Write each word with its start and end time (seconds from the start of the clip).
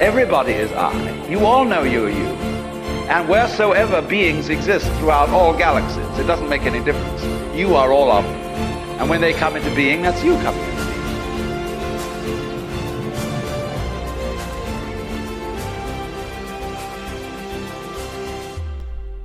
Everybody 0.00 0.52
is 0.52 0.70
I. 0.70 1.26
You 1.26 1.44
all 1.44 1.64
know 1.64 1.82
you're 1.82 2.08
you. 2.08 2.28
And 3.10 3.28
wheresoever 3.28 4.00
beings 4.00 4.48
exist 4.48 4.86
throughout 4.98 5.28
all 5.30 5.52
galaxies, 5.52 6.20
it 6.20 6.24
doesn't 6.24 6.48
make 6.48 6.62
any 6.62 6.78
difference. 6.84 7.24
You 7.56 7.74
are 7.74 7.90
all 7.90 8.12
of 8.12 8.22
them. 8.22 8.34
And 9.00 9.10
when 9.10 9.20
they 9.20 9.32
come 9.32 9.56
into 9.56 9.74
being, 9.74 10.02
that's 10.02 10.22
you 10.22 10.34
coming 10.36 10.62
into 10.62 10.84
being. 10.84 10.88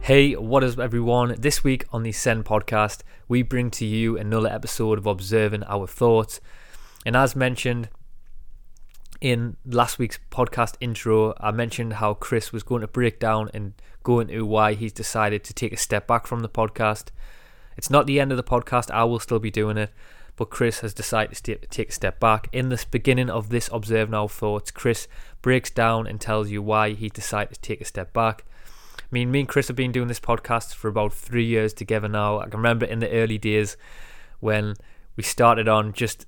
Hey, 0.01 0.33
what 0.33 0.63
is 0.63 0.73
up, 0.73 0.79
everyone? 0.79 1.35
This 1.37 1.63
week 1.63 1.85
on 1.91 2.01
the 2.01 2.11
Send 2.11 2.45
podcast, 2.45 3.03
we 3.27 3.43
bring 3.43 3.69
to 3.69 3.85
you 3.85 4.17
another 4.17 4.49
episode 4.49 4.97
of 4.97 5.05
Observing 5.05 5.65
Our 5.65 5.85
Thoughts. 5.85 6.41
And 7.05 7.15
as 7.15 7.35
mentioned 7.35 7.89
in 9.23 9.55
last 9.65 9.97
week's 9.97 10.19
podcast 10.29 10.75
intro, 10.81 11.33
I 11.39 11.51
mentioned 11.51 11.93
how 11.93 12.13
Chris 12.13 12.51
was 12.51 12.61
going 12.61 12.81
to 12.81 12.89
break 12.89 13.21
down 13.21 13.49
and 13.53 13.71
go 14.03 14.19
into 14.19 14.45
why 14.45 14.73
he's 14.73 14.91
decided 14.91 15.45
to 15.45 15.53
take 15.53 15.71
a 15.71 15.77
step 15.77 16.05
back 16.05 16.27
from 16.27 16.41
the 16.41 16.49
podcast. 16.49 17.07
It's 17.77 17.89
not 17.89 18.05
the 18.05 18.19
end 18.19 18.31
of 18.31 18.37
the 18.37 18.43
podcast, 18.43 18.91
I 18.91 19.05
will 19.05 19.19
still 19.19 19.39
be 19.39 19.49
doing 19.49 19.77
it, 19.77 19.91
but 20.35 20.49
Chris 20.49 20.81
has 20.81 20.93
decided 20.93 21.37
to 21.37 21.55
take 21.67 21.87
a 21.87 21.93
step 21.93 22.19
back. 22.19 22.49
In 22.51 22.67
this 22.67 22.83
beginning 22.83 23.29
of 23.29 23.47
this 23.47 23.69
Observing 23.71 24.13
Our 24.13 24.27
Thoughts, 24.27 24.71
Chris 24.71 25.07
breaks 25.41 25.69
down 25.69 26.05
and 26.05 26.19
tells 26.19 26.51
you 26.51 26.61
why 26.61 26.91
he 26.91 27.07
decided 27.07 27.53
to 27.53 27.61
take 27.61 27.79
a 27.79 27.85
step 27.85 28.11
back. 28.11 28.43
I 28.99 29.03
mean, 29.09 29.31
me 29.31 29.39
and 29.39 29.47
Chris 29.47 29.69
have 29.69 29.77
been 29.77 29.93
doing 29.93 30.09
this 30.09 30.19
podcast 30.19 30.75
for 30.75 30.89
about 30.89 31.13
three 31.13 31.45
years 31.45 31.71
together 31.71 32.09
now. 32.09 32.39
I 32.39 32.49
can 32.49 32.59
remember 32.59 32.85
in 32.85 32.99
the 32.99 33.09
early 33.09 33.37
days 33.37 33.77
when 34.41 34.75
we 35.15 35.23
started 35.23 35.69
on 35.69 35.93
just 35.93 36.25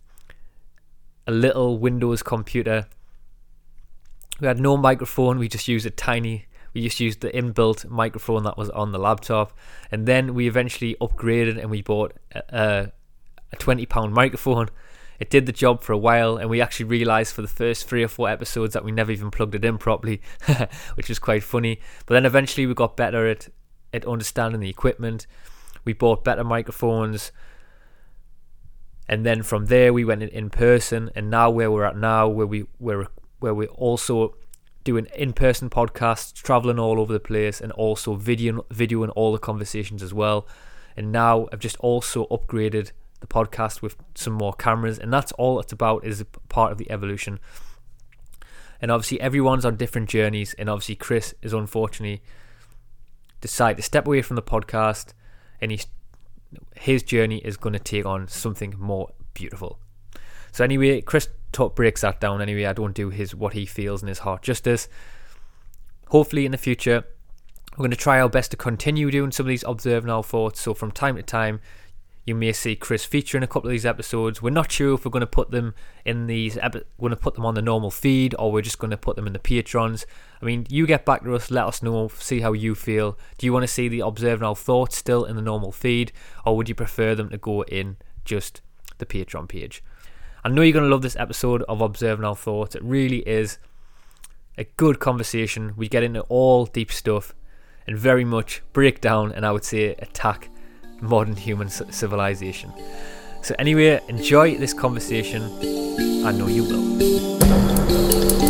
a 1.28 1.32
little 1.32 1.78
Windows 1.78 2.24
computer. 2.24 2.88
We 4.40 4.48
had 4.48 4.60
no 4.60 4.78
microphone, 4.78 5.40
we 5.40 5.48
just 5.48 5.68
used 5.68 5.86
a 5.86 5.90
tiny, 5.90 6.46
we 6.74 6.82
just 6.82 7.00
used 7.00 7.22
the 7.22 7.30
inbuilt 7.30 7.90
microphone 7.90 8.44
that 8.44 8.58
was 8.58 8.70
on 8.72 8.92
the 8.92 9.00
laptop. 9.00 9.58
And 9.92 10.06
then 10.06 10.34
we 10.34 10.48
eventually 10.48 10.96
upgraded 11.00 11.58
and 11.58 11.72
we 11.72 11.82
bought 11.82 12.14
a, 12.34 12.92
a 13.52 13.56
£20 13.56 14.12
microphone. 14.12 14.70
It 15.18 15.30
did 15.30 15.46
the 15.46 15.54
job 15.54 15.82
for 15.82 15.94
a 15.94 15.98
while, 15.98 16.36
and 16.36 16.50
we 16.50 16.60
actually 16.60 16.88
realised 16.88 17.34
for 17.34 17.42
the 17.42 17.48
first 17.48 17.88
three 17.88 18.04
or 18.04 18.10
four 18.10 18.28
episodes 18.28 18.74
that 18.74 18.84
we 18.84 18.92
never 18.92 19.14
even 19.14 19.32
plugged 19.32 19.56
it 19.56 19.64
in 19.64 19.78
properly, 19.78 20.22
which 20.96 21.08
was 21.08 21.20
quite 21.20 21.42
funny. 21.42 21.80
But 22.06 22.16
then 22.16 22.26
eventually 22.26 22.68
we 22.68 22.74
got 22.74 22.98
better 22.98 23.26
at, 23.28 23.48
at 23.94 24.06
understanding 24.06 24.60
the 24.60 24.70
equipment. 24.70 25.26
We 25.86 25.94
bought 25.94 26.26
better 26.26 26.44
microphones, 26.44 27.32
and 29.08 29.26
then 29.26 29.44
from 29.44 29.68
there 29.68 29.94
we 29.94 30.06
went 30.06 30.24
in, 30.24 30.30
in 30.30 30.50
person. 30.50 31.12
And 31.16 31.30
now 31.30 31.50
where 31.50 31.72
we're 31.72 31.86
at 31.86 31.98
now, 31.98 32.28
where 32.28 32.48
we 32.48 32.66
where 32.78 33.08
where 33.40 33.54
we're 33.54 33.68
also 33.68 34.36
doing 34.84 35.08
in-person 35.16 35.70
podcasts, 35.70 36.32
traveling 36.32 36.80
all 36.80 37.00
over 37.00 37.12
the 37.12 37.20
place, 37.20 37.60
and 37.60 37.72
also 37.74 38.16
video 38.16 38.66
videoing 38.70 39.12
all 39.16 39.32
the 39.32 39.40
conversations 39.40 40.02
as 40.02 40.14
well. 40.14 40.48
And 40.96 41.12
now 41.12 41.48
I've 41.52 41.60
just 41.60 41.78
also 41.78 42.26
upgraded 42.28 42.92
the 43.20 43.28
podcast 43.28 43.82
with 43.82 43.96
some 44.14 44.34
more 44.34 44.54
cameras, 44.54 44.98
and 44.98 45.12
that's 45.12 45.32
all 45.34 45.60
it's 45.60 45.74
about 45.74 46.06
is 46.06 46.24
part 46.50 46.72
of 46.72 46.78
the 46.78 46.90
evolution. 46.90 47.40
And 48.82 48.92
obviously, 48.92 49.20
everyone's 49.20 49.66
on 49.66 49.78
different 49.78 50.10
journeys, 50.10 50.54
and 50.56 50.70
obviously, 50.70 50.96
Chris 50.96 51.34
is 51.42 51.54
unfortunately 51.54 52.22
decided 53.42 53.78
to 53.78 53.84
step 53.84 54.06
away 54.06 54.22
from 54.22 54.36
the 54.36 54.42
podcast, 54.42 55.14
and 55.60 55.72
he's 55.72 55.88
his 56.76 57.04
journey 57.04 57.38
is 57.38 57.58
going 57.58 57.74
to 57.74 57.80
take 57.80 58.06
on 58.06 58.28
something 58.28 58.76
more 58.78 59.10
beautiful. 59.34 59.80
So 60.52 60.64
anyway, 60.64 61.02
Chris 61.02 61.28
talk, 61.52 61.76
breaks 61.76 62.02
that 62.02 62.20
down. 62.20 62.42
Anyway, 62.42 62.66
I 62.66 62.74
don't 62.74 62.94
do 62.94 63.10
his 63.10 63.36
what 63.36 63.54
he 63.54 63.66
feels 63.66 64.02
in 64.02 64.08
his 64.08 64.20
heart 64.20 64.42
justice. 64.42 64.88
Hopefully, 66.10 66.46
in 66.46 66.52
the 66.52 66.58
future, 66.58 67.04
we're 67.74 67.84
going 67.84 67.92
to 67.92 67.98
try 67.98 68.22
our 68.22 68.30
best 68.30 68.52
to 68.52 68.58
continue 68.58 69.12
doing 69.12 69.32
some 69.32 69.46
of 69.46 69.50
these 69.50 69.66
observing 69.68 70.10
our 70.10 70.24
thoughts. 70.24 70.62
So 70.62 70.74
from 70.74 70.92
time 70.92 71.16
to 71.18 71.24
time, 71.24 71.60
you 72.26 72.34
may 72.34 72.52
see 72.52 72.76
Chris 72.76 73.06
feature 73.06 73.38
in 73.38 73.44
a 73.44 73.48
couple 73.48 73.70
of 73.70 73.72
these 73.72 73.86
episodes. 73.86 74.42
We're 74.42 74.50
not 74.50 74.72
sure 74.72 74.96
if 74.96 75.06
we're 75.06 75.12
going 75.12 75.22
to 75.22 75.28
put 75.28 75.52
them 75.52 75.76
in 76.04 76.26
these. 76.26 76.58
Epi- 76.58 76.82
going 77.00 77.12
to 77.12 77.16
put 77.16 77.36
them 77.36 77.46
on 77.46 77.54
the 77.54 77.62
normal 77.62 77.92
feed, 77.92 78.34
or 78.40 78.52
we're 78.52 78.64
just 78.64 78.80
going 78.80 78.92
to 78.92 78.98
put 78.98 79.16
them 79.16 79.28
in 79.28 79.34
the 79.34 79.40
patrons. 79.40 80.08
I 80.42 80.46
mean, 80.46 80.66
you 80.68 80.88
get 80.88 81.06
back 81.06 81.24
to 81.24 81.36
us. 81.36 81.52
Let 81.52 81.66
us 81.66 81.84
know. 81.84 82.08
See 82.08 82.40
how 82.40 82.54
you 82.54 82.74
feel. 82.74 83.18
Do 83.38 83.46
you 83.46 83.54
want 83.54 83.64
to 83.64 83.68
see 83.68 83.88
the 83.88 84.00
observing 84.00 84.46
our 84.46 84.56
thoughts 84.56 84.98
still 84.98 85.24
in 85.24 85.36
the 85.36 85.42
normal 85.42 85.72
feed, 85.72 86.12
or 86.46 86.58
would 86.58 86.68
you 86.68 86.76
prefer 86.76 87.14
them 87.14 87.30
to 87.30 87.38
go 87.38 87.64
in 87.66 87.98
just 88.26 88.62
the 88.98 89.06
Patreon 89.06 89.48
page? 89.48 89.84
I 90.44 90.50
know 90.50 90.64
you're 90.64 90.74
going 90.74 90.86
to 90.86 90.92
love 90.92 91.04
this 91.04 91.16
episode 91.16 91.62
of 91.64 91.82
Observing 91.82 92.26
Our 92.26 92.36
Thoughts. 92.36 92.76
It 92.76 92.84
really 92.84 93.20
is 93.20 93.60
a 94.58 94.64
good 94.64 95.00
conversation. 95.00 95.74
We 95.76 95.88
get 95.88 96.04
into 96.04 96.22
all 96.22 96.66
deep 96.66 96.92
stuff 96.92 97.36
and 97.88 97.98
very 97.98 98.26
much 98.26 98.64
break 98.74 99.02
down 99.02 99.32
and 99.32 99.46
I 99.46 99.52
would 99.52 99.64
say 99.64 99.96
attack 100.00 100.50
modern 101.06 101.36
human 101.36 101.70
civilization. 101.70 102.74
So, 103.42 103.56
anyway, 103.60 104.02
enjoy 104.08 104.58
this 104.58 104.74
conversation. 104.74 105.44
I 106.26 106.32
know 106.32 106.48
you 106.48 106.64
will. 106.64 108.45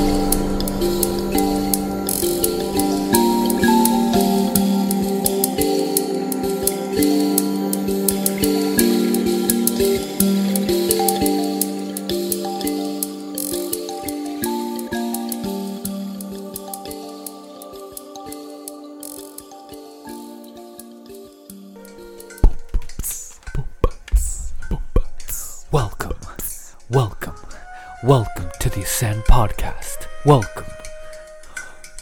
Welcome 28.05 28.51
to 28.59 28.69
the 28.69 28.81
Ascend 28.81 29.23
Podcast. 29.23 30.05
Welcome. 30.25 30.65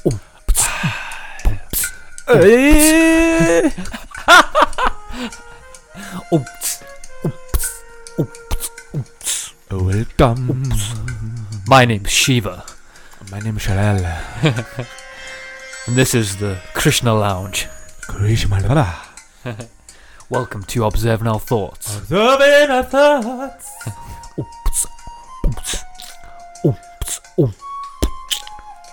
Oops. 0.06 0.24
Oops. 1.48 1.94
Oops. 6.34 6.84
Oops. 8.20 8.70
Oops. 8.94 9.54
Welcome. 9.72 10.50
Um, 10.50 11.48
My 11.68 11.86
name's 11.86 12.12
Shiva, 12.12 12.66
My 13.32 13.40
name 13.40 13.56
is 13.56 13.64
Shalal. 13.64 14.04
and 15.88 15.96
this 15.96 16.14
is 16.14 16.36
the 16.36 16.58
Krishna 16.74 17.14
Lounge. 17.14 17.68
Krishna 18.02 19.02
Welcome 20.30 20.64
to 20.64 20.84
Observing 20.84 21.28
Our 21.28 21.40
Thoughts. 21.40 21.98
Observing 21.98 22.72
our 22.72 22.84
thoughts. 22.84 23.72
Um. 27.38 27.54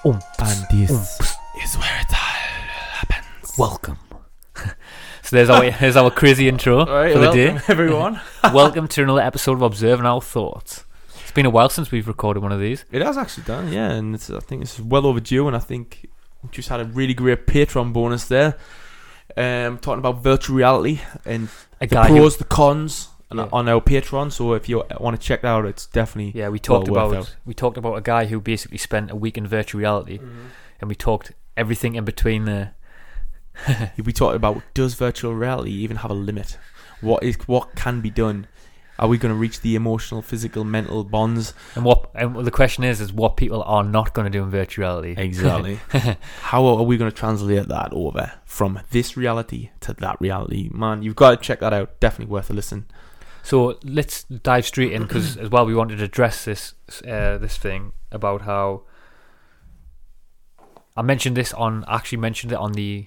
Um. 0.05 0.21
And 0.39 0.67
this 0.71 0.91
um. 0.91 1.27
is 1.63 1.77
where 1.77 2.01
it 2.01 2.07
all 2.11 2.17
happens. 2.17 3.59
Welcome. 3.59 3.99
so 4.57 5.37
there's 5.37 5.51
our 5.51 5.71
there's 5.81 5.97
our 5.97 6.11
crazy 6.11 6.49
intro 6.49 6.81
Alright, 6.81 7.13
for 7.13 7.19
the 7.19 7.25
welcome, 7.27 7.57
day. 7.57 7.63
everyone. 7.69 8.21
welcome 8.45 8.89
to 8.89 9.03
another 9.03 9.21
episode 9.21 9.53
of 9.55 9.63
Observing 9.63 10.07
Our 10.07 10.21
Thoughts. 10.21 10.85
It's 11.23 11.33
been 11.33 11.47
a 11.47 11.51
while 11.51 11.69
since 11.69 11.91
we've 11.91 12.09
recorded 12.09 12.43
one 12.43 12.51
of 12.53 12.61
these. 12.61 12.85
It 12.91 13.03
has 13.03 13.17
actually 13.17 13.45
done, 13.45 13.73
yeah, 13.73 13.91
and 13.91 14.15
it's, 14.17 14.31
I 14.31 14.41
think 14.41 14.63
it's 14.63 14.81
well 14.81 15.07
overdue. 15.07 15.47
And 15.47 15.55
I 15.55 15.61
think 15.61 16.07
we 16.43 16.49
just 16.51 16.69
had 16.69 16.81
a 16.81 16.85
really 16.85 17.15
great 17.15 17.47
Patreon 17.47 17.93
bonus 17.93 18.25
there, 18.27 18.57
um, 19.37 19.79
talking 19.79 20.01
about 20.01 20.25
virtual 20.25 20.57
reality 20.57 21.01
and 21.25 21.49
A 21.81 21.87
the 21.87 21.95
guy 21.95 22.09
who- 22.09 22.17
pros, 22.17 22.39
the 22.39 22.45
cons, 22.45 23.10
Yeah. 23.39 23.49
on 23.53 23.69
our 23.69 23.81
Patreon. 23.81 24.33
So 24.33 24.55
if 24.55 24.69
you 24.69 24.83
want 24.99 25.21
to 25.21 25.25
check 25.25 25.43
that 25.43 25.49
out, 25.49 25.65
it's 25.67 25.87
definitely 25.87 26.39
Yeah, 26.39 26.49
we 26.49 26.59
talked 26.59 26.89
well 26.89 27.11
about 27.13 27.37
we 27.45 27.55
talked 27.55 27.77
about 27.77 27.95
a 27.95 28.01
guy 28.01 28.27
who 28.27 28.41
basically 28.41 28.79
spent 28.79 29.11
a 29.11 29.17
week 29.17 29.39
in 29.39 29.47
virtual 29.47 29.81
reality, 29.81 30.19
Mm-hmm. 30.19 30.47
and 30.81 30.89
we 30.89 30.95
talked 30.95 31.33
everything 31.57 31.95
in 31.95 32.05
between 32.05 32.45
there. 32.45 32.75
we 34.05 34.13
talked 34.13 34.37
about 34.37 34.63
does 34.75 34.95
virtual 34.95 35.35
reality 35.35 35.71
even 35.73 35.99
have 35.99 36.11
a 36.11 36.15
limit? 36.15 36.59
What 37.01 37.23
is 37.23 37.37
what 37.47 37.75
can 37.77 38.01
be 38.01 38.11
done? 38.11 38.47
Are 38.99 39.09
we 39.09 39.17
going 39.17 39.33
to 39.33 39.39
reach 39.39 39.63
the 39.63 39.77
emotional, 39.77 40.21
physical, 40.21 40.63
mental 40.63 41.05
bonds? 41.05 41.55
And 41.75 41.87
what? 41.87 42.11
And 42.15 42.37
the 42.45 42.51
question 42.51 42.85
is, 42.85 43.01
is 43.01 43.11
what 43.15 43.39
people 43.39 43.63
are 43.63 43.83
not 43.83 44.13
going 44.13 44.27
to 44.27 44.31
do 44.31 44.43
in 44.45 44.51
virtual 44.51 44.83
reality. 44.83 45.15
Exactly. 45.17 45.81
How 46.43 46.67
are 46.67 46.83
we 46.83 46.99
going 46.99 47.11
to 47.11 47.17
translate 47.17 47.69
that 47.69 47.95
over 47.95 48.33
from 48.45 48.81
this 48.91 49.17
reality 49.17 49.71
to 49.81 49.95
that 49.95 50.21
reality? 50.21 50.69
Man, 50.71 51.03
you've 51.03 51.17
got 51.17 51.31
to 51.31 51.37
check 51.39 51.61
that 51.61 51.73
out. 51.73 51.99
Definitely 51.99 52.31
worth 52.31 52.51
a 52.51 52.53
listen. 52.53 52.87
So 53.43 53.79
let's 53.83 54.25
dive 54.25 54.67
straight 54.67 54.93
in 54.93 55.03
because 55.03 55.37
as 55.37 55.49
well 55.51 55.67
we 55.67 55.75
wanted 55.75 55.99
to 55.99 56.05
address 56.05 56.45
this 56.45 56.75
uh, 57.07 57.39
this 57.39 57.57
thing 57.57 57.93
about 58.13 58.43
how 58.43 58.83
I 60.97 61.03
mentioned 61.03 61.37
this 61.37 61.53
on 61.55 61.85
actually 61.89 62.19
mentioned 62.19 62.53
it 62.53 62.59
on 62.59 62.73
the 62.73 63.07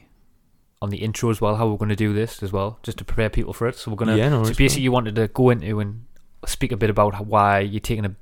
on 0.82 0.90
the 0.90 0.98
intro 0.98 1.30
as 1.30 1.40
well 1.40 1.56
how 1.56 1.68
we're 1.68 1.78
going 1.78 1.90
to 1.90 1.96
do 1.96 2.14
this 2.14 2.44
as 2.44 2.52
well 2.52 2.78
just 2.84 2.98
to 2.98 3.06
prepare 3.06 3.30
people 3.30 3.54
for 3.54 3.68
it. 3.68 3.76
So 3.76 3.92
we're 3.92 3.98
going 3.98 4.10
to 4.10 4.18
Yeah, 4.18 4.30
no 4.30 4.44
so 4.44 4.54
basically 4.54 4.84
you 4.84 4.92
wanted 4.92 5.16
to 5.16 5.28
go 5.28 5.50
into 5.50 5.80
and 5.80 6.06
speak 6.46 6.72
a 6.72 6.78
bit 6.78 6.90
about 6.90 7.16
how, 7.16 7.24
why 7.24 7.60
you're 7.60 7.80
taking 7.80 8.06
a 8.06 8.16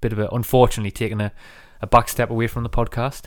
bit 0.00 0.12
of 0.12 0.18
a 0.18 0.28
unfortunately 0.28 0.90
taking 0.90 1.20
a 1.20 1.32
a 1.80 1.86
back 1.86 2.08
step 2.08 2.30
away 2.30 2.46
from 2.46 2.62
the 2.62 2.70
podcast. 2.70 3.24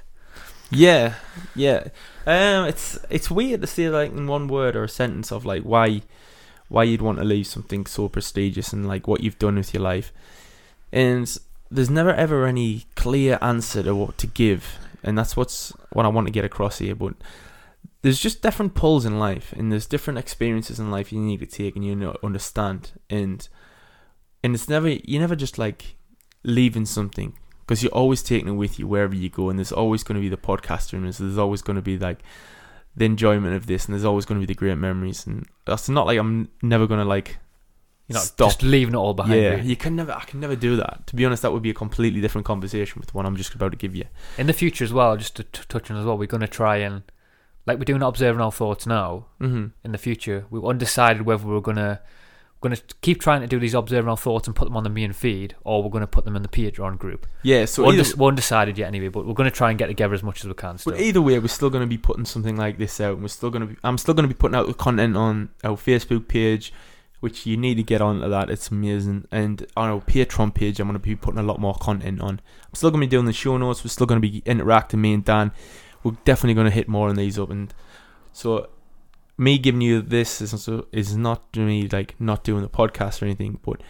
Yeah, 0.71 1.15
yeah. 1.55 1.87
Um, 2.25 2.67
it's 2.67 2.97
it's 3.09 3.29
weird 3.29 3.61
to 3.61 3.67
say 3.67 3.89
like 3.89 4.11
in 4.11 4.27
one 4.27 4.47
word 4.47 4.75
or 4.75 4.83
a 4.83 4.89
sentence 4.89 5.31
of 5.31 5.45
like 5.45 5.63
why 5.63 6.01
why 6.67 6.83
you'd 6.83 7.01
want 7.01 7.19
to 7.19 7.23
leave 7.23 7.47
something 7.47 7.85
so 7.85 8.09
prestigious 8.09 8.73
and 8.73 8.87
like 8.87 9.07
what 9.07 9.21
you've 9.21 9.39
done 9.39 9.55
with 9.55 9.73
your 9.73 9.83
life, 9.83 10.11
and 10.91 11.37
there's 11.69 11.89
never 11.89 12.13
ever 12.13 12.45
any 12.45 12.85
clear 12.95 13.37
answer 13.41 13.83
to 13.83 13.95
what 13.95 14.17
to 14.17 14.27
give, 14.27 14.77
and 15.03 15.17
that's 15.17 15.35
what's 15.35 15.71
what 15.91 16.05
I 16.05 16.09
want 16.09 16.27
to 16.27 16.33
get 16.33 16.45
across 16.45 16.79
here. 16.79 16.95
But 16.95 17.15
there's 18.01 18.19
just 18.19 18.41
different 18.41 18.75
pulls 18.75 19.05
in 19.05 19.19
life, 19.19 19.53
and 19.53 19.71
there's 19.71 19.85
different 19.85 20.19
experiences 20.19 20.79
in 20.79 20.91
life 20.91 21.11
you 21.11 21.19
need 21.19 21.39
to 21.39 21.45
take 21.45 21.75
and 21.75 21.85
you 21.85 21.95
know 21.95 22.15
understand, 22.23 22.91
and 23.09 23.47
and 24.43 24.53
it's 24.55 24.69
never 24.69 24.89
you 24.89 25.19
never 25.19 25.35
just 25.35 25.57
like 25.57 25.95
leaving 26.43 26.85
something 26.85 27.35
because 27.61 27.81
you're 27.81 27.91
always 27.91 28.21
taking 28.21 28.49
it 28.49 28.51
with 28.51 28.77
you 28.77 28.87
wherever 28.87 29.15
you 29.15 29.29
go, 29.29 29.49
and 29.49 29.57
there's 29.57 29.71
always 29.71 30.03
going 30.03 30.15
to 30.15 30.21
be 30.21 30.29
the 30.29 30.37
podcaster 30.37 30.93
in 30.93 31.05
us. 31.07 31.17
There's 31.17 31.37
always 31.37 31.61
going 31.61 31.77
to 31.77 31.81
be 31.81 31.97
like 31.97 32.19
the 32.95 33.05
enjoyment 33.05 33.55
of 33.55 33.67
this, 33.67 33.85
and 33.85 33.93
there's 33.93 34.05
always 34.05 34.25
going 34.25 34.39
to 34.39 34.45
be 34.45 34.51
the 34.51 34.57
great 34.57 34.77
memories. 34.77 35.25
And 35.27 35.45
that's 35.65 35.89
not 35.89 36.05
like 36.05 36.17
I'm 36.17 36.49
never 36.61 36.87
going 36.87 36.99
to 36.99 37.05
like 37.05 37.37
you 38.07 38.13
know, 38.13 38.19
stop. 38.19 38.49
just 38.49 38.63
leaving 38.63 38.93
it 38.93 38.97
all 38.97 39.13
behind. 39.13 39.41
yeah, 39.41 39.49
really. 39.51 39.67
you 39.67 39.75
can 39.75 39.95
never. 39.95 40.11
I 40.11 40.23
can 40.25 40.39
never 40.39 40.55
do 40.55 40.75
that. 40.77 41.07
To 41.07 41.15
be 41.15 41.25
honest, 41.25 41.41
that 41.41 41.51
would 41.51 41.63
be 41.63 41.71
a 41.71 41.73
completely 41.75 42.21
different 42.21 42.45
conversation 42.45 42.99
with 42.99 43.09
the 43.09 43.17
one 43.17 43.25
I'm 43.25 43.35
just 43.35 43.53
about 43.53 43.71
to 43.71 43.77
give 43.77 43.95
you. 43.95 44.05
In 44.37 44.47
the 44.47 44.53
future 44.53 44.83
as 44.83 44.93
well, 44.93 45.17
just 45.17 45.35
to 45.37 45.43
t- 45.43 45.61
touch 45.67 45.89
on 45.89 45.97
as 45.97 46.05
well, 46.05 46.17
we're 46.17 46.27
going 46.27 46.41
to 46.41 46.47
try 46.47 46.77
and 46.77 47.03
like 47.65 47.79
we're 47.79 47.85
doing 47.85 48.03
observing 48.03 48.41
our 48.41 48.51
thoughts 48.51 48.85
now. 48.85 49.25
Mm-hmm. 49.41 49.67
in 49.83 49.91
the 49.91 49.97
future. 49.97 50.45
We 50.49 50.59
were 50.59 50.69
undecided 50.69 51.23
whether 51.23 51.45
we 51.45 51.53
were 51.53 51.61
gonna 52.69 52.75
gonna 52.75 52.87
keep 53.01 53.19
trying 53.19 53.41
to 53.41 53.47
do 53.47 53.59
these 53.59 53.73
observing 53.73 54.15
thoughts 54.17 54.47
and 54.47 54.55
put 54.55 54.65
them 54.65 54.77
on 54.77 54.83
the 54.83 54.89
main 54.89 55.13
feed, 55.13 55.55
or 55.63 55.83
we're 55.83 55.89
gonna 55.89 56.07
put 56.07 56.25
them 56.25 56.35
in 56.35 56.41
the 56.41 56.47
Patreon 56.47 56.97
group. 56.97 57.27
Yeah. 57.43 57.65
So 57.65 57.85
we're, 57.85 57.93
either, 57.93 58.17
we're 58.17 58.29
undecided 58.29 58.77
yet 58.77 58.87
anyway, 58.87 59.07
but 59.07 59.25
we're 59.25 59.33
gonna 59.33 59.51
try 59.51 59.69
and 59.69 59.79
get 59.79 59.87
together 59.87 60.13
as 60.13 60.23
much 60.23 60.43
as 60.43 60.47
we 60.47 60.53
can. 60.53 60.77
Still. 60.77 60.93
But 60.93 61.01
either 61.01 61.21
way, 61.21 61.39
we're 61.39 61.47
still 61.47 61.69
going 61.69 61.83
to 61.83 61.87
be 61.87 61.97
putting 61.97 62.25
something 62.25 62.55
like 62.55 62.77
this 62.77 62.99
out. 62.99 63.13
And 63.13 63.21
we're 63.21 63.27
still 63.29 63.49
going 63.49 63.61
to 63.61 63.67
be. 63.67 63.77
I'm 63.83 63.97
still 63.97 64.13
going 64.13 64.27
to 64.27 64.33
be 64.33 64.37
putting 64.37 64.55
out 64.55 64.67
the 64.67 64.73
content 64.73 65.15
on 65.15 65.49
our 65.63 65.77
Facebook 65.77 66.27
page, 66.27 66.73
which 67.19 67.45
you 67.45 67.57
need 67.57 67.75
to 67.75 67.83
get 67.83 68.01
onto 68.01 68.27
that. 68.29 68.49
It's 68.49 68.69
amazing. 68.69 69.27
And 69.31 69.65
on 69.75 69.89
our 69.89 70.01
Patreon 70.01 70.53
page, 70.53 70.79
I'm 70.79 70.87
going 70.87 70.93
to 70.93 70.99
be 70.99 71.15
putting 71.15 71.39
a 71.39 71.43
lot 71.43 71.59
more 71.59 71.75
content 71.75 72.21
on. 72.21 72.41
I'm 72.67 72.73
still 72.73 72.91
going 72.91 73.01
to 73.01 73.07
be 73.07 73.11
doing 73.11 73.25
the 73.25 73.33
show 73.33 73.57
notes. 73.57 73.83
We're 73.83 73.89
still 73.89 74.07
going 74.07 74.21
to 74.21 74.27
be 74.27 74.41
interacting. 74.45 75.01
Me 75.01 75.13
and 75.13 75.25
Dan, 75.25 75.51
we're 76.03 76.17
definitely 76.25 76.55
going 76.55 76.65
to 76.65 76.71
hit 76.71 76.87
more 76.87 77.09
on 77.09 77.15
these 77.15 77.39
up. 77.39 77.49
And 77.49 77.73
so, 78.31 78.69
me 79.37 79.57
giving 79.57 79.81
you 79.81 80.01
this 80.01 80.41
is 80.41 80.53
also, 80.53 80.87
is 80.91 81.15
not 81.15 81.55
me 81.55 81.87
like 81.87 82.15
not 82.19 82.43
doing 82.43 82.61
the 82.61 82.69
podcast 82.69 83.21
or 83.21 83.25
anything, 83.25 83.59
but 83.63 83.81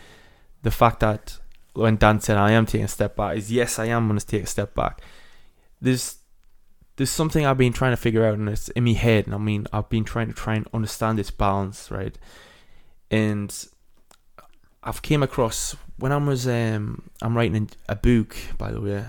the 0.64 0.72
fact 0.72 1.00
that 1.02 1.38
when 1.74 1.98
Dan 1.98 2.20
said 2.20 2.38
I 2.38 2.52
am 2.52 2.66
taking 2.66 2.86
a 2.86 2.90
step 2.90 3.16
back 3.16 3.38
is 3.38 3.52
yes, 3.52 3.78
I 3.80 3.86
am 3.86 4.08
going 4.08 4.20
to 4.20 4.26
take 4.26 4.44
a 4.44 4.48
step 4.48 4.74
back. 4.74 5.02
There's 5.82 6.18
there's 6.96 7.10
something 7.10 7.46
I've 7.46 7.58
been 7.58 7.74
trying 7.74 7.92
to 7.92 7.98
figure 7.98 8.26
out, 8.26 8.38
and 8.38 8.48
it's 8.48 8.70
in 8.70 8.86
my 8.86 8.94
head. 8.94 9.26
And 9.26 9.36
I 9.36 9.38
mean, 9.38 9.68
I've 9.74 9.90
been 9.90 10.06
trying 10.06 10.28
to 10.28 10.34
try 10.34 10.56
and 10.56 10.68
understand 10.74 11.20
this 11.20 11.30
balance, 11.30 11.92
right? 11.92 12.18
And 13.12 13.54
I've 14.82 15.02
came 15.02 15.22
across 15.22 15.76
when 15.98 16.12
I 16.12 16.18
was 16.18 16.48
um, 16.48 17.10
I'm 17.22 17.36
writing 17.36 17.70
a 17.90 17.96
book, 17.96 18.36
by 18.58 18.72
the 18.72 18.82
way, 18.82 19.06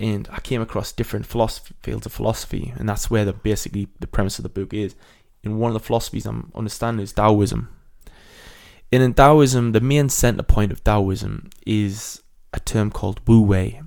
and 0.00 0.28
I 0.30 0.40
came 0.40 0.62
across 0.62 0.92
different 0.92 1.26
philosophy 1.26 1.74
fields 1.82 2.06
of 2.06 2.12
philosophy, 2.12 2.72
and 2.76 2.88
that's 2.88 3.10
where 3.10 3.24
the 3.24 3.32
basically 3.32 3.88
the 4.00 4.06
premise 4.06 4.38
of 4.38 4.44
the 4.44 4.48
book 4.48 4.72
is. 4.72 4.94
And 5.44 5.58
one 5.58 5.70
of 5.70 5.74
the 5.74 5.86
philosophies 5.86 6.26
I'm 6.26 6.50
understanding 6.54 7.02
is 7.02 7.12
Taoism. 7.12 7.68
And 8.90 9.02
in 9.02 9.14
Taoism, 9.14 9.72
the 9.72 9.80
main 9.80 10.08
center 10.08 10.42
point 10.42 10.72
of 10.72 10.82
Taoism 10.82 11.50
is 11.66 12.22
a 12.52 12.60
term 12.60 12.90
called 12.90 13.20
Wu 13.26 13.42
Wei, 13.42 13.82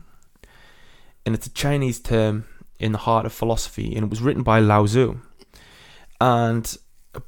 and 1.25 1.36
it's 1.36 1.48
a 1.48 1.53
Chinese 1.53 2.00
term 2.00 2.45
in 2.80 2.92
the 2.92 3.00
heart 3.00 3.25
of 3.25 3.33
philosophy, 3.33 3.95
and 3.95 4.06
it 4.06 4.09
was 4.09 4.21
written 4.21 4.44
by 4.44 4.59
Lao 4.59 4.86
Tzu. 4.86 5.19
And 6.19 6.77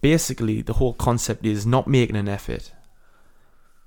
basically, 0.01 0.61
the 0.61 0.73
whole 0.73 0.93
concept 0.93 1.45
is 1.45 1.65
not 1.65 1.87
making 1.87 2.15
an 2.15 2.29
effort 2.29 2.71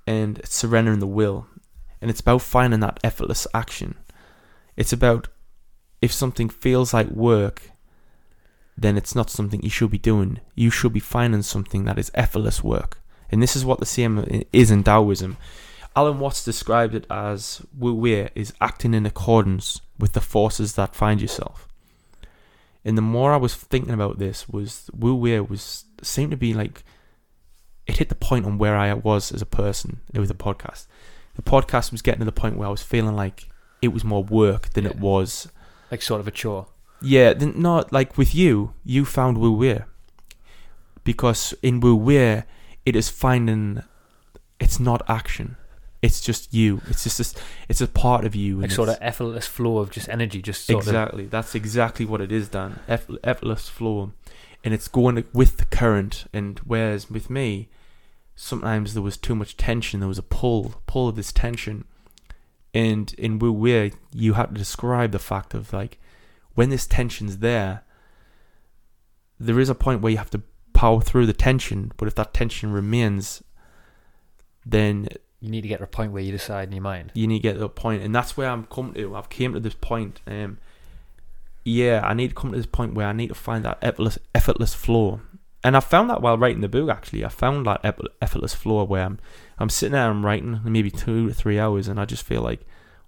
and 0.05 0.41
surrendering 0.45 0.99
the 0.99 1.07
will, 1.07 1.47
and 2.01 2.11
it's 2.11 2.19
about 2.19 2.41
finding 2.41 2.81
that 2.81 2.99
effortless 3.03 3.47
action. 3.53 3.95
It's 4.75 4.93
about 4.93 5.29
if 6.01 6.11
something 6.11 6.49
feels 6.49 6.93
like 6.93 7.07
work, 7.07 7.71
then 8.77 8.97
it's 8.97 9.15
not 9.15 9.29
something 9.29 9.61
you 9.61 9.69
should 9.69 9.91
be 9.91 9.97
doing. 9.97 10.39
You 10.55 10.69
should 10.69 10.93
be 10.93 10.99
finding 10.99 11.41
something 11.41 11.85
that 11.85 11.97
is 11.97 12.11
effortless 12.13 12.63
work. 12.63 13.01
And 13.29 13.41
this 13.41 13.55
is 13.55 13.65
what 13.65 13.79
the 13.79 13.85
same 13.85 14.43
is 14.53 14.71
in 14.71 14.83
Taoism. 14.83 15.37
Alan 15.95 16.19
Watts 16.19 16.45
described 16.45 16.93
it 16.93 17.07
as 17.09 17.65
Wu 17.75 17.93
Wei 17.95 18.29
is 18.35 18.53
acting 18.61 18.93
in 18.93 19.05
accordance 19.07 19.81
with 19.97 20.13
the 20.13 20.21
forces 20.21 20.73
that 20.73 20.95
find 20.95 21.19
yourself. 21.19 21.67
And 22.85 22.97
the 22.97 23.01
more 23.01 23.33
I 23.33 23.37
was 23.37 23.55
thinking 23.55 23.93
about 23.93 24.19
this, 24.19 24.47
was 24.47 24.89
Wu 24.93 25.15
Wei 25.15 25.39
was 25.39 25.85
seemed 26.03 26.31
to 26.31 26.37
be 26.37 26.53
like 26.53 26.83
it 27.87 27.97
hit 27.97 28.09
the 28.09 28.15
point 28.15 28.45
on 28.45 28.57
where 28.57 28.77
I 28.77 28.93
was 28.93 29.31
as 29.31 29.41
a 29.41 29.45
person 29.47 30.01
with 30.13 30.27
the 30.27 30.35
podcast. 30.35 30.85
The 31.35 31.41
podcast 31.41 31.91
was 31.91 32.01
getting 32.01 32.19
to 32.19 32.25
the 32.25 32.31
point 32.31 32.57
where 32.57 32.67
I 32.67 32.71
was 32.71 32.83
feeling 32.83 33.15
like 33.15 33.49
it 33.81 33.89
was 33.89 34.03
more 34.03 34.23
work 34.23 34.69
than 34.69 34.85
it 34.85 34.97
was 34.97 35.49
like 35.89 36.01
sort 36.01 36.19
of 36.19 36.27
a 36.27 36.31
chore. 36.31 36.67
Yeah, 37.01 37.33
then 37.33 37.61
not 37.61 37.91
like 37.91 38.17
with 38.17 38.33
you, 38.33 38.73
you 38.83 39.05
found 39.05 39.37
Wu 39.37 39.51
Wei. 39.51 39.83
Because 41.03 41.53
in 41.61 41.79
Wu 41.79 41.95
Wei, 41.95 42.43
it 42.85 42.95
is 42.95 43.09
finding 43.09 43.83
it's 44.59 44.79
not 44.79 45.01
action. 45.09 45.57
It's 46.01 46.21
just 46.21 46.53
you. 46.53 46.81
It's 46.87 47.03
just 47.03 47.17
this, 47.17 47.35
it's 47.67 47.81
a 47.81 47.87
part 47.87 48.23
of 48.23 48.35
you. 48.35 48.61
Like 48.61 48.71
sort 48.71 48.89
of 48.89 48.97
effortless 49.01 49.47
flow 49.47 49.79
of 49.79 49.91
just 49.91 50.07
energy, 50.09 50.41
just 50.41 50.65
sort 50.65 50.83
of 50.83 50.87
exactly. 50.87 51.25
That's 51.25 51.55
exactly 51.55 52.05
what 52.05 52.21
it 52.21 52.31
is, 52.31 52.49
Dan. 52.49 52.79
Eff- 52.87 53.09
effortless 53.23 53.67
flow, 53.67 54.11
and 54.63 54.73
it's 54.73 54.87
going 54.87 55.23
with 55.33 55.57
the 55.57 55.65
current. 55.65 56.25
And 56.33 56.59
whereas 56.59 57.09
with 57.09 57.29
me, 57.29 57.69
sometimes 58.35 58.93
there 58.93 59.03
was 59.03 59.17
too 59.17 59.35
much 59.35 59.57
tension. 59.57 59.99
There 59.99 60.07
was 60.07 60.19
a 60.19 60.23
pull, 60.23 60.75
pull 60.85 61.09
of 61.09 61.15
this 61.15 61.31
tension. 61.31 61.85
And 62.73 63.11
in 63.15 63.39
Wu 63.39 63.51
Wei, 63.51 63.93
you 64.13 64.33
had 64.33 64.49
to 64.49 64.53
describe 64.53 65.11
the 65.11 65.19
fact 65.19 65.55
of 65.55 65.73
like 65.73 65.99
when 66.57 66.71
this 66.71 66.87
tension's 66.87 67.37
there, 67.37 67.83
there 69.39 69.59
is 69.59 69.69
a 69.69 69.75
point 69.75 70.01
where 70.01 70.11
you 70.11 70.17
have 70.17 70.31
to 70.31 70.41
power 70.73 70.99
through 70.99 71.27
the 71.27 71.33
tension. 71.33 71.91
But 71.97 72.07
if 72.07 72.15
that 72.15 72.33
tension 72.33 72.71
remains, 72.73 73.43
then 74.65 75.07
you 75.39 75.51
need 75.51 75.61
to 75.61 75.67
get 75.67 75.77
to 75.77 75.83
a 75.83 75.87
point 75.87 76.13
where 76.13 76.23
you 76.23 76.31
decide 76.31 76.69
in 76.69 76.73
your 76.73 76.81
mind. 76.81 77.11
you 77.13 77.27
need 77.27 77.37
to 77.37 77.43
get 77.43 77.53
to 77.59 77.65
a 77.65 77.69
point, 77.69 78.01
and 78.01 78.13
that's 78.13 78.35
where 78.35 78.49
I'm 78.49 78.65
coming 78.65 78.95
to. 78.95 79.15
I've 79.15 79.29
came 79.29 79.53
to 79.53 79.59
this 79.59 79.75
point. 79.75 80.19
Um, 80.25 80.57
yeah, 81.63 82.01
I 82.03 82.15
need 82.15 82.29
to 82.29 82.33
come 82.33 82.49
to 82.49 82.57
this 82.57 82.65
point 82.65 82.95
where 82.95 83.05
I 83.05 83.13
need 83.13 83.27
to 83.27 83.35
find 83.35 83.63
that 83.63 83.77
effortless, 83.83 84.17
effortless 84.33 84.73
flow, 84.73 85.21
and 85.63 85.77
I 85.77 85.79
found 85.79 86.09
that 86.09 86.23
while 86.23 86.39
writing 86.39 86.61
the 86.61 86.67
book. 86.67 86.89
Actually, 86.89 87.23
I 87.23 87.29
found 87.29 87.67
that 87.67 87.85
effortless 88.19 88.55
flow 88.55 88.83
where 88.83 89.03
I'm, 89.03 89.19
I'm 89.59 89.69
sitting 89.69 89.93
there, 89.93 90.09
I'm 90.09 90.25
writing 90.25 90.59
maybe 90.63 90.89
two 90.89 91.27
to 91.27 91.35
three 91.35 91.59
hours, 91.59 91.87
and 91.87 91.99
I 91.99 92.05
just 92.05 92.23
feel 92.23 92.41
like, 92.41 92.61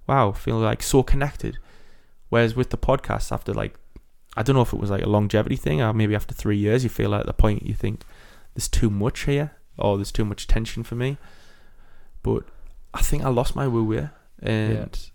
wow, 0.05 0.33
feel 0.33 0.59
like 0.59 0.83
so 0.83 1.01
connected. 1.01 1.57
Whereas 2.29 2.55
with 2.55 2.69
the 2.69 2.77
podcast, 2.77 3.31
after 3.31 3.53
like, 3.53 3.75
I 4.37 4.43
don't 4.43 4.55
know 4.55 4.61
if 4.61 4.73
it 4.73 4.79
was 4.79 4.89
like 4.89 5.03
a 5.03 5.09
longevity 5.09 5.55
thing, 5.55 5.81
or 5.81 5.93
maybe 5.93 6.15
after 6.15 6.33
three 6.33 6.57
years, 6.57 6.83
you 6.83 6.89
feel 6.89 7.09
like 7.09 7.21
at 7.21 7.25
the 7.25 7.33
point 7.33 7.65
you 7.65 7.73
think 7.73 8.03
there's 8.53 8.67
too 8.67 8.89
much 8.89 9.21
here, 9.21 9.51
or 9.77 9.97
there's 9.97 10.11
too 10.11 10.25
much 10.25 10.47
tension 10.47 10.83
for 10.83 10.95
me. 10.95 11.17
But 12.21 12.43
I 12.93 13.01
think 13.01 13.23
I 13.23 13.29
lost 13.29 13.55
my 13.55 13.67
Wu 13.67 13.83
Wei, 13.83 14.09
and 14.41 15.11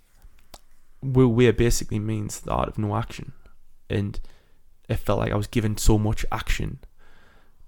Wu 1.02 1.28
Wei 1.28 1.50
basically 1.52 1.98
means 1.98 2.40
the 2.40 2.50
art 2.50 2.68
of 2.68 2.78
no 2.78 2.96
action, 2.96 3.32
and 3.88 4.18
it 4.88 4.96
felt 4.96 5.18
like 5.18 5.32
I 5.32 5.36
was 5.36 5.46
given 5.46 5.76
so 5.76 5.98
much 5.98 6.26
action 6.32 6.78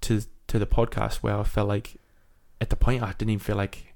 to 0.03 0.23
to 0.49 0.59
the 0.59 0.67
podcast 0.67 1.17
where 1.17 1.37
I 1.37 1.43
felt 1.43 1.69
like 1.69 1.97
at 2.61 2.71
the 2.71 2.77
point 2.77 3.03
I 3.03 3.13
didn't 3.13 3.31
even 3.31 3.41
feel 3.41 3.57
like 3.57 3.95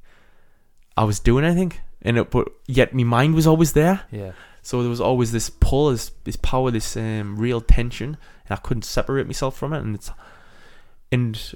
I 0.97 1.05
was 1.05 1.21
doing 1.21 1.45
anything, 1.45 1.73
and 2.03 2.19
it, 2.19 2.31
but 2.31 2.49
yet 2.67 2.95
my 2.95 3.05
mind 3.05 3.35
was 3.35 3.47
always 3.47 3.73
there. 3.73 4.03
Yeah. 4.11 4.33
So 4.63 4.81
there 4.83 4.91
was 4.91 5.01
always 5.01 5.33
this 5.33 5.51
pull, 5.51 5.91
this 5.91 6.11
this 6.25 6.37
power, 6.37 6.71
this 6.71 6.97
um, 6.97 7.37
real 7.39 7.61
tension, 7.61 8.17
and 8.49 8.59
I 8.59 8.61
couldn't 8.61 8.83
separate 8.83 9.27
myself 9.27 9.57
from 9.57 9.73
it. 9.73 9.81
And 9.81 9.95
it's 9.95 10.11
and 11.11 11.55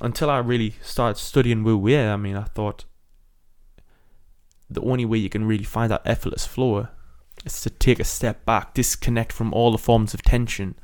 until 0.00 0.30
I 0.30 0.38
really 0.38 0.74
started 0.82 1.18
studying 1.18 1.64
Wu 1.64 1.76
Wei, 1.76 2.08
I 2.08 2.16
mean, 2.16 2.36
I 2.36 2.44
thought 2.44 2.84
the 4.68 4.82
only 4.82 5.04
way 5.04 5.18
you 5.18 5.28
can 5.28 5.46
really 5.46 5.64
find 5.64 5.90
that 5.90 6.02
effortless 6.04 6.46
flow 6.46 6.88
is 7.44 7.60
to 7.62 7.70
take 7.70 8.00
a 8.00 8.04
step 8.04 8.44
back, 8.44 8.74
disconnect 8.74 9.32
from 9.32 9.52
all 9.52 9.70
the 9.70 9.78
forms 9.78 10.14
of 10.14 10.22
tension, 10.22 10.76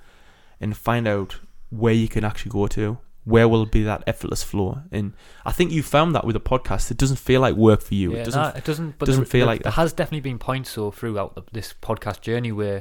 and 0.60 0.76
find 0.76 1.08
out 1.08 1.40
where 1.70 1.94
you 1.94 2.08
can 2.08 2.24
actually 2.24 2.50
go 2.50 2.66
to. 2.68 2.98
Where 3.24 3.46
will 3.48 3.66
be 3.66 3.84
that 3.84 4.02
effortless 4.06 4.42
flow? 4.42 4.80
And 4.90 5.12
I 5.46 5.52
think 5.52 5.70
you 5.70 5.82
found 5.82 6.14
that 6.14 6.24
with 6.24 6.34
the 6.34 6.40
podcast. 6.40 6.90
It 6.90 6.96
doesn't 6.96 7.18
feel 7.18 7.40
like 7.40 7.54
work 7.54 7.80
for 7.80 7.94
you. 7.94 8.12
Yeah, 8.14 8.18
it 8.20 8.24
doesn't. 8.24 8.40
nah, 8.42 8.48
it 8.56 8.64
doesn't. 8.64 8.98
But 8.98 9.06
doesn't 9.06 9.22
there, 9.24 9.30
feel 9.30 9.40
there, 9.40 9.46
like 9.54 9.62
there 9.62 9.70
that. 9.70 9.76
has 9.76 9.92
definitely 9.92 10.20
been 10.28 10.38
points 10.40 10.74
though 10.74 10.90
throughout 10.90 11.34
the, 11.36 11.42
this 11.52 11.72
podcast 11.80 12.20
journey 12.20 12.50
where 12.50 12.78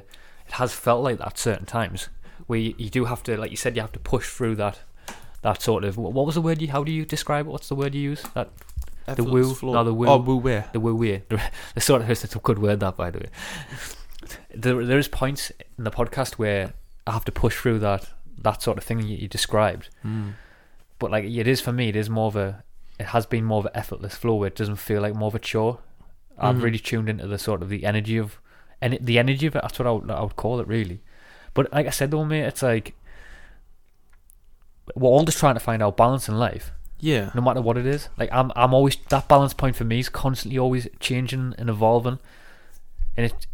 it 0.48 0.54
has 0.54 0.74
felt 0.74 1.04
like 1.04 1.20
that 1.20 1.38
certain 1.38 1.66
times 1.66 2.10
where 2.48 2.60
you, 2.60 2.74
you 2.78 2.90
do 2.90 3.06
have 3.06 3.22
to, 3.24 3.38
like 3.38 3.52
you 3.52 3.58
said, 3.58 3.76
you 3.76 3.82
have 3.82 3.92
to 3.92 4.00
push 4.00 4.28
through 4.30 4.56
that. 4.56 4.80
That 5.44 5.62
sort 5.62 5.84
of 5.84 5.98
what 5.98 6.14
was 6.26 6.36
the 6.36 6.42
word? 6.42 6.62
You 6.62 6.68
how 6.70 6.84
do 6.84 6.92
you 6.92 7.04
describe 7.06 7.46
it? 7.48 7.50
What's 7.50 7.68
the 7.70 7.76
word 7.76 7.94
you 7.96 8.02
use? 8.02 8.22
That 8.36 8.50
the 9.06 9.12
effortless 9.14 9.48
Wu- 9.48 9.54
flow. 9.56 9.74
no, 9.74 9.84
the 9.84 9.94
Wu- 9.94 10.08
Oh, 10.08 10.18
Wu 10.18 10.38
Wei. 10.38 10.64
the 10.72 10.80
woo 10.80 10.94
wee. 10.96 11.22
The 11.76 11.82
sort 11.82 12.02
of 12.04 12.10
it's 12.12 12.36
a 12.36 12.40
good 12.40 12.60
word 12.60 12.80
that 12.82 12.96
by 12.98 13.10
the 13.12 13.20
way. 13.20 13.30
There 14.56 14.86
there 14.86 15.00
is 15.00 15.08
points 15.08 15.52
in 15.78 15.84
the 15.84 15.92
podcast 15.92 16.34
where 16.36 16.74
I 17.08 17.12
have 17.12 17.26
to 17.26 17.32
push 17.32 17.58
through 17.58 17.80
that 17.80 18.08
that 18.40 18.62
sort 18.62 18.78
of 18.78 18.84
thing 18.84 19.00
you, 19.02 19.18
you 19.18 19.28
described. 19.28 19.90
Mm. 20.06 20.34
But 21.00 21.12
like 21.12 21.24
it 21.26 21.48
is 21.48 21.62
for 21.62 21.72
me, 21.72 21.90
it 21.90 21.96
is 21.96 22.10
more 22.10 22.28
of 22.28 22.36
a 22.36 22.64
it 23.00 23.08
has 23.08 23.26
been 23.26 23.44
more 23.46 23.60
of 23.60 23.66
an 23.66 23.72
effortless 23.74 24.16
flow 24.16 24.36
where 24.36 24.48
it 24.48 24.56
doesn't 24.56 24.76
feel 24.76 25.02
like 25.02 25.16
more 25.16 25.28
of 25.28 25.36
a 25.36 25.40
chore. 25.40 25.80
I've 26.38 26.58
Mhm. 26.58 26.62
really 26.64 26.80
tuned 26.80 27.10
into 27.10 27.28
the 27.28 27.38
sort 27.40 27.62
of 27.64 27.70
the 27.70 27.86
energy 27.86 28.18
of 28.18 28.40
and 28.82 28.98
the 29.02 29.18
energy 29.20 29.46
of 29.48 29.56
it. 29.56 29.62
That's 29.62 29.78
what 29.80 29.88
I 29.88 29.92
would, 29.92 30.12
I 30.12 30.22
would 30.22 30.36
call 30.36 30.60
it 30.60 30.68
really. 30.68 31.02
But 31.54 31.72
like 31.74 31.88
I 31.88 31.90
said 31.92 32.12
though, 32.12 32.26
mate, 32.26 32.42
it's 32.44 32.62
like 32.64 32.96
we're 34.96 35.10
all 35.10 35.24
just 35.24 35.38
trying 35.38 35.54
to 35.56 35.60
find 35.60 35.82
our 35.82 35.92
balance 35.92 36.28
in 36.28 36.38
life 36.38 36.72
Yeah. 37.00 37.32
no 37.34 37.42
matter 37.42 37.62
what 37.62 37.78
it 37.78 37.86
is. 37.86 38.10
Like 38.18 38.30
I'm, 38.32 38.52
I'm 38.56 38.74
always 38.74 38.98
that 39.10 39.28
balance 39.28 39.54
point 39.54 39.76
for 39.76 39.84
me 39.84 40.00
is 40.00 40.10
constantly 40.10 40.58
always 40.60 40.88
changing 41.00 41.56
and 41.58 41.70
evolving, 41.70 42.20
and 43.18 43.26
it, 43.28 43.48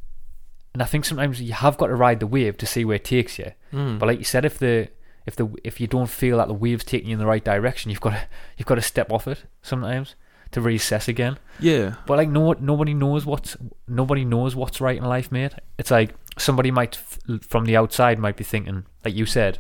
and 0.78 0.84
I 0.84 0.86
think 0.86 1.06
sometimes 1.06 1.42
you 1.42 1.54
have 1.54 1.78
got 1.78 1.88
to 1.88 1.96
ride 1.96 2.20
the 2.20 2.28
wave 2.28 2.56
to 2.58 2.66
see 2.66 2.86
where 2.86 2.98
it 2.98 3.04
takes 3.06 3.40
you. 3.40 3.52
Mm. 3.74 3.98
But 4.00 4.06
like 4.08 4.20
you 4.20 4.26
said, 4.26 4.46
if 4.46 4.60
the 4.60 4.90
if 5.26 5.36
the 5.36 5.50
if 5.64 5.82
you 5.82 5.88
don't 5.88 6.08
feel 6.10 6.38
that 6.38 6.48
the 6.48 6.54
wave's 6.54 6.84
taking 6.84 7.10
you 7.10 7.14
in 7.14 7.20
the 7.20 7.26
right 7.26 7.44
direction, 7.44 7.90
you've 7.92 8.02
got 8.02 8.12
to 8.12 8.22
you've 8.58 8.68
got 8.68 8.76
to 8.76 8.82
step 8.82 9.12
off 9.12 9.28
it 9.28 9.44
sometimes 9.62 10.16
to 10.52 10.62
reassess 10.62 11.08
again. 11.08 11.38
yeah. 11.60 11.96
But 12.06 12.18
like 12.18 12.30
no 12.30 12.54
nobody 12.54 12.94
knows 12.94 13.26
what's 13.26 13.58
nobody 13.88 14.24
knows 14.24 14.56
what's 14.56 14.80
right 14.80 14.98
in 14.98 15.04
life, 15.04 15.32
mate. 15.32 15.54
It's 15.80 15.92
like 15.92 16.14
somebody 16.38 16.70
might 16.72 16.96
from 17.42 17.66
the 17.66 17.76
outside 17.76 18.20
might 18.20 18.38
be 18.38 18.44
thinking, 18.44 18.86
like 19.04 19.16
you 19.16 19.26
said, 19.26 19.60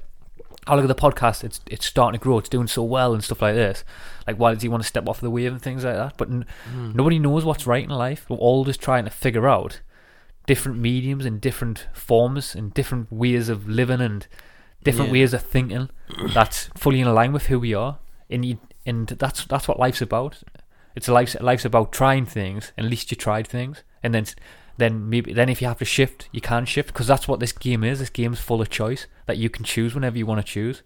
oh 0.68 0.76
look 0.76 0.86
at 0.86 0.88
the 0.88 0.96
podcast, 0.96 1.44
it's 1.44 1.60
it's 1.66 1.86
starting 1.88 2.20
to 2.20 2.24
grow, 2.24 2.38
it's 2.38 2.48
doing 2.50 2.68
so 2.68 2.84
well 2.84 3.14
and 3.14 3.24
stuff 3.24 3.42
like 3.42 3.56
this. 3.56 3.84
Like 4.28 4.38
why 4.38 4.54
does 4.54 4.62
he 4.64 4.70
want 4.70 4.84
to 4.84 4.88
step 4.88 5.10
off 5.10 5.20
the 5.20 5.30
wave 5.32 5.52
and 5.52 5.62
things 5.62 5.84
like 5.84 5.96
that? 5.96 6.14
But 6.18 6.30
n- 6.30 6.46
Mm. 6.74 6.96
nobody 6.96 7.20
knows 7.20 7.44
what's 7.44 7.66
right 7.68 7.84
in 7.84 7.90
life. 7.90 8.26
We're 8.30 8.38
all 8.38 8.64
just 8.64 8.80
trying 8.82 9.04
to 9.06 9.12
figure 9.12 9.48
out 9.48 9.82
different 10.48 10.80
mediums 10.80 11.26
and 11.26 11.40
different 11.40 11.88
forms 11.94 12.56
and 12.56 12.74
different 12.74 13.12
ways 13.12 13.48
of 13.50 13.68
living 13.70 14.02
and 14.02 14.26
different 14.84 15.10
Yeah. 15.10 15.14
ways 15.22 15.34
of 15.34 15.44
thinking 15.44 15.90
that's 16.34 16.70
fully 16.76 17.02
in 17.02 17.14
line 17.14 17.32
with 17.34 17.46
who 17.48 17.60
we 17.60 17.74
are. 17.76 18.00
And 18.30 18.44
you, 18.44 18.58
and 18.86 19.08
that's 19.08 19.46
that's 19.46 19.68
what 19.68 19.80
life's 19.80 20.02
about. 20.02 20.42
It's 20.96 21.08
life's 21.08 21.36
life's 21.40 21.66
about 21.66 21.92
trying 21.94 22.26
things. 22.26 22.72
At 22.78 22.86
least 22.86 23.12
you 23.12 23.16
tried 23.18 23.48
things, 23.48 23.84
and 24.02 24.14
then 24.16 24.26
then 24.78 25.10
maybe 25.10 25.32
then 25.34 25.48
if 25.50 25.62
you 25.62 25.68
have 25.68 25.78
to 25.80 25.86
shift, 25.86 26.28
you 26.32 26.42
can 26.42 26.66
shift 26.66 26.88
because 26.90 27.08
that's 27.08 27.28
what 27.28 27.40
this 27.40 27.52
game 27.54 27.84
is. 27.84 28.00
This 28.00 28.10
game's 28.10 28.40
full 28.40 28.62
of 28.62 28.70
choice 28.70 29.06
that 29.28 29.38
you 29.38 29.50
can 29.50 29.64
choose 29.64 29.94
whenever 29.96 30.18
you 30.18 30.26
want 30.26 30.46
to 30.46 30.52
choose. 30.54 30.82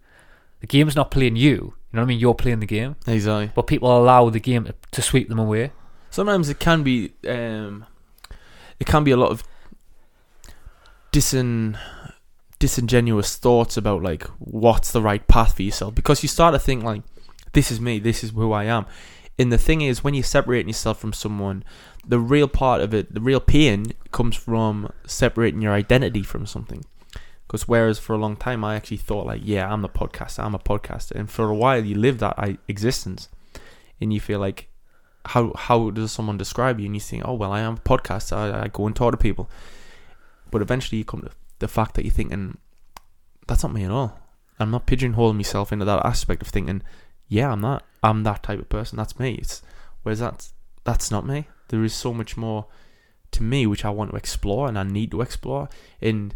The 0.59 0.67
game's 0.67 0.95
not 0.95 1.09
playing 1.11 1.35
you. 1.37 1.49
You 1.51 1.73
know 1.93 2.01
what 2.01 2.03
I 2.03 2.05
mean? 2.05 2.19
You're 2.19 2.35
playing 2.35 2.59
the 2.59 2.65
game, 2.67 2.95
Exactly. 3.07 3.51
but 3.55 3.63
people 3.67 3.89
allow 3.97 4.29
the 4.29 4.39
game 4.39 4.65
to, 4.65 4.75
to 4.91 5.01
sweep 5.01 5.27
them 5.27 5.39
away. 5.39 5.71
Sometimes 6.09 6.49
it 6.49 6.59
can 6.59 6.83
be. 6.83 7.13
Um, 7.27 7.85
it 8.79 8.85
can 8.87 9.03
be 9.03 9.11
a 9.11 9.17
lot 9.17 9.31
of 9.31 9.43
disin, 11.11 11.77
disingenuous 12.59 13.35
thoughts 13.35 13.77
about 13.77 14.01
like 14.03 14.23
what's 14.39 14.91
the 14.91 15.01
right 15.01 15.27
path 15.27 15.55
for 15.55 15.63
yourself 15.63 15.95
because 15.95 16.23
you 16.23 16.29
start 16.29 16.53
to 16.53 16.59
think 16.59 16.83
like, 16.83 17.01
this 17.53 17.71
is 17.71 17.81
me, 17.81 17.99
this 17.99 18.23
is 18.23 18.31
who 18.31 18.51
I 18.51 18.65
am. 18.65 18.85
And 19.37 19.51
the 19.51 19.57
thing 19.57 19.81
is, 19.81 20.03
when 20.03 20.13
you're 20.13 20.23
separating 20.23 20.67
yourself 20.67 20.99
from 20.99 21.13
someone, 21.13 21.63
the 22.05 22.19
real 22.19 22.47
part 22.47 22.81
of 22.81 22.93
it, 22.93 23.13
the 23.13 23.21
real 23.21 23.39
pain, 23.39 23.93
comes 24.11 24.35
from 24.35 24.91
separating 25.05 25.61
your 25.61 25.73
identity 25.73 26.21
from 26.21 26.45
something. 26.45 26.85
Because 27.47 27.67
whereas 27.67 27.99
for 27.99 28.13
a 28.13 28.17
long 28.17 28.35
time 28.35 28.63
I 28.63 28.75
actually 28.75 28.97
thought 28.97 29.25
like, 29.25 29.41
yeah, 29.43 29.71
I'm 29.71 29.81
the 29.81 29.89
podcaster, 29.89 30.43
I'm 30.43 30.55
a 30.55 30.59
podcaster, 30.59 31.13
and 31.13 31.29
for 31.29 31.49
a 31.49 31.55
while 31.55 31.83
you 31.83 31.95
live 31.95 32.19
that 32.19 32.35
uh, 32.37 32.53
existence, 32.67 33.29
and 33.99 34.13
you 34.13 34.19
feel 34.19 34.39
like, 34.39 34.69
how 35.25 35.53
how 35.55 35.89
does 35.89 36.11
someone 36.11 36.37
describe 36.37 36.79
you? 36.79 36.85
And 36.85 36.95
you 36.95 37.01
think, 37.01 37.23
oh 37.25 37.33
well, 37.33 37.51
I 37.51 37.59
am 37.59 37.73
a 37.73 37.77
podcaster, 37.77 38.37
I, 38.37 38.63
I 38.63 38.67
go 38.67 38.85
and 38.87 38.95
talk 38.95 39.11
to 39.11 39.17
people, 39.17 39.49
but 40.51 40.61
eventually 40.61 40.99
you 40.99 41.05
come 41.05 41.21
to 41.21 41.31
the 41.59 41.67
fact 41.67 41.95
that 41.95 42.03
you're 42.05 42.13
thinking, 42.13 42.57
that's 43.47 43.63
not 43.63 43.73
me 43.73 43.83
at 43.83 43.91
all. 43.91 44.19
I'm 44.59 44.71
not 44.71 44.85
pigeonholing 44.85 45.35
myself 45.37 45.71
into 45.71 45.85
that 45.85 46.05
aspect 46.05 46.41
of 46.43 46.49
thinking, 46.49 46.83
yeah, 47.27 47.51
I'm 47.51 47.61
that, 47.61 47.83
I'm 48.03 48.23
that 48.23 48.43
type 48.43 48.59
of 48.59 48.69
person. 48.69 48.97
That's 48.97 49.17
me. 49.19 49.35
It's 49.35 49.61
whereas 50.03 50.19
that's 50.19 50.53
that's 50.83 51.09
not 51.11 51.25
me. 51.25 51.47
There 51.69 51.83
is 51.83 51.93
so 51.93 52.13
much 52.13 52.35
more 52.37 52.65
to 53.31 53.43
me 53.43 53.65
which 53.65 53.85
I 53.85 53.89
want 53.89 54.11
to 54.11 54.17
explore 54.17 54.67
and 54.67 54.77
I 54.77 54.83
need 54.83 55.11
to 55.11 55.21
explore. 55.21 55.69
And 56.01 56.35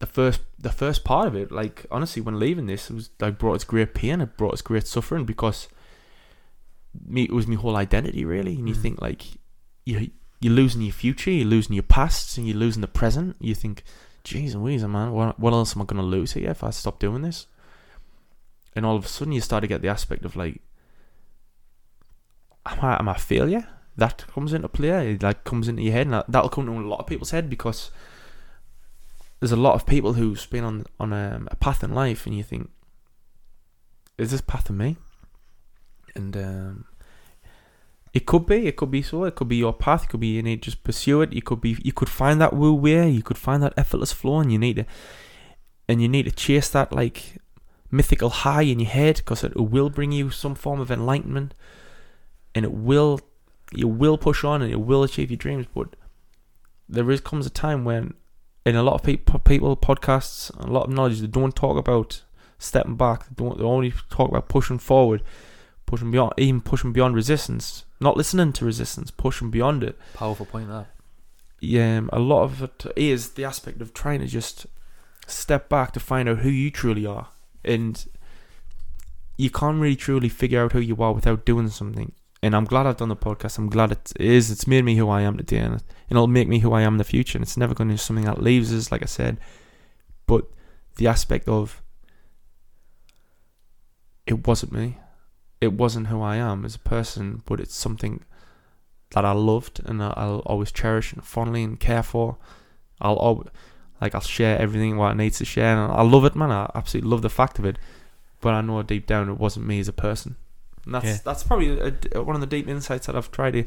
the 0.00 0.06
first 0.06 0.40
the 0.58 0.70
first 0.70 1.02
part 1.04 1.26
of 1.26 1.34
it, 1.34 1.50
like 1.50 1.86
honestly, 1.90 2.20
when 2.22 2.38
leaving 2.38 2.66
this, 2.66 2.90
it 2.90 2.94
was 2.94 3.10
like 3.20 3.38
brought 3.38 3.54
us 3.56 3.64
great 3.64 3.94
pain. 3.94 4.20
It 4.20 4.36
brought 4.36 4.52
us 4.54 4.62
great 4.62 4.86
suffering 4.86 5.24
because 5.24 5.68
me 7.06 7.22
it 7.24 7.32
was 7.32 7.46
my 7.46 7.56
whole 7.56 7.76
identity 7.76 8.24
really. 8.24 8.56
And 8.56 8.68
you 8.68 8.74
Mm. 8.74 8.82
think 8.82 9.00
like 9.00 9.22
you 9.86 10.10
you're 10.40 10.54
losing 10.54 10.80
your 10.80 10.92
future, 10.92 11.30
you're 11.30 11.46
losing 11.46 11.74
your 11.74 11.82
past, 11.82 12.36
and 12.38 12.48
you're 12.48 12.56
losing 12.56 12.80
the 12.80 12.88
present. 12.88 13.36
You 13.40 13.54
think, 13.54 13.84
jeez 14.24 14.54
Louise, 14.54 14.84
man, 14.84 15.12
what, 15.12 15.38
what 15.38 15.52
else 15.52 15.76
am 15.76 15.82
I 15.82 15.84
gonna 15.84 16.02
lose 16.02 16.32
here 16.32 16.50
if 16.50 16.64
I 16.64 16.70
stop 16.70 16.98
doing 16.98 17.22
this? 17.22 17.46
And 18.74 18.86
all 18.86 18.96
of 18.96 19.04
a 19.04 19.08
sudden, 19.08 19.32
you 19.32 19.40
start 19.40 19.62
to 19.62 19.68
get 19.68 19.82
the 19.82 19.88
aspect 19.88 20.24
of 20.24 20.36
like, 20.36 20.60
am 22.66 22.78
I 22.80 22.98
am 22.98 23.08
I 23.08 23.12
a 23.12 23.18
failure? 23.18 23.68
That 23.96 24.24
comes 24.28 24.52
into 24.52 24.68
play. 24.68 25.12
It 25.12 25.22
like 25.22 25.44
comes 25.44 25.68
into 25.68 25.82
your 25.82 25.92
head, 25.92 26.06
and 26.06 26.14
that, 26.14 26.30
that'll 26.30 26.48
come 26.48 26.66
to 26.66 26.72
a 26.72 26.80
lot 26.80 27.00
of 27.00 27.06
people's 27.06 27.32
head 27.32 27.50
because 27.50 27.90
there's 29.40 29.52
a 29.52 29.56
lot 29.56 29.74
of 29.74 29.86
people 29.86 30.14
who's 30.14 30.46
been 30.46 30.64
on 30.64 30.84
on 30.98 31.12
a, 31.12 31.42
a 31.50 31.56
path 31.56 31.84
in 31.84 31.94
life, 31.94 32.26
and 32.26 32.34
you 32.34 32.42
think, 32.42 32.70
is 34.16 34.30
this 34.30 34.40
path 34.40 34.68
for 34.68 34.72
me? 34.72 34.96
And 36.14 36.36
um, 36.36 36.84
it 38.12 38.26
could 38.26 38.46
be, 38.46 38.66
it 38.66 38.76
could 38.76 38.90
be 38.90 39.02
so. 39.02 39.24
It 39.24 39.36
could 39.36 39.48
be 39.48 39.56
your 39.56 39.72
path. 39.72 40.04
It 40.04 40.08
could 40.08 40.20
be 40.20 40.28
you 40.28 40.42
need 40.42 40.62
to 40.62 40.70
just 40.70 40.82
pursue 40.82 41.22
it. 41.22 41.32
You 41.32 41.42
could 41.42 41.60
be, 41.60 41.76
you 41.82 41.92
could 41.92 42.08
find 42.08 42.40
that 42.40 42.52
Wu 42.52 42.74
Wei. 42.74 43.08
You 43.08 43.22
could 43.22 43.38
find 43.38 43.62
that 43.62 43.74
effortless 43.76 44.12
flow, 44.12 44.40
and 44.40 44.52
you 44.52 44.58
need 44.58 44.76
to, 44.76 44.86
and 45.88 46.02
you 46.02 46.08
need 46.08 46.24
to 46.24 46.32
chase 46.32 46.68
that 46.70 46.92
like 46.92 47.36
mythical 47.90 48.30
high 48.30 48.62
in 48.62 48.80
your 48.80 48.90
head 48.90 49.16
because 49.16 49.44
it 49.44 49.56
will 49.56 49.90
bring 49.90 50.12
you 50.12 50.30
some 50.30 50.54
form 50.54 50.80
of 50.80 50.90
enlightenment, 50.90 51.54
and 52.54 52.64
it 52.64 52.72
will, 52.72 53.20
you 53.72 53.86
will 53.86 54.18
push 54.18 54.44
on 54.44 54.62
and 54.62 54.70
you 54.70 54.78
will 54.78 55.02
achieve 55.02 55.30
your 55.30 55.36
dreams. 55.36 55.66
But 55.74 55.94
there 56.88 57.10
is 57.10 57.20
comes 57.20 57.46
a 57.46 57.50
time 57.50 57.84
when, 57.84 58.14
in 58.66 58.74
a 58.74 58.82
lot 58.82 58.94
of 58.94 59.02
people, 59.02 59.38
people 59.38 59.76
podcasts, 59.76 60.50
a 60.58 60.70
lot 60.70 60.88
of 60.88 60.92
knowledge, 60.92 61.20
they 61.20 61.26
don't 61.26 61.54
talk 61.54 61.76
about 61.76 62.22
stepping 62.58 62.96
back. 62.96 63.28
They 63.28 63.34
don't. 63.36 63.58
They 63.58 63.64
only 63.64 63.92
talk 64.10 64.28
about 64.28 64.48
pushing 64.48 64.78
forward, 64.78 65.22
pushing 65.90 66.12
beyond, 66.12 66.32
even 66.36 66.60
pushing 66.60 66.92
beyond 66.92 67.16
resistance. 67.16 67.84
Not 68.00 68.16
listening 68.16 68.52
to 68.54 68.64
resistance, 68.64 69.10
pushing 69.10 69.50
beyond 69.50 69.82
it. 69.82 69.98
Powerful 70.14 70.46
point 70.46 70.68
that. 70.68 70.86
Yeah, 71.58 71.98
um, 71.98 72.10
a 72.12 72.20
lot 72.20 72.44
of 72.44 72.62
it 72.62 72.86
is 72.94 73.30
the 73.30 73.44
aspect 73.44 73.82
of 73.82 73.92
trying 73.92 74.20
to 74.20 74.28
just 74.28 74.66
step 75.26 75.68
back 75.68 75.90
to 75.92 76.00
find 76.00 76.28
out 76.28 76.38
who 76.38 76.48
you 76.48 76.70
truly 76.70 77.04
are, 77.06 77.30
and 77.64 78.06
you 79.36 79.50
can't 79.50 79.80
really 79.80 79.96
truly 79.96 80.28
figure 80.28 80.62
out 80.62 80.72
who 80.72 80.80
you 80.80 80.96
are 81.02 81.12
without 81.12 81.44
doing 81.44 81.68
something. 81.68 82.12
And 82.40 82.54
I'm 82.54 82.64
glad 82.64 82.86
I've 82.86 82.96
done 82.96 83.08
the 83.08 83.16
podcast. 83.16 83.58
I'm 83.58 83.68
glad 83.68 83.90
it 83.90 84.12
is. 84.18 84.48
It's 84.48 84.68
made 84.68 84.84
me 84.84 84.94
who 84.94 85.08
I 85.08 85.22
am 85.22 85.36
today, 85.36 85.58
and 85.58 85.82
it'll 86.08 86.28
make 86.28 86.46
me 86.46 86.60
who 86.60 86.72
I 86.72 86.82
am 86.82 86.94
in 86.94 86.98
the 86.98 87.04
future. 87.04 87.36
And 87.36 87.42
it's 87.42 87.56
never 87.56 87.74
going 87.74 87.88
to 87.88 87.94
be 87.94 87.98
something 87.98 88.26
that 88.26 88.40
leaves 88.40 88.72
us, 88.72 88.92
like 88.92 89.02
I 89.02 89.06
said. 89.06 89.38
But 90.26 90.44
the 90.96 91.08
aspect 91.08 91.48
of 91.48 91.82
it 94.26 94.46
wasn't 94.46 94.72
me. 94.72 94.98
It 95.60 95.72
wasn't 95.74 96.06
who 96.06 96.22
I 96.22 96.36
am 96.36 96.64
as 96.64 96.74
a 96.76 96.78
person, 96.80 97.42
but 97.44 97.60
it's 97.60 97.74
something 97.74 98.22
that 99.10 99.24
I 99.24 99.32
loved 99.32 99.80
and 99.84 100.02
I'll 100.02 100.42
always 100.46 100.70
cherish 100.72 101.12
and 101.12 101.22
fondly 101.24 101.64
and 101.64 101.78
care 101.78 102.02
for. 102.02 102.38
I'll 103.00 103.16
always, 103.16 103.48
like 104.00 104.14
I'll 104.14 104.20
share 104.20 104.58
everything 104.58 104.96
what 104.96 105.10
I 105.10 105.14
need 105.14 105.32
to 105.34 105.44
share, 105.44 105.76
and 105.76 105.92
I 105.92 106.02
love 106.02 106.24
it, 106.24 106.34
man. 106.36 106.50
I 106.50 106.70
absolutely 106.74 107.10
love 107.10 107.22
the 107.22 107.28
fact 107.28 107.58
of 107.58 107.64
it. 107.64 107.76
But 108.40 108.54
I 108.54 108.60
know 108.62 108.82
deep 108.82 109.06
down 109.06 109.28
it 109.28 109.38
wasn't 109.38 109.66
me 109.66 109.80
as 109.80 109.88
a 109.88 109.92
person. 109.92 110.36
And 110.86 110.94
that's 110.94 111.04
Yeah. 111.04 111.18
that's 111.24 111.42
probably 111.42 111.78
a, 111.78 112.22
one 112.22 112.34
of 112.36 112.40
the 112.40 112.46
deep 112.46 112.66
insights 112.68 113.06
that 113.06 113.16
I've 113.16 113.30
tried 113.30 113.50
to. 113.52 113.64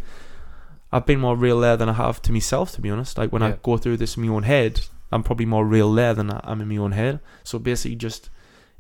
I've 0.92 1.06
been 1.06 1.20
more 1.20 1.36
real 1.36 1.60
there 1.60 1.78
than 1.78 1.90
I 1.90 1.94
have 1.94 2.22
to 2.24 2.32
myself, 2.32 2.72
to 2.74 2.82
be 2.82 2.90
honest. 2.90 3.18
Like 3.18 3.32
when 3.32 3.44
I 3.44 3.58
go 3.64 3.78
through 3.78 3.98
this 3.98 4.16
in 4.18 4.24
my 4.26 4.34
own 4.34 4.44
head, 4.44 4.82
I'm 5.12 5.24
probably 5.24 5.46
more 5.46 5.66
real 5.66 5.92
there 5.94 6.14
than 6.14 6.32
I 6.32 6.40
am 6.52 6.62
in 6.62 6.70
my 6.70 6.78
own 6.78 6.92
head. 6.94 7.20
So 7.44 7.60
basically, 7.60 7.96
just 7.98 8.30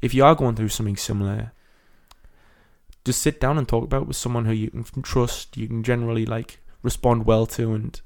if 0.01 0.13
you 0.15 0.23
are 0.23 0.33
going 0.35 0.55
through 0.55 0.69
something 0.69 0.97
similar, 0.97 1.51
just 3.05 3.21
sit 3.21 3.39
down 3.41 3.57
and 3.57 3.67
talk 3.67 3.83
about 3.83 4.07
with 4.07 4.15
someone 4.17 4.45
who 4.45 4.53
you 4.53 4.69
can 4.69 5.01
trust, 5.01 5.57
you 5.57 5.67
can 5.67 5.83
generally 5.83 6.25
like 6.25 6.59
respond 6.81 7.25
well 7.25 7.45
to, 7.47 7.73
and 7.73 7.99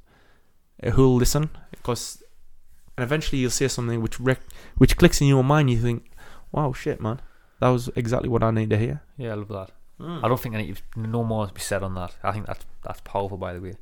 uh, 0.83 0.91
who'll 0.91 1.15
listen. 1.17 1.49
Because, 1.71 2.23
and 2.97 3.03
eventually 3.03 3.39
you'll 3.41 3.51
say 3.51 3.67
something 3.67 4.01
which 4.01 4.19
rec- 4.19 4.41
which 4.77 4.97
clicks 4.97 5.21
in 5.21 5.27
your 5.27 5.43
mind. 5.43 5.69
You 5.69 5.77
think, 5.81 6.09
"Wow, 6.51 6.73
shit, 6.73 6.99
man, 7.01 7.19
that 7.59 7.69
was 7.69 7.89
exactly 7.95 8.29
what 8.29 8.43
I 8.43 8.51
need 8.51 8.69
to 8.71 8.77
hear." 8.77 9.01
Yeah, 9.17 9.31
I 9.31 9.35
love 9.35 9.49
that. 9.49 9.71
I 9.99 10.27
don't 10.27 10.39
think 10.39 10.53
any 10.53 10.75
no 10.95 11.23
more 11.23 11.47
to 11.47 11.53
be 11.53 11.59
said 11.61 11.81
on 11.81 11.95
that. 11.95 12.15
I 12.23 12.31
think 12.31 12.45
that's 12.45 12.65
that's 12.83 13.01
powerful, 13.01 13.37
by 13.37 13.53
the 13.53 13.59
way. 13.61 13.77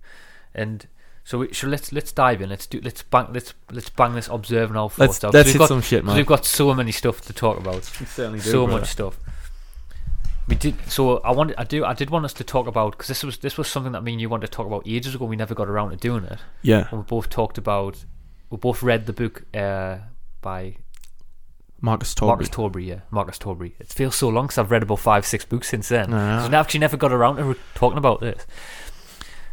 And 0.54 0.88
so, 1.26 1.40
we, 1.40 1.54
so 1.54 1.68
let's 1.68 1.92
let's 1.92 2.14
dive 2.14 2.42
in. 2.42 2.50
Let's 2.50 2.68
do 2.68 2.80
let's 2.82 3.04
bang 3.04 3.28
let's 3.34 3.54
let's 3.70 3.90
bang 3.90 4.14
this 4.14 4.30
observing 4.30 4.78
our 4.78 4.84
Let's 4.98 5.20
thoughts 5.20 5.24
out. 5.26 5.28
'Cause 5.30 5.34
let's 5.34 5.48
we've 5.48 5.54
hit 5.56 5.60
got, 5.60 5.68
some 5.68 5.82
shit, 5.82 6.06
man. 6.06 6.16
We've 6.16 6.26
got 6.26 6.46
so 6.46 6.74
many 6.74 6.94
stuff 6.94 7.20
to 7.26 7.34
talk 7.34 7.58
about. 7.58 7.76
We 8.00 8.06
certainly 8.06 8.40
so 8.40 8.66
much 8.66 8.88
stuff. 8.90 9.20
We 10.48 10.56
did. 10.56 10.76
So 10.90 11.18
I 11.20 11.32
wanted. 11.32 11.56
I 11.58 11.64
do. 11.64 11.84
I 11.86 11.94
did 11.94 12.10
want 12.10 12.26
us 12.26 12.34
to 12.34 12.44
talk 12.44 12.68
about 12.68 12.92
because 12.92 13.08
this 13.08 13.24
was 13.24 13.38
this 13.40 13.58
was 13.58 13.68
something 13.68 13.94
that 13.94 14.04
me 14.04 14.12
and 14.12 14.22
you 14.22 14.30
wanted 14.30 14.48
to 14.48 14.52
talk 14.52 14.68
about 14.68 14.84
ages 14.86 15.16
ago. 15.16 15.26
We 15.26 15.36
never 15.36 15.56
got 15.56 15.68
around 15.68 15.90
to 15.92 15.96
doing 15.96 16.24
it. 16.26 16.40
Yeah, 16.62 16.88
And 16.92 17.00
we 17.00 17.06
both 17.06 17.30
talked 17.30 17.58
about. 17.58 18.06
We 18.50 18.58
both 18.58 18.84
read 18.84 19.08
the 19.08 19.14
book 19.14 19.44
uh, 19.56 19.98
by 20.42 20.78
Marcus 21.82 22.14
Torbury. 22.14 22.36
Marcus 22.36 22.50
Torbury. 22.50 22.86
Yeah, 22.86 23.00
Marcus 23.10 23.40
Torbury. 23.40 23.76
It 23.80 23.88
feels 23.88 24.16
so 24.16 24.30
long 24.30 24.46
because 24.46 24.60
I've 24.60 24.72
read 24.72 24.84
about 24.84 25.00
five, 25.00 25.26
six 25.26 25.46
books 25.46 25.70
since 25.70 25.90
then. 25.90 26.14
Ah. 26.14 26.46
So 26.46 26.56
I 26.56 26.60
actually 26.60 26.80
never 26.82 26.98
got 26.98 27.12
around 27.12 27.38
to 27.38 27.58
talking 27.74 27.98
about 27.98 28.22
this. 28.22 28.46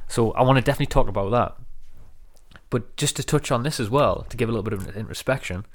So 0.09 0.33
I 0.33 0.43
want 0.43 0.59
to 0.59 0.63
definitely 0.63 0.87
talk 0.87 1.09
about 1.09 1.31
that. 1.31 1.57
But 2.69 2.97
just 2.97 3.17
to 3.17 3.23
touch 3.23 3.51
on 3.51 3.63
this 3.63 3.81
as 3.81 3.91
well, 3.91 4.27
to 4.29 4.37
give 4.37 4.49
a 4.49 4.53
little 4.53 4.63
bit 4.63 4.73
of 4.73 4.87
an 4.89 4.95
introspection, 4.95 5.67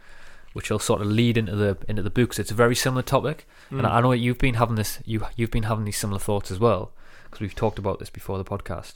which 0.54 0.70
will 0.70 0.80
sort 0.80 1.02
of 1.02 1.08
lead 1.08 1.38
into 1.38 1.56
the 1.56 1.78
into 1.88 2.02
the 2.02 2.10
books. 2.10 2.40
It's 2.40 2.52
a 2.52 2.56
very 2.56 2.76
similar 2.76 3.02
topic, 3.04 3.48
and 3.70 3.86
I 3.86 4.02
know 4.02 4.12
you've 4.12 4.38
been 4.40 4.56
having 4.56 4.76
this. 4.76 5.00
You 5.06 5.26
you've 5.36 5.52
been 5.52 5.64
having 5.64 5.86
these 5.86 5.98
similar 5.98 6.20
thoughts 6.20 6.50
as 6.52 6.60
well, 6.60 6.92
because 7.26 7.40
we've 7.42 7.56
talked 7.56 7.78
about 7.80 8.00
this 8.00 8.10
before 8.10 8.38
the 8.38 8.46
podcast. 8.46 8.94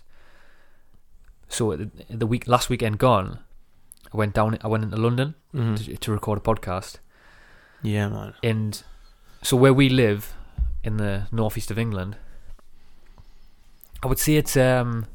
So 1.50 1.76
the, 1.76 1.90
the 2.10 2.26
week 2.28 2.48
last 2.48 2.70
weekend 2.70 2.98
gone, 2.98 3.40
I 4.14 4.18
went 4.18 4.34
down. 4.34 4.58
I 4.64 4.68
went 4.68 4.84
into 4.84 4.98
London 4.98 5.36
Mhm. 5.54 5.86
to, 5.86 5.98
to 5.98 6.12
record 6.12 6.40
a 6.40 6.42
podcast, 6.42 6.96
Yeah, 7.84 8.08
man. 8.10 8.34
and 8.42 8.82
so 9.44 9.58
where 9.58 9.74
we 9.74 9.90
live 9.90 10.34
in 10.84 10.98
the 10.98 11.28
northeast 11.32 11.70
of 11.72 11.78
England, 11.78 12.16
I 14.04 14.08
would 14.08 14.20
say 14.20 14.36
it's 14.36 14.56
um. 14.58 15.06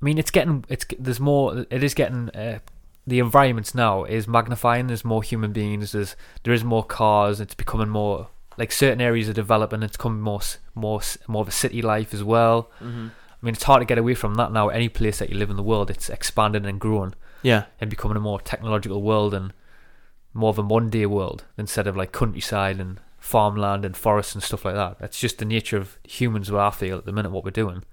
I 0.00 0.04
mean, 0.04 0.18
it's 0.18 0.30
getting 0.30 0.64
it's 0.68 0.84
there's 0.98 1.20
more. 1.20 1.64
It 1.70 1.82
is 1.82 1.94
getting 1.94 2.28
uh, 2.30 2.58
the 3.06 3.18
environments 3.18 3.74
now 3.74 4.04
is 4.04 4.26
magnifying. 4.26 4.86
There's 4.86 5.04
more 5.04 5.22
human 5.22 5.52
beings. 5.52 5.92
There's 5.92 6.16
there 6.42 6.54
is 6.54 6.64
more 6.64 6.84
cars. 6.84 7.40
It's 7.40 7.54
becoming 7.54 7.88
more 7.88 8.28
like 8.56 8.72
certain 8.72 9.00
areas 9.00 9.28
are 9.28 9.34
developing. 9.34 9.82
It's 9.82 9.96
becoming 9.96 10.20
more 10.20 10.40
more 10.74 11.00
more 11.28 11.42
of 11.42 11.48
a 11.48 11.52
city 11.52 11.82
life 11.82 12.14
as 12.14 12.24
well. 12.24 12.70
Mm-hmm. 12.80 13.08
I 13.08 13.46
mean, 13.46 13.54
it's 13.54 13.64
hard 13.64 13.82
to 13.82 13.86
get 13.86 13.98
away 13.98 14.14
from 14.14 14.36
that 14.36 14.52
now. 14.52 14.68
Any 14.68 14.88
place 14.88 15.18
that 15.18 15.28
you 15.28 15.36
live 15.36 15.50
in 15.50 15.56
the 15.56 15.62
world, 15.62 15.90
it's 15.90 16.08
expanding 16.08 16.64
and 16.64 16.80
growing 16.80 17.14
Yeah, 17.42 17.64
and 17.78 17.90
becoming 17.90 18.16
a 18.16 18.20
more 18.20 18.40
technological 18.40 19.02
world 19.02 19.34
and 19.34 19.52
more 20.32 20.50
of 20.50 20.58
a 20.58 20.62
Monday 20.62 21.06
world 21.06 21.44
instead 21.58 21.86
of 21.86 21.96
like 21.96 22.10
countryside 22.10 22.80
and 22.80 23.00
farmland 23.18 23.84
and 23.84 23.96
forests 23.96 24.34
and 24.34 24.42
stuff 24.42 24.64
like 24.64 24.74
that. 24.74 24.98
That's 24.98 25.18
just 25.18 25.38
the 25.38 25.44
nature 25.44 25.76
of 25.76 25.98
humans, 26.04 26.50
what 26.50 26.62
I 26.62 26.70
feel 26.70 26.98
at 26.98 27.04
the 27.04 27.12
minute, 27.12 27.32
what 27.32 27.44
we're 27.44 27.50
doing. 27.50 27.84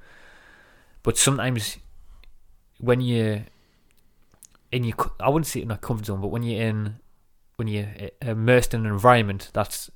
But 1.04 1.18
sometimes 1.18 1.78
when 2.80 3.02
you're 3.02 3.46
in 4.72 4.84
your, 4.84 4.96
I 5.20 5.30
wouldn't 5.30 5.48
say 5.48 5.62
in 5.62 5.72
a 5.72 5.78
comfort 5.78 6.06
zone, 6.06 6.22
but 6.22 6.30
when 6.30 6.44
you're 6.44 6.62
in, 6.62 6.98
when 7.58 7.68
you're 7.68 7.88
uh, 8.02 8.30
immersed 8.32 8.74
in 8.74 8.86
an 8.86 8.92
environment 8.92 9.50
that's 9.54 9.90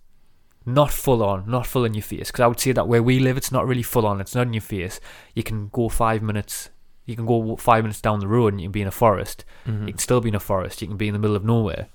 not 0.65 0.91
full 0.91 1.23
on, 1.23 1.49
not 1.49 1.65
full 1.65 1.85
in 1.85 1.93
your 1.93 2.03
face, 2.03 2.31
because 2.31 2.41
I 2.41 2.47
would 2.47 2.59
say 2.59 2.71
that 2.73 2.87
where 2.87 3.03
we 3.03 3.19
live, 3.19 3.37
it's 3.37 3.51
not 3.51 3.67
really 3.67 3.83
full 3.83 4.05
on, 4.05 4.19
it's 4.19 4.35
not 4.35 4.47
in 4.47 4.53
your 4.53 4.61
face. 4.61 4.99
You 5.33 5.43
can 5.43 5.69
go 5.69 5.89
five 5.89 6.21
minutes, 6.21 6.69
you 7.05 7.15
can 7.15 7.25
go 7.25 7.55
five 7.55 7.83
minutes 7.83 8.01
down 8.01 8.19
the 8.19 8.27
road 8.27 8.53
and 8.53 8.61
you 8.61 8.67
can 8.67 8.71
be 8.73 8.81
in 8.81 8.87
a 8.87 8.91
forest. 8.91 9.45
Mhm. 9.65 9.81
You 9.87 9.93
can 9.93 9.99
still 9.99 10.21
be 10.21 10.29
in 10.29 10.35
a 10.35 10.39
forest. 10.39 10.81
You 10.81 10.87
can 10.87 10.97
be 10.97 11.07
in 11.07 11.13
the 11.13 11.19
middle 11.19 11.35
of 11.35 11.45
nowhere. 11.45 11.87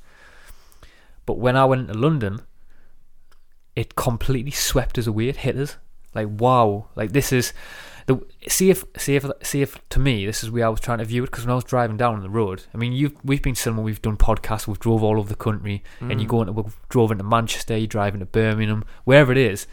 But 1.26 1.38
when 1.38 1.56
I 1.56 1.64
went 1.64 1.88
to 1.88 1.94
London, 1.94 2.42
it 3.76 3.94
completely 3.96 4.50
swept 4.52 4.98
us 4.98 5.06
away. 5.06 5.28
It 5.28 5.38
hit 5.38 5.56
us 5.56 5.76
like 6.14 6.28
wow. 6.30 6.86
Like 6.96 7.12
this 7.12 7.32
is 7.32 7.52
the 8.06 8.20
see 8.48 8.70
if 8.70 8.84
see 8.96 9.16
if 9.16 9.24
see 9.42 9.62
if 9.62 9.78
to 9.90 9.98
me 9.98 10.26
this 10.26 10.42
is 10.42 10.50
where 10.50 10.66
I 10.66 10.68
was 10.68 10.80
trying 10.80 10.98
to 10.98 11.04
view 11.04 11.22
it 11.24 11.26
because 11.30 11.44
when 11.44 11.52
I 11.52 11.54
was 11.56 11.64
driving 11.64 11.96
down 11.96 12.20
the 12.22 12.30
road, 12.30 12.64
I 12.74 12.78
mean 12.78 12.92
you've 12.92 13.14
we've 13.24 13.42
been 13.42 13.54
somewhere 13.54 13.84
we've 13.84 14.02
done 14.02 14.16
podcasts, 14.16 14.66
we've 14.66 14.78
drove 14.78 15.02
all 15.02 15.18
over 15.18 15.28
the 15.28 15.34
country, 15.34 15.82
and 16.00 16.20
you 16.20 16.26
Mm. 16.26 16.30
go 16.30 16.40
into 16.42 16.52
we've 16.52 16.76
drove 16.88 17.10
into 17.12 17.24
Manchester, 17.24 17.76
you 17.76 17.86
drive 17.86 18.14
into 18.14 18.26
Birmingham, 18.26 18.84
wherever 19.04 19.32
it 19.32 19.38
is. 19.38 19.66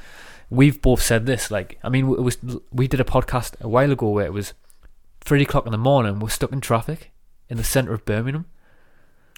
We've 0.49 0.81
both 0.81 1.01
said 1.01 1.25
this. 1.25 1.51
Like 1.51 1.77
I 1.83 1.89
mean, 1.89 2.05
it 2.09 2.21
was 2.21 2.37
we 2.71 2.87
did 2.87 2.99
a 2.99 3.03
podcast 3.05 3.59
a 3.61 3.67
while 3.67 3.91
ago 3.91 4.09
where 4.09 4.25
it 4.25 4.33
was 4.33 4.53
three 5.21 5.41
o'clock 5.43 5.65
in 5.65 5.71
the 5.71 5.77
morning. 5.77 6.19
We're 6.19 6.29
stuck 6.29 6.51
in 6.53 6.61
traffic 6.61 7.11
in 7.49 7.57
the 7.57 7.63
centre 7.63 7.93
of 7.93 8.05
Birmingham. 8.05 8.45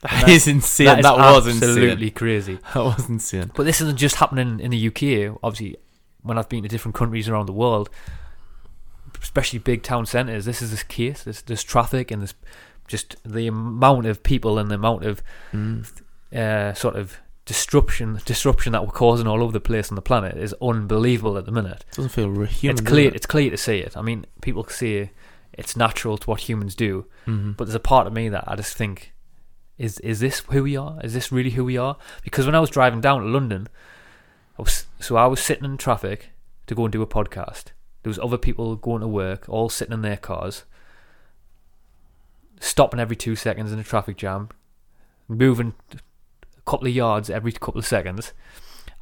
That, 0.02 0.22
That 0.22 0.30
is 0.30 0.48
insane. 0.48 0.86
That 0.86 1.02
That, 1.04 1.14
is 1.16 1.46
was 1.46 1.48
absolutely 1.48 1.92
insane. 2.08 2.12
crazy. 2.14 2.60
That 2.74 2.84
was 2.84 3.10
insane. 3.10 3.52
But 3.56 3.64
this 3.64 3.82
isn't 3.82 3.98
just 3.98 4.16
happening 4.18 4.60
in 4.60 4.72
the 4.72 4.88
UK. 4.88 5.38
Obviously, 5.44 5.76
when 6.22 6.38
I've 6.38 6.48
been 6.48 6.64
to 6.64 6.70
different 6.70 6.96
countries 6.96 7.28
around 7.28 7.48
the 7.48 7.54
world, 7.54 7.90
especially 9.22 9.60
big 9.60 9.84
town 9.84 10.06
centres, 10.06 10.46
this 10.46 10.62
is 10.62 10.72
the 10.78 10.84
case. 10.86 11.24
There's, 11.24 11.42
there's 11.44 11.64
traffic 11.64 12.12
and 12.12 12.22
there's 12.22 12.36
just 12.88 13.16
the 13.24 13.48
amount 13.48 14.06
of 14.08 14.24
people 14.24 14.58
and 14.58 14.70
the 14.72 14.76
amount 14.76 15.06
of 15.06 15.22
Mm. 15.54 15.86
uh, 16.36 16.74
sort 16.74 16.96
of 16.96 17.18
disruption 17.46 18.20
disruption 18.26 18.74
that 18.74 18.86
we're 18.86 18.92
causing 18.92 19.26
all 19.28 19.42
over 19.42 19.52
the 19.52 19.60
place 19.60 19.90
on 19.90 19.96
the 19.96 20.02
planet 20.04 20.38
is 20.38 20.54
unbelievable 20.62 21.36
at 21.38 21.46
the 21.46 21.52
minute. 21.52 21.84
Doesn't 21.96 22.10
feel 22.12 22.46
human. 22.46 22.78
it's 22.78 22.88
clear. 22.88 23.08
it? 23.08 23.16
It's 23.16 23.26
clear 23.26 23.50
to 23.50 23.58
see 23.58 23.80
it. 23.80 23.98
I 23.98 24.02
mean, 24.04 24.26
people 24.42 24.64
say 24.68 25.10
it's 25.54 25.76
natural 25.76 26.18
to 26.20 26.30
what 26.30 26.42
humans 26.42 26.76
do, 26.76 27.06
Mhm. 27.28 27.58
but 27.58 27.66
there's 27.66 27.76
a 27.76 27.80
part 27.80 28.06
of 28.08 28.14
me 28.14 28.30
that 28.30 28.44
I 28.48 28.56
just 28.56 28.76
think, 28.78 29.14
is 29.80 30.00
is 30.00 30.20
this 30.20 30.40
who 30.52 30.64
we 30.64 30.78
are? 30.78 31.00
Is 31.04 31.14
this 31.14 31.32
really 31.32 31.50
who 31.52 31.66
we 31.66 31.78
are? 31.78 31.98
Because 32.24 32.46
when 32.46 32.54
I 32.56 32.60
was 32.60 32.70
driving 32.70 33.02
down 33.02 33.22
to 33.22 33.28
London, 33.28 33.68
I 34.58 34.62
was 34.62 34.86
so 35.00 35.16
I 35.16 35.26
was 35.26 35.40
sitting 35.40 35.66
in 35.66 35.78
traffic 35.78 36.30
to 36.68 36.76
go 36.76 36.86
and 36.86 36.92
do 36.92 37.02
a 37.02 37.08
podcast. 37.08 37.66
There 38.10 38.24
was 38.24 38.28
other 38.28 38.40
people 38.40 38.76
going 38.76 39.02
to 39.02 39.08
work, 39.08 39.48
all 39.48 39.70
sitting 39.70 39.94
in 39.94 40.02
their 40.02 40.18
cars, 40.18 40.64
stopping 42.60 43.00
every 43.00 43.16
two 43.16 43.36
seconds 43.36 43.72
in 43.72 43.78
a 43.78 43.84
traffic 43.84 44.18
jam, 44.18 44.50
moving 45.28 45.76
a 45.94 46.62
couple 46.66 46.88
of 46.88 46.96
yards 46.96 47.30
every 47.30 47.52
couple 47.52 47.78
of 47.78 47.86
seconds. 47.86 48.34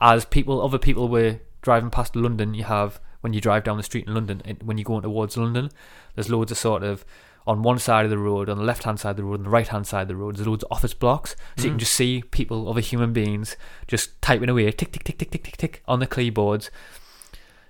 As 0.02 0.26
people, 0.26 0.62
other 0.62 0.78
people 0.78 1.08
were 1.08 1.40
driving 1.62 1.90
past 1.90 2.18
London, 2.18 2.54
you 2.54 2.66
have 2.66 3.00
when 3.22 3.32
you 3.32 3.40
drive 3.40 3.64
down 3.64 3.78
the 3.78 3.84
street 3.84 4.08
in 4.08 4.14
London, 4.14 4.42
when 4.62 4.78
you're 4.78 4.84
going 4.84 5.04
towards 5.04 5.38
London, 5.38 5.70
there's 6.16 6.30
loads 6.30 6.52
of 6.52 6.58
sort 6.58 6.84
of 6.84 7.06
on 7.48 7.64
one 7.64 7.80
side 7.80 8.04
of 8.04 8.12
the 8.12 8.18
road, 8.18 8.50
on 8.50 8.58
the 8.58 8.64
left 8.66 8.84
hand 8.84 9.00
side 9.00 9.12
of 9.12 9.18
the 9.18 9.24
road, 9.24 9.40
on 9.40 9.44
the 9.46 9.50
right 9.50 9.70
hand 9.70 9.88
side 9.88 10.02
of 10.02 10.08
the 10.10 10.18
road, 10.18 10.36
there's 10.36 10.46
loads 10.48 10.66
of 10.66 10.72
office 10.74 10.94
blocks. 10.94 11.34
So 11.56 11.64
you 11.64 11.70
can 11.70 11.78
Mm. 11.78 11.80
just 11.80 11.94
see 11.94 12.22
people, 12.30 12.70
other 12.70 12.82
human 12.82 13.14
beings, 13.14 13.56
just 13.88 14.22
typing 14.22 14.50
away, 14.50 14.70
tick, 14.72 14.92
tick, 14.92 15.06
tick, 15.06 15.18
tick, 15.18 15.32
tick, 15.32 15.44
tick, 15.44 15.56
tick, 15.56 15.82
on 15.88 16.00
the 16.00 16.08
keyboards. 16.08 16.70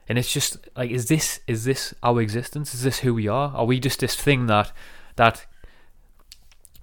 And 0.09 0.17
it's 0.17 0.31
just 0.31 0.57
like, 0.75 0.89
is 0.89 1.07
this 1.07 1.41
is 1.47 1.65
this 1.65 1.93
our 2.01 2.21
existence? 2.21 2.73
Is 2.73 2.83
this 2.83 2.99
who 2.99 3.13
we 3.13 3.27
are? 3.27 3.51
Are 3.55 3.65
we 3.65 3.79
just 3.79 3.99
this 3.99 4.15
thing 4.15 4.47
that 4.47 4.71
that 5.15 5.45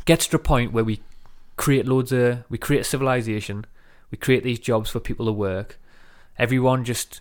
gets 0.05 0.27
to 0.29 0.37
a 0.37 0.41
point 0.41 0.73
where 0.73 0.85
we 0.85 1.01
create 1.57 1.87
loads 1.87 2.13
of 2.13 2.45
we 2.51 2.59
create 2.59 2.81
a 2.81 2.85
civilization, 2.85 3.65
we 4.11 4.19
create 4.19 4.45
these 4.45 4.59
jobs 4.59 4.91
for 4.91 5.01
people 5.01 5.27
to 5.27 5.33
work. 5.33 5.79
Everyone 6.39 6.85
just 6.85 7.21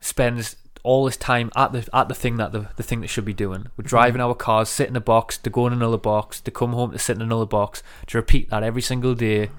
spends 0.00 0.56
all 0.82 1.04
this 1.04 1.16
time 1.16 1.50
at 1.56 1.72
the 1.72 1.88
at 1.94 2.08
the 2.08 2.14
thing 2.14 2.36
that 2.36 2.52
the, 2.52 2.68
the 2.76 2.82
thing 2.82 3.00
that 3.00 3.08
should 3.08 3.24
be 3.24 3.32
doing. 3.32 3.62
We're 3.76 3.82
mm-hmm. 3.82 3.88
driving 3.88 4.20
our 4.20 4.34
cars, 4.34 4.68
sit 4.68 4.88
in 4.88 4.96
a 4.96 5.00
box, 5.00 5.38
to 5.38 5.50
go 5.50 5.66
in 5.66 5.72
another 5.72 5.98
box, 5.98 6.40
to 6.40 6.50
come 6.50 6.72
home 6.72 6.92
to 6.92 6.98
sit 6.98 7.16
in 7.16 7.22
another 7.22 7.46
box, 7.46 7.82
to 8.08 8.18
repeat 8.18 8.50
that 8.50 8.62
every 8.62 8.82
single 8.82 9.14
day. 9.14 9.50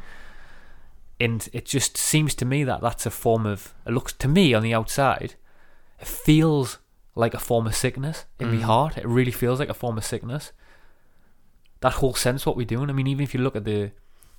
And 1.19 1.47
it 1.53 1.65
just 1.65 1.95
seems 1.97 2.33
to 2.35 2.45
me 2.45 2.63
that 2.63 2.81
that's 2.81 3.05
a 3.05 3.11
form 3.11 3.45
of 3.45 3.73
it 3.85 3.91
looks 3.91 4.13
to 4.13 4.27
me 4.27 4.53
on 4.53 4.63
the 4.63 4.73
outside, 4.73 5.35
it 5.99 6.07
feels 6.07 6.79
like 7.15 7.33
a 7.33 7.39
form 7.39 7.67
of 7.67 7.75
sickness 7.75 8.25
in 8.39 8.49
my 8.49 8.57
Mhm. 8.57 8.61
heart. 8.65 8.97
It 8.97 9.07
really 9.07 9.31
feels 9.31 9.59
like 9.59 9.69
a 9.69 9.73
form 9.75 9.97
of 9.97 10.03
sickness. 10.03 10.51
That 11.81 11.93
whole 11.93 12.13
sense 12.15 12.45
what 12.45 12.57
we're 12.57 12.65
doing. 12.65 12.89
I 12.89 12.93
mean, 12.93 13.07
even 13.07 13.23
if 13.23 13.33
you 13.33 13.39
look 13.41 13.55
at 13.55 13.65
the, 13.65 13.91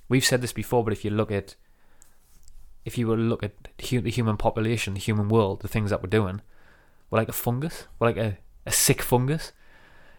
we've 0.09 0.25
said 0.25 0.41
this 0.41 0.51
before, 0.53 0.83
but 0.83 0.91
if 0.93 1.05
you 1.05 1.11
look 1.11 1.31
at, 1.31 1.55
if 2.83 2.97
you 2.97 3.07
were 3.07 3.15
to 3.15 3.21
look 3.21 3.43
at 3.43 3.53
the 3.77 4.09
human 4.11 4.35
population, 4.37 4.93
the 4.95 4.99
human 4.99 5.29
world, 5.29 5.61
the 5.61 5.67
things 5.67 5.89
that 5.89 6.03
we're 6.03 6.09
doing, 6.09 6.41
we're 7.09 7.19
like 7.19 7.29
a 7.29 7.33
fungus. 7.33 7.87
We're 7.99 8.07
like 8.07 8.17
a, 8.17 8.37
a 8.65 8.71
sick 8.71 9.01
fungus. 9.01 9.53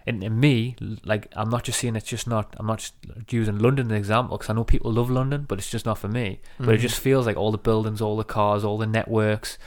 And, 0.09 0.23
and 0.23 0.41
me, 0.41 0.77
like, 1.05 1.27
I'm 1.35 1.51
not 1.51 1.65
just 1.65 1.81
saying 1.81 1.97
it's 1.97 2.07
just 2.07 2.29
not, 2.29 2.55
I'm 2.59 2.67
not 2.67 2.79
just 2.79 2.95
using 3.31 3.59
London 3.59 3.87
as 3.87 3.91
an 3.91 3.97
example 3.97 4.37
because 4.39 4.49
I 4.51 4.55
know 4.55 4.63
people 4.63 4.93
love 4.93 5.11
London, 5.11 5.47
but 5.49 5.59
it's 5.59 5.69
just 5.71 5.85
not 5.85 5.99
for 5.99 6.07
me. 6.07 6.39
But 6.61 6.75
it 6.75 6.79
Mhm. 6.79 6.83
just 6.83 7.01
feels 7.01 7.27
like 7.27 7.37
all 7.37 7.51
the 7.51 7.59
buildings, 7.59 8.01
all 8.01 8.17
the 8.17 8.23
cars, 8.23 8.63
all 8.65 8.79
the 8.79 8.87
networks, 8.87 9.59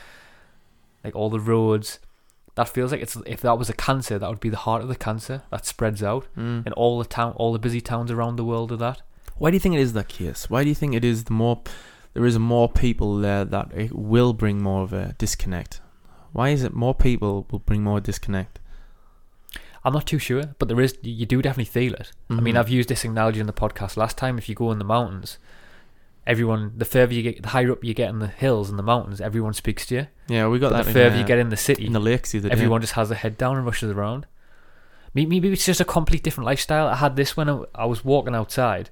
like 1.03 1.15
all 1.15 1.29
the 1.29 1.39
roads. 1.41 1.99
That 2.55 2.69
feels 2.69 2.91
like 2.91 3.01
it's 3.01 3.17
if 3.25 3.41
that 3.41 3.57
was 3.57 3.69
a 3.69 3.73
cancer, 3.73 4.17
that 4.17 4.29
would 4.29 4.39
be 4.39 4.49
the 4.49 4.57
heart 4.57 4.81
of 4.81 4.87
the 4.87 4.95
cancer 4.95 5.43
that 5.51 5.65
spreads 5.65 6.01
out, 6.01 6.25
Mm. 6.37 6.63
and 6.65 6.73
all 6.73 6.99
the 6.99 7.05
town, 7.05 7.33
all 7.35 7.51
the 7.53 7.59
busy 7.59 7.81
towns 7.81 8.09
around 8.11 8.35
the 8.37 8.45
world 8.45 8.71
are 8.71 8.77
that. 8.77 9.01
Why 9.37 9.49
do 9.51 9.55
you 9.55 9.59
think 9.59 9.75
it 9.75 9.81
is 9.81 9.93
that 9.93 10.07
case? 10.09 10.49
Why 10.49 10.63
do 10.63 10.69
you 10.69 10.75
think 10.75 10.93
it 10.93 11.03
is 11.05 11.25
the 11.25 11.33
more 11.33 11.61
there 12.13 12.25
is 12.25 12.39
more 12.39 12.67
people 12.67 13.17
there 13.19 13.45
that 13.45 13.71
it 13.73 13.93
will 13.95 14.33
bring 14.33 14.61
more 14.63 14.81
of 14.83 14.91
a 14.93 15.13
disconnect. 15.17 15.79
Why 16.33 16.49
is 16.49 16.63
it 16.63 16.73
more 16.73 16.95
people 16.95 17.45
will 17.51 17.59
bring 17.59 17.83
more 17.83 17.99
disconnect? 18.01 18.59
I'm 19.83 19.93
not 19.93 20.05
too 20.05 20.19
sure, 20.19 20.55
but 20.59 20.67
there 20.67 20.79
is. 20.81 20.97
You 21.01 21.25
do 21.25 21.41
definitely 21.41 21.65
feel 21.65 21.93
it. 21.93 22.11
I 22.29 22.41
mean, 22.41 22.55
Mhm. 22.55 22.59
I've 22.59 22.69
used 22.69 22.89
this 22.89 23.05
analogy 23.05 23.39
in 23.39 23.47
the 23.47 23.53
podcast 23.53 23.95
last 23.97 24.17
time. 24.17 24.37
If 24.37 24.49
you 24.49 24.55
go 24.55 24.71
in 24.71 24.77
the 24.79 24.83
mountains, 24.85 25.37
everyone, 26.27 26.73
the 26.77 26.85
further 26.85 27.13
you 27.13 27.23
get, 27.23 27.41
the 27.41 27.49
higher 27.49 27.71
up 27.71 27.83
you 27.83 27.93
get 27.93 28.09
in 28.09 28.19
the 28.19 28.27
hills 28.27 28.69
and 28.69 28.77
the 28.77 28.83
mountains, 28.83 29.21
everyone 29.21 29.53
speaks 29.53 29.85
to 29.87 29.95
you. 29.95 30.07
Yeah, 30.27 30.47
we 30.47 30.59
got 30.59 30.71
But 30.71 30.77
that. 30.77 30.83
the 30.83 30.89
in, 30.89 30.93
further 31.05 31.15
uh, 31.15 31.19
you 31.19 31.25
get 31.25 31.39
in 31.39 31.49
the 31.49 31.57
city, 31.57 31.85
in 31.85 31.93
the 31.93 31.99
lakes 31.99 32.31
day. 32.33 32.49
everyone 32.49 32.81
just 32.81 32.93
has 32.93 33.09
their 33.09 33.17
head 33.17 33.37
down 33.37 33.57
and 33.57 33.65
rushes 33.65 33.91
around. 33.91 34.25
Maybe, 35.13 35.27
maybe 35.39 35.51
it's 35.51 35.65
just 35.65 35.81
a 35.81 35.85
complete 35.85 36.23
different 36.23 36.45
lifestyle. 36.45 36.87
I 36.87 36.95
had 36.95 37.15
this 37.15 37.35
when 37.35 37.49
I, 37.49 37.61
I 37.73 37.85
was 37.85 38.05
walking 38.05 38.35
outside. 38.35 38.89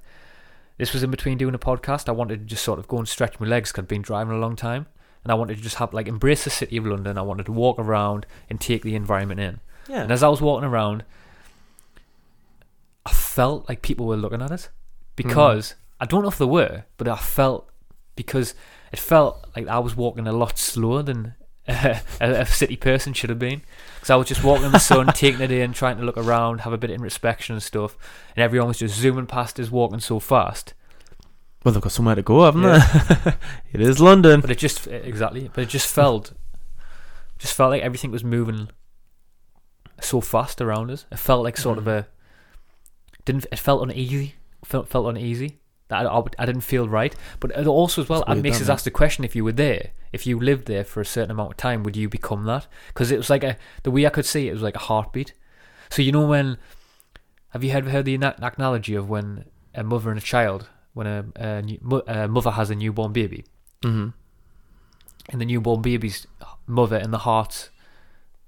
This 0.78 0.94
was 0.94 1.04
in 1.04 1.12
between 1.12 1.38
doing 1.38 1.54
a 1.54 1.60
podcast. 1.60 2.08
I 2.10 2.14
wanted 2.14 2.40
to 2.40 2.46
just 2.46 2.64
sort 2.64 2.80
of 2.80 2.88
go 2.88 2.98
and 2.98 3.08
stretch 3.08 3.40
my 3.40 3.46
legs 3.48 3.72
because 3.72 3.84
I'd 3.84 3.88
been 3.88 4.02
driving 4.02 4.34
a 4.34 4.40
long 4.40 4.56
time, 4.56 4.88
and 5.24 5.32
I 5.32 5.36
wanted 5.36 5.58
to 5.58 5.64
just 5.64 5.76
have 5.76 5.94
like 5.94 6.08
embrace 6.08 6.44
the 6.44 6.50
city 6.50 6.78
of 6.78 6.86
London. 6.86 7.18
I 7.18 7.22
wanted 7.24 7.46
to 7.48 7.52
walk 7.52 7.78
around 7.78 8.26
and 8.50 8.60
take 8.62 8.82
the 8.84 8.96
environment 8.96 9.40
in. 9.40 9.60
Yeah. 9.90 10.04
And 10.04 10.12
as 10.12 10.24
I 10.24 10.28
was 10.28 10.42
walking 10.42 10.68
around, 10.68 11.04
I 13.06 13.12
felt 13.12 13.68
like 13.70 13.82
people 13.82 14.06
were 14.06 14.18
looking 14.18 14.42
at 14.42 14.52
us 14.52 14.70
because 15.16 15.76
I 16.00 16.06
don't 16.06 16.22
know 16.24 16.28
if 16.30 16.38
they 16.38 16.46
were, 16.46 16.84
but 16.98 17.08
I 17.08 17.16
felt 17.16 17.70
because 18.16 18.54
it 18.92 19.00
felt 19.00 19.46
like 19.56 19.68
I 19.68 19.80
was 19.80 19.96
walking 19.96 20.28
a 20.28 20.34
lot 20.34 20.58
slower 20.58 21.04
than 21.04 21.36
a, 21.68 22.02
a 22.20 22.46
city 22.46 22.76
person 22.76 23.14
should 23.14 23.30
have 23.30 23.40
been. 23.40 23.62
Because 23.96 24.10
I 24.10 24.16
was 24.16 24.28
just 24.28 24.44
walking 24.44 24.66
in 24.66 24.72
the 24.72 24.80
sun, 24.80 25.08
taking 25.14 25.42
it 25.42 25.52
in, 25.52 25.74
trying 25.74 25.98
to 25.98 26.04
look 26.04 26.18
around, 26.18 26.62
have 26.62 26.74
a 26.74 26.78
bit 26.78 26.90
of 26.90 26.96
introspection 26.96 27.54
and 27.56 27.64
stuff, 27.64 27.98
and 28.36 28.44
everyone 28.44 28.68
was 28.70 28.80
just 28.80 28.96
zooming 28.98 29.26
past 29.28 29.60
us, 29.60 29.72
walking 29.72 30.00
so 30.00 30.20
fast. 30.20 30.74
well, 31.64 31.74
they've 31.74 31.82
got 31.82 31.92
somewhere 31.92 32.16
to 32.16 32.22
go, 32.22 32.44
haven't 32.46 32.64
Yeah. 32.64 33.14
they? 33.24 33.34
it 33.74 33.82
is 33.82 34.00
London. 34.00 34.42
But 34.42 34.52
it 34.52 34.58
just 34.58 34.88
exactly, 34.88 35.50
but 35.54 35.62
it 35.64 35.70
just 35.70 35.94
felt, 35.94 36.34
just 37.38 37.54
felt 37.54 37.72
like 37.72 37.84
everything 37.84 38.12
was 38.12 38.24
moving 38.24 38.70
so 40.02 40.22
fast 40.22 40.62
around 40.62 40.92
us. 40.92 41.06
It 41.12 41.20
felt 41.20 41.44
like 41.44 41.58
sort 41.58 41.78
of 41.78 41.88
a 41.88 42.08
didn't. 43.26 43.46
It 43.52 43.60
felt 43.60 43.84
uneasy. 43.84 44.36
Felt 44.66 44.88
felt 44.88 45.08
uneasy. 45.08 45.60
That 45.90 46.06
I, 46.06 46.20
I, 46.20 46.24
I 46.40 46.46
didn't 46.46 46.62
feel 46.62 46.88
right. 46.90 47.16
But 47.40 47.52
it 47.52 47.68
also 47.68 48.02
as 48.02 48.10
well, 48.10 48.24
it 48.28 48.42
makes 48.42 48.62
us 48.62 48.70
ask 48.70 48.84
the 48.84 48.92
question: 48.92 49.24
If 49.24 49.36
you 49.36 49.44
were 49.44 49.52
there, 49.52 49.92
if 50.12 50.28
you 50.28 50.40
lived 50.40 50.66
there 50.68 50.84
for 50.84 51.02
a 51.02 51.06
certain 51.06 51.32
amount 51.32 51.52
of 51.52 51.58
time, 51.58 51.84
would 51.84 51.96
you 51.96 52.10
become 52.10 52.46
that? 52.46 52.68
Because 52.88 53.12
it 53.12 53.18
was 53.18 53.30
like 53.30 53.44
a 53.44 53.58
the 53.84 53.92
way 53.92 54.06
I 54.06 54.10
could 54.10 54.26
see 54.26 54.48
it, 54.48 54.52
it 54.52 54.54
was 54.54 54.64
like 54.64 54.76
a 54.76 54.80
heartbeat. 54.80 55.34
So 55.90 56.02
you 56.02 56.12
know 56.12 56.28
when 56.28 56.58
have 57.50 57.64
you 57.64 57.72
heard 57.72 57.88
heard 57.88 58.06
the 58.06 58.16
analogy 58.16 58.96
of 58.96 59.10
when 59.10 59.46
a 59.74 59.84
mother 59.84 60.10
and 60.10 60.20
a 60.20 60.22
child, 60.22 60.70
when 60.94 61.08
a, 61.08 61.26
a, 61.36 61.62
new, 61.62 61.80
a 62.08 62.28
mother 62.28 62.52
has 62.52 62.70
a 62.70 62.76
newborn 62.76 63.14
baby, 63.14 63.46
hmm 63.84 64.10
and 65.30 65.42
the 65.42 65.46
newborn 65.46 65.82
baby's 65.82 66.26
mother 66.66 66.96
and 66.96 67.12
the 67.12 67.20
heart, 67.20 67.70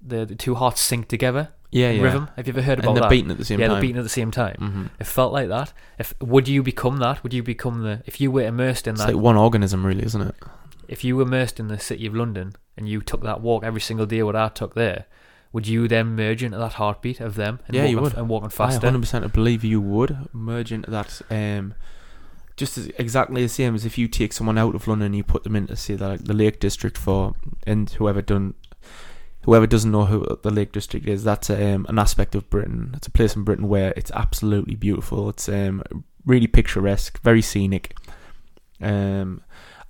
the, 0.02 0.24
the 0.24 0.34
two 0.34 0.54
hearts 0.54 0.80
sync 0.80 1.08
together 1.08 1.50
Yeah, 1.70 1.90
yeah. 1.90 2.02
rhythm. 2.02 2.28
Have 2.36 2.46
you 2.46 2.52
ever 2.52 2.62
heard 2.62 2.78
about 2.78 2.88
and 2.88 2.96
they're 2.96 3.02
that? 3.02 3.10
beating 3.10 3.30
at 3.30 3.38
the 3.38 3.44
same 3.44 3.58
time. 3.58 3.60
yeah, 3.62 3.66
time. 3.68 3.74
they're 3.74 3.80
beating 3.82 3.96
at 3.98 4.02
the 4.02 4.08
same 4.08 4.30
time. 4.30 4.56
hmm 4.56 4.86
It 4.98 5.06
felt 5.06 5.32
like 5.32 5.48
that. 5.48 5.72
If 5.98 6.14
would 6.20 6.48
you 6.48 6.62
become 6.62 6.98
that? 6.98 7.22
Would 7.22 7.32
you 7.34 7.42
become 7.42 7.82
the 7.82 8.02
if 8.06 8.20
you 8.20 8.30
were 8.30 8.42
immersed 8.42 8.86
in 8.86 8.94
It's 8.94 9.04
that? 9.04 9.14
like 9.14 9.22
one 9.22 9.36
organism, 9.36 9.84
really, 9.86 10.04
isn't 10.04 10.20
it? 10.22 10.34
if 10.88 11.04
you 11.04 11.14
were 11.16 11.22
immersed 11.22 11.60
in 11.60 11.68
the 11.68 11.78
city 11.78 12.04
of 12.06 12.14
London 12.16 12.52
and 12.76 12.88
you 12.88 13.00
took 13.00 13.22
that 13.22 13.40
walk 13.40 13.62
every 13.62 13.80
single 13.80 14.06
day, 14.06 14.24
what 14.24 14.34
I 14.34 14.48
took 14.48 14.74
there, 14.74 15.04
would 15.52 15.68
you 15.68 15.86
then 15.86 16.16
merge 16.16 16.42
into 16.42 16.58
that 16.58 16.72
heartbeat 16.74 17.20
of 17.20 17.36
them? 17.36 17.60
And 17.68 17.76
Yeah, 17.76 17.84
you 17.84 18.00
would. 18.00 18.14
And 18.14 18.28
walking 18.28 18.46
I 18.48 18.50
faster. 18.50 18.88
100% 18.90 19.32
believe 19.32 19.62
you 19.62 19.80
would 19.80 20.28
merge 20.32 20.72
into 20.72 20.90
that. 20.90 21.22
Um, 21.30 21.74
just 22.56 22.76
as, 22.76 22.88
exactly 22.98 23.40
the 23.42 23.48
same 23.48 23.76
as 23.76 23.84
if 23.86 23.96
you 23.98 24.08
take 24.08 24.32
someone 24.32 24.58
out 24.58 24.74
of 24.74 24.88
London 24.88 25.06
and 25.06 25.16
you 25.16 25.22
put 25.22 25.44
them 25.44 25.54
into, 25.54 25.76
say, 25.76 25.94
the, 25.94 26.18
the 26.20 26.34
Lake 26.34 26.58
District 26.58 26.98
for, 26.98 27.34
and 27.68 27.88
whoever 27.90 28.20
done, 28.20 28.54
whoever 29.42 29.66
doesn't 29.66 29.90
know 29.90 30.06
who 30.06 30.38
the 30.42 30.50
Lake 30.50 30.72
District 30.72 31.06
is, 31.06 31.24
that's 31.24 31.50
um, 31.50 31.86
an 31.88 31.98
aspect 31.98 32.34
of 32.34 32.50
Britain. 32.50 32.92
It's 32.96 33.06
a 33.06 33.10
place 33.10 33.34
in 33.34 33.44
Britain 33.44 33.68
where 33.68 33.92
it's 33.96 34.10
absolutely 34.12 34.74
beautiful. 34.74 35.28
It's 35.30 35.48
um, 35.48 35.82
really 36.26 36.46
picturesque, 36.46 37.20
very 37.22 37.42
scenic. 37.42 37.96
Um, 38.80 39.42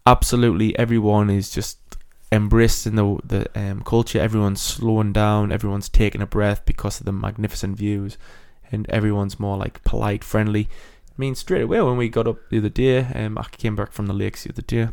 absolutely, 0.07 0.79
everyone 0.79 1.31
is 1.31 1.51
just 1.51 1.79
embracing 2.33 2.95
the 2.95 3.19
the 3.25 3.47
um, 3.61 3.83
culture. 3.83 4.21
Everyone's 4.21 4.61
slowing 4.61 5.13
down. 5.13 5.53
Everyone's 5.53 5.89
taking 5.89 6.23
a 6.23 6.27
breath 6.27 6.65
because 6.65 7.01
of 7.01 7.07
the 7.07 7.13
magnificent 7.13 7.77
views, 7.77 8.17
and 8.71 8.89
everyone's 8.89 9.41
more 9.41 9.57
like 9.57 9.83
polite, 9.85 10.25
friendly. 10.25 10.69
I 11.09 11.15
mean, 11.17 11.35
straight 11.35 11.63
away 11.63 11.83
when 11.83 11.97
we 11.97 12.09
got 12.09 12.29
up 12.29 12.39
the 12.51 12.59
other 12.59 12.69
day, 12.69 13.01
um, 13.15 13.37
I 13.37 13.45
came 13.45 13.77
back 13.77 13.93
from 13.93 14.07
the 14.07 14.15
lakes 14.15 14.45
the 14.45 14.51
other 14.51 14.63
day, 14.63 14.89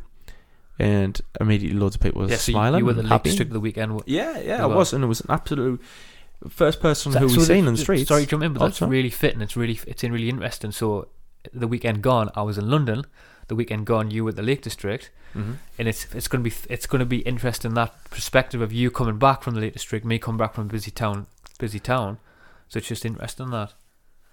and 0.80 1.20
immediately 1.42 1.78
loads 1.80 1.96
of 1.96 2.02
people 2.02 2.22
were 2.22 2.30
yeah, 2.30 2.36
so 2.38 2.52
smiling. 2.52 2.80
you 2.80 2.86
were 2.86 2.94
the 2.94 3.04
happy. 3.08 3.30
District 3.30 3.50
of 3.50 3.54
the 3.54 3.60
weekend. 3.60 4.02
Yeah, 4.06 4.40
yeah, 4.40 4.64
I 4.64 4.66
well. 4.68 4.78
was, 4.78 4.94
and 4.94 5.04
it 5.04 5.08
was 5.08 5.22
an 5.22 5.32
absolute 5.32 5.82
first 6.50 6.80
person 6.82 7.12
So- 7.12 7.20
who 7.20 7.30
so 7.30 7.40
we 7.40 7.46
seen 7.46 7.68
in 7.68 7.74
the 7.74 7.80
streets. 7.82 8.08
Sorry, 8.08 8.24
to 8.24 8.28
jump 8.30 8.44
in, 8.44 8.54
but 8.54 8.62
Oh, 8.62 8.66
that's 8.66 8.78
sorry. 8.78 8.92
really 8.92 9.10
fitting. 9.10 9.42
It's 9.42 9.58
really 9.58 9.80
it's 9.88 10.04
in 10.04 10.12
really 10.14 10.30
interesting. 10.30 10.72
So 10.72 11.08
the 11.54 11.68
weekend 11.68 12.02
gone, 12.02 12.30
I 12.36 12.42
was 12.44 12.58
in 12.58 12.70
London. 12.70 13.06
The 13.48 13.56
weekend 13.56 13.86
gone, 13.86 14.12
you 14.12 14.24
were 14.26 14.30
at 14.32 14.36
the 14.36 14.44
Lake 14.44 14.62
District. 14.62 15.10
Mhm. 15.36 15.58
and 15.78 15.88
it's 15.90 16.08
it's 16.16 16.28
going 16.30 16.42
to 16.44 16.50
be 16.50 16.56
it's 16.70 16.88
going 16.88 17.00
to 17.00 17.06
be 17.06 17.18
interesting 17.20 17.74
that 17.74 17.94
perspective 18.10 18.62
of 18.62 18.72
you 18.72 18.90
coming 18.90 19.18
back 19.20 19.44
from 19.44 19.56
the 19.56 19.62
Lake 19.62 19.74
District, 19.74 20.06
me 20.06 20.18
coming 20.18 20.38
back 20.38 20.54
from 20.56 20.66
a 20.68 20.72
busy 20.72 20.90
town, 20.90 21.28
busy 21.60 21.80
town. 21.80 22.18
So 22.70 22.78
it's 22.80 22.88
just 22.88 23.06
interesting 23.06 23.50
that. 23.52 23.74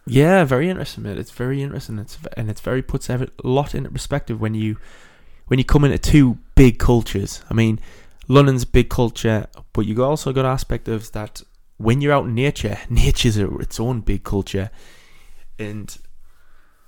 Yeah, 0.07 0.45
very 0.45 0.69
interesting, 0.71 1.03
mate. 1.05 1.19
It's 1.19 1.31
very 1.33 1.63
interesting. 1.63 1.99
It's 1.99 2.17
and 2.37 2.49
it's 2.49 2.61
very 2.61 2.81
puts 2.83 3.11
a 3.11 3.27
lot 3.43 3.75
into 3.75 3.91
perspective 3.91 4.41
when 4.41 4.55
you 4.55 4.77
when 5.47 5.59
you 5.59 5.65
come 5.65 5.85
into 5.85 5.99
two 5.99 6.39
big 6.55 6.79
cultures. 6.79 7.43
I 7.51 7.55
mean, 7.55 7.81
London's 8.29 8.65
big 8.65 8.89
culture, 8.89 9.47
but 9.73 9.87
you've 9.87 10.01
also 10.01 10.33
got 10.33 10.45
aspect 10.45 10.89
of 10.89 11.13
that 11.13 11.43
when 11.77 12.01
you're 12.01 12.13
out 12.13 12.27
in 12.27 12.35
nature. 12.35 12.79
Nature's 12.91 13.37
a, 13.37 13.55
its 13.59 13.79
own 13.79 14.01
big 14.01 14.25
culture, 14.25 14.71
and 15.59 15.97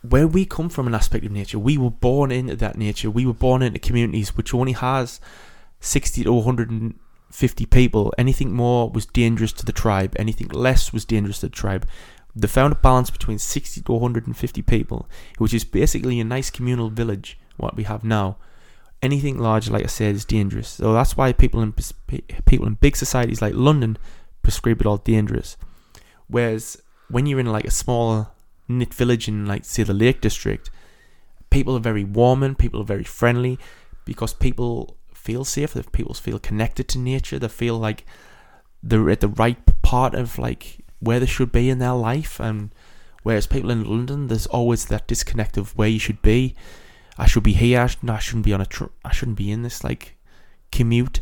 where 0.03 0.27
we 0.27 0.45
come 0.45 0.69
from, 0.69 0.87
an 0.87 0.95
aspect 0.95 1.25
of 1.25 1.33
nature, 1.33 1.59
we 1.59 1.77
were 1.77 1.91
born 1.91 2.31
into 2.31 2.57
that 2.57 2.79
nature. 2.79 3.11
We 3.11 3.27
were 3.27 3.35
born 3.35 3.63
into 3.63 3.79
communities 3.79 4.37
which 4.37 4.55
only 4.55 4.73
has 4.73 5.21
sixty 5.81 6.25
to 6.25 6.33
one 6.33 6.45
hundred 6.45 6.71
and 6.71 6.99
fifty 7.31 7.67
people. 7.67 8.15
Anything 8.17 8.53
more 8.53 8.89
was 8.89 9.07
dangerous 9.07 9.53
to 9.55 9.67
the 9.67 9.73
tribe. 9.73 10.15
Anything 10.19 10.49
less 10.49 10.93
was 10.93 11.05
dangerous 11.05 11.41
to 11.41 11.47
the 11.47 11.55
tribe 11.55 11.87
they 12.37 12.47
found 12.47 12.73
a 12.73 12.77
balance 12.77 13.09
between 13.09 13.39
60 13.39 13.81
to 13.81 13.93
150 13.93 14.63
people, 14.63 15.09
which 15.39 15.55
is 15.55 15.65
basically 15.65 16.21
a 16.21 16.25
nice 16.25 16.51
communal 16.51 16.91
village, 16.91 17.39
what 17.57 17.75
we 17.75 17.85
have 17.85 18.05
now. 18.05 18.37
Anything 19.07 19.39
large, 19.39 19.67
like 19.75 19.85
I 19.85 19.93
said, 19.99 20.15
is 20.15 20.25
dangerous. 20.25 20.69
So 20.81 20.93
that's 20.93 21.17
why 21.17 21.33
people 21.33 21.61
in 21.63 21.73
people 22.51 22.67
in 22.71 22.75
big 22.87 22.97
societies 22.97 23.43
like 23.45 23.55
London 23.69 23.93
prescribe 24.43 24.81
it 24.81 24.87
all 24.87 25.01
dangerous. 25.15 25.57
Whereas 26.35 26.65
when 27.15 27.27
you're 27.27 27.45
in 27.45 27.55
like 27.57 27.69
a 27.69 27.79
small 27.83 28.07
knit 28.69 28.93
village 29.01 29.29
in 29.29 29.47
like 29.53 29.65
say 29.65 29.85
the 29.85 29.95
Lake 29.95 30.21
District, 30.21 30.71
people 31.51 31.77
are 31.77 31.91
very 31.91 32.05
warm 32.19 32.43
and 32.43 32.59
people 32.59 32.81
are 32.81 32.95
very 32.95 33.09
friendly, 33.21 33.55
because 34.05 34.33
people 34.47 34.97
feel 35.27 35.45
safe. 35.45 35.77
People 35.93 36.15
feel 36.15 36.39
connected 36.39 36.89
to 36.89 36.99
nature. 36.99 37.39
They 37.39 37.49
feel 37.49 37.79
like 37.79 38.07
they're 38.83 39.11
at 39.11 39.21
the 39.21 39.29
right 39.43 39.59
part 39.83 40.15
of 40.15 40.39
like 40.39 40.85
where 41.01 41.21
they 41.21 41.27
should 41.27 41.53
be 41.53 41.69
in 41.69 41.79
their 41.79 41.99
life 42.11 42.41
and 42.41 42.71
whereas 43.23 43.47
people 43.47 43.71
in 43.71 43.85
London 43.85 44.29
there's 44.29 44.47
always 44.47 44.87
that 44.87 45.07
disconnect 45.07 45.57
of 45.57 45.77
where 45.77 45.89
you 45.89 45.99
should 45.99 46.23
be 46.23 46.55
I 47.19 47.27
should 47.27 47.43
be 47.43 47.53
here 47.53 47.81
I, 47.81 47.91
no, 48.03 48.15
I 48.15 48.19
shouldn't 48.19 48.45
be 48.45 48.53
on 48.53 48.61
a 48.61 48.67
tr- 48.67 48.95
I 49.05 49.13
shouldn't 49.13 49.39
be 49.39 49.51
in 49.51 49.63
this 49.63 49.83
like 49.83 50.17
commute 50.73 51.21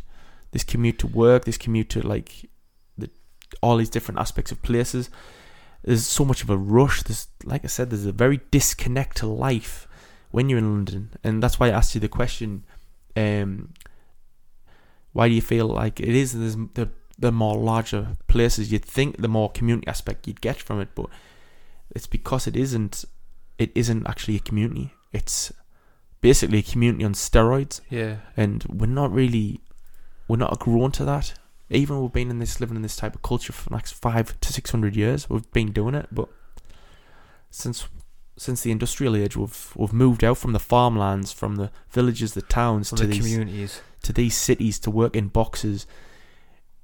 this 0.52 0.64
commute 0.64 0.98
to 1.00 1.06
work 1.06 1.44
this 1.44 1.58
commute 1.58 1.90
to 1.90 2.06
like 2.06 2.48
the 2.96 3.10
all 3.62 3.76
these 3.76 3.90
different 3.90 4.20
aspects 4.20 4.52
of 4.52 4.62
places. 4.62 5.10
There's 5.82 6.06
so 6.06 6.24
much 6.24 6.42
of 6.42 6.50
a 6.50 6.56
rush 6.56 7.02
there's 7.02 7.28
like 7.44 7.64
I 7.64 7.68
said 7.68 7.90
there's 7.90 8.06
a 8.06 8.12
very 8.12 8.40
disconnect 8.50 9.18
to 9.18 9.26
life 9.26 9.86
when 10.30 10.48
you're 10.48 10.58
in 10.58 10.72
London. 10.72 11.10
And 11.22 11.42
that's 11.42 11.60
why 11.60 11.68
I 11.68 11.70
asked 11.70 11.94
you 11.94 12.00
the 12.00 12.08
question 12.08 12.64
um 13.16 13.72
why 15.12 15.28
do 15.28 15.34
you 15.34 15.42
feel 15.42 15.68
like 15.68 16.00
it 16.00 16.08
is 16.08 16.32
there's 16.32 16.56
the 16.74 16.88
the 17.16 17.30
more 17.30 17.56
larger 17.56 18.16
places 18.26 18.72
you'd 18.72 18.84
think 18.84 19.18
the 19.18 19.28
more 19.28 19.48
community 19.52 19.86
aspect 19.86 20.26
you'd 20.26 20.40
get 20.40 20.56
from 20.56 20.80
it 20.80 20.88
but 20.96 21.06
it's 21.94 22.08
because 22.08 22.48
it 22.48 22.56
isn't 22.56 23.04
it 23.58 23.70
isn't 23.74 24.06
actually 24.06 24.36
a 24.36 24.40
community. 24.40 24.92
It's 25.12 25.52
basically 26.28 26.58
a 26.60 26.62
community 26.62 27.04
on 27.04 27.12
steroids 27.12 27.80
Yeah. 27.90 28.16
and 28.36 28.64
we're 28.64 28.86
not 29.00 29.12
really 29.12 29.60
we're 30.28 30.38
not 30.44 30.58
grown 30.58 30.90
to 30.92 31.04
that 31.04 31.34
even 31.68 32.00
we've 32.00 32.12
been 32.20 32.30
in 32.30 32.38
this 32.38 32.60
living 32.60 32.76
in 32.76 32.82
this 32.82 32.96
type 32.96 33.14
of 33.14 33.22
culture 33.22 33.52
for 33.52 33.68
the 33.68 33.74
next 33.76 33.92
five 33.92 34.26
to 34.40 34.52
six 34.52 34.70
hundred 34.70 34.96
years 34.96 35.28
we've 35.28 35.50
been 35.52 35.70
doing 35.72 35.94
it 35.94 36.08
but 36.10 36.28
since 37.50 37.86
since 38.36 38.62
the 38.62 38.70
industrial 38.70 39.14
age 39.16 39.36
we've 39.36 39.72
we've 39.76 39.92
moved 39.92 40.24
out 40.24 40.38
from 40.38 40.52
the 40.52 40.58
farmlands 40.58 41.30
from 41.32 41.56
the 41.56 41.70
villages 41.90 42.34
the 42.34 42.42
towns 42.42 42.88
From 42.88 42.98
to 42.98 43.06
the 43.06 43.12
these 43.12 43.22
communities. 43.22 43.80
to 44.02 44.12
these 44.12 44.36
cities 44.36 44.78
to 44.80 44.90
work 44.90 45.14
in 45.14 45.28
boxes, 45.28 45.86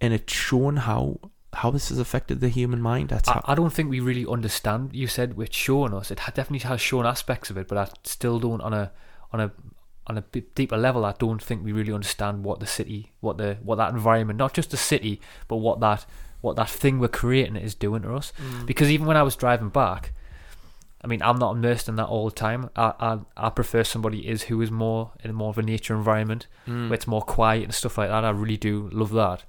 and 0.00 0.12
it's 0.12 0.32
shown 0.32 0.76
how 0.88 1.18
how 1.54 1.70
this 1.72 1.88
has 1.88 1.98
affected 1.98 2.40
the 2.40 2.48
human 2.48 2.80
mind. 2.80 3.08
That's 3.08 3.28
I, 3.28 3.32
how, 3.32 3.44
I 3.46 3.54
don't 3.56 3.72
think 3.72 3.90
we 3.90 3.98
really 4.00 4.24
understand. 4.26 4.90
You 4.94 5.08
said 5.08 5.34
it's 5.38 5.56
shown 5.56 5.92
us. 5.92 6.10
It 6.12 6.18
definitely 6.18 6.60
has 6.68 6.80
shown 6.80 7.04
aspects 7.04 7.50
of 7.50 7.56
it, 7.58 7.66
but 7.66 7.76
I 7.76 7.88
still 8.04 8.38
don't 8.38 8.60
on 8.60 8.72
a 8.72 8.92
on 9.32 9.40
a 9.40 9.50
on 10.06 10.18
a 10.18 10.22
deeper 10.54 10.76
level, 10.76 11.04
I 11.04 11.14
don't 11.18 11.42
think 11.42 11.64
we 11.64 11.72
really 11.72 11.92
understand 11.92 12.42
what 12.44 12.58
the 12.58 12.66
city, 12.66 13.12
what 13.20 13.38
the 13.38 13.58
what 13.62 13.76
that 13.76 13.92
environment, 13.92 14.38
not 14.38 14.54
just 14.54 14.70
the 14.70 14.76
city, 14.76 15.20
but 15.48 15.56
what 15.56 15.80
that 15.80 16.04
what 16.40 16.56
that 16.56 16.70
thing 16.70 16.98
we're 16.98 17.08
creating 17.08 17.56
is 17.56 17.74
doing 17.74 18.02
to 18.02 18.14
us. 18.14 18.32
Because 18.66 18.90
even 18.90 19.06
when 19.06 19.16
I 19.16 19.22
was 19.22 19.36
driving 19.36 19.68
back, 19.68 20.12
I 21.02 21.06
mean, 21.06 21.22
I'm 21.22 21.38
not 21.38 21.54
immersed 21.54 21.88
in 21.88 21.96
that 21.96 22.06
all 22.06 22.24
the 22.28 22.34
time. 22.34 22.70
I 22.74 22.92
I, 22.98 23.18
I 23.36 23.50
prefer 23.50 23.84
somebody 23.84 24.26
is 24.26 24.44
who 24.44 24.60
is 24.62 24.70
more 24.70 25.12
in 25.22 25.34
more 25.34 25.50
of 25.50 25.58
a 25.58 25.62
nature 25.62 25.94
environment 25.94 26.46
Mm. 26.66 26.88
where 26.88 26.94
it's 26.94 27.06
more 27.06 27.22
quiet 27.22 27.64
and 27.64 27.74
stuff 27.74 27.98
like 27.98 28.08
that. 28.08 28.24
I 28.24 28.30
really 28.30 28.56
do 28.56 28.88
love 28.92 29.12
that. 29.12 29.44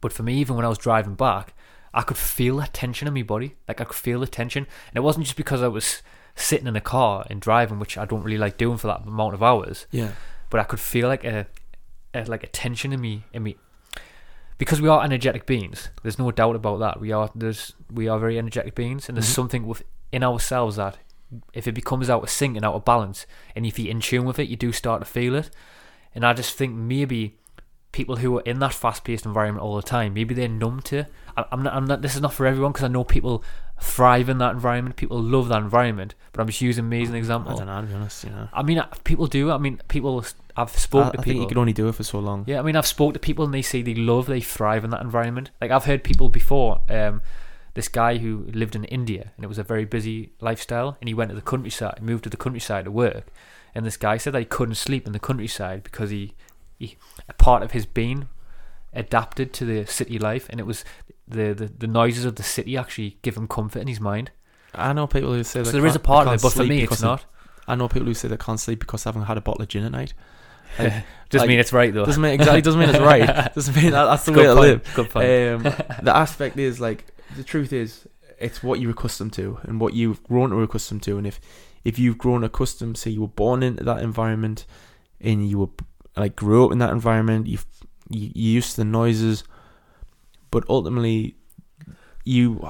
But 0.00 0.12
for 0.12 0.22
me, 0.22 0.34
even 0.38 0.56
when 0.56 0.64
I 0.64 0.68
was 0.68 0.78
driving 0.78 1.14
back, 1.14 1.54
I 1.92 2.02
could 2.02 2.16
feel 2.16 2.56
that 2.58 2.72
tension 2.72 3.08
in 3.08 3.14
my 3.14 3.22
body. 3.22 3.56
Like 3.68 3.80
I 3.80 3.84
could 3.84 3.96
feel 3.96 4.20
the 4.20 4.26
tension, 4.26 4.66
and 4.88 4.96
it 4.96 5.00
wasn't 5.02 5.24
just 5.26 5.36
because 5.36 5.62
I 5.62 5.68
was 5.68 6.02
sitting 6.34 6.66
in 6.66 6.76
a 6.76 6.80
car 6.80 7.26
and 7.30 7.40
driving, 7.40 7.78
which 7.78 7.98
I 7.98 8.04
don't 8.04 8.22
really 8.22 8.38
like 8.38 8.56
doing 8.56 8.76
for 8.78 8.86
that 8.88 9.02
amount 9.06 9.34
of 9.34 9.42
hours. 9.42 9.86
Yeah. 9.90 10.12
But 10.50 10.60
I 10.60 10.64
could 10.64 10.80
feel 10.80 11.08
like 11.08 11.24
a, 11.24 11.46
a 12.14 12.24
like 12.24 12.42
a 12.42 12.48
tension 12.48 12.92
in 12.92 13.00
me 13.00 13.24
in 13.32 13.42
me 13.42 13.56
because 14.58 14.80
we 14.80 14.88
are 14.88 15.02
energetic 15.04 15.46
beings. 15.46 15.88
There's 16.02 16.18
no 16.18 16.30
doubt 16.30 16.56
about 16.56 16.78
that. 16.80 17.00
We 17.00 17.12
are 17.12 17.30
there's 17.34 17.74
we 17.90 18.08
are 18.08 18.18
very 18.18 18.38
energetic 18.38 18.74
beings, 18.74 19.08
and 19.08 19.16
there's 19.16 19.26
Mhm. 19.30 19.34
something 19.34 19.66
within 19.66 20.22
ourselves 20.24 20.76
that 20.76 20.98
if 21.52 21.68
it 21.68 21.72
becomes 21.72 22.10
out 22.10 22.22
of 22.24 22.30
sync 22.30 22.56
and 22.56 22.64
out 22.64 22.74
of 22.74 22.84
balance, 22.84 23.26
and 23.54 23.64
if 23.64 23.78
you're 23.78 23.90
in 23.90 24.00
tune 24.00 24.24
with 24.24 24.38
it, 24.38 24.48
you 24.48 24.56
do 24.56 24.72
start 24.72 25.00
to 25.00 25.06
feel 25.06 25.34
it. 25.36 25.50
And 26.14 26.24
I 26.26 26.32
just 26.32 26.56
think 26.56 26.74
maybe 26.74 27.36
people 27.92 28.16
who 28.16 28.36
are 28.38 28.42
in 28.42 28.58
that 28.60 28.72
fast-paced 28.74 29.24
environment 29.26 29.64
all 29.64 29.76
the 29.76 29.82
time, 29.82 30.14
maybe 30.14 30.34
they're 30.34 30.48
numb 30.48 30.80
to. 30.80 31.06
I- 31.36 31.44
I'm 31.52 31.62
not. 31.62 31.74
I'm 31.74 31.84
not. 31.84 32.02
This 32.02 32.16
is 32.16 32.20
not 32.20 32.32
for 32.34 32.46
everyone 32.46 32.72
because 32.72 32.84
I 32.84 32.88
know 32.88 33.04
people 33.04 33.44
thrive 33.80 34.28
in 34.28 34.38
that 34.38 34.52
environment. 34.52 34.96
People 34.96 35.20
love 35.20 35.48
that 35.48 35.58
environment. 35.58 36.14
But 36.32 36.42
I'm 36.42 36.46
just 36.46 36.60
using 36.60 36.88
me 36.88 37.02
as 37.02 37.08
an 37.08 37.14
I 37.14 37.18
example. 37.18 37.56
don't 37.56 37.66
know, 37.66 37.80
to 37.80 37.86
be 37.86 37.94
honest, 37.94 38.24
you 38.24 38.30
know. 38.30 38.48
I 38.52 38.62
mean, 38.62 38.78
uh, 38.78 38.86
people 39.04 39.26
do. 39.26 39.50
I 39.50 39.58
mean, 39.58 39.80
people. 39.88 40.24
I've 40.56 40.70
spoken 40.70 41.08
I, 41.08 41.12
to 41.12 41.18
I 41.20 41.22
people. 41.22 41.42
you 41.42 41.48
could 41.48 41.58
only 41.58 41.72
do 41.72 41.88
it 41.88 41.94
for 41.94 42.02
so 42.02 42.18
long. 42.18 42.44
Yeah, 42.46 42.58
I 42.58 42.62
mean, 42.62 42.76
I've 42.76 42.86
spoken 42.86 43.14
to 43.14 43.18
people 43.18 43.44
and 43.44 43.54
they 43.54 43.62
say 43.62 43.82
they 43.82 43.94
love, 43.94 44.26
they 44.26 44.40
thrive 44.40 44.84
in 44.84 44.90
that 44.90 45.00
environment. 45.00 45.50
Like 45.60 45.70
I've 45.70 45.84
heard 45.84 46.04
people 46.04 46.28
before. 46.28 46.80
Um, 46.88 47.22
this 47.74 47.88
guy 47.88 48.18
who 48.18 48.46
lived 48.52 48.74
in 48.74 48.84
India 48.84 49.30
and 49.36 49.44
it 49.44 49.48
was 49.48 49.58
a 49.58 49.62
very 49.62 49.84
busy 49.84 50.32
lifestyle, 50.40 50.96
and 51.00 51.08
he 51.08 51.14
went 51.14 51.30
to 51.30 51.36
the 51.36 51.42
countryside, 51.42 52.00
moved 52.02 52.24
to 52.24 52.30
the 52.30 52.36
countryside 52.36 52.84
to 52.84 52.90
work. 52.90 53.28
And 53.74 53.86
this 53.86 53.96
guy 53.96 54.16
said 54.16 54.34
that 54.34 54.40
he 54.40 54.44
couldn't 54.44 54.74
sleep 54.74 55.06
in 55.06 55.12
the 55.12 55.20
countryside 55.20 55.84
because 55.84 56.10
he, 56.10 56.34
he 56.78 56.96
a 57.28 57.32
part 57.34 57.62
of 57.62 57.70
his 57.70 57.86
being 57.86 58.28
adapted 58.92 59.52
to 59.54 59.64
the 59.64 59.86
city 59.86 60.18
life, 60.18 60.48
and 60.50 60.58
it 60.58 60.66
was 60.66 60.84
the, 61.30 61.54
the, 61.54 61.66
the 61.66 61.86
noises 61.86 62.24
of 62.24 62.36
the 62.36 62.42
city 62.42 62.76
actually 62.76 63.18
give 63.22 63.36
him 63.36 63.46
comfort 63.48 63.80
in 63.80 63.88
his 63.88 64.00
mind. 64.00 64.30
I 64.74 64.92
know 64.92 65.06
people 65.06 65.32
who 65.32 65.42
say 65.44 65.60
that. 65.60 65.66
So 65.66 65.72
there 65.72 65.86
is 65.86 65.96
a 65.96 66.00
part 66.00 66.28
of 66.28 66.34
it, 66.34 66.42
but 66.42 66.52
for 66.52 66.64
me, 66.64 66.82
it's 66.82 67.00
they- 67.00 67.06
not. 67.06 67.24
I 67.68 67.74
know 67.76 67.88
people 67.88 68.06
who 68.06 68.14
say 68.14 68.26
they 68.28 68.36
can't 68.36 68.58
sleep 68.58 68.80
because 68.80 69.04
they 69.04 69.08
haven't 69.08 69.24
had 69.24 69.36
a 69.36 69.40
bottle 69.40 69.62
of 69.62 69.68
gin 69.68 69.84
at 69.84 69.92
night. 69.92 70.14
Like, 70.78 71.04
Doesn't 71.30 71.46
like, 71.46 71.48
mean 71.48 71.58
it's 71.58 71.72
right 71.72 71.92
though. 71.92 72.04
doesn't 72.04 72.22
mean 72.22 72.32
exactly 72.32 72.62
doesn't 72.62 72.78
mean 72.78 72.90
it's 72.90 72.98
right. 73.00 73.52
Doesn't 73.54 73.74
mean 73.74 73.90
that, 73.90 74.04
that's 74.04 74.24
the 74.24 74.30
Good 74.32 74.38
way 74.40 74.46
to 74.46 74.54
point, 74.54 74.86
live. 74.86 74.94
Good 74.94 75.10
point. 75.10 75.26
Um, 75.26 75.62
the 76.04 76.16
aspect 76.16 76.56
is 76.58 76.80
like 76.80 77.06
the 77.36 77.42
truth 77.42 77.72
is 77.72 78.06
it's 78.38 78.62
what 78.62 78.78
you're 78.78 78.92
accustomed 78.92 79.32
to 79.32 79.58
and 79.64 79.80
what 79.80 79.94
you've 79.94 80.22
grown 80.22 80.50
to 80.50 80.60
accustomed 80.62 81.02
to, 81.04 81.18
and 81.18 81.26
if 81.26 81.40
if 81.84 81.98
you've 81.98 82.18
grown 82.18 82.44
accustomed, 82.44 82.98
say 82.98 83.10
you 83.10 83.20
were 83.22 83.26
born 83.28 83.64
into 83.64 83.82
that 83.82 84.00
environment 84.00 84.64
and 85.20 85.48
you 85.50 85.58
were 85.58 85.68
like 86.16 86.36
grew 86.36 86.64
up 86.66 86.70
in 86.72 86.78
that 86.78 86.90
environment, 86.90 87.48
you've 87.48 87.66
you 88.08 88.30
you 88.32 88.52
used 88.52 88.70
to 88.72 88.76
the 88.78 88.84
noises, 88.84 89.42
but 90.50 90.64
ultimately 90.68 91.36
you 92.24 92.68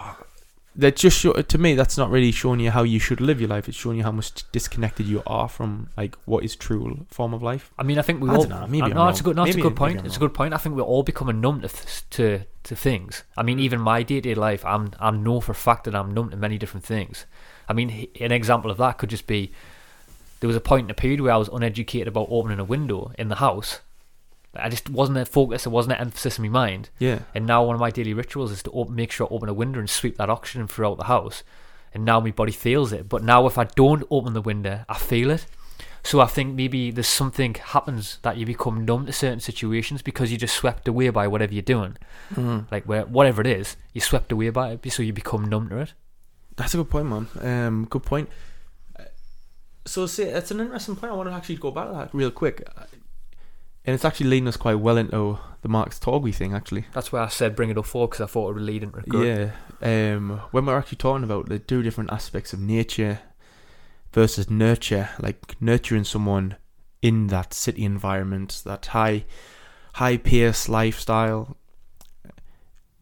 that 0.76 0.96
just 0.96 1.18
show, 1.18 1.32
to 1.32 1.58
me 1.58 1.74
that's 1.74 1.98
not 1.98 2.10
really 2.10 2.30
showing 2.30 2.60
you 2.60 2.70
how 2.70 2.82
you 2.82 2.98
should 2.98 3.20
live 3.20 3.40
your 3.40 3.48
life. 3.48 3.68
It's 3.68 3.76
showing 3.76 3.98
you 3.98 4.04
how 4.04 4.12
much 4.12 4.50
disconnected 4.52 5.06
you 5.06 5.22
are 5.26 5.48
from 5.48 5.88
like 5.96 6.16
what 6.24 6.44
is 6.44 6.54
true 6.54 7.06
form 7.10 7.34
of 7.34 7.42
life. 7.42 7.72
I 7.78 7.82
mean, 7.82 7.98
I 7.98 8.02
think 8.02 8.20
we 8.22 8.30
I 8.30 8.36
all. 8.36 8.44
dunno, 8.44 8.66
maybe 8.66 8.84
I'm 8.84 8.94
no, 8.94 9.08
it's 9.08 9.20
a 9.20 9.22
good. 9.22 9.36
No, 9.36 9.44
it's 9.44 9.56
a 9.56 9.60
good 9.60 9.76
point. 9.76 10.04
It's 10.06 10.16
a 10.16 10.20
good 10.20 10.34
point. 10.34 10.54
I 10.54 10.58
think 10.58 10.76
we're 10.76 10.82
all 10.82 11.02
becoming 11.02 11.40
numb 11.40 11.60
to 11.62 11.68
to 12.10 12.40
to 12.62 12.76
things. 12.76 13.24
I 13.36 13.42
mean, 13.42 13.58
even 13.58 13.80
my 13.80 14.02
day 14.02 14.16
to 14.16 14.20
day 14.20 14.34
life, 14.34 14.64
I'm 14.64 14.92
I'm 15.00 15.22
know 15.22 15.40
for 15.40 15.52
a 15.52 15.56
fact 15.56 15.84
that 15.84 15.94
I'm 15.94 16.14
numb 16.14 16.30
to 16.30 16.36
many 16.36 16.56
different 16.56 16.86
things. 16.86 17.26
I 17.68 17.72
mean, 17.72 18.08
an 18.20 18.32
example 18.32 18.70
of 18.70 18.78
that 18.78 18.98
could 18.98 19.10
just 19.10 19.26
be 19.26 19.52
there 20.40 20.48
was 20.48 20.56
a 20.56 20.60
point 20.60 20.86
in 20.86 20.90
a 20.90 20.94
period 20.94 21.20
where 21.20 21.32
I 21.32 21.36
was 21.36 21.48
uneducated 21.48 22.08
about 22.08 22.28
opening 22.30 22.58
a 22.58 22.64
window 22.64 23.12
in 23.18 23.28
the 23.28 23.36
house. 23.36 23.80
I 24.54 24.68
just 24.68 24.90
wasn't 24.90 25.18
a 25.18 25.24
focus. 25.24 25.66
It 25.66 25.70
wasn't 25.70 25.94
an 25.94 26.00
emphasis 26.00 26.38
in 26.38 26.42
my 26.42 26.48
mind. 26.48 26.90
Yeah. 26.98 27.20
And 27.34 27.46
now 27.46 27.62
one 27.64 27.74
of 27.76 27.80
my 27.80 27.90
daily 27.90 28.14
rituals 28.14 28.50
is 28.50 28.62
to 28.64 28.70
open, 28.72 28.94
make 28.96 29.12
sure 29.12 29.26
I 29.30 29.34
open 29.34 29.48
a 29.48 29.54
window 29.54 29.78
and 29.78 29.88
sweep 29.88 30.16
that 30.16 30.28
oxygen 30.30 30.66
throughout 30.66 30.98
the 30.98 31.04
house. 31.04 31.42
And 31.94 32.04
now 32.04 32.18
my 32.20 32.30
body 32.32 32.52
feels 32.52 32.92
it. 32.92 33.08
But 33.08 33.22
now 33.22 33.46
if 33.46 33.58
I 33.58 33.64
don't 33.64 34.04
open 34.10 34.32
the 34.32 34.40
window, 34.40 34.84
I 34.88 34.98
feel 34.98 35.30
it. 35.30 35.46
So 36.02 36.20
I 36.20 36.26
think 36.26 36.54
maybe 36.54 36.90
there's 36.90 37.06
something 37.08 37.54
happens 37.54 38.18
that 38.22 38.36
you 38.38 38.46
become 38.46 38.84
numb 38.86 39.06
to 39.06 39.12
certain 39.12 39.40
situations 39.40 40.00
because 40.02 40.30
you're 40.32 40.38
just 40.38 40.56
swept 40.56 40.88
away 40.88 41.10
by 41.10 41.28
whatever 41.28 41.52
you're 41.52 41.62
doing. 41.62 41.96
Like 42.70 42.84
where, 42.86 43.04
whatever 43.04 43.40
it 43.42 43.46
is, 43.46 43.76
you're 43.92 44.02
swept 44.02 44.32
away 44.32 44.48
by 44.50 44.70
it, 44.72 44.92
so 44.92 45.02
you 45.02 45.12
become 45.12 45.44
numb 45.48 45.68
to 45.68 45.76
it. 45.78 45.92
That's 46.56 46.72
a 46.74 46.78
good 46.78 46.90
point, 46.90 47.06
man. 47.06 47.28
Um, 47.40 47.84
good 47.84 48.02
point. 48.02 48.28
Uh, 48.98 49.04
So, 49.84 50.06
see, 50.06 50.22
it's 50.24 50.50
an 50.50 50.60
interesting 50.60 50.96
point. 50.96 51.12
I 51.12 51.16
want 51.16 51.28
to 51.28 51.34
actually 51.34 51.56
go 51.56 51.70
back 51.70 51.88
to 51.88 51.92
that 51.94 52.14
real 52.14 52.30
quick, 52.30 52.66
Uh, 52.76 52.84
and 53.90 53.96
it's 53.96 54.04
actually 54.04 54.30
leading 54.30 54.46
us 54.46 54.56
quite 54.56 54.76
well 54.76 54.96
into 54.96 55.36
the 55.62 55.68
Marx 55.68 55.98
Torgui 55.98 56.32
thing, 56.32 56.54
actually. 56.54 56.84
That's 56.94 57.10
why 57.10 57.24
I 57.24 57.26
said 57.26 57.56
bring 57.56 57.70
it 57.70 57.76
up 57.76 57.86
for 57.86 58.06
because 58.06 58.20
I 58.20 58.26
thought 58.26 58.50
it 58.50 58.52
would 58.52 58.62
lead 58.62 58.84
into 58.84 59.00
good. 59.00 59.52
Yeah. 59.82 60.14
Um, 60.14 60.42
when 60.52 60.64
we're 60.64 60.78
actually 60.78 60.98
talking 60.98 61.24
about 61.24 61.48
the 61.48 61.58
two 61.58 61.82
different 61.82 62.12
aspects 62.12 62.52
of 62.52 62.60
nature 62.60 63.18
versus 64.12 64.48
nurture, 64.48 65.10
like 65.18 65.60
nurturing 65.60 66.04
someone 66.04 66.56
in 67.02 67.26
that 67.26 67.52
city 67.52 67.84
environment, 67.84 68.62
that 68.64 68.86
high, 68.86 69.24
high 69.94 70.18
pace 70.18 70.68
lifestyle, 70.68 71.56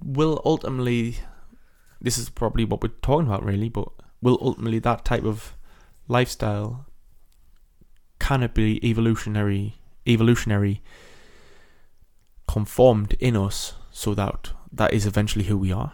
will 0.03 0.41
ultimately, 0.43 1.19
this 2.01 2.17
is 2.17 2.31
probably 2.31 2.65
what 2.65 2.83
we're 2.83 2.95
talking 3.03 3.27
about, 3.27 3.45
really, 3.45 3.69
but 3.69 3.91
will 4.23 4.39
ultimately 4.41 4.79
that 4.79 5.05
type 5.05 5.25
of 5.25 5.55
lifestyle 6.09 6.87
can 8.19 8.43
it 8.43 8.55
be 8.55 8.83
evolutionary, 8.83 9.78
evolutionary 10.09 10.81
conformed 12.47 13.15
in 13.21 13.37
us 13.37 13.75
so 13.91 14.15
that 14.15 14.53
that 14.73 14.93
is 14.93 15.07
eventually 15.07 15.45
who 15.47 15.57
we 15.59 15.73
are? 15.73 15.93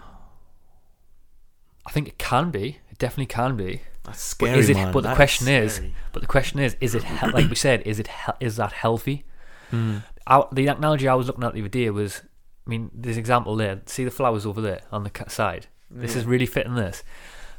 I 1.86 1.90
think 1.90 2.08
it 2.08 2.18
can 2.18 2.50
be. 2.50 2.78
It 2.90 2.98
definitely 2.98 3.26
can 3.26 3.56
be. 3.56 3.82
That's 4.04 4.34
But 4.34 4.46
scary, 4.46 4.58
is 4.58 4.68
it- 4.70 4.74
man. 4.74 4.92
but 4.92 5.02
the 5.02 5.08
That 5.10 5.16
question 5.16 5.48
is- 5.48 5.74
scary. 5.76 5.94
But 6.12 6.22
the 6.22 6.28
question 6.28 6.60
is, 6.60 6.76
is 6.80 6.94
it 6.94 7.04
he- 7.04 7.26
like 7.30 7.48
we 7.48 7.54
said? 7.56 7.82
Is 7.86 7.98
it 7.98 8.08
he- 8.08 8.32
is 8.46 8.56
that 8.56 8.72
healthy? 8.72 9.24
Hmm. 9.70 9.98
I, 10.26 10.44
the 10.52 10.66
analogy 10.68 11.08
I 11.08 11.14
was 11.14 11.26
looking 11.26 11.44
at 11.44 11.52
the 11.54 11.60
other 11.60 11.68
day 11.68 11.90
was, 11.90 12.22
I 12.66 12.70
mean, 12.70 12.90
this 12.94 13.16
example 13.16 13.56
there. 13.56 13.80
See 13.86 14.04
the 14.04 14.10
flowers 14.10 14.46
over 14.46 14.60
there 14.60 14.82
on 14.92 15.04
the 15.04 15.10
side. 15.28 15.66
This 15.90 16.16
is 16.16 16.24
really 16.24 16.46
fitting 16.46 16.74
this. 16.74 17.02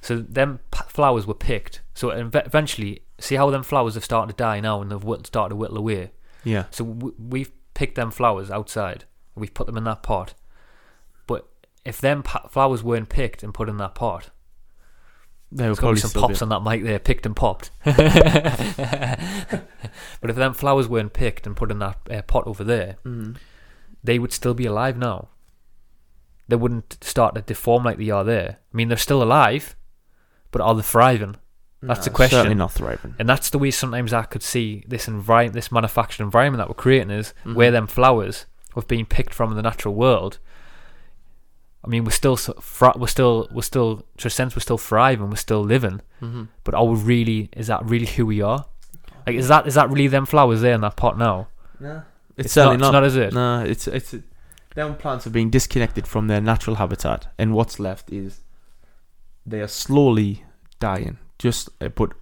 So 0.02 0.18
them 0.20 0.60
p- 0.72 0.82
flowers 0.88 1.26
were 1.26 1.34
picked. 1.36 1.82
So 1.94 2.10
eventually, 2.10 3.02
see 3.20 3.36
how 3.36 3.50
them 3.50 3.64
flowers 3.64 3.94
have 3.96 4.04
started 4.04 4.36
to 4.36 4.44
die 4.44 4.60
now 4.60 4.82
and 4.82 4.92
they've 4.92 5.26
started 5.26 5.50
to 5.50 5.56
whittle 5.56 5.78
away. 5.78 6.12
Yeah, 6.46 6.66
So 6.72 6.86
w- 6.86 7.16
we've 7.20 7.52
picked 7.74 7.96
them 7.96 8.12
flowers 8.12 8.50
outside. 8.50 9.04
We've 9.36 9.54
put 9.54 9.68
them 9.68 9.76
in 9.78 9.84
that 9.84 10.02
pot. 10.04 10.34
But 11.28 11.48
if 11.84 12.00
them 12.00 12.24
pa- 12.24 12.48
flowers 12.48 12.82
weren't 12.84 13.10
picked 13.10 13.44
and 13.44 13.54
put 13.54 13.68
in 13.68 13.78
that 13.78 13.96
pot, 13.96 14.30
there 15.52 15.70
were 15.70 15.76
probably 15.76 16.00
some 16.00 16.12
pops 16.22 16.42
on 16.42 16.50
that 16.50 16.64
mic 16.64 16.84
there, 16.84 17.00
picked 17.00 17.26
and 17.26 17.36
popped. 17.36 17.70
but 17.86 18.00
if 20.30 20.36
them 20.36 20.54
flowers 20.54 20.88
weren't 20.88 21.14
picked 21.14 21.46
and 21.46 21.56
put 21.56 21.72
in 21.72 21.80
that 21.80 21.98
uh, 22.10 22.22
pot 22.24 22.46
over 22.48 22.64
there, 22.64 22.98
Mm. 23.06 23.38
they 24.04 24.20
would 24.20 24.34
still 24.34 24.54
be 24.54 24.66
alive 24.66 24.98
now. 24.98 25.30
They 26.48 26.56
wouldn't 26.56 26.98
start 27.04 27.36
to 27.36 27.42
deform 27.42 27.84
like 27.84 27.98
they 27.98 28.10
are 28.10 28.24
there. 28.24 28.60
I 28.74 28.78
mean, 28.78 28.88
they're 28.88 28.98
still 28.98 29.24
alive, 29.24 29.76
but 30.52 30.62
are 30.62 30.76
they 30.76 30.82
thriving? 30.84 31.36
That's 31.88 32.06
the 32.06 32.10
Nah, 32.12 32.16
question. 32.16 32.38
Certainly 32.38 32.56
not 32.56 32.72
thriving. 32.72 33.16
And 33.20 33.28
that's 33.30 33.50
the 33.50 33.60
way 33.60 33.72
sometimes 33.72 34.14
I 34.14 34.24
could 34.24 34.44
see 34.44 34.84
this 34.88 35.08
envi- 35.08 35.52
this 35.52 35.72
manufactured 35.72 36.24
environment 36.24 36.60
that 36.60 36.68
we're 36.70 36.74
creating 36.82 37.12
is 37.12 37.34
Mhm. 37.46 37.56
where 37.56 37.72
them 37.72 37.88
flowers 37.88 38.46
have 38.76 38.88
been 38.88 39.06
picked 39.06 39.34
from 39.34 39.52
in 39.52 39.56
the 39.56 39.62
natural 39.62 39.94
world. 39.94 40.40
I 41.84 41.88
mean, 41.88 42.04
we're 42.04 42.12
still 42.12 42.38
we're 42.96 43.08
still 43.08 43.48
we're 43.52 43.62
still 43.62 44.06
to 44.18 44.28
a 44.28 44.32
sense 44.32 44.56
we're 44.56 44.62
still 44.62 44.78
thriving, 44.80 45.30
we're 45.30 45.36
still 45.36 45.62
living. 45.64 46.02
Mm-hmm. 46.22 46.44
But 46.64 46.74
are 46.74 46.84
we 46.86 46.98
really? 47.00 47.50
Is 47.56 47.68
that 47.68 47.86
really 47.86 48.08
who 48.08 48.26
we 48.26 48.42
are? 48.42 48.66
Like, 49.28 49.36
is 49.36 49.48
that 49.50 49.68
is 49.68 49.76
that 49.76 49.90
really 49.90 50.08
them 50.08 50.26
flowers 50.26 50.62
there 50.62 50.74
in 50.74 50.82
that 50.82 50.96
pot 50.96 51.18
now? 51.18 51.48
No, 51.80 52.02
it's, 52.38 52.46
It's 52.48 52.54
certainly 52.54 52.78
not, 52.78 52.92
not. 52.92 53.04
It's 53.04 53.16
not, 53.16 53.22
is 53.24 53.28
it? 53.28 53.34
No, 53.36 53.60
it's 53.64 53.88
it's 53.88 54.16
them 54.76 54.96
plants 54.96 55.26
have 55.26 55.34
been 55.34 55.50
disconnected 55.52 56.08
from 56.08 56.28
their 56.28 56.42
natural 56.42 56.78
habitat, 56.78 57.28
and 57.38 57.54
what's 57.54 57.80
left 57.80 58.12
is 58.12 58.42
they 59.46 59.62
are 59.62 59.68
slowly 59.68 60.44
dying. 60.80 61.18
Just 61.40 61.70
uh, 61.82 61.90
but 61.90 62.14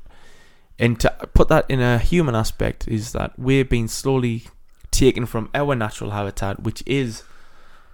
and 0.80 1.00
to 1.02 1.10
put 1.34 1.48
that 1.50 1.66
in 1.70 1.80
a 1.82 1.98
human 2.00 2.36
aspect 2.36 2.88
is 2.88 3.12
that 3.12 3.38
we're 3.38 3.66
being 3.66 3.88
slowly 3.88 4.44
taken 4.92 5.26
from 5.26 5.50
our 5.54 5.76
natural 5.76 6.12
habitat, 6.12 6.64
which 6.64 6.84
is 6.86 7.24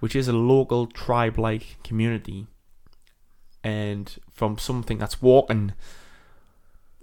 which 0.00 0.16
is 0.16 0.28
a 0.28 0.32
local 0.32 0.86
tribe-like 0.86 1.76
community, 1.84 2.46
and 3.62 4.18
from 4.32 4.56
something 4.58 4.96
that's 4.98 5.20
walking 5.20 5.72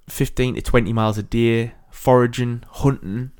15 0.09 0.55
to 0.55 0.61
20 0.61 0.93
miles 0.93 1.17
a 1.17 1.23
day 1.23 1.73
foraging, 1.91 2.63
hunting, 2.69 3.31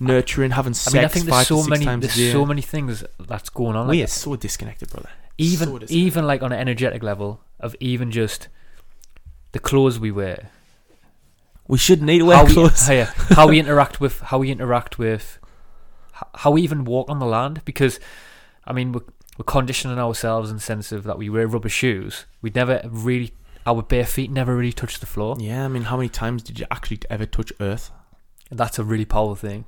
nurturing, 0.00 0.52
having 0.52 0.70
I 0.70 0.74
sex 0.74 0.94
mean, 0.94 1.04
I 1.04 1.08
think 1.08 1.26
there's 1.26 1.46
so 1.46 1.62
many 1.64 1.84
times 1.84 2.04
a 2.04 2.08
there's 2.08 2.32
so 2.32 2.46
many 2.46 2.62
things 2.62 3.04
that's 3.20 3.50
going 3.50 3.76
on. 3.76 3.88
we 3.88 3.98
Like, 3.98 4.04
are 4.04 4.10
so 4.12 4.36
disconnected, 4.36 4.90
brother. 4.90 5.10
even 5.36 5.68
so 5.68 5.78
disconnected. 5.78 5.96
even 6.06 6.26
like 6.26 6.42
on 6.42 6.52
an 6.52 6.58
energetic 6.58 7.02
level 7.02 7.40
of 7.60 7.74
even 7.80 8.10
just 8.10 8.48
the 9.52 9.58
clothes 9.58 9.98
we 9.98 10.10
wear, 10.10 10.50
we 11.66 11.78
should 11.78 12.02
need 12.02 12.18
to 12.18 12.24
wear 12.24 12.38
how 12.38 12.44
we, 12.44 12.52
clothes. 12.52 12.88
yeah, 12.90 13.12
how 13.30 13.48
we 13.48 13.58
interact 13.60 14.00
with 14.00 14.20
how 14.20 14.38
we 14.38 14.50
interact 14.50 14.98
with 14.98 15.38
how 16.34 16.50
we 16.50 16.62
even 16.62 16.84
walk 16.84 17.08
on 17.08 17.18
the 17.18 17.26
land 17.26 17.64
because 17.64 18.00
I 18.64 18.72
mean 18.72 18.92
we're, 18.92 19.04
we're 19.36 19.44
conditioning 19.44 19.98
ourselves 19.98 20.50
in 20.50 20.56
the 20.56 20.62
sense 20.62 20.90
of 20.90 21.04
that 21.04 21.18
we 21.18 21.28
wear 21.28 21.46
rubber 21.46 21.68
shoes. 21.68 22.26
We'd 22.42 22.54
never 22.54 22.82
really 22.84 23.32
our 23.68 23.82
bare 23.82 24.06
feet 24.06 24.30
never 24.30 24.56
really 24.56 24.72
touch 24.72 24.98
the 24.98 25.06
floor. 25.06 25.36
Yeah, 25.38 25.64
I 25.64 25.68
mean, 25.68 25.82
how 25.82 25.96
many 25.96 26.08
times 26.08 26.42
did 26.42 26.58
you 26.58 26.66
actually 26.70 27.00
ever 27.10 27.26
touch 27.26 27.52
Earth? 27.60 27.90
That's 28.50 28.78
a 28.78 28.84
really 28.84 29.04
powerful 29.04 29.36
thing. 29.36 29.66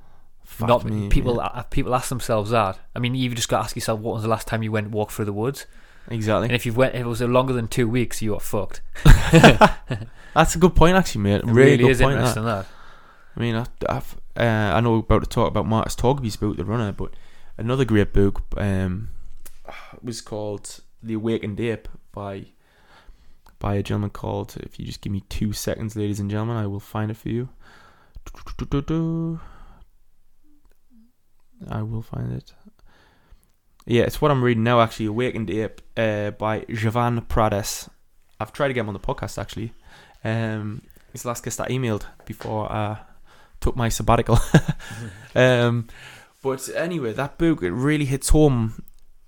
Not 0.59 0.83
me, 0.83 1.07
people. 1.07 1.35
yeah. 1.37 1.63
People 1.69 1.95
ask 1.95 2.09
themselves 2.09 2.49
that. 2.49 2.79
I 2.95 2.99
mean, 2.99 3.15
you've 3.15 3.35
just 3.35 3.47
got 3.47 3.59
to 3.59 3.63
ask 3.63 3.75
yourself, 3.75 3.99
what 3.99 4.15
was 4.15 4.23
the 4.23 4.29
last 4.29 4.47
time 4.47 4.63
you 4.63 4.71
went 4.71 4.89
walk 4.89 5.11
through 5.11 5.25
the 5.25 5.33
woods? 5.33 5.65
Exactly. 6.09 6.47
And 6.47 6.55
if 6.55 6.65
you've 6.65 6.77
went, 6.77 6.95
if 6.95 7.01
it 7.01 7.07
was 7.07 7.21
longer 7.21 7.53
than 7.53 7.67
two 7.67 7.87
weeks, 7.87 8.21
you 8.21 8.33
are 8.33 8.39
fucked. 8.39 8.81
That's 10.33 10.55
a 10.55 10.57
good 10.57 10.75
point, 10.75 10.95
actually, 10.97 11.21
mate. 11.21 11.35
It 11.35 11.45
really, 11.45 11.53
really 11.55 11.77
good 11.77 11.89
is 11.91 12.01
point. 12.01 12.13
that. 12.15 12.19
interesting 12.19 12.45
that. 12.45 12.65
I 13.35 13.39
mean, 13.39 13.55
I, 13.55 13.65
I've, 13.87 14.17
uh, 14.35 14.73
I 14.75 14.81
know 14.81 14.91
we're 14.93 14.99
about 14.99 15.23
to 15.23 15.29
talk 15.29 15.47
about 15.47 15.65
Markus 15.65 15.95
Torgeby's 15.95 16.35
book, 16.35 16.57
The 16.57 16.65
Runner, 16.65 16.91
but 16.91 17.13
another 17.57 17.85
great 17.85 18.13
book 18.13 18.41
um, 18.57 19.09
was 20.01 20.21
called 20.21 20.81
The 21.01 21.13
Awakened 21.13 21.59
Ape 21.59 21.87
by 22.11 22.47
by 23.59 23.75
a 23.75 23.83
gentleman 23.83 24.09
called. 24.09 24.57
If 24.59 24.79
you 24.79 24.85
just 24.85 25.01
give 25.01 25.13
me 25.13 25.23
two 25.29 25.53
seconds, 25.53 25.95
ladies 25.95 26.19
and 26.19 26.29
gentlemen, 26.29 26.57
I 26.57 26.67
will 26.67 26.79
find 26.79 27.11
it 27.11 27.17
for 27.17 27.29
you. 27.29 27.49
I 31.69 31.83
will 31.83 32.01
find 32.01 32.33
it. 32.33 32.53
Yeah, 33.85 34.03
it's 34.03 34.21
what 34.21 34.31
I'm 34.31 34.43
reading 34.43 34.63
now. 34.63 34.81
Actually, 34.81 35.07
Awakened 35.07 35.49
Ape 35.49 35.81
uh, 35.97 36.31
by 36.31 36.61
Jevan 36.61 37.25
Pradas. 37.27 37.89
I've 38.39 38.53
tried 38.53 38.69
to 38.69 38.73
get 38.73 38.81
him 38.81 38.89
on 38.89 38.93
the 38.93 38.99
podcast 38.99 39.37
actually. 39.37 39.73
Um, 40.23 40.83
he's 41.11 41.23
the 41.23 41.29
last 41.29 41.43
guest 41.43 41.59
I 41.59 41.67
emailed 41.67 42.05
before 42.25 42.71
I 42.71 42.99
took 43.59 43.75
my 43.75 43.89
sabbatical. 43.89 44.39
um, 45.35 45.87
but 46.41 46.69
anyway, 46.75 47.13
that 47.13 47.37
book 47.37 47.63
it 47.63 47.71
really 47.71 48.05
hits 48.05 48.29
home 48.29 48.83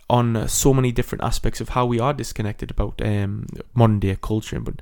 on 0.09 0.47
so 0.47 0.73
many 0.73 0.91
different 0.91 1.23
aspects 1.23 1.61
of 1.61 1.69
how 1.69 1.85
we 1.85 1.99
are 1.99 2.13
disconnected 2.13 2.69
about 2.69 3.01
um, 3.03 3.47
modern 3.73 3.99
day 3.99 4.17
culture, 4.21 4.59
but 4.59 4.81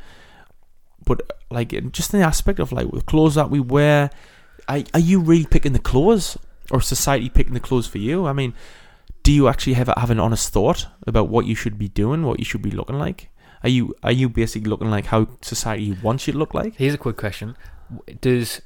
but 1.06 1.22
like 1.50 1.70
just 1.92 2.12
the 2.12 2.22
aspect 2.22 2.60
of 2.60 2.72
like 2.72 2.90
the 2.92 3.02
clothes 3.02 3.36
that 3.36 3.50
we 3.50 3.60
wear. 3.60 4.10
Are, 4.68 4.84
are 4.94 5.00
you 5.00 5.20
really 5.20 5.46
picking 5.46 5.74
the 5.74 5.80
clothes, 5.80 6.38
or 6.70 6.82
society 6.82 7.30
picking 7.30 7.54
the 7.54 7.60
clothes 7.60 7.88
for 7.88 7.98
you? 7.98 8.28
I 8.28 8.34
mean, 8.34 8.54
do 9.24 9.32
you 9.32 9.48
actually 9.48 9.74
have 9.74 9.90
have 9.98 10.10
an 10.10 10.20
honest 10.20 10.52
thought 10.52 10.88
about 11.06 11.30
what 11.30 11.46
you 11.46 11.56
should 11.56 11.78
be 11.78 11.88
doing, 11.88 12.24
what 12.24 12.40
you 12.40 12.46
should 12.46 12.62
be 12.62 12.72
looking 12.72 12.98
like? 12.98 13.30
Are 13.64 13.70
you 13.70 13.94
are 14.04 14.12
you 14.12 14.30
basically 14.30 14.70
looking 14.70 14.90
like 14.90 15.08
how 15.08 15.28
society 15.42 15.92
wants 15.92 16.28
you 16.28 16.34
to 16.34 16.40
look 16.40 16.54
like? 16.54 16.76
Here's 16.76 16.94
a 16.94 16.98
quick 16.98 17.18
question: 17.18 17.56
Does 18.22 18.62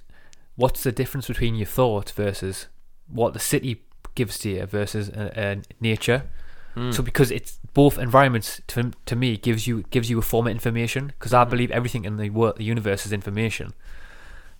what's 0.55 0.83
the 0.83 0.91
difference 0.91 1.27
between 1.27 1.55
your 1.55 1.65
thought 1.65 2.11
versus 2.11 2.67
what 3.07 3.33
the 3.33 3.39
city 3.39 3.83
gives 4.15 4.39
to 4.39 4.49
you 4.49 4.65
versus 4.65 5.09
uh, 5.09 5.31
uh, 5.35 5.61
nature? 5.81 6.29
Hmm. 6.75 6.91
So 6.91 7.03
because 7.03 7.31
it's 7.31 7.59
both 7.73 7.97
environments 7.97 8.61
to 8.67 8.91
to 9.05 9.15
me 9.15 9.37
gives 9.37 9.67
you 9.67 9.83
gives 9.89 10.09
you 10.09 10.19
a 10.19 10.21
form 10.21 10.47
of 10.47 10.51
information 10.51 11.07
because 11.07 11.33
I 11.33 11.43
believe 11.43 11.71
everything 11.71 12.05
in 12.05 12.17
the 12.17 12.29
world, 12.29 12.57
the 12.57 12.63
universe 12.63 13.05
is 13.05 13.11
information. 13.11 13.73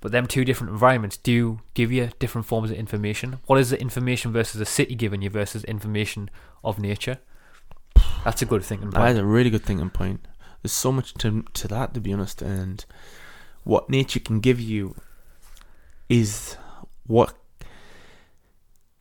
But 0.01 0.11
them 0.11 0.27
two 0.27 0.45
different 0.45 0.71
environments 0.71 1.17
do 1.17 1.61
give 1.73 1.91
you 1.91 2.09
different 2.19 2.45
forms 2.45 2.69
of 2.69 2.77
information. 2.77 3.39
What 3.47 3.59
is 3.59 3.71
the 3.71 3.81
information 3.81 4.31
versus 4.31 4.59
the 4.59 4.65
city 4.65 4.93
giving 4.95 5.21
you 5.21 5.29
versus 5.29 5.63
information 5.63 6.29
of 6.63 6.79
nature? 6.79 7.19
That's 8.23 8.41
a 8.41 8.45
good 8.45 8.63
thinking 8.63 8.89
That 8.91 9.09
is 9.09 9.15
point. 9.15 9.19
A 9.19 9.25
really 9.25 9.49
good 9.49 9.63
thinking 9.63 9.89
point. 9.89 10.27
There's 10.61 10.73
so 10.73 10.91
much 10.91 11.13
to 11.15 11.43
to 11.53 11.67
that, 11.67 11.93
to 11.93 11.99
be 11.99 12.13
honest. 12.13 12.41
And 12.41 12.83
what 13.63 13.89
nature 13.89 14.19
can 14.19 14.39
give 14.39 14.59
you 14.59 14.95
is 16.09 16.57
what 17.07 17.33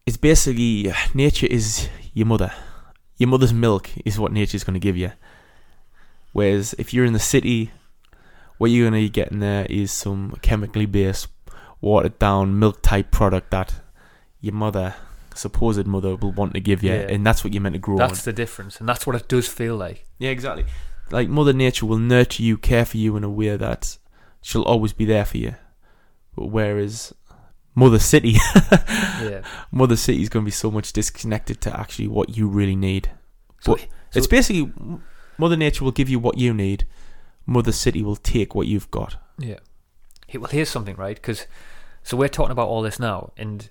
is 0.06 0.16
basically 0.16 0.92
nature 1.14 1.46
is 1.46 1.88
your 2.12 2.26
mother. 2.26 2.52
Your 3.16 3.28
mother's 3.28 3.52
milk 3.52 3.90
is 4.04 4.18
what 4.18 4.32
nature's 4.32 4.64
going 4.64 4.74
to 4.74 4.80
give 4.80 4.96
you. 4.96 5.12
Whereas 6.32 6.74
if 6.78 6.92
you're 6.92 7.04
in 7.04 7.12
the 7.12 7.18
city, 7.18 7.70
what 8.58 8.70
you're 8.70 8.88
going 8.90 9.02
to 9.02 9.08
get 9.08 9.30
in 9.32 9.40
there 9.40 9.66
is 9.68 9.90
some 9.92 10.36
chemically 10.42 10.86
based, 10.86 11.28
watered 11.80 12.18
down 12.18 12.58
milk 12.58 12.82
type 12.82 13.10
product 13.10 13.50
that 13.50 13.74
your 14.40 14.54
mother, 14.54 14.94
supposed 15.34 15.86
mother, 15.86 16.16
will 16.16 16.32
want 16.32 16.54
to 16.54 16.60
give 16.60 16.82
you, 16.82 16.90
Yeah. 16.92 17.06
and 17.08 17.26
that's 17.26 17.42
what 17.44 17.52
you're 17.52 17.62
meant 17.62 17.74
to 17.74 17.78
grow 17.78 17.94
on. 17.94 17.98
That's 18.08 18.24
the 18.24 18.32
difference, 18.32 18.78
and 18.80 18.88
that's 18.88 19.06
what 19.06 19.16
it 19.16 19.28
does 19.28 19.48
feel 19.48 19.76
like. 19.76 20.06
Yeah, 20.18 20.30
exactly. 20.30 20.64
Like 21.10 21.28
Mother 21.28 21.52
Nature 21.52 21.86
will 21.86 21.98
nurture 21.98 22.42
you, 22.42 22.56
care 22.56 22.84
for 22.84 22.96
you 22.96 23.16
in 23.16 23.24
a 23.24 23.30
way 23.30 23.56
that 23.56 23.98
she'll 24.40 24.62
always 24.62 24.92
be 24.92 25.04
there 25.04 25.24
for 25.24 25.36
you. 25.38 25.54
But 26.36 26.46
whereas 26.46 27.12
Mother 27.74 27.98
City, 27.98 28.36
Yeah. 28.70 29.42
Mother 29.70 29.96
City 29.96 30.22
is 30.22 30.28
going 30.28 30.44
to 30.44 30.46
be 30.46 30.50
so 30.52 30.70
much 30.70 30.92
disconnected 30.92 31.60
to 31.62 31.78
actually 31.78 32.08
what 32.08 32.36
you 32.36 32.48
really 32.48 32.76
need. 32.76 33.10
So, 33.60 33.72
But 33.76 33.86
it's 34.14 34.26
basically 34.26 34.72
Mother 35.38 35.56
Nature 35.56 35.84
will 35.84 35.92
give 35.92 36.08
you 36.08 36.18
what 36.18 36.38
you 36.38 36.54
need. 36.54 36.86
Mother 37.46 37.72
City 37.72 38.02
will 38.02 38.16
take 38.16 38.54
what 38.54 38.66
you've 38.66 38.90
got. 38.90 39.16
Yeah. 39.38 39.58
Hey, 40.26 40.38
Well, 40.38 40.50
here's 40.50 40.68
something, 40.70 40.96
right? 40.96 41.16
Because 41.16 41.46
so 42.02 42.16
we're 42.16 42.28
talking 42.28 42.52
about 42.52 42.68
all 42.68 42.82
this 42.82 42.98
now, 42.98 43.32
and 43.36 43.68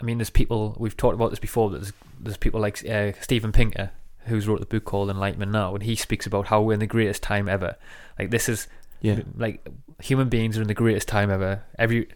I 0.00 0.04
mean, 0.04 0.18
there's 0.18 0.30
people 0.30 0.76
we've 0.78 0.96
talked 0.96 1.14
about 1.14 1.30
this 1.30 1.38
before. 1.38 1.70
But 1.70 1.80
there's 1.80 1.92
there's 2.20 2.36
people 2.36 2.60
like 2.60 2.84
uh, 2.88 3.12
Steven 3.20 3.52
Pinker 3.52 3.90
who's 4.26 4.46
wrote 4.46 4.60
the 4.60 4.66
book 4.66 4.84
called 4.84 5.08
Enlightenment 5.10 5.50
Now, 5.52 5.74
and 5.74 5.82
he 5.82 5.96
speaks 5.96 6.26
about 6.26 6.48
how 6.48 6.60
we're 6.60 6.74
in 6.74 6.80
the 6.80 6.86
greatest 6.86 7.22
time 7.22 7.48
ever. 7.48 7.76
Like 8.18 8.30
this 8.30 8.48
is 8.48 8.68
Yeah. 9.00 9.20
like 9.36 9.66
human 10.02 10.28
beings 10.28 10.58
are 10.58 10.62
in 10.62 10.68
the 10.68 10.74
greatest 10.74 11.08
time 11.08 11.30
ever. 11.30 11.62
Every 11.78 12.08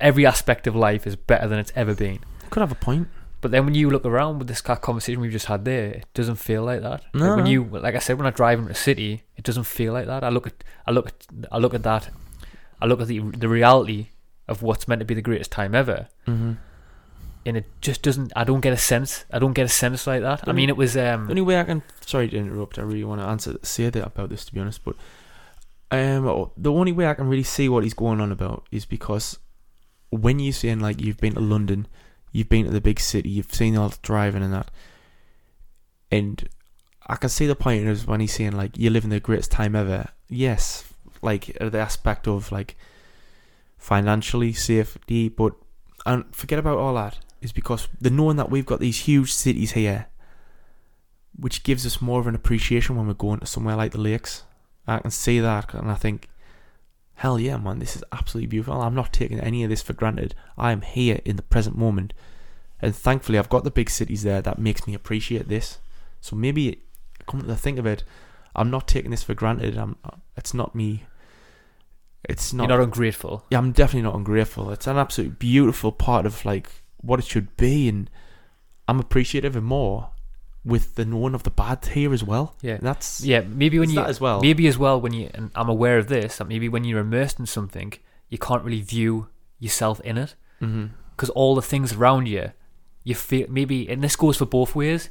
every 0.00 0.26
aspect 0.26 0.66
of 0.66 0.74
life 0.74 1.06
is 1.06 1.16
better 1.16 1.46
than 1.48 1.58
it's 1.58 1.72
ever 1.76 1.94
been. 1.94 2.18
Could 2.50 2.60
have 2.60 2.72
a 2.72 2.76
point. 2.76 3.08
But 3.40 3.50
then 3.52 3.64
when 3.64 3.74
you 3.74 3.88
look 3.90 4.04
around 4.04 4.38
with 4.38 4.48
this 4.48 4.60
kind 4.60 4.76
of 4.76 4.82
conversation 4.82 5.20
we've 5.20 5.32
just 5.32 5.46
had 5.46 5.64
there, 5.64 5.86
it 5.92 6.06
doesn't 6.14 6.36
feel 6.36 6.62
like 6.62 6.82
that. 6.82 7.02
Like 7.14 7.36
when 7.36 7.46
you, 7.46 7.64
like 7.64 7.94
I 7.94 7.98
said, 7.98 8.18
when 8.18 8.26
I 8.26 8.30
drive 8.30 8.58
into 8.58 8.72
a 8.72 8.74
city, 8.74 9.22
it 9.36 9.44
doesn't 9.44 9.64
feel 9.64 9.92
like 9.94 10.06
that. 10.06 10.22
I 10.22 10.28
look 10.28 10.46
at, 10.46 10.62
I 10.86 10.90
look 10.90 11.06
at, 11.08 11.26
I 11.50 11.58
look 11.58 11.72
at 11.74 11.82
that, 11.84 12.10
I 12.82 12.86
look 12.86 13.00
at 13.00 13.08
the 13.08 13.20
the 13.20 13.48
reality 13.48 14.08
of 14.46 14.62
what's 14.62 14.86
meant 14.88 14.98
to 15.00 15.04
be 15.06 15.14
the 15.14 15.22
greatest 15.22 15.50
time 15.52 15.74
ever, 15.74 16.08
Mm-hmm. 16.26 16.52
and 17.46 17.56
it 17.56 17.64
just 17.80 18.02
doesn't. 18.02 18.32
I 18.36 18.44
don't 18.44 18.60
get 18.60 18.72
a 18.74 18.76
sense. 18.76 19.24
I 19.32 19.38
don't 19.38 19.54
get 19.54 19.64
a 19.64 19.68
sense 19.70 20.06
like 20.06 20.20
that. 20.22 20.46
I 20.46 20.52
mean, 20.52 20.68
it 20.68 20.76
was 20.76 20.96
um, 20.96 21.26
The 21.26 21.32
only 21.32 21.42
way 21.42 21.58
I 21.58 21.64
can 21.64 21.82
sorry 22.04 22.28
to 22.28 22.36
interrupt, 22.36 22.78
I 22.78 22.82
really 22.82 23.04
want 23.04 23.20
to 23.22 23.26
answer 23.26 23.56
say 23.62 23.88
that 23.88 24.04
about 24.06 24.28
this 24.28 24.44
to 24.46 24.52
be 24.54 24.60
honest, 24.60 24.84
but 24.84 24.96
um 25.92 26.50
the 26.56 26.70
only 26.70 26.92
way 26.92 27.06
I 27.06 27.14
can 27.14 27.28
really 27.28 27.42
see 27.42 27.68
what 27.68 27.82
he's 27.84 27.94
going 27.94 28.20
on 28.20 28.30
about 28.30 28.66
is 28.70 28.84
because 28.86 29.38
when 30.10 30.38
you're 30.38 30.52
saying 30.52 30.80
like 30.80 31.00
you've 31.00 31.18
been 31.18 31.34
to 31.34 31.40
London, 31.40 31.86
you've 32.32 32.48
been 32.48 32.66
to 32.66 32.70
the 32.70 32.80
big 32.80 33.00
city, 33.00 33.28
you've 33.28 33.54
seen 33.54 33.76
all 33.76 33.88
the 33.88 33.98
driving 34.02 34.42
and 34.42 34.52
that, 34.52 34.70
and 36.10 36.48
I 37.06 37.16
can 37.16 37.28
see 37.28 37.46
the 37.46 37.56
point 37.56 37.86
is 37.86 38.06
when 38.06 38.20
he's 38.20 38.34
saying 38.34 38.52
like 38.52 38.76
you're 38.76 38.92
living 38.92 39.10
the 39.10 39.20
greatest 39.20 39.50
time 39.50 39.74
ever. 39.74 40.08
Yes, 40.28 40.84
like 41.22 41.56
uh, 41.60 41.68
the 41.68 41.78
aspect 41.78 42.28
of 42.28 42.52
like 42.52 42.76
financially 43.78 44.52
safety, 44.52 45.28
but 45.28 45.54
and 46.06 46.24
forget 46.34 46.58
about 46.58 46.78
all 46.78 46.94
that 46.94 47.18
is 47.40 47.52
because 47.52 47.88
the 48.00 48.10
knowing 48.10 48.36
that 48.36 48.50
we've 48.50 48.66
got 48.66 48.80
these 48.80 49.00
huge 49.00 49.32
cities 49.32 49.72
here 49.72 50.06
which 51.40 51.62
gives 51.62 51.86
us 51.86 52.02
more 52.02 52.20
of 52.20 52.26
an 52.26 52.34
appreciation 52.34 52.96
when 52.96 53.06
we're 53.06 53.14
going 53.14 53.40
to 53.40 53.46
somewhere 53.46 53.76
like 53.76 53.92
the 53.92 54.00
lakes. 54.00 54.44
I 54.86 54.98
can 54.98 55.10
see 55.10 55.40
that, 55.40 55.74
and 55.74 55.90
I 55.90 55.94
think, 55.94 56.28
hell 57.20 57.38
yeah, 57.38 57.58
man, 57.58 57.80
this 57.80 57.96
is 57.96 58.04
absolutely 58.12 58.46
beautiful. 58.46 58.80
I'm 58.80 58.94
not 58.94 59.12
taking 59.12 59.40
any 59.40 59.62
of 59.62 59.68
this 59.68 59.82
for 59.82 59.92
granted. 59.92 60.34
I 60.56 60.72
am 60.72 60.80
here 60.80 61.20
in 61.26 61.36
the 61.36 61.42
present 61.42 61.76
moment, 61.76 62.14
and 62.80 62.96
thankfully, 62.96 63.38
I've 63.38 63.50
got 63.50 63.62
the 63.62 63.70
big 63.70 63.90
cities 63.90 64.22
there 64.22 64.40
that 64.40 64.58
makes 64.58 64.86
me 64.86 64.94
appreciate 64.94 65.46
this. 65.46 65.80
So 66.22 66.34
maybe, 66.34 66.82
come 67.26 67.42
to 67.42 67.56
think 67.56 67.78
of 67.78 67.84
it, 67.84 68.04
I'm 68.56 68.70
not 68.70 68.88
taking 68.88 69.10
this 69.10 69.22
for 69.22 69.34
granted. 69.34 69.76
I'm. 69.76 69.96
It's 70.34 70.54
not 70.54 70.74
me. 70.74 71.04
It's 72.26 72.54
not. 72.54 72.70
you're 72.70 72.78
not 72.78 72.84
ungrateful. 72.84 73.44
yeah, 73.50 73.58
I'm 73.58 73.72
definitely 73.72 74.08
not 74.08 74.14
ungrateful. 74.14 74.70
It's 74.70 74.86
an 74.86 74.96
absolute 74.96 75.38
beautiful 75.38 75.92
part 75.92 76.24
of 76.24 76.42
like 76.46 76.70
what 77.02 77.18
it 77.18 77.26
should 77.26 77.54
be, 77.58 77.86
and 77.86 78.08
I'm 78.88 78.98
appreciative 78.98 79.56
and 79.56 79.66
more 79.66 80.12
with 80.64 80.94
the 80.96 81.04
knowing 81.04 81.34
of 81.34 81.42
the 81.42 81.50
bad 81.50 81.84
here 81.86 82.12
as 82.12 82.22
well. 82.22 82.54
Yeah. 82.60 82.74
And 82.74 82.82
that's 82.82 83.22
Yeah, 83.22 83.40
maybe 83.40 83.78
when 83.78 83.90
you 83.90 84.00
as 84.00 84.20
well. 84.20 84.40
maybe 84.40 84.66
as 84.66 84.76
well 84.76 85.00
when 85.00 85.12
you 85.12 85.30
and 85.32 85.50
I'm 85.54 85.68
aware 85.68 85.98
of 85.98 86.08
this 86.08 86.36
that 86.38 86.48
maybe 86.48 86.68
when 86.68 86.84
you're 86.84 87.00
immersed 87.00 87.38
in 87.38 87.46
something, 87.46 87.94
you 88.28 88.38
can't 88.38 88.64
really 88.64 88.82
view 88.82 89.28
yourself 89.58 90.00
in 90.00 90.18
it 90.18 90.34
mm-hmm. 90.60 90.86
because 91.16 91.30
all 91.30 91.54
the 91.54 91.62
things 91.62 91.94
around 91.94 92.26
you, 92.26 92.52
you 93.04 93.14
feel 93.14 93.46
maybe, 93.48 93.88
and 93.88 94.02
this 94.02 94.16
goes 94.16 94.36
for 94.36 94.46
both 94.46 94.74
ways. 94.74 95.08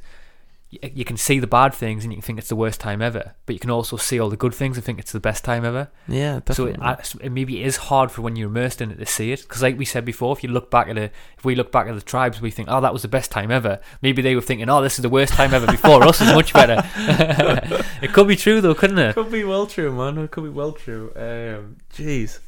You 0.70 1.04
can 1.04 1.16
see 1.16 1.40
the 1.40 1.48
bad 1.48 1.74
things 1.74 2.04
and 2.04 2.12
you 2.12 2.18
can 2.18 2.22
think 2.22 2.38
it's 2.38 2.48
the 2.48 2.54
worst 2.54 2.78
time 2.80 3.02
ever, 3.02 3.34
but 3.44 3.54
you 3.54 3.58
can 3.58 3.70
also 3.70 3.96
see 3.96 4.20
all 4.20 4.30
the 4.30 4.36
good 4.36 4.54
things 4.54 4.76
and 4.76 4.84
think 4.84 5.00
it's 5.00 5.10
the 5.10 5.18
best 5.18 5.42
time 5.44 5.64
ever. 5.64 5.88
Yeah, 6.06 6.40
So 6.52 6.66
definitely. 6.68 6.92
it, 7.00 7.06
so 7.06 7.18
it 7.20 7.30
maybe 7.30 7.64
is 7.64 7.76
hard 7.76 8.12
for 8.12 8.22
when 8.22 8.36
you're 8.36 8.48
immersed 8.48 8.80
in 8.80 8.92
it 8.92 8.98
to 9.00 9.06
see 9.06 9.32
it, 9.32 9.42
because 9.42 9.62
like 9.62 9.76
we 9.76 9.84
said 9.84 10.04
before, 10.04 10.32
if 10.36 10.44
you 10.44 10.48
look 10.48 10.70
back 10.70 10.86
at 10.86 10.96
it, 10.96 11.12
if 11.36 11.44
we 11.44 11.56
look 11.56 11.72
back 11.72 11.88
at 11.88 11.94
the 11.96 12.00
tribes, 12.00 12.40
we 12.40 12.52
think, 12.52 12.68
oh, 12.70 12.80
that 12.80 12.92
was 12.92 13.02
the 13.02 13.08
best 13.08 13.32
time 13.32 13.50
ever. 13.50 13.80
Maybe 14.00 14.22
they 14.22 14.36
were 14.36 14.40
thinking, 14.40 14.68
oh, 14.68 14.80
this 14.80 14.96
is 14.96 15.02
the 15.02 15.08
worst 15.08 15.32
time 15.32 15.52
ever. 15.52 15.66
Before 15.66 16.04
us 16.04 16.20
is 16.20 16.32
much 16.32 16.52
better. 16.52 16.82
it 18.00 18.12
could 18.12 18.28
be 18.28 18.36
true 18.36 18.60
though, 18.60 18.74
couldn't 18.74 18.98
it? 18.98 19.14
could 19.14 19.32
be 19.32 19.42
well 19.42 19.66
true, 19.66 19.92
man. 19.92 20.18
It 20.18 20.30
could 20.30 20.44
be 20.44 20.50
well 20.50 20.72
true. 20.72 21.12
Um, 21.16 21.78
jeez, 21.92 22.38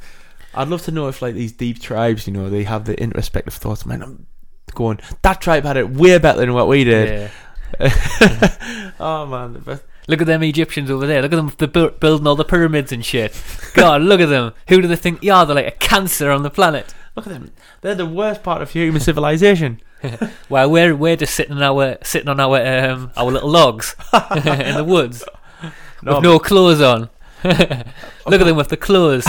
I'd 0.55 0.68
love 0.68 0.83
to 0.83 0.93
know 0.93 1.09
if 1.09 1.23
like 1.23 1.35
these 1.35 1.53
deep 1.53 1.81
tribes, 1.81 2.27
you 2.29 2.33
know, 2.33 2.49
they 2.49 2.62
have 2.64 2.85
the 2.85 3.01
introspective 3.01 3.55
thoughts. 3.55 3.85
Man, 3.85 4.01
I'm 4.03 4.27
going. 4.75 5.01
That 5.23 5.41
tribe 5.41 5.64
had 5.64 5.77
it 5.77 5.91
way 5.91 6.18
better 6.18 6.39
than 6.41 6.55
what 6.55 6.68
we 6.68 6.85
did. 6.85 7.09
Yeah. 7.09 7.31
oh 9.01 9.27
man. 9.27 9.62
Look 10.09 10.20
at 10.20 10.27
them 10.27 10.43
Egyptians 10.43 10.91
over 10.91 11.07
there. 11.07 11.23
Look 11.23 11.33
at 11.33 11.37
them 11.37 11.53
they're 11.59 11.91
building 11.91 12.27
all 12.27 12.35
the 12.37 12.45
pyramids 12.45 12.91
and 12.93 13.05
shit. 13.05 13.41
God, 13.75 14.03
look 14.03 14.20
at 14.20 14.29
them. 14.29 14.53
Who 14.68 14.83
do 14.83 14.89
they 14.89 14.97
think 14.97 15.20
they 15.20 15.29
are? 15.29 15.47
They're 15.47 15.55
like 15.55 15.66
a 15.68 15.70
cancer 15.70 16.31
on 16.31 16.43
the 16.43 16.51
planet. 16.51 16.93
Look 17.14 17.27
at 17.27 17.33
them. 17.33 17.53
They're 17.83 17.95
the 17.95 18.07
worst 18.07 18.43
part 18.43 18.62
of 18.62 18.70
human 18.70 19.01
civilization. 19.01 19.81
While 20.49 20.70
we're 20.70 20.97
we're 20.97 21.16
just 21.16 21.35
sitting 21.35 21.57
on 21.57 21.62
our 21.62 21.99
sitting 22.03 22.29
on 22.29 22.41
our 22.41 22.61
um 22.91 23.12
our 23.16 23.31
little 23.31 23.51
logs 23.51 23.95
in 24.12 24.75
the 24.75 24.85
woods 24.87 25.25
No, 26.03 26.14
with 26.16 26.23
no 26.25 26.39
clothes 26.41 26.81
on. 26.81 27.09
look 27.45 28.41
at 28.41 28.45
them 28.45 28.57
with 28.57 28.68
the 28.68 28.77
clothes. 28.77 29.25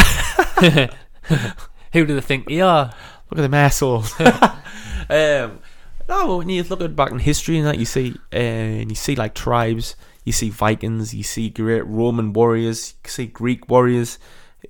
Who 1.94 2.06
do 2.08 2.16
they 2.16 2.22
think 2.22 2.48
they 2.48 2.62
are? 2.62 2.86
Look 3.30 3.40
at 3.40 3.44
them 3.44 3.54
assholes. 3.54 4.20
um, 4.20 5.60
no, 6.08 6.38
when 6.38 6.50
you 6.50 6.64
look 6.64 6.82
at 6.82 6.96
back 6.96 7.12
in 7.12 7.20
history 7.20 7.58
and 7.58 7.68
that, 7.68 7.80
you 7.80 7.86
see, 7.86 8.16
uh, 8.34 8.38
and 8.38 8.92
you 8.92 8.96
see 8.96 9.16
like 9.16 9.34
tribes, 9.34 9.96
you 10.24 10.32
see 10.32 10.50
Vikings, 10.50 11.14
you 11.14 11.24
see 11.24 11.50
great 11.50 11.86
Roman 11.86 12.34
warriors, 12.34 12.96
you 13.04 13.10
see 13.10 13.26
Greek 13.26 13.70
warriors, 13.70 14.20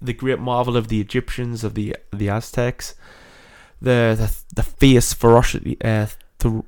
the 0.01 0.13
great 0.13 0.39
marvel 0.39 0.75
of 0.75 0.87
the 0.87 0.99
Egyptians, 0.99 1.63
of 1.63 1.75
the 1.75 1.95
the 2.11 2.29
Aztecs, 2.29 2.95
the 3.81 4.15
the, 4.17 4.35
the 4.55 4.63
fierce 4.63 5.13
ferocity, 5.13 5.77
uh, 5.83 6.07
the 6.39 6.63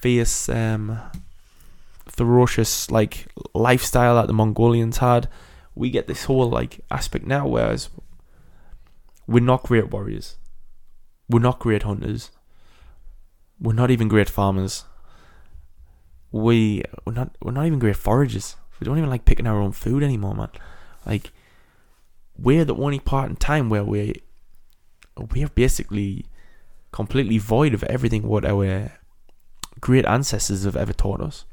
fierce, 0.00 0.48
um, 0.48 0.98
ferocious 2.06 2.90
like 2.90 3.26
lifestyle 3.54 4.16
that 4.16 4.26
the 4.26 4.32
Mongolians 4.32 4.98
had. 4.98 5.28
We 5.74 5.90
get 5.90 6.08
this 6.08 6.24
whole 6.24 6.50
like 6.50 6.80
aspect 6.90 7.24
now, 7.26 7.46
whereas 7.46 7.88
we're 9.28 9.44
not 9.44 9.62
great 9.62 9.90
warriors. 9.90 10.36
We're 11.28 11.40
not 11.40 11.60
great 11.60 11.82
hunters. 11.82 12.30
We're 13.60 13.72
not 13.72 13.90
even 13.90 14.08
great 14.08 14.28
farmers. 14.28 14.84
We 16.30 16.82
we're 17.04 17.14
not 17.14 17.36
we're 17.42 17.52
not 17.52 17.66
even 17.66 17.78
great 17.78 17.96
foragers. 17.96 18.56
We 18.78 18.84
don't 18.84 18.98
even 18.98 19.10
like 19.10 19.24
picking 19.24 19.46
our 19.46 19.60
own 19.60 19.72
food 19.72 20.02
anymore, 20.02 20.34
man. 20.34 20.50
Like 21.04 21.32
we're 22.38 22.64
the 22.64 22.76
only 22.76 23.00
part 23.00 23.30
in 23.30 23.36
time 23.36 23.68
where 23.68 23.84
we 23.84 24.22
we're 25.16 25.48
basically 25.48 26.26
completely 26.92 27.38
void 27.38 27.74
of 27.74 27.82
everything 27.84 28.22
what 28.22 28.44
our 28.44 28.92
great 29.80 30.06
ancestors 30.06 30.64
have 30.64 30.76
ever 30.76 30.92
taught 30.92 31.20
us. 31.20 31.44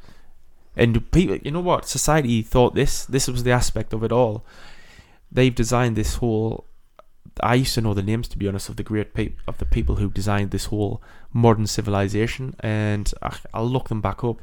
And 0.76 1.10
people, 1.12 1.38
you 1.38 1.52
know 1.52 1.62
what? 1.62 1.88
Society 1.88 2.42
thought 2.42 2.76
this. 2.76 3.06
This 3.06 3.28
was 3.28 3.44
the 3.44 3.52
aspect 3.52 3.94
of 3.94 4.04
it 4.04 4.12
all. 4.12 4.46
They've 5.32 5.56
designed 5.56 5.96
this 5.96 6.16
whole 6.16 6.65
I 7.42 7.56
used 7.56 7.74
to 7.76 7.82
know 7.82 7.94
the 7.94 8.04
names, 8.04 8.28
to 8.30 8.38
be 8.38 8.48
honest, 8.48 8.70
of 8.70 8.78
the 8.78 8.84
great 8.84 9.14
pe- 9.14 9.34
of 9.48 9.58
the 9.58 9.66
people 9.66 9.96
who 9.96 10.10
designed 10.10 10.52
this 10.52 10.66
whole 10.66 11.02
modern 11.34 11.68
civilization, 11.68 12.56
and 12.62 13.12
I, 13.22 13.38
I'll 13.54 13.70
look 13.70 13.90
them 13.90 14.02
back 14.02 14.24
up. 14.24 14.42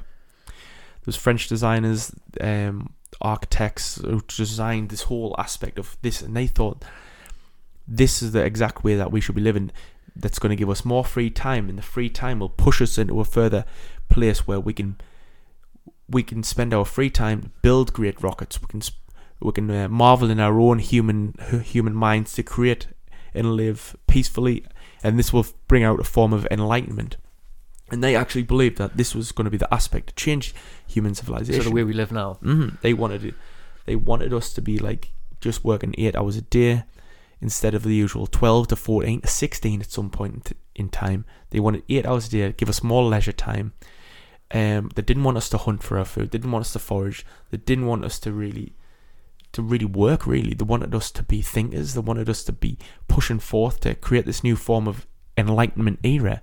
There's 1.05 1.17
French 1.17 1.49
designers, 1.49 2.15
um, 2.41 2.93
architects 3.21 4.01
who 4.01 4.21
designed 4.21 4.91
this 4.91 5.03
whole 5.03 5.35
aspect 5.39 5.79
of 5.79 5.97
this, 6.03 6.23
and 6.23 6.37
they 6.37 6.47
thought 6.47 6.85
this 7.89 8.23
is 8.23 8.33
the 8.33 8.45
exact 8.45 8.85
way 8.85 8.95
that 8.95 9.11
we 9.11 9.21
should 9.21 9.35
be 9.35 9.41
living. 9.41 9.73
That's 10.15 10.39
going 10.39 10.51
to 10.51 10.57
give 10.57 10.71
us 10.71 10.85
more 10.85 11.05
free 11.05 11.31
time, 11.31 11.69
and 11.69 11.79
the 11.79 11.83
free 11.83 12.11
time 12.11 12.41
will 12.41 12.51
push 12.51 12.83
us 12.83 12.99
into 12.99 13.21
a 13.21 13.25
further 13.25 13.65
place 14.09 14.47
where 14.47 14.61
we 14.61 14.75
can 14.75 15.01
we 16.09 16.23
can 16.23 16.43
spend 16.43 16.75
our 16.75 16.85
free 16.85 17.09
time 17.11 17.53
build 17.63 17.93
great 17.93 18.23
rockets. 18.23 18.61
We 18.61 18.67
can 18.69 18.83
sp- 18.85 19.02
we 19.45 19.53
can 19.53 19.71
uh, 19.71 19.89
marvel 19.89 20.31
in 20.31 20.41
our 20.41 20.59
own 20.61 20.79
human 20.79 21.35
human 21.65 21.95
minds 21.95 22.33
to 22.35 22.43
create 22.43 22.89
and 23.35 23.55
live 23.55 23.97
peacefully, 24.07 24.65
and 25.03 25.19
this 25.19 25.33
will 25.33 25.47
bring 25.69 25.85
out 25.85 26.01
a 26.01 26.05
form 26.05 26.33
of 26.33 26.47
enlightenment. 26.51 27.17
And 27.91 28.03
they 28.03 28.17
actually 28.17 28.45
believed 28.45 28.79
that 28.79 28.97
this 28.97 29.15
was 29.15 29.33
going 29.33 29.45
to 29.45 29.51
be 29.51 29.59
the 29.59 29.73
aspect 29.73 30.09
to 30.09 30.15
change 30.15 30.55
human 30.87 31.15
civilization. 31.15 31.63
So 31.63 31.69
the 31.69 31.75
way 31.75 31.85
we 31.85 31.93
live 31.93 32.13
now. 32.13 32.35
hmm 32.35 32.69
They 32.81 32.95
wanted 32.95 33.25
it. 33.25 33.35
They 33.85 33.97
wanted 33.97 34.33
us 34.33 34.53
to 34.55 34.63
be 34.63 34.79
like 34.79 35.13
just 35.41 35.65
working 35.65 35.95
eight 35.99 36.17
hours 36.17 36.37
a 36.37 36.43
day 36.43 36.85
instead 37.41 37.75
of 37.75 37.83
the 37.83 37.95
usual 37.95 38.27
twelve 38.27 38.69
to 38.69 38.77
fourteen 38.77 39.21
to 39.21 39.29
sixteen 39.29 39.81
at 39.81 39.91
some 39.91 40.11
point 40.11 40.35
in 40.51 40.57
in 40.75 40.89
time. 40.89 41.25
They 41.51 41.61
wanted 41.61 41.83
eight 41.89 42.07
hours 42.07 42.29
a 42.29 42.31
day, 42.31 42.53
give 42.53 42.71
us 42.71 42.83
more 42.83 43.05
leisure 43.05 43.33
time. 43.33 43.73
Um, 44.55 44.91
they 44.95 45.03
didn't 45.03 45.25
want 45.25 45.37
us 45.37 45.49
to 45.51 45.59
hunt 45.59 45.83
for 45.83 45.99
our 45.99 46.05
food. 46.05 46.31
They 46.31 46.39
didn't 46.39 46.53
want 46.53 46.65
us 46.67 46.73
to 46.73 46.79
forage. 46.79 47.27
They 47.51 47.59
didn't 47.59 47.87
want 47.87 48.05
us 48.05 48.19
to 48.21 48.33
really, 48.33 48.75
to 49.53 49.63
really 49.63 49.87
work. 49.87 50.27
Really, 50.27 50.55
they 50.55 50.65
wanted 50.65 50.95
us 50.95 51.11
to 51.13 51.23
be 51.23 51.43
thinkers. 51.43 51.95
They 51.95 52.01
wanted 52.01 52.29
us 52.29 52.43
to 52.45 52.53
be 52.53 52.79
pushing 53.09 53.39
forth 53.39 53.81
to 53.81 53.95
create 53.95 54.27
this 54.27 54.43
new 54.43 54.57
form 54.57 54.89
of 54.89 55.07
enlightenment 55.37 56.01
era. 56.03 56.43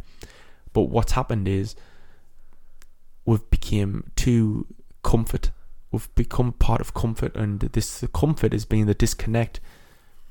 But 0.74 0.84
what's 0.84 1.14
happened 1.14 1.48
is 1.48 1.76
we've 3.26 3.50
become 3.50 4.12
too 4.16 4.68
comfort. 5.04 5.52
We've 5.92 6.14
become 6.16 6.54
part 6.54 6.82
of 6.82 6.94
comfort, 6.94 7.36
and 7.36 7.60
this 7.60 8.04
comfort 8.14 8.54
is 8.54 8.66
being 8.66 8.86
the 8.86 8.94
disconnect, 8.94 9.60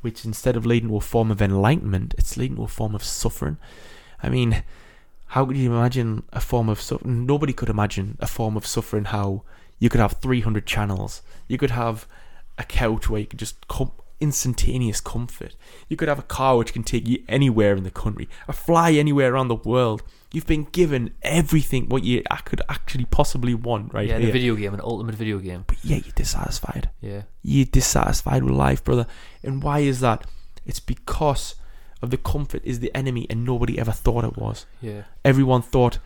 which 0.01 0.24
instead 0.24 0.57
of 0.57 0.64
leading 0.64 0.91
to 0.91 0.97
a 0.97 1.01
form 1.01 1.33
of 1.33 1.43
enlightenment, 1.43 2.14
it's 2.16 2.37
leading 2.37 2.59
to 2.59 2.62
a 2.64 2.68
form 2.68 2.95
of 2.95 3.03
suffering. 3.03 3.57
I 4.22 4.29
mean, 4.29 4.62
how 5.33 5.45
could 5.45 5.57
you 5.57 5.74
imagine 5.74 6.22
a 6.33 6.41
form 6.41 6.68
of 6.68 6.81
suffering? 6.81 7.26
Nobody 7.26 7.53
could 7.53 7.68
imagine 7.68 8.16
a 8.20 8.29
form 8.29 8.57
of 8.57 8.66
suffering 8.66 9.07
how 9.07 9.43
you 9.81 9.89
could 9.89 10.01
have 10.01 10.12
300 10.12 10.64
channels. 10.64 11.22
You 11.49 11.59
could 11.59 11.70
have 11.72 12.07
a 12.59 12.65
couch 12.65 13.09
where 13.09 13.21
you 13.21 13.27
can 13.27 13.39
just 13.39 13.67
come 13.69 13.93
instantaneous 14.21 15.01
comfort. 15.01 15.55
You 15.89 15.97
could 15.97 16.09
have 16.09 16.19
a 16.19 16.23
car 16.23 16.57
which 16.57 16.73
can 16.73 16.83
take 16.83 17.07
you 17.07 17.23
anywhere 17.29 17.77
in 17.77 17.85
the 17.85 17.91
country, 17.91 18.29
a 18.47 18.53
fly 18.53 18.93
anywhere 18.93 19.33
around 19.33 19.49
the 19.49 19.55
world. 19.55 20.03
You've 20.33 20.47
been 20.47 20.65
given 20.65 21.15
everything 21.23 21.89
what 21.89 22.05
you 22.05 22.23
I 22.31 22.37
could 22.39 22.61
actually 22.69 23.07
possibly 23.07 23.55
want, 23.55 23.95
right? 23.95 24.09
yeah, 24.09 24.17
a 24.17 24.21
here. 24.21 24.33
video 24.33 24.57
game, 24.57 24.75
an 24.75 24.81
ultimate 24.83 25.15
video 25.15 25.39
game. 25.39 25.65
But 25.67 25.79
yeah, 25.83 25.97
you're 25.97 26.13
dissatisfied. 26.15 26.91
Yeah. 27.01 27.23
You're 27.43 27.67
dissatisfied 27.67 28.43
with 28.43 28.55
life, 28.55 28.85
brother. 28.85 29.07
And 29.43 29.63
why 29.63 29.81
is 29.81 30.01
that? 30.01 30.27
It's 30.67 30.81
because 30.81 31.55
of 32.03 32.11
the 32.11 32.19
comfort 32.19 32.63
is 32.65 32.81
the 32.81 32.95
enemy, 32.95 33.27
and 33.31 33.45
nobody 33.45 33.79
ever 33.79 33.93
thought 33.93 34.25
it 34.25 34.37
was. 34.37 34.67
Yeah. 34.83 35.05
Everyone 35.25 35.63
thought 35.63 35.99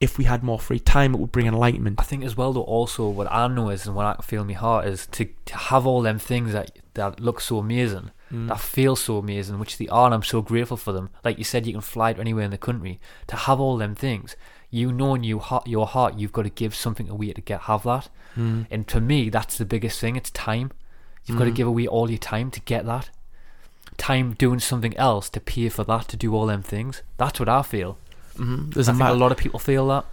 if 0.00 0.16
we 0.18 0.24
had 0.24 0.42
more 0.44 0.60
free 0.60 0.78
time, 0.78 1.14
it 1.14 1.18
would 1.18 1.32
bring 1.32 1.46
enlightenment. 1.46 1.98
I 2.00 2.04
think 2.04 2.24
as 2.24 2.36
well 2.36 2.52
though 2.52 2.62
also 2.62 3.08
what 3.08 3.30
I 3.32 3.48
know 3.48 3.70
is 3.70 3.86
and 3.86 3.96
what 3.96 4.06
I 4.06 4.22
feel 4.22 4.42
in 4.42 4.46
my 4.48 4.52
heart 4.54 4.86
is 4.86 5.06
to, 5.08 5.28
to 5.46 5.56
have 5.56 5.86
all 5.86 6.02
them 6.02 6.18
things 6.18 6.52
that 6.52 6.70
that 6.94 7.20
look 7.20 7.40
so 7.40 7.58
amazing, 7.58 8.10
Mm. 8.32 8.48
that 8.48 8.60
feel 8.60 8.94
so 8.94 9.16
amazing, 9.16 9.58
which 9.58 9.78
they 9.78 9.88
are 9.88 10.04
and 10.04 10.14
I'm 10.14 10.22
so 10.22 10.42
grateful 10.42 10.76
for 10.76 10.92
them. 10.92 11.08
Like 11.24 11.38
you 11.38 11.44
said, 11.44 11.66
you 11.66 11.72
can 11.72 11.80
fly 11.80 12.12
to 12.12 12.20
anywhere 12.20 12.44
in 12.44 12.50
the 12.50 12.58
country. 12.58 13.00
To 13.28 13.36
have 13.36 13.58
all 13.58 13.78
them 13.78 13.94
things, 13.94 14.36
you 14.70 14.92
know 14.92 15.14
in 15.14 15.24
your 15.24 15.40
heart 15.40 15.66
your 15.66 15.86
heart 15.86 16.18
you've 16.18 16.32
got 16.32 16.42
to 16.42 16.50
give 16.50 16.74
something 16.74 17.08
away 17.08 17.32
to 17.32 17.40
get 17.40 17.62
have 17.62 17.84
that. 17.84 18.08
Mm. 18.36 18.66
And 18.70 18.86
to 18.88 19.00
me 19.00 19.30
that's 19.30 19.56
the 19.58 19.64
biggest 19.64 19.98
thing, 19.98 20.14
it's 20.16 20.30
time. 20.30 20.70
You've 21.24 21.38
got 21.38 21.44
to 21.44 21.50
Mm. 21.50 21.54
give 21.56 21.66
away 21.68 21.86
all 21.86 22.08
your 22.10 22.18
time 22.18 22.50
to 22.52 22.60
get 22.60 22.84
that. 22.86 23.08
Time 23.96 24.34
doing 24.34 24.60
something 24.60 24.96
else 24.96 25.28
to 25.30 25.40
pay 25.40 25.68
for 25.70 25.82
that 25.84 26.06
to 26.08 26.16
do 26.16 26.34
all 26.34 26.46
them 26.46 26.62
things. 26.62 27.02
That's 27.16 27.40
what 27.40 27.48
I 27.48 27.62
feel. 27.62 27.98
Mhm. 28.38 28.72
There's 28.74 28.88
I 28.88 28.92
a, 28.92 28.96
think 28.96 29.08
a 29.10 29.12
lot 29.14 29.32
of 29.32 29.38
people 29.38 29.58
feel 29.58 29.86
that. 29.88 30.04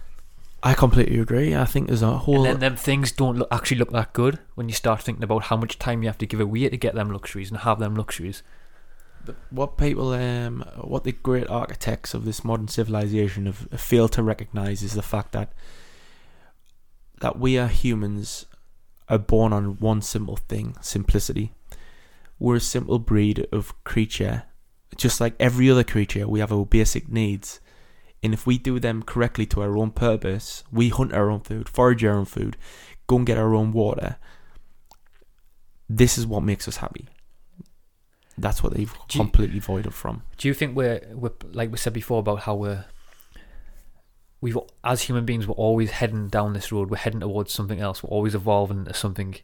I 0.62 0.74
completely 0.74 1.18
agree. 1.20 1.54
I 1.54 1.64
think 1.64 1.86
there's 1.86 2.02
a 2.02 2.18
whole. 2.18 2.36
And 2.36 2.46
then 2.46 2.60
them 2.60 2.76
things 2.76 3.12
don't 3.12 3.36
look, 3.38 3.48
actually 3.52 3.78
look 3.78 3.92
that 3.92 4.12
good 4.12 4.38
when 4.56 4.68
you 4.68 4.74
start 4.74 5.00
thinking 5.02 5.22
about 5.22 5.44
how 5.44 5.56
much 5.56 5.78
time 5.78 6.02
you 6.02 6.08
have 6.08 6.18
to 6.18 6.26
give 6.26 6.40
away 6.40 6.68
to 6.68 6.76
get 6.76 6.94
them 6.94 7.10
luxuries 7.10 7.50
and 7.50 7.60
have 7.60 7.78
them 7.78 7.94
luxuries. 7.94 8.42
what 9.50 9.76
people, 9.76 10.12
um, 10.12 10.64
what 10.80 11.04
the 11.04 11.12
great 11.12 11.48
architects 11.48 12.14
of 12.14 12.24
this 12.24 12.44
modern 12.44 12.68
civilization 12.68 13.46
have 13.46 13.66
have 13.70 13.80
failed 13.80 14.12
to 14.12 14.22
recognize 14.22 14.82
is 14.82 14.94
the 14.94 15.02
fact 15.02 15.32
that 15.32 15.52
that 17.20 17.38
we 17.38 17.58
are 17.58 17.68
humans 17.68 18.46
are 19.08 19.18
born 19.18 19.52
on 19.52 19.78
one 19.78 20.02
simple 20.02 20.36
thing: 20.36 20.76
simplicity. 20.80 21.52
We're 22.38 22.56
a 22.56 22.60
simple 22.60 22.98
breed 22.98 23.46
of 23.52 23.72
creature, 23.84 24.44
just 24.96 25.20
like 25.20 25.34
every 25.40 25.70
other 25.70 25.84
creature. 25.84 26.28
We 26.28 26.40
have 26.40 26.52
our 26.52 26.66
basic 26.66 27.08
needs, 27.08 27.60
and 28.26 28.34
if 28.34 28.44
we 28.44 28.58
do 28.58 28.80
them 28.80 29.04
correctly 29.04 29.46
to 29.46 29.62
our 29.62 29.76
own 29.76 29.92
purpose, 29.92 30.64
we 30.72 30.88
hunt 30.88 31.12
our 31.12 31.30
own 31.30 31.40
food, 31.40 31.68
forage 31.68 32.04
our 32.04 32.14
own 32.14 32.24
food, 32.24 32.56
go 33.06 33.18
and 33.18 33.26
get 33.26 33.38
our 33.38 33.54
own 33.54 33.72
water. 33.72 34.16
This 35.88 36.18
is 36.18 36.26
what 36.26 36.42
makes 36.42 36.66
us 36.66 36.78
happy. 36.78 37.06
That's 38.36 38.64
what 38.64 38.74
they've 38.74 38.92
Do 39.06 39.20
completely 39.20 39.60
void 39.60 39.86
of 39.86 39.94
from. 39.94 40.24
Do 40.38 40.48
you 40.48 40.54
think 40.54 40.76
we're, 40.76 41.00
we're 41.12 41.30
like 41.52 41.70
we 41.70 41.78
said 41.78 41.92
before 41.92 42.18
about 42.18 42.40
how 42.40 42.56
we're 42.56 42.86
we've 44.40 44.58
as 44.82 45.02
human 45.02 45.24
beings 45.24 45.46
we're 45.46 45.54
always 45.54 45.92
heading 45.92 46.26
down 46.26 46.52
this 46.52 46.72
road. 46.72 46.90
We're 46.90 46.96
heading 46.96 47.20
towards 47.20 47.52
something 47.52 47.78
else. 47.78 48.02
We're 48.02 48.10
always 48.10 48.34
evolving 48.34 48.78
into 48.78 48.92
something. 48.94 49.36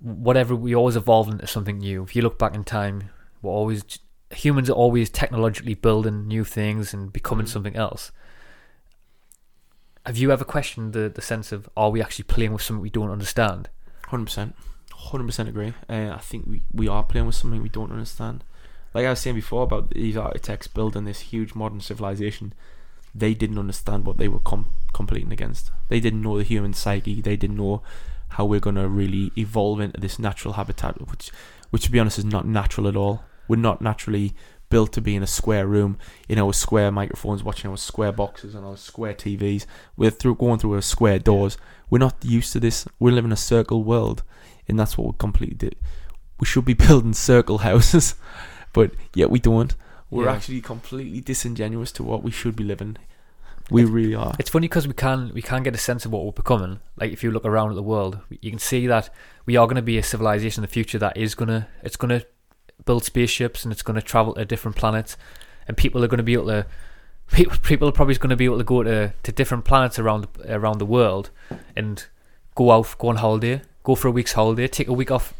Whatever 0.00 0.54
we 0.54 0.74
always 0.74 0.96
evolve 0.96 1.28
into 1.30 1.46
something 1.46 1.78
new. 1.78 2.02
If 2.02 2.14
you 2.14 2.20
look 2.20 2.38
back 2.38 2.54
in 2.54 2.62
time, 2.62 3.08
we're 3.40 3.52
always 3.52 3.82
humans 4.30 4.68
are 4.70 4.74
always 4.74 5.10
technologically 5.10 5.74
building 5.74 6.26
new 6.26 6.44
things 6.44 6.92
and 6.94 7.12
becoming 7.12 7.46
Mm. 7.46 7.50
something 7.50 7.76
else. 7.76 8.10
Have 10.06 10.18
you 10.18 10.30
ever 10.30 10.44
questioned 10.44 10.92
the, 10.92 11.08
the 11.08 11.22
sense 11.22 11.50
of 11.52 11.68
are 11.76 11.90
we 11.90 12.02
actually 12.02 12.24
playing 12.24 12.52
with 12.52 12.62
something 12.62 12.82
we 12.82 12.90
don't 12.90 13.10
understand? 13.10 13.70
Hundred 14.08 14.26
percent, 14.26 14.54
hundred 14.92 15.26
percent 15.26 15.48
agree. 15.48 15.72
Uh, 15.88 16.10
I 16.14 16.18
think 16.18 16.46
we, 16.46 16.62
we 16.72 16.88
are 16.88 17.02
playing 17.04 17.26
with 17.26 17.36
something 17.36 17.62
we 17.62 17.68
don't 17.70 17.90
understand. 17.92 18.44
Like 18.92 19.06
I 19.06 19.10
was 19.10 19.20
saying 19.20 19.36
before 19.36 19.62
about 19.62 19.90
these 19.90 20.16
architects 20.16 20.68
building 20.68 21.04
this 21.04 21.20
huge 21.20 21.54
modern 21.54 21.80
civilization, 21.80 22.52
they 23.14 23.32
didn't 23.34 23.58
understand 23.58 24.04
what 24.04 24.18
they 24.18 24.28
were 24.28 24.38
com- 24.40 24.70
competing 24.92 25.32
against. 25.32 25.70
They 25.88 26.00
didn't 26.00 26.22
know 26.22 26.36
the 26.36 26.44
human 26.44 26.74
psyche. 26.74 27.20
They 27.22 27.36
didn't 27.36 27.56
know 27.56 27.82
how 28.30 28.44
we're 28.44 28.60
gonna 28.60 28.88
really 28.88 29.32
evolve 29.38 29.80
into 29.80 30.00
this 30.00 30.18
natural 30.18 30.54
habitat, 30.54 31.08
which, 31.08 31.30
which 31.70 31.84
to 31.84 31.90
be 31.90 31.98
honest 31.98 32.18
is 32.18 32.24
not 32.24 32.46
natural 32.46 32.86
at 32.88 32.96
all. 32.96 33.24
We're 33.48 33.56
not 33.56 33.80
naturally 33.80 34.34
built 34.70 34.92
to 34.94 35.00
be 35.00 35.14
in 35.14 35.22
a 35.22 35.26
square 35.26 35.66
room, 35.66 35.98
in 36.28 36.38
our 36.38 36.52
square 36.52 36.90
microphones, 36.90 37.44
watching 37.44 37.70
our 37.70 37.76
square 37.76 38.10
boxes 38.12 38.54
and 38.54 38.64
on 38.64 38.72
our 38.72 38.76
square 38.76 39.14
TVs. 39.14 39.66
We're 39.96 40.10
through 40.10 40.36
going 40.36 40.58
through 40.58 40.74
our 40.74 40.82
square 40.82 41.18
doors. 41.18 41.56
We're 41.90 41.98
not 41.98 42.16
used 42.24 42.52
to 42.54 42.60
this. 42.60 42.86
We 42.98 43.12
live 43.12 43.24
in 43.24 43.32
a 43.32 43.36
circle 43.36 43.84
world, 43.84 44.22
and 44.66 44.78
that's 44.78 44.96
what 44.98 45.06
we 45.06 45.12
completely 45.18 45.56
did. 45.56 45.76
We 46.40 46.46
should 46.46 46.64
be 46.64 46.74
building 46.86 47.12
circle 47.12 47.58
houses, 47.58 48.14
but 48.72 48.92
yet 49.14 49.30
we 49.30 49.38
don't. 49.38 49.74
We're 50.10 50.24
Yeah. 50.24 50.32
actually 50.32 50.60
completely 50.60 51.20
disingenuous 51.20 51.92
to 51.92 52.02
what 52.02 52.22
we 52.22 52.30
should 52.30 52.56
be 52.56 52.64
living. 52.64 52.96
We 53.70 53.84
really 53.84 54.14
are. 54.14 54.34
It's 54.38 54.50
funny 54.50 54.68
because 54.68 54.86
we 54.86 54.92
can 54.92 55.30
we 55.32 55.40
can 55.40 55.62
get 55.62 55.74
a 55.74 55.78
sense 55.78 56.04
of 56.04 56.12
what 56.12 56.24
we're 56.24 56.32
becoming. 56.32 56.80
Like 56.98 57.12
if 57.12 57.22
you 57.24 57.30
look 57.30 57.46
around 57.46 57.70
at 57.70 57.76
the 57.76 57.82
world, 57.82 58.18
you 58.28 58.50
can 58.50 58.58
see 58.58 58.86
that 58.88 59.08
we 59.46 59.56
are 59.56 59.66
going 59.66 59.76
to 59.76 59.82
be 59.82 59.96
a 59.96 60.02
civilization 60.02 60.62
in 60.62 60.68
the 60.68 60.72
future 60.72 60.98
that 60.98 61.16
is 61.16 61.34
gonna 61.34 61.68
it's 61.82 61.96
gonna 61.96 62.22
build 62.84 63.04
spaceships 63.04 63.64
and 63.64 63.72
it's 63.72 63.82
going 63.82 63.96
to 63.96 64.02
travel 64.02 64.34
to 64.34 64.44
different 64.44 64.76
planets, 64.76 65.16
and 65.66 65.76
people 65.76 66.04
are 66.04 66.08
going 66.08 66.18
to 66.18 66.24
be 66.24 66.34
able 66.34 66.46
to 66.46 66.66
people 67.32 67.56
people 67.62 67.88
are 67.88 67.92
probably 67.92 68.14
going 68.16 68.30
to 68.30 68.36
be 68.36 68.44
able 68.44 68.58
to 68.58 68.64
go 68.64 68.82
to, 68.82 69.12
to 69.22 69.32
different 69.32 69.64
planets 69.64 69.98
around 69.98 70.26
around 70.48 70.78
the 70.78 70.86
world 70.86 71.30
and 71.76 72.06
go 72.54 72.70
out 72.70 72.94
go 72.98 73.08
on 73.08 73.16
holiday, 73.16 73.62
go 73.82 73.94
for 73.94 74.08
a 74.08 74.10
week's 74.10 74.32
holiday, 74.32 74.68
take 74.68 74.88
a 74.88 74.92
week 74.92 75.10
off, 75.10 75.34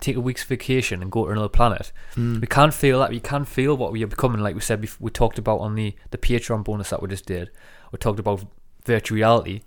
take 0.00 0.16
a 0.16 0.20
week's 0.20 0.44
vacation, 0.44 1.02
and 1.02 1.10
go 1.10 1.24
to 1.24 1.32
another 1.32 1.48
planet. 1.48 1.92
Mm. 2.14 2.40
We 2.40 2.46
can 2.46 2.70
feel 2.70 3.00
that. 3.00 3.10
We 3.10 3.20
can 3.20 3.44
feel 3.44 3.76
what 3.76 3.92
we 3.92 4.02
are 4.02 4.08
becoming. 4.08 4.40
Like 4.40 4.54
we 4.54 4.60
said, 4.60 4.80
before, 4.80 5.04
we 5.04 5.10
talked 5.10 5.38
about 5.38 5.60
on 5.60 5.74
the 5.74 5.94
the 6.10 6.18
Patreon 6.18 6.64
bonus 6.64 6.90
that 6.90 7.02
we 7.02 7.08
just 7.08 7.26
did. 7.26 7.50
We 7.92 7.98
talked 7.98 8.18
about 8.18 8.44
virtual 8.84 9.16
reality, 9.16 9.62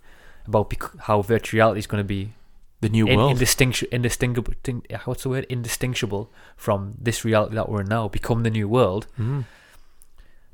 about 0.46 0.70
bec- 0.70 0.98
how 1.02 1.22
virtual 1.22 1.58
reality 1.58 1.80
is 1.80 1.88
going 1.88 2.02
to 2.02 2.08
be 2.08 2.34
The 2.82 2.90
new 2.90 3.08
in, 3.08 3.18
world. 3.18 3.32
indistinguishable. 3.32 4.58
What's 5.06 5.24
the 5.24 5.30
word? 5.30 5.46
Indistinguishable 5.50 6.32
from 6.56 6.94
this 7.00 7.26
reality 7.26 7.56
that 7.56 7.70
we're 7.70 7.82
in 7.82 7.88
now. 7.88 8.08
Become 8.08 8.44
the 8.44 8.52
new 8.52 8.68
world. 8.70 9.08
Mm. 9.20 9.46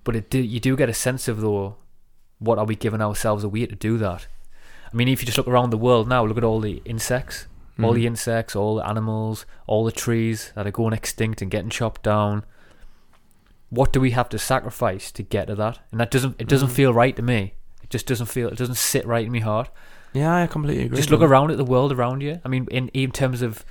But 0.06 0.16
it 0.16 0.30
do, 0.30 0.40
you 0.40 0.60
do 0.60 0.76
get 0.78 0.90
a 0.90 0.94
sense 0.94 1.28
of 1.28 1.42
though, 1.42 1.76
what 2.40 2.58
are 2.60 2.66
we 2.66 2.76
giving 2.76 3.02
ourselves 3.02 3.44
away 3.44 3.66
to 3.66 3.76
do 3.76 3.98
that? 3.98 4.28
I 4.92 4.96
mean, 4.96 5.08
if 5.08 5.22
you 5.22 5.26
just 5.26 5.38
look 5.38 5.48
around 5.48 5.72
the 5.72 5.78
world 5.78 6.08
now, 6.08 6.26
look 6.26 6.38
at 6.38 6.44
all 6.44 6.60
the 6.60 6.82
insects, 6.86 7.48
all 7.82 7.94
the 7.94 8.04
Mhm. 8.04 8.08
insects, 8.08 8.56
all 8.56 8.76
the 8.76 8.88
animals, 8.88 9.46
all 9.66 9.84
the 9.84 9.92
trees 9.92 10.52
that 10.56 10.68
are 10.68 10.72
going 10.72 10.94
extinct 10.94 11.42
and 11.42 11.50
getting 11.50 11.70
chopped 11.70 12.04
down. 12.04 12.46
What 13.70 13.92
do 13.92 14.00
we 14.00 14.12
have 14.12 14.30
to 14.30 14.38
sacrifice 14.40 15.12
to 15.14 15.24
get 15.24 15.48
to 15.48 15.56
that? 15.56 15.80
And 15.92 16.00
that 16.00 16.12
doesn't 16.12 16.36
it 16.40 16.48
doesn't 16.48 16.70
Mhm. 16.70 16.74
feel 16.76 16.94
right 16.94 17.16
to 17.16 17.22
me. 17.24 17.56
It 17.82 17.90
just 17.90 18.06
doesn't 18.06 18.28
feel 18.28 18.48
it 18.50 18.58
doesn't 18.58 18.76
sit 18.78 19.06
right 19.06 19.26
in 19.26 19.32
my 19.32 19.40
heart. 19.40 19.70
Yeah, 20.14 20.36
I 20.36 20.48
completely 20.48 20.86
agree. 20.86 20.98
Just 20.98 21.10
look 21.10 21.22
around 21.22 21.52
at 21.52 21.58
the 21.58 21.66
world 21.66 21.92
around 21.92 22.22
you. 22.22 22.40
I 22.46 22.48
mean, 22.48 22.68
in 22.72 22.90
in 22.90 23.12
terms 23.12 23.42
of 23.42 23.66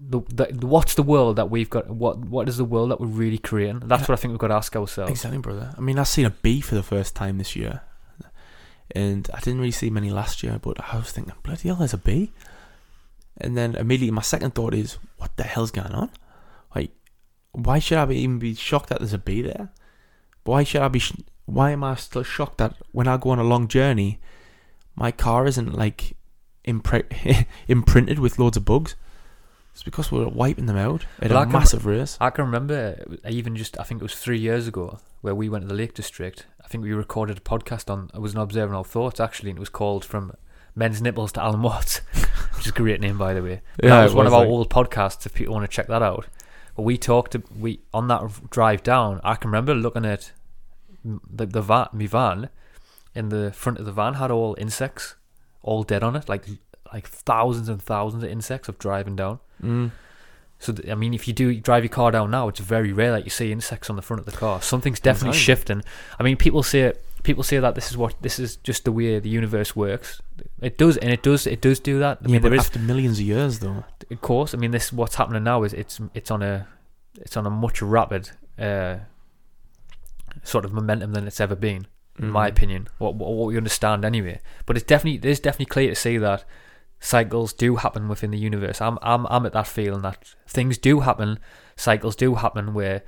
the, 0.00 0.20
the, 0.28 0.46
the 0.52 0.66
what's 0.66 0.94
the 0.94 1.02
world 1.02 1.36
that 1.36 1.50
we've 1.50 1.70
got? 1.70 1.88
What 1.88 2.18
what 2.18 2.48
is 2.48 2.56
the 2.56 2.64
world 2.64 2.90
that 2.90 3.00
we're 3.00 3.06
really 3.06 3.38
creating? 3.38 3.80
That's 3.84 4.08
what 4.08 4.18
I 4.18 4.20
think 4.20 4.32
we've 4.32 4.40
got 4.40 4.48
to 4.48 4.54
ask 4.54 4.74
ourselves. 4.74 5.10
Exactly, 5.10 5.38
brother. 5.38 5.74
I 5.76 5.80
mean, 5.80 5.98
I've 5.98 6.08
seen 6.08 6.26
a 6.26 6.30
bee 6.30 6.60
for 6.60 6.74
the 6.74 6.82
first 6.82 7.14
time 7.14 7.38
this 7.38 7.54
year, 7.54 7.82
and 8.94 9.28
I 9.32 9.40
didn't 9.40 9.60
really 9.60 9.70
see 9.70 9.90
many 9.90 10.10
last 10.10 10.42
year. 10.42 10.58
But 10.60 10.78
I 10.92 10.96
was 10.96 11.12
thinking, 11.12 11.34
bloody 11.42 11.68
hell, 11.68 11.76
there's 11.76 11.94
a 11.94 11.98
bee. 11.98 12.32
And 13.40 13.56
then 13.56 13.74
immediately, 13.76 14.10
my 14.10 14.22
second 14.22 14.54
thought 14.54 14.74
is, 14.74 14.98
what 15.16 15.36
the 15.36 15.44
hell's 15.44 15.70
going 15.70 15.92
on? 15.92 16.10
Like, 16.74 16.90
why 17.52 17.78
should 17.78 17.98
I 17.98 18.04
be 18.04 18.16
even 18.18 18.38
be 18.38 18.54
shocked 18.54 18.88
that 18.90 18.98
there's 18.98 19.14
a 19.14 19.18
bee 19.18 19.42
there? 19.42 19.70
Why 20.44 20.64
should 20.64 20.82
I 20.82 20.88
be? 20.88 20.98
Sh- 20.98 21.14
why 21.46 21.70
am 21.70 21.84
I 21.84 21.94
still 21.94 22.22
shocked 22.22 22.58
that 22.58 22.74
when 22.92 23.08
I 23.08 23.16
go 23.16 23.30
on 23.30 23.38
a 23.38 23.44
long 23.44 23.68
journey, 23.68 24.20
my 24.96 25.10
car 25.12 25.46
isn't 25.46 25.72
like 25.74 26.16
impre- 26.66 27.46
imprinted 27.68 28.18
with 28.18 28.38
loads 28.38 28.56
of 28.56 28.64
bugs? 28.64 28.94
It's 29.72 29.82
because 29.82 30.12
we're 30.12 30.28
wiping 30.28 30.66
them 30.66 30.76
out 30.76 31.06
at 31.20 31.30
Well, 31.30 31.40
a 31.40 31.44
can- 31.44 31.52
massive 31.52 31.86
race. 31.86 32.18
I 32.20 32.30
can 32.30 32.44
remember 32.44 33.18
uh, 33.24 33.28
even 33.30 33.56
just 33.56 33.78
I 33.80 33.84
think 33.84 34.00
it 34.00 34.04
was 34.04 34.14
three 34.14 34.38
years 34.38 34.68
ago 34.68 34.98
where 35.22 35.34
we 35.34 35.48
went 35.48 35.62
to 35.64 35.68
the 35.68 35.74
Lake 35.74 35.94
District. 35.94 36.44
I 36.62 36.68
think 36.68 36.84
we 36.84 36.92
recorded 36.92 37.38
a 37.38 37.40
podcast 37.40 37.90
on 37.90 38.10
it 38.14 38.20
was 38.20 38.34
an 38.34 38.40
observing 38.40 38.74
our 38.74 38.84
thoughts 38.84 39.18
actually, 39.18 39.50
and 39.50 39.58
it 39.58 39.60
was 39.60 39.70
called 39.70 40.04
from 40.04 40.32
men's 40.74 41.00
nipples 41.00 41.32
to 41.32 41.42
Alan 41.42 41.62
Watts, 41.62 41.98
which 42.56 42.66
is 42.66 42.72
a 42.72 42.72
great 42.72 43.00
name 43.00 43.16
by 43.16 43.32
the 43.32 43.42
way. 43.42 43.62
Yeah, 43.82 43.88
that 43.90 44.02
was 44.04 44.12
it 44.12 44.16
one 44.16 44.26
of 44.26 44.32
was, 44.32 44.40
our 44.40 44.46
old 44.46 44.68
podcasts. 44.70 45.24
If 45.24 45.34
people 45.34 45.54
want 45.54 45.64
to 45.70 45.74
check 45.74 45.86
that 45.88 46.02
out, 46.02 46.26
but 46.76 46.82
we 46.82 46.98
talked 46.98 47.34
we 47.58 47.80
on 47.94 48.08
that 48.08 48.50
drive 48.50 48.82
down. 48.82 49.20
I 49.24 49.36
can 49.36 49.48
remember 49.50 49.74
looking 49.74 50.04
at 50.04 50.32
the 51.02 51.46
the 51.46 51.62
van, 51.62 51.88
my 51.94 52.06
van, 52.06 52.50
in 53.14 53.28
the 53.28 53.52
front 53.52 53.78
of 53.78 53.84
the 53.84 53.92
van 53.92 54.14
had 54.14 54.30
all 54.30 54.54
insects, 54.58 55.16
all 55.62 55.82
dead 55.82 56.02
on 56.02 56.16
it, 56.16 56.28
like 56.28 56.46
like 56.92 57.08
thousands 57.08 57.68
and 57.68 57.80
thousands 57.80 58.22
of 58.22 58.30
insects 58.30 58.68
of 58.68 58.78
driving 58.78 59.16
down. 59.16 59.38
Mm. 59.62 59.90
So 60.58 60.72
th- 60.72 60.88
I 60.88 60.94
mean, 60.94 61.14
if 61.14 61.26
you 61.26 61.34
do 61.34 61.58
drive 61.58 61.82
your 61.82 61.90
car 61.90 62.10
down 62.10 62.30
now, 62.30 62.48
it's 62.48 62.60
very 62.60 62.92
rare 62.92 63.10
that 63.12 63.24
you 63.24 63.30
see 63.30 63.50
insects 63.50 63.90
on 63.90 63.96
the 63.96 64.02
front 64.02 64.20
of 64.20 64.26
the 64.26 64.32
car. 64.32 64.62
Something's 64.62 65.00
definitely 65.00 65.36
shifting. 65.38 65.82
I 66.18 66.22
mean, 66.22 66.36
people 66.36 66.62
say 66.62 66.92
people 67.22 67.42
say 67.42 67.58
that 67.58 67.74
this 67.74 67.90
is 67.90 67.96
what 67.96 68.14
this 68.20 68.38
is 68.38 68.56
just 68.56 68.84
the 68.84 68.92
way 68.92 69.18
the 69.18 69.28
universe 69.28 69.74
works. 69.74 70.20
It 70.60 70.78
does, 70.78 70.96
and 70.96 71.10
it 71.10 71.22
does, 71.22 71.46
it 71.46 71.60
does 71.60 71.80
do 71.80 71.98
that. 71.98 72.18
I 72.18 72.26
yeah, 72.26 72.32
mean, 72.32 72.42
but 72.42 72.50
there 72.50 72.58
is, 72.58 72.66
after 72.66 72.78
millions 72.78 73.18
of 73.18 73.26
years, 73.26 73.58
though. 73.58 73.84
of 74.10 74.20
course. 74.20 74.54
I 74.54 74.58
mean, 74.58 74.70
this 74.70 74.92
what's 74.92 75.16
happening 75.16 75.44
now 75.44 75.62
is 75.64 75.72
it's 75.72 76.00
it's 76.14 76.30
on 76.30 76.42
a 76.42 76.68
it's 77.16 77.36
on 77.36 77.46
a 77.46 77.50
much 77.50 77.82
rapid 77.82 78.30
uh, 78.58 78.98
sort 80.44 80.64
of 80.64 80.72
momentum 80.72 81.12
than 81.12 81.26
it's 81.26 81.40
ever 81.40 81.56
been, 81.56 81.86
in 82.18 82.30
my 82.30 82.48
Mm. 82.48 82.52
opinion. 82.52 82.88
What, 82.98 83.14
what 83.14 83.32
what 83.32 83.46
we 83.48 83.56
understand 83.56 84.04
anyway. 84.04 84.40
But 84.66 84.76
it's 84.76 84.86
definitely 84.86 85.18
it 85.18 85.24
is 85.32 85.40
definitely 85.40 85.66
clear 85.66 85.88
to 85.90 85.94
see 85.94 86.18
that 86.18 86.44
cycles 87.00 87.52
do 87.52 87.76
happen 87.76 88.08
within 88.08 88.30
the 88.30 88.38
universe. 88.38 88.80
I'm 88.80 88.98
I'm 89.02 89.26
I'm 89.28 89.46
at 89.46 89.52
that 89.54 89.66
feeling 89.66 90.02
that 90.02 90.34
things 90.46 90.78
do 90.78 91.00
happen, 91.00 91.38
cycles 91.76 92.14
do 92.16 92.34
happen 92.36 92.74
where 92.74 93.02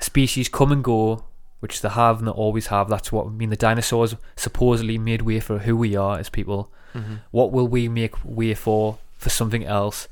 species 0.00 0.48
come 0.48 0.72
and 0.72 0.82
go, 0.82 1.24
which 1.60 1.80
they 1.82 1.88
have 1.88 2.18
and 2.18 2.26
they 2.28 2.32
always 2.32 2.68
have. 2.68 2.88
That's 2.88 3.12
what 3.12 3.26
I 3.26 3.30
mean. 3.30 3.50
The 3.50 3.56
dinosaurs 3.56 4.16
supposedly 4.36 4.98
made 4.98 5.22
way 5.22 5.40
for 5.40 5.60
who 5.60 5.76
we 5.76 5.94
are 5.96 6.18
as 6.18 6.28
people. 6.28 6.70
Mhm. 6.94 7.20
What 7.30 7.52
will 7.52 7.68
we 7.68 7.88
make 7.88 8.14
way 8.24 8.54
for 8.54 8.98
for 9.18 9.30
something 9.30 9.64
else? 9.64 10.08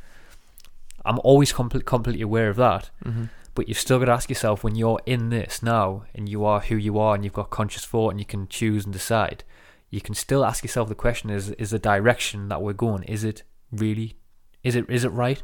I'm 1.05 1.19
always 1.25 1.53
compl- 1.53 1.85
completely 1.85 2.23
aware 2.23 2.49
of 2.49 2.57
that. 2.57 2.91
Mhm. 3.05 3.29
But 3.55 3.69
you've 3.69 3.79
still 3.79 3.99
got 3.99 4.07
to 4.07 4.13
ask 4.13 4.31
yourself 4.31 4.65
when 4.65 4.75
you're 4.77 5.01
in 5.05 5.29
this 5.29 5.63
now 5.63 6.05
and 6.15 6.29
you 6.29 6.45
are 6.45 6.61
who 6.61 6.77
you 6.77 6.99
are 6.99 7.15
and 7.15 7.23
you've 7.23 7.35
got 7.35 7.51
conscious 7.51 7.85
thought 7.85 8.11
and 8.11 8.19
you 8.19 8.25
can 8.25 8.49
choose 8.49 8.85
and 8.85 8.93
decide, 8.93 9.45
you 9.91 10.01
can 10.01 10.15
still 10.15 10.45
ask 10.45 10.65
yourself 10.65 10.89
the 10.89 10.95
question 10.95 11.29
is 11.29 11.51
is 11.51 11.71
the 11.71 11.79
direction 11.79 12.49
that 12.49 12.63
we're 12.63 12.73
going, 12.73 13.03
is 13.05 13.25
it 13.25 13.43
really 13.71 14.17
is 14.65 14.75
it 14.75 14.89
is 14.89 15.05
it 15.05 15.11
right? 15.11 15.41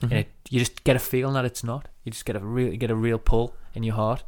Mhm. 0.00 0.02
And 0.10 0.12
it, 0.14 0.28
you 0.50 0.58
just 0.58 0.82
get 0.82 0.96
a 0.96 0.98
feeling 0.98 1.34
that 1.34 1.44
it's 1.44 1.62
not. 1.62 1.86
You 2.02 2.10
just 2.10 2.24
get 2.24 2.34
a 2.34 2.40
real 2.40 2.74
get 2.76 2.90
a 2.90 2.96
real 2.96 3.18
pull 3.18 3.54
in 3.74 3.84
your 3.84 3.94
heart 3.94 4.24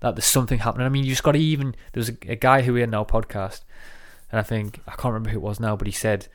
that 0.00 0.14
there's 0.14 0.24
something 0.24 0.60
happening. 0.60 0.86
I 0.86 0.90
mean, 0.90 1.04
you 1.04 1.10
just 1.10 1.22
got 1.24 1.32
to 1.32 1.38
even. 1.38 1.74
There's 1.92 2.08
a, 2.08 2.16
a 2.28 2.36
guy 2.36 2.62
who 2.62 2.72
we 2.72 2.80
had 2.80 2.88
in 2.88 2.94
our 2.94 3.04
podcast, 3.04 3.62
and 4.30 4.38
I 4.38 4.42
think 4.42 4.80
I 4.86 4.92
can't 4.92 5.12
remember 5.12 5.30
who 5.30 5.38
it 5.38 5.42
was 5.42 5.60
now, 5.60 5.76
but 5.76 5.86
he 5.88 5.92
said, 5.92 6.28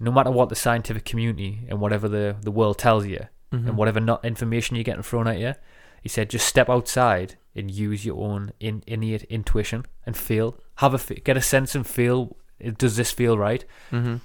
no 0.00 0.10
matter 0.10 0.30
what 0.30 0.48
the 0.48 0.56
scientific 0.56 1.04
community 1.04 1.60
and 1.68 1.80
whatever 1.80 2.08
the 2.08 2.36
the 2.42 2.50
world 2.50 2.76
tells 2.76 3.06
you, 3.06 3.20
Mhm. 3.54 3.68
and 3.68 3.76
whatever 3.76 4.00
not 4.00 4.24
information 4.24 4.76
you're 4.76 4.84
getting 4.84 5.02
thrown 5.02 5.26
at 5.28 5.38
you, 5.38 5.54
he 6.02 6.08
said 6.08 6.30
just 6.30 6.46
step 6.46 6.68
outside 6.68 7.36
and 7.56 7.70
use 7.70 8.04
your 8.04 8.22
own 8.22 8.52
in, 8.60 8.82
innate 8.86 9.22
intuition 9.24 9.86
and 10.06 10.16
feel, 10.16 10.58
have 10.76 10.94
a 10.94 11.14
get 11.14 11.36
a 11.36 11.40
sense 11.42 11.74
and 11.74 11.86
feel. 11.86 12.36
Does 12.78 12.96
this 12.96 13.10
feel 13.12 13.36
right? 13.38 13.64
Mhm. 13.92 14.20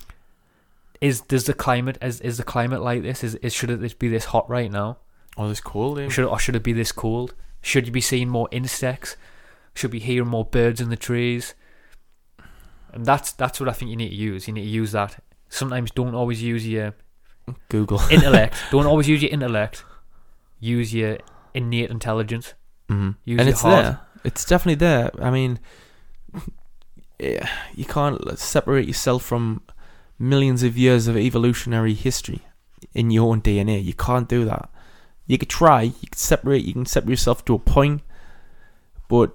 Is 1.01 1.21
does 1.21 1.45
the 1.45 1.53
climate 1.53 1.97
is 2.01 2.19
is 2.21 2.37
the 2.37 2.43
climate 2.43 2.81
like 2.81 3.01
this? 3.03 3.23
Is, 3.23 3.35
is 3.35 3.53
should 3.53 3.69
it 3.69 3.99
be 3.99 4.07
this 4.09 4.25
hot 4.25 4.49
right 4.49 4.71
now? 4.71 4.97
Oh, 5.37 5.47
this 5.47 5.61
cool. 5.61 5.97
Eh? 5.99 6.09
Should 6.09 6.25
or 6.25 6.39
should 6.39 6.55
it 6.55 6.63
be 6.63 6.73
this 6.73 6.91
cold? 6.91 7.33
Should 7.61 7.85
you 7.87 7.93
be 7.93 8.01
seeing 8.01 8.29
more 8.29 8.47
insects? 8.51 9.15
Should 9.75 9.91
be 9.91 9.99
hearing 9.99 10.27
more 10.29 10.43
birds 10.45 10.81
in 10.81 10.89
the 10.89 10.97
trees? 10.97 11.53
And 12.93 13.05
that's 13.05 13.31
that's 13.31 13.59
what 13.59 13.69
I 13.69 13.73
think 13.73 13.91
you 13.91 13.97
need 13.97 14.09
to 14.09 14.15
use. 14.15 14.47
You 14.47 14.53
need 14.53 14.63
to 14.63 14.69
use 14.69 14.91
that. 14.93 15.23
Sometimes 15.49 15.91
don't 15.91 16.15
always 16.15 16.41
use 16.43 16.67
your 16.67 16.95
Google. 17.69 18.01
intellect. 18.11 18.55
don't 18.71 18.85
always 18.85 19.07
use 19.07 19.21
your 19.21 19.31
intellect. 19.31 19.83
Use 20.59 20.93
your 20.93 21.17
innate 21.53 21.89
intelligence. 21.89 22.53
Mhm. 22.89 23.15
Use 23.25 23.39
and 23.39 23.49
it's 23.49 23.61
heart. 23.61 23.83
there. 23.83 23.99
It's 24.23 24.43
definitely 24.45 24.75
there. 24.75 25.11
I 25.21 25.29
mean, 25.31 25.59
yeah, 27.19 27.47
you 27.75 27.85
can't 27.85 28.37
separate 28.39 28.87
yourself 28.87 29.23
from 29.23 29.61
millions 30.17 30.63
of 30.63 30.77
years 30.77 31.07
of 31.07 31.15
evolutionary 31.17 31.93
history 31.93 32.41
in 32.93 33.11
your 33.11 33.29
own 33.31 33.41
DNA. 33.41 33.83
You 33.83 33.93
can't 33.93 34.27
do 34.27 34.45
that. 34.45 34.69
You 35.27 35.37
could 35.37 35.49
try. 35.49 35.83
You 35.83 36.07
can 36.09 36.17
separate. 36.17 36.63
You 36.65 36.73
can 36.73 36.85
separate 36.85 37.11
yourself 37.11 37.45
to 37.45 37.53
a 37.55 37.59
point, 37.59 38.01
but 39.07 39.31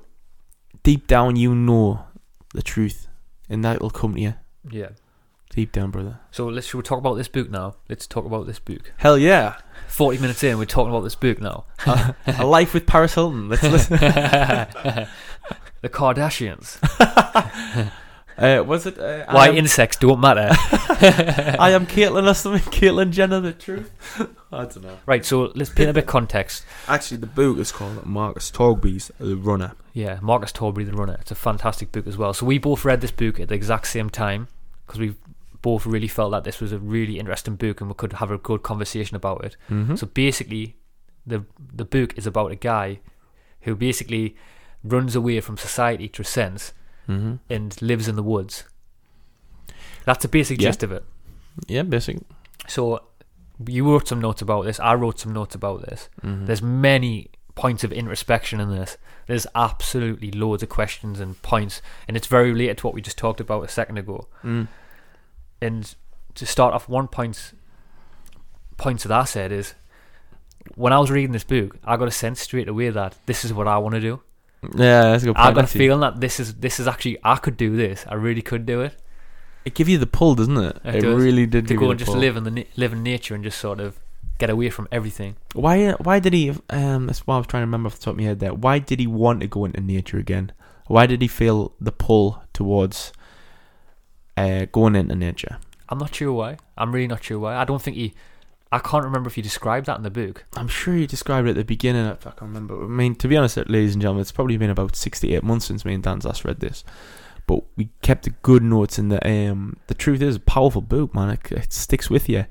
deep 0.83 1.07
down, 1.07 1.37
you 1.37 1.55
know 1.55 2.05
the 2.53 2.63
truth, 2.63 3.07
and 3.49 3.65
that'll 3.65 3.91
come 3.91 4.15
to 4.15 4.21
you 4.21 4.35
Yeah. 4.71 4.91
Deep 5.55 5.71
down, 5.71 5.93
brother. 5.93 6.19
So 6.33 6.49
let's 6.49 6.67
should 6.67 6.79
we 6.79 6.83
talk 6.83 6.99
about 6.99 7.15
this 7.15 7.29
book 7.29 7.49
now? 7.49 7.77
Let's 7.89 8.09
talk 8.09 8.25
about 8.25 8.47
this 8.49 8.59
book. 8.59 8.93
Hell 8.97 9.17
yeah! 9.17 9.59
Forty 9.87 10.19
minutes 10.19 10.43
in, 10.43 10.59
we're 10.59 10.65
talking 10.65 10.91
about 10.91 11.05
this 11.05 11.15
book 11.15 11.41
now. 11.41 11.67
a 12.27 12.45
life 12.45 12.75
with 12.75 12.89
Paris 12.89 13.15
Hilton. 13.15 13.49
Let's 13.49 13.63
listen. 13.63 13.97
the 13.99 15.09
Kardashians. 15.89 16.81
Uh, 18.37 18.65
was 18.67 18.85
it? 18.85 18.99
Uh, 18.99 19.25
Why 19.31 19.47
am, 19.47 19.57
insects 19.57 19.97
don't 19.97 20.19
matter. 20.19 20.49
I 20.51 21.71
am 21.71 21.87
Caitlyn 21.87 22.29
or 22.29 22.35
something. 22.35 22.63
Caitlyn 22.73 23.13
Jenner, 23.13 23.39
the 23.39 23.53
truth. 23.53 23.93
I 24.51 24.65
don't 24.65 24.83
know. 24.83 24.99
right. 25.07 25.25
So 25.25 25.53
let's 25.55 25.71
paint 25.71 25.91
a 25.91 25.93
bit 25.93 26.03
of 26.03 26.09
context. 26.09 26.65
Actually, 26.89 27.19
the 27.19 27.29
book 27.29 27.59
is 27.59 27.71
called 27.71 28.05
Markus 28.05 28.51
Torgeby's 28.51 29.13
The 29.21 29.37
Runner. 29.37 29.75
Yeah, 29.93 30.19
Markus 30.21 30.51
Torgeby, 30.51 30.85
The 30.85 30.97
Runner. 30.97 31.17
It's 31.21 31.31
a 31.31 31.37
fantastic 31.37 31.93
book 31.93 32.09
as 32.09 32.17
well. 32.17 32.35
So 32.35 32.45
we 32.45 32.59
both 32.59 32.85
read 32.85 33.03
this 33.03 33.13
book 33.13 33.39
at 33.39 33.51
the 33.51 33.55
exact 33.55 33.87
same 33.87 34.11
time 34.11 34.49
because 34.85 34.99
we 35.01 35.15
both 35.65 35.87
really 35.87 36.09
felt 36.09 36.33
that 36.33 36.45
this 36.45 36.61
was 36.61 36.73
a 36.73 36.79
really 36.79 37.19
interesting 37.19 37.57
book 37.57 37.81
and 37.81 37.89
we 37.89 37.95
could 37.95 38.13
have 38.15 38.31
a 38.31 38.37
good 38.37 38.63
conversation 38.63 39.17
about 39.17 39.43
it. 39.43 39.57
Mm-hmm. 39.71 39.97
So 39.97 40.07
basically, 40.07 40.77
the 41.27 41.47
the 41.75 41.87
book 41.87 42.19
is 42.19 42.27
about 42.27 42.53
a 42.53 42.57
guy 42.57 43.01
who 43.63 43.75
basically 43.75 44.37
runs 44.83 45.17
away 45.17 45.41
from 45.41 45.57
society 45.57 46.07
through 46.07 46.27
sense 46.27 46.75
mm-hmm. 47.09 47.37
and 47.49 47.81
lives 47.81 48.09
in 48.09 48.17
the 48.17 48.23
woods. 48.23 48.65
That's 50.05 50.21
the 50.21 50.29
basic 50.29 50.61
Yeah. 50.61 50.69
gist 50.69 50.83
of 50.83 50.93
it. 50.93 51.03
Yeah, 51.67 51.83
basic. 51.83 52.19
So 52.69 53.01
you 53.67 53.91
wrote 53.91 54.07
some 54.09 54.21
notes 54.21 54.43
about 54.43 54.67
this. 54.67 54.79
I 54.79 54.95
wrote 54.95 55.19
some 55.19 55.33
notes 55.33 55.55
about 55.55 55.81
this. 55.89 56.11
Mm-hmm. 56.23 56.45
There's 56.45 56.61
many 56.61 57.31
points 57.55 57.85
of 57.85 57.91
introspection 57.93 58.61
in 58.61 58.69
this. 58.71 58.99
There's 59.29 59.47
absolutely 59.55 60.31
loads 60.31 60.63
of 60.63 60.69
questions 60.69 61.21
and 61.21 61.41
points, 61.41 61.81
and 62.07 62.19
it's 62.19 62.27
very 62.27 62.51
related 62.53 62.77
to 62.79 62.87
what 62.87 62.95
we 62.95 63.01
just 63.01 63.17
talked 63.17 63.41
about 63.41 63.65
a 63.65 63.69
second 63.69 63.97
ago. 63.97 64.29
Mm. 64.43 64.69
And 65.65 65.95
to 66.35 66.47
start 66.47 66.75
off, 66.75 66.89
one 66.89 67.09
point 67.09 67.53
points 68.77 69.05
that 69.05 69.13
I 69.13 69.25
said 69.25 69.53
is 69.53 69.75
when 70.75 70.93
I 70.93 70.99
was 70.99 71.11
reading 71.11 71.33
this 71.33 71.45
book, 71.45 71.77
I 71.85 71.97
got 71.97 72.09
a 72.09 72.11
sense 72.13 72.41
straight 72.41 72.69
away 72.69 72.91
that 72.91 73.17
this 73.27 73.45
is 73.45 73.53
what 73.53 73.69
I 73.69 73.79
want 73.79 73.95
to 73.95 74.01
do. 74.01 74.21
Yeah, 74.63 75.03
that's 75.13 75.23
a 75.23 75.27
good 75.27 75.37
point. 75.37 75.47
I 75.49 75.53
got 75.53 75.65
a 75.65 75.67
feeling 75.67 76.01
that 76.01 76.21
this 76.21 76.41
is 76.41 76.55
this 76.55 76.81
is 76.81 76.87
actually 76.89 77.19
I 77.23 77.37
could 77.37 77.57
do 77.57 77.77
this. 77.77 78.05
I 78.09 78.15
really 78.15 78.43
could 78.43 78.65
do 78.67 78.81
it. 78.81 78.97
It 79.65 79.75
give 79.75 79.89
you 79.89 79.99
the 79.99 80.07
pull, 80.07 80.35
doesn't 80.35 80.57
it? 80.57 80.77
It 80.85 80.95
It, 80.97 81.01
does. 81.03 81.23
really 81.23 81.47
did. 81.47 81.67
To 81.69 81.75
give 81.75 81.79
go 81.81 81.85
you 81.87 81.91
and 81.93 81.99
just 81.99 82.11
pull. 82.13 82.21
live 82.21 82.37
in 82.37 82.45
the 82.45 82.67
live 82.77 82.93
in 82.93 83.03
nature 83.03 83.35
and 83.35 83.45
just 83.45 83.59
sort 83.59 83.81
of 83.81 83.99
get 84.39 84.51
away 84.51 84.71
from 84.71 84.89
everything. 84.91 85.37
Why? 85.55 85.93
Why 85.93 86.19
did 86.19 86.33
he? 86.33 86.51
Um, 86.71 87.07
that's 87.07 87.27
what 87.27 87.35
I 87.37 87.39
was 87.39 87.47
trying 87.47 87.63
to 87.63 87.67
remember 87.67 87.87
off 87.89 87.97
the 87.99 88.05
top 88.05 88.13
of 88.13 88.19
my 88.19 88.25
head. 88.25 88.41
There. 88.41 88.55
Why 88.55 88.79
did 88.79 89.01
he 89.01 89.07
want 89.07 89.41
to 89.41 89.47
go 89.47 89.65
into 89.65 89.81
nature 89.81 90.19
again? 90.19 90.53
Why 90.87 91.07
did 91.07 91.23
he 91.23 91.29
feel 91.29 91.73
the 91.81 91.93
pull 91.93 92.43
towards 92.53 93.13
uh, 94.37 94.67
going 94.73 94.97
into 94.97 95.15
nature? 95.15 95.59
I'm 95.89 95.99
not 95.99 96.15
sure 96.15 96.33
why. 96.33 96.57
I'm 96.77 96.93
really 96.93 97.07
not 97.07 97.25
sure 97.25 97.39
why. 97.39 97.57
I 97.57 97.65
don't 97.65 97.83
think 97.83 97.97
he. 97.97 98.15
I 98.73 98.79
can't 98.81 99.05
remember 99.05 99.29
if 99.29 99.37
he 99.37 99.43
described 99.43 99.87
that 99.87 99.99
in 99.99 100.03
the 100.03 100.11
book. 100.11 100.45
I'm 100.57 100.67
sure 100.67 100.97
you 100.97 101.07
described 101.07 101.47
it 101.47 101.51
at 101.51 101.57
the 101.57 101.65
beginning. 101.65 102.07
I 102.07 102.15
can't 102.17 102.41
remember. 102.41 102.83
I 102.83 102.89
mean, 102.89 103.15
to 103.17 103.29
be 103.29 103.37
honest, 103.37 103.57
ladies 103.57 103.93
and 103.93 104.03
gentlemen, 104.03 104.23
it's 104.23 104.33
probably 104.33 104.57
been 104.57 104.71
about 104.71 104.97
six 104.97 105.21
to 105.21 105.33
eight 105.33 105.45
months 105.45 105.67
since 105.67 105.85
me 105.85 105.95
and 105.95 106.03
Dan's 106.03 106.25
last 106.25 106.45
read 106.45 106.61
this. 106.61 106.83
But 107.47 107.63
we 107.77 107.91
kept 108.03 108.25
the 108.25 108.31
good 108.31 108.63
notes, 108.63 108.99
and 108.99 109.13
the 109.13 109.51
um, 109.51 109.77
the 109.87 109.95
truth 109.95 110.23
is, 110.23 110.37
a 110.37 110.41
powerful 110.41 110.81
book, 110.81 111.15
man. 111.15 111.31
It, 111.31 111.53
it 111.53 111.73
sticks 111.73 112.09
with 112.09 112.29
you, 112.29 112.47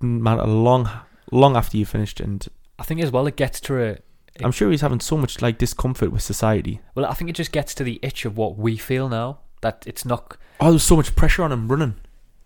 man. 0.00 0.38
Long, 0.38 0.88
long 1.30 1.56
after 1.56 1.76
you 1.76 1.84
finished, 1.84 2.18
and 2.18 2.46
I 2.78 2.82
think 2.84 3.00
as 3.02 3.10
well 3.10 3.26
it 3.26 3.36
gets 3.36 3.60
to 3.62 3.82
a. 3.82 3.98
I'm 4.42 4.52
sure 4.52 4.70
he's 4.70 4.80
having 4.80 5.00
so 5.00 5.16
much 5.16 5.42
like 5.42 5.58
discomfort 5.58 6.10
with 6.10 6.22
society. 6.22 6.80
Well, 6.94 7.06
I 7.06 7.12
think 7.12 7.28
it 7.28 7.34
just 7.34 7.52
gets 7.52 7.74
to 7.74 7.84
the 7.84 7.98
itch 8.02 8.24
of 8.24 8.36
what 8.36 8.56
we 8.56 8.76
feel 8.76 9.08
now. 9.08 9.40
That 9.60 9.84
it's 9.86 10.04
not. 10.04 10.36
Oh, 10.60 10.66
there 10.66 10.72
was 10.74 10.82
so 10.84 10.96
much 10.96 11.14
pressure 11.14 11.42
on 11.42 11.52
him 11.52 11.68
running. 11.68 11.94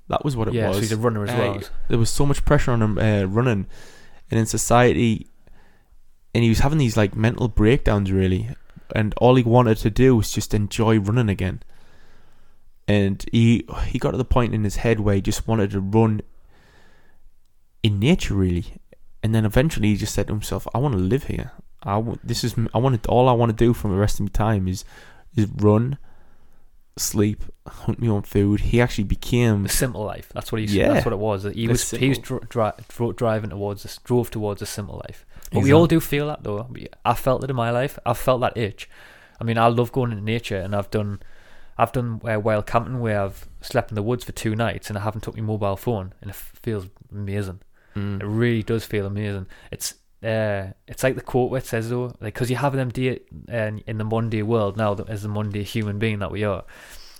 That 0.08 0.24
was 0.24 0.36
what 0.36 0.48
it 0.48 0.54
yeah, 0.54 0.68
was. 0.68 0.76
so 0.76 0.80
he's 0.82 0.92
a 0.92 0.96
runner 0.96 1.24
as 1.24 1.30
Uh, 1.30 1.36
well. 1.38 1.60
there 1.88 1.98
was 1.98 2.10
so 2.10 2.26
much 2.26 2.44
pressure 2.44 2.70
on 2.72 2.82
him 2.82 2.98
uh, 2.98 3.24
running, 3.24 3.66
and 4.30 4.38
in 4.40 4.46
society, 4.46 5.28
and 6.34 6.42
he 6.42 6.48
was 6.50 6.58
having 6.58 6.78
these 6.78 6.96
like 6.96 7.16
mental 7.16 7.48
breakdowns 7.48 8.12
really, 8.12 8.50
and 8.94 9.14
all 9.18 9.36
he 9.36 9.42
wanted 9.42 9.78
to 9.78 9.90
do 9.90 10.14
was 10.16 10.30
just 10.32 10.52
enjoy 10.52 10.98
running 10.98 11.28
again. 11.30 11.62
And 12.88 13.24
he 13.32 13.64
he 13.86 13.98
got 13.98 14.10
to 14.10 14.16
the 14.18 14.24
point 14.24 14.52
in 14.54 14.64
his 14.64 14.76
head 14.76 15.00
where 15.00 15.14
he 15.14 15.20
just 15.22 15.46
wanted 15.48 15.70
to 15.70 15.80
run 15.80 16.20
in 17.82 17.98
nature 17.98 18.34
really, 18.34 18.74
and 19.22 19.34
then 19.34 19.44
eventually 19.46 19.88
he 19.88 19.96
just 19.96 20.14
said 20.14 20.26
to 20.26 20.32
himself, 20.34 20.66
"I 20.74 20.78
want 20.78 20.92
to 20.94 21.00
live 21.00 21.24
here. 21.24 21.52
I 21.82 21.94
w- 21.94 22.18
this 22.22 22.44
is 22.44 22.54
m- 22.58 22.68
I 22.74 22.78
want 22.78 23.02
to 23.02 23.08
all 23.08 23.28
I 23.28 23.32
want 23.32 23.50
to 23.50 23.64
do 23.64 23.72
for 23.72 23.88
the 23.88 23.94
rest 23.96 24.20
of 24.20 24.24
my 24.26 24.30
time 24.30 24.68
is 24.68 24.84
is 25.36 25.46
run." 25.56 25.96
Sleep, 26.98 27.42
hunt 27.66 27.98
me 28.00 28.08
on 28.08 28.22
food. 28.22 28.60
He 28.60 28.80
actually 28.80 29.04
became 29.04 29.64
a 29.64 29.68
simple 29.68 30.04
life. 30.04 30.28
That's 30.34 30.52
what 30.52 30.60
he. 30.60 30.66
Yeah. 30.66 30.92
That's 30.92 31.06
what 31.06 31.12
it 31.14 31.18
was. 31.18 31.44
He 31.44 31.66
The 31.66 31.72
was. 31.72 31.90
He 31.90 32.08
was 32.10 32.16
simple- 32.18 32.38
dri- 32.40 32.48
dri- 32.48 32.84
dro- 32.88 33.12
driving 33.12 33.50
towards. 33.50 33.82
This, 33.82 33.98
drove 34.04 34.30
towards 34.30 34.60
a 34.60 34.66
simple 34.66 34.96
life. 35.08 35.24
But 35.50 35.62
we 35.62 35.72
all 35.72 35.86
do 35.86 36.00
feel 36.00 36.26
that 36.28 36.44
though. 36.44 36.68
I 37.04 37.14
felt 37.14 37.44
it 37.44 37.50
in 37.50 37.56
my 37.56 37.70
life. 37.70 37.98
I 38.04 38.12
felt 38.14 38.40
that 38.42 38.56
itch. 38.56 38.88
I 39.40 39.44
mean, 39.44 39.56
I 39.58 39.66
love 39.68 39.90
going 39.92 40.12
into 40.12 40.22
nature, 40.24 40.56
and 40.58 40.74
I've 40.76 40.90
done, 40.90 41.20
I've 41.76 41.92
done 41.92 42.20
uh, 42.24 42.38
wild 42.38 42.66
camping 42.66 43.00
where 43.00 43.20
I've 43.22 43.48
slept 43.60 43.90
in 43.90 43.94
the 43.96 44.02
woods 44.02 44.24
for 44.24 44.32
two 44.32 44.54
nights, 44.54 44.88
and 44.88 44.96
I 44.98 45.02
haven't 45.02 45.22
took 45.22 45.34
my 45.36 45.42
mobile 45.42 45.76
phone, 45.76 46.12
and 46.20 46.30
it 46.30 46.36
feels 46.36 46.86
amazing. 47.10 47.60
Mm. 47.96 48.20
It 48.22 48.26
really 48.26 48.62
does 48.62 48.84
feel 48.84 49.04
amazing. 49.06 49.46
It's 49.70 49.94
uh, 50.22 50.72
it's 50.86 51.02
like 51.02 51.16
the 51.16 51.20
quote 51.20 51.50
where 51.50 51.58
it 51.58 51.66
says 51.66 51.90
though, 51.90 52.14
like 52.20 52.34
because 52.34 52.50
you 52.50 52.56
have 52.56 52.74
them 52.74 52.90
day 52.90 53.20
uh, 53.52 53.72
in 53.86 53.98
the 53.98 54.04
Monday 54.04 54.42
world 54.42 54.76
now, 54.76 54.94
as 55.08 55.22
the 55.22 55.28
Monday 55.28 55.62
human 55.62 55.98
being 55.98 56.20
that 56.20 56.30
we 56.30 56.44
are, 56.44 56.64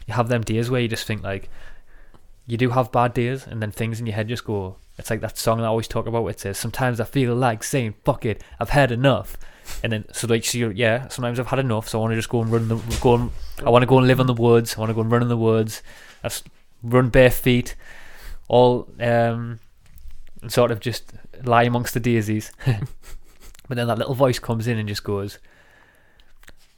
you 0.07 0.15
have 0.15 0.29
them 0.29 0.43
days 0.43 0.71
where 0.71 0.81
you 0.81 0.89
just 0.89 1.07
think 1.07 1.23
like, 1.23 1.49
you 2.47 2.57
do 2.57 2.71
have 2.71 2.93
bad 2.93 3.15
days, 3.15 3.47
and 3.47 3.63
then 3.63 3.71
things 3.71 4.01
in 4.01 4.07
your 4.07 4.15
head 4.15 4.29
just 4.29 4.45
go. 4.45 4.77
It's 4.99 5.11
like 5.11 5.21
that 5.21 5.39
song 5.39 5.59
that 5.59 5.65
I 5.65 5.69
always 5.69 5.89
talk 5.89 6.07
about. 6.07 6.23
Where 6.23 6.31
it 6.31 6.41
says 6.41 6.59
sometimes 6.59 7.01
I 7.01 7.05
feel 7.05 7.35
like 7.35 7.65
saying 7.65 7.95
"fuck 8.05 8.25
it," 8.25 8.43
I've 8.61 8.71
had 8.71 8.93
enough, 8.93 9.37
and 9.83 9.93
then 9.93 10.05
so 10.13 10.27
like 10.27 10.45
so 10.45 10.59
you're, 10.59 10.73
yeah, 10.73 11.09
sometimes 11.09 11.41
I've 11.41 11.49
had 11.49 11.59
enough, 11.59 11.89
so 11.89 11.99
I 11.99 12.03
want 12.03 12.13
to 12.13 12.17
just 12.17 12.29
go 12.29 12.43
and 12.43 12.53
run 12.53 12.69
the 12.69 12.77
go 13.01 13.15
and 13.15 13.31
I 13.65 13.71
want 13.71 13.83
to 13.83 13.87
go 13.87 13.99
and 13.99 14.07
live 14.07 14.21
in 14.21 14.27
the 14.27 14.35
woods. 14.35 14.77
I 14.77 14.81
want 14.81 14.91
to 14.91 14.95
go 14.95 15.01
and 15.01 15.11
run 15.11 15.23
in 15.23 15.29
the 15.29 15.37
woods. 15.37 15.83
I 16.23 16.31
run 16.83 17.09
bare 17.09 17.31
feet, 17.31 17.75
all 18.49 18.89
um, 19.01 19.61
sort 20.49 20.71
of 20.71 20.81
just 20.81 21.13
lie 21.45 21.65
amongst 21.65 21.95
the 21.95 22.01
daisies. 22.01 22.53
but 22.67 23.77
then 23.77 23.87
that 23.87 23.99
little 23.99 24.15
voice 24.15 24.39
comes 24.39 24.67
in 24.67 24.79
and 24.79 24.89
just 24.89 25.05
goes. 25.05 25.39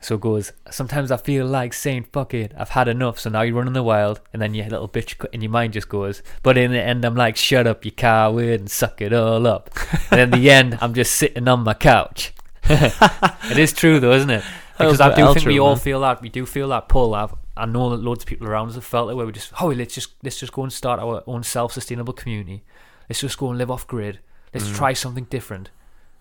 So 0.04 0.18
goes. 0.18 0.52
Sometimes 0.70 1.10
I 1.10 1.16
feel 1.16 1.46
like 1.46 1.72
saying 1.72 2.08
"fuck 2.12 2.34
it," 2.34 2.52
I've 2.58 2.68
had 2.70 2.88
enough. 2.88 3.18
So 3.18 3.30
now 3.30 3.40
you 3.40 3.56
run 3.56 3.66
in 3.66 3.72
the 3.72 3.82
wild, 3.82 4.20
and 4.34 4.42
then 4.42 4.52
your 4.52 4.68
little 4.68 4.88
bitch 4.88 5.24
in 5.32 5.40
your 5.40 5.50
mind 5.50 5.72
just 5.72 5.88
goes. 5.88 6.22
But 6.42 6.58
in 6.58 6.72
the 6.72 6.82
end, 6.82 7.06
I'm 7.06 7.14
like, 7.14 7.36
"Shut 7.36 7.66
up, 7.66 7.86
you 7.86 7.90
coward, 7.90 8.60
and 8.60 8.70
suck 8.70 9.00
it 9.00 9.14
all 9.14 9.46
up." 9.46 9.70
and 10.10 10.20
in 10.20 10.30
the 10.30 10.50
end, 10.58 10.76
I'm 10.82 10.92
just 10.92 11.16
sitting 11.16 11.48
on 11.48 11.64
my 11.64 11.72
couch. 11.72 12.34
it 12.64 13.58
is 13.58 13.72
true 13.72 13.98
though, 13.98 14.12
isn't 14.12 14.28
it? 14.28 14.44
Because 14.76 15.00
I 15.00 15.14
do 15.14 15.32
think 15.32 15.46
we 15.46 15.58
all 15.58 15.76
man. 15.76 15.78
feel 15.78 16.00
that. 16.00 16.20
We 16.20 16.28
do 16.28 16.44
feel 16.44 16.68
that 16.68 16.88
pull. 16.88 17.14
I've, 17.14 17.34
I 17.56 17.64
know 17.64 17.88
that 17.90 18.02
loads 18.02 18.24
of 18.24 18.26
people 18.26 18.46
around 18.46 18.68
us 18.68 18.74
have 18.74 18.84
felt 18.84 19.10
it. 19.10 19.14
Where 19.14 19.24
we 19.24 19.32
just, 19.32 19.52
oh, 19.60 19.68
let's 19.68 19.94
just 19.94 20.14
let's 20.22 20.38
just 20.38 20.52
go 20.52 20.64
and 20.64 20.72
start 20.72 21.00
our 21.00 21.22
own 21.26 21.44
self-sustainable 21.44 22.12
community. 22.12 22.62
Let's 23.08 23.20
just 23.20 23.38
go 23.38 23.48
and 23.48 23.58
live 23.58 23.70
off 23.70 23.86
grid. 23.86 24.18
Let's 24.54 24.68
Mm. 24.68 24.76
try 24.76 24.92
something 24.92 25.24
different. 25.24 25.70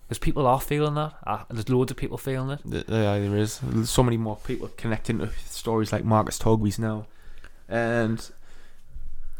Because 0.08 0.18
people 0.18 0.46
are 0.46 0.60
feeling 0.60 0.96
that. 0.96 1.14
Uh, 1.26 1.44
there's 1.50 1.68
loads 1.70 1.90
of 1.90 1.96
people 1.96 2.18
feeling 2.18 2.50
it. 2.50 2.60
Yeah, 2.88 3.18
there 3.18 3.36
is. 3.38 3.60
There's 3.60 3.88
so 3.88 4.02
many 4.02 4.18
more 4.18 4.36
people 4.36 4.68
connecting 4.76 5.18
to 5.20 5.30
stories 5.46 5.92
like 5.92 6.04
Markus 6.04 6.38
Torgeby's 6.38 6.78
now, 6.78 7.06
and 7.68 8.30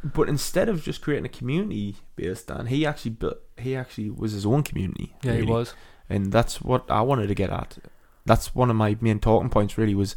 but 0.02 0.28
instead 0.28 0.68
of 0.70 0.82
just 0.82 1.02
creating 1.02 1.26
a 1.26 1.28
community 1.28 1.96
based 2.16 2.50
on, 2.50 2.66
he 2.66 2.86
actually 2.86 3.10
built. 3.12 3.38
He 3.58 3.76
actually 3.76 4.08
was 4.10 4.32
his 4.32 4.46
own 4.46 4.62
community. 4.62 5.14
Yeah, 5.22 5.34
he 5.34 5.42
was. 5.42 5.74
and 6.08 6.32
that's 6.32 6.62
what 6.62 6.90
I 6.90 7.02
wanted 7.02 7.26
to 7.26 7.34
get 7.34 7.50
at. 7.50 7.76
That's 8.24 8.54
one 8.54 8.70
of 8.70 8.76
my 8.76 8.96
main 9.02 9.18
talking 9.20 9.50
points. 9.50 9.76
Really 9.76 9.94
was, 9.94 10.16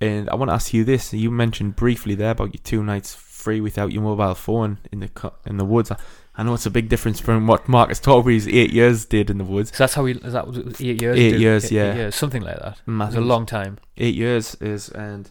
and 0.00 0.30
I 0.30 0.36
want 0.36 0.50
to 0.50 0.54
ask 0.54 0.72
you 0.72 0.84
this. 0.84 1.12
You 1.12 1.32
mentioned 1.32 1.74
briefly 1.74 2.14
there 2.14 2.30
about 2.30 2.54
your 2.54 2.62
two 2.62 2.84
nights 2.84 3.14
free 3.14 3.60
without 3.60 3.90
your 3.92 4.02
mobile 4.02 4.34
phone 4.36 4.78
in 4.92 5.00
the 5.00 5.32
in 5.44 5.56
the 5.56 5.64
woods. 5.64 5.90
I, 6.36 6.42
know 6.42 6.54
it's 6.54 6.66
a 6.66 6.70
big 6.70 6.88
difference 6.88 7.18
from 7.20 7.46
what 7.46 7.68
Markus 7.68 7.98
Torgeby's 8.00 8.46
eight 8.48 8.70
years 8.72 9.04
did 9.06 9.30
in 9.30 9.38
the 9.38 9.44
woods. 9.44 9.70
So 9.76 9.84
that's 9.84 9.94
how 9.94 10.02
we. 10.04 10.12
Is 10.14 10.32
that 10.34 10.46
eight 10.80 11.00
years? 11.00 11.18
Eight 11.18 11.30
Did- 11.32 11.40
years, 11.40 11.72
yeah. 11.72 11.94
years, 11.94 12.14
something 12.14 12.42
like 12.42 12.58
that. 12.58 12.78
It 12.86 12.90
was 12.90 13.14
a 13.14 13.20
long 13.20 13.46
time. 13.46 13.78
eight 13.96 14.14
years 14.14 14.54
is 14.56 14.88
and 14.90 15.30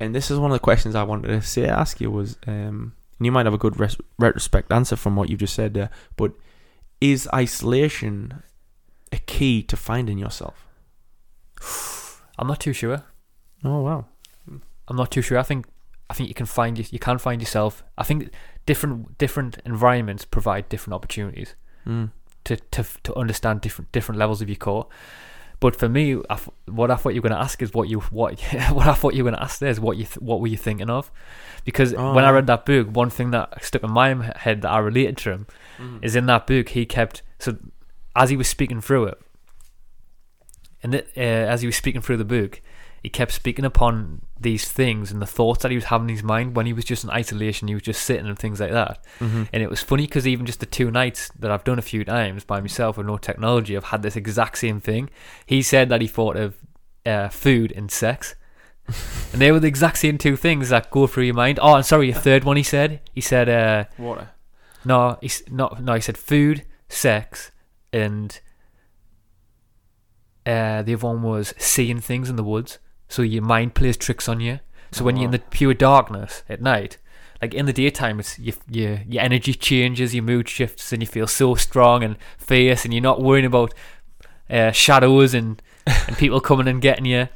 and 0.00 0.14
this 0.14 0.30
is 0.30 0.38
one 0.38 0.50
of 0.50 0.54
the 0.56 0.60
questions 0.60 0.94
I 0.94 1.04
wanted 1.04 1.28
to 1.28 1.40
say 1.42 1.66
ask 1.66 2.00
you 2.00 2.10
was 2.10 2.36
um 2.46 2.94
and 3.18 3.26
you 3.26 3.30
might 3.32 3.46
have 3.46 3.54
a 3.54 3.58
good 3.58 3.78
res- 3.78 3.96
retrospect 4.18 4.72
answer 4.72 4.96
from 4.96 5.14
what 5.14 5.30
you 5.30 5.36
just 5.36 5.54
said 5.54 5.72
there 5.74 5.88
but 6.16 6.32
is 7.00 7.28
isolation 7.32 8.42
a 9.12 9.18
key 9.18 9.62
to 9.62 9.76
finding 9.76 10.18
yourself? 10.18 10.66
I'm 12.38 12.48
not 12.48 12.60
too 12.60 12.72
sure. 12.72 13.04
Oh 13.64 13.80
wow. 13.82 14.06
I'm 14.88 14.96
not 14.96 15.10
too 15.10 15.22
sure. 15.22 15.38
I 15.38 15.42
think 15.44 15.66
I 16.10 16.14
think 16.14 16.28
you 16.28 16.34
can 16.34 16.46
find 16.46 16.78
you, 16.78 16.84
you 16.90 16.98
can 16.98 17.18
find 17.18 17.40
yourself. 17.40 17.82
I 17.98 18.04
think 18.04 18.30
different 18.66 19.16
different 19.18 19.58
environments 19.64 20.24
provide 20.24 20.68
different 20.68 20.94
opportunities 20.94 21.54
Mm. 21.86 22.10
to 22.44 22.56
to 22.56 22.84
to 23.02 23.14
understand 23.14 23.60
different 23.60 23.92
different 23.92 24.18
levels 24.18 24.40
of 24.42 24.48
your 24.48 24.56
core. 24.56 24.86
But 25.60 25.76
for 25.76 25.88
me, 25.88 26.16
I 26.28 26.38
what 26.66 26.90
I 26.90 26.96
thought 26.96 27.14
you 27.14 27.20
were 27.22 27.28
going 27.28 27.38
to 27.38 27.44
ask 27.44 27.62
is 27.62 27.72
what 27.72 27.88
you 27.88 28.00
what 28.00 28.40
what 28.72 28.86
I 28.86 28.94
thought 28.94 29.14
you 29.14 29.24
were 29.24 29.30
going 29.30 29.38
to 29.38 29.44
ask 29.44 29.58
there 29.60 29.70
is 29.70 29.80
what 29.80 29.96
you 29.96 30.04
th- 30.04 30.18
what 30.18 30.40
were 30.40 30.46
you 30.48 30.56
thinking 30.58 30.90
of? 30.90 31.10
Because 31.64 31.94
Oh. 31.94 32.12
when 32.14 32.24
I 32.24 32.30
read 32.30 32.46
that 32.48 32.66
book, 32.66 32.88
one 32.94 33.08
thing 33.10 33.30
that 33.30 33.62
stuck 33.64 33.82
in 33.82 33.90
my 33.90 34.32
head 34.36 34.62
that 34.62 34.70
I 34.70 34.78
related 34.78 35.16
to 35.18 35.30
him 35.32 35.46
is 36.02 36.14
in 36.16 36.26
that 36.26 36.46
book 36.46 36.68
he 36.70 36.84
kept 36.86 37.22
so 37.38 37.56
as 38.16 38.30
he 38.30 38.36
was 38.36 38.46
speaking 38.48 38.80
through 38.80 39.06
it, 39.06 39.18
and 40.82 40.94
it, 40.94 41.08
uh, 41.16 41.20
as 41.20 41.60
he 41.62 41.66
was 41.66 41.76
speaking 41.76 42.00
through 42.00 42.18
the 42.18 42.24
book, 42.24 42.60
he 43.04 43.08
kept 43.10 43.30
speaking 43.32 43.64
upon 43.66 44.22
these 44.40 44.66
things 44.66 45.12
and 45.12 45.20
the 45.22 45.26
thoughts 45.26 45.62
that 45.62 45.70
he 45.70 45.76
was 45.76 45.84
having 45.84 46.08
in 46.08 46.14
his 46.16 46.24
mind 46.24 46.56
when 46.56 46.64
he 46.66 46.72
was 46.72 46.84
just 46.86 47.04
in 47.04 47.10
isolation. 47.10 47.68
He 47.68 47.74
was 47.74 47.82
just 47.82 48.02
sitting 48.02 48.26
and 48.26 48.38
things 48.38 48.58
like 48.60 48.72
that. 48.72 49.04
Mhm. 49.20 49.46
And 49.52 49.62
it 49.62 49.68
was 49.70 49.80
funny 49.82 50.04
because 50.06 50.26
even 50.26 50.46
just 50.46 50.58
the 50.60 50.66
two 50.66 50.90
nights 50.90 51.30
that 51.38 51.50
I've 51.50 51.64
done 51.64 51.78
a 51.78 51.82
few 51.82 52.02
times 52.04 52.44
by 52.44 52.60
myself 52.60 52.96
with 52.96 53.06
no 53.06 53.18
technology, 53.18 53.76
I've 53.76 53.84
had 53.84 54.02
this 54.02 54.16
exact 54.16 54.56
same 54.58 54.80
thing. 54.80 55.10
He 55.44 55.60
said 55.62 55.90
that 55.90 56.00
he 56.00 56.06
thought 56.08 56.36
of 56.36 56.56
uh, 57.06 57.28
food 57.28 57.72
and 57.76 57.90
sex. 57.90 58.34
and 59.32 59.40
they 59.40 59.52
were 59.52 59.60
the 59.60 59.68
exact 59.68 59.98
same 59.98 60.16
two 60.18 60.36
things 60.36 60.70
that 60.70 60.90
go 60.90 61.06
through 61.06 61.24
your 61.24 61.34
mind. 61.34 61.58
Oh, 61.60 61.74
I'm 61.74 61.82
sorry, 61.82 62.10
a 62.10 62.14
third 62.14 62.44
one 62.44 62.56
he 62.56 62.62
said. 62.62 63.00
He 63.14 63.20
said, 63.20 63.48
uh, 63.50 63.84
Water. 63.98 64.30
no, 64.84 65.18
he's 65.20 65.42
not. 65.50 65.82
No, 65.82 65.94
he 65.94 66.00
said 66.00 66.16
food, 66.18 66.64
sex, 66.88 67.50
and 67.92 68.40
uh, 70.46 70.82
the 70.82 70.94
other 70.94 71.06
one 71.06 71.22
was 71.22 71.54
seeing 71.58 72.00
things 72.00 72.28
in 72.30 72.36
the 72.36 72.44
woods. 72.44 72.78
So 73.14 73.22
your 73.22 73.44
mind 73.44 73.74
plays 73.74 73.96
tricks 73.96 74.28
on 74.28 74.40
you. 74.40 74.58
So 74.90 75.04
when 75.04 75.14
you're 75.16 75.26
in 75.26 75.30
the 75.30 75.38
pure 75.38 75.72
darkness 75.72 76.42
at 76.48 76.60
night, 76.60 76.98
like 77.40 77.54
in 77.54 77.64
the 77.66 77.72
daytime, 77.72 78.18
it's 78.18 78.40
your 78.40 78.56
your 78.68 79.00
your 79.06 79.22
energy 79.22 79.54
changes, 79.54 80.16
your 80.16 80.24
mood 80.24 80.48
shifts, 80.48 80.92
and 80.92 81.00
you 81.00 81.06
feel 81.06 81.28
so 81.28 81.54
strong 81.54 82.02
and 82.02 82.16
fierce, 82.38 82.84
and 82.84 82.92
you're 82.92 83.00
not 83.10 83.22
worrying 83.22 83.44
about 83.46 83.72
uh, 84.50 84.72
shadows 84.72 85.32
and 85.32 85.62
and 85.86 86.18
people 86.18 86.40
coming 86.40 86.66
and 86.66 86.82
getting 86.82 87.04
you 87.04 87.28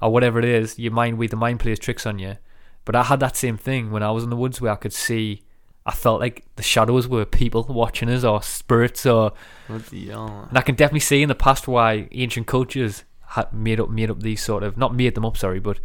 or 0.00 0.12
whatever 0.12 0.38
it 0.38 0.44
is. 0.44 0.78
Your 0.78 0.92
mind, 0.92 1.18
with 1.18 1.32
the 1.32 1.36
mind 1.36 1.58
plays 1.58 1.80
tricks 1.80 2.06
on 2.06 2.20
you. 2.20 2.36
But 2.84 2.94
I 2.94 3.02
had 3.02 3.18
that 3.18 3.36
same 3.36 3.56
thing 3.56 3.90
when 3.90 4.04
I 4.04 4.12
was 4.12 4.22
in 4.22 4.30
the 4.30 4.36
woods 4.36 4.60
where 4.60 4.70
I 4.72 4.76
could 4.76 4.92
see. 4.92 5.42
I 5.84 5.92
felt 5.92 6.20
like 6.20 6.44
the 6.54 6.62
shadows 6.62 7.08
were 7.08 7.24
people 7.24 7.64
watching 7.64 8.08
us 8.08 8.22
or 8.22 8.40
spirits 8.42 9.04
or 9.04 9.32
What 9.66 9.86
the 9.86 10.08
hell? 10.10 10.46
and 10.48 10.56
I 10.58 10.60
can 10.60 10.76
definitely 10.76 11.00
see 11.00 11.22
in 11.22 11.28
the 11.28 11.34
past 11.34 11.66
why 11.66 12.08
ancient 12.12 12.46
cultures 12.46 13.04
had 13.30 13.52
made 13.52 13.78
up 13.80 13.90
made 13.90 14.10
up 14.10 14.20
these 14.20 14.42
sort 14.42 14.62
of 14.62 14.76
not 14.76 14.94
made 14.94 15.14
them 15.14 15.24
up, 15.24 15.36
sorry, 15.36 15.60
but 15.60 15.80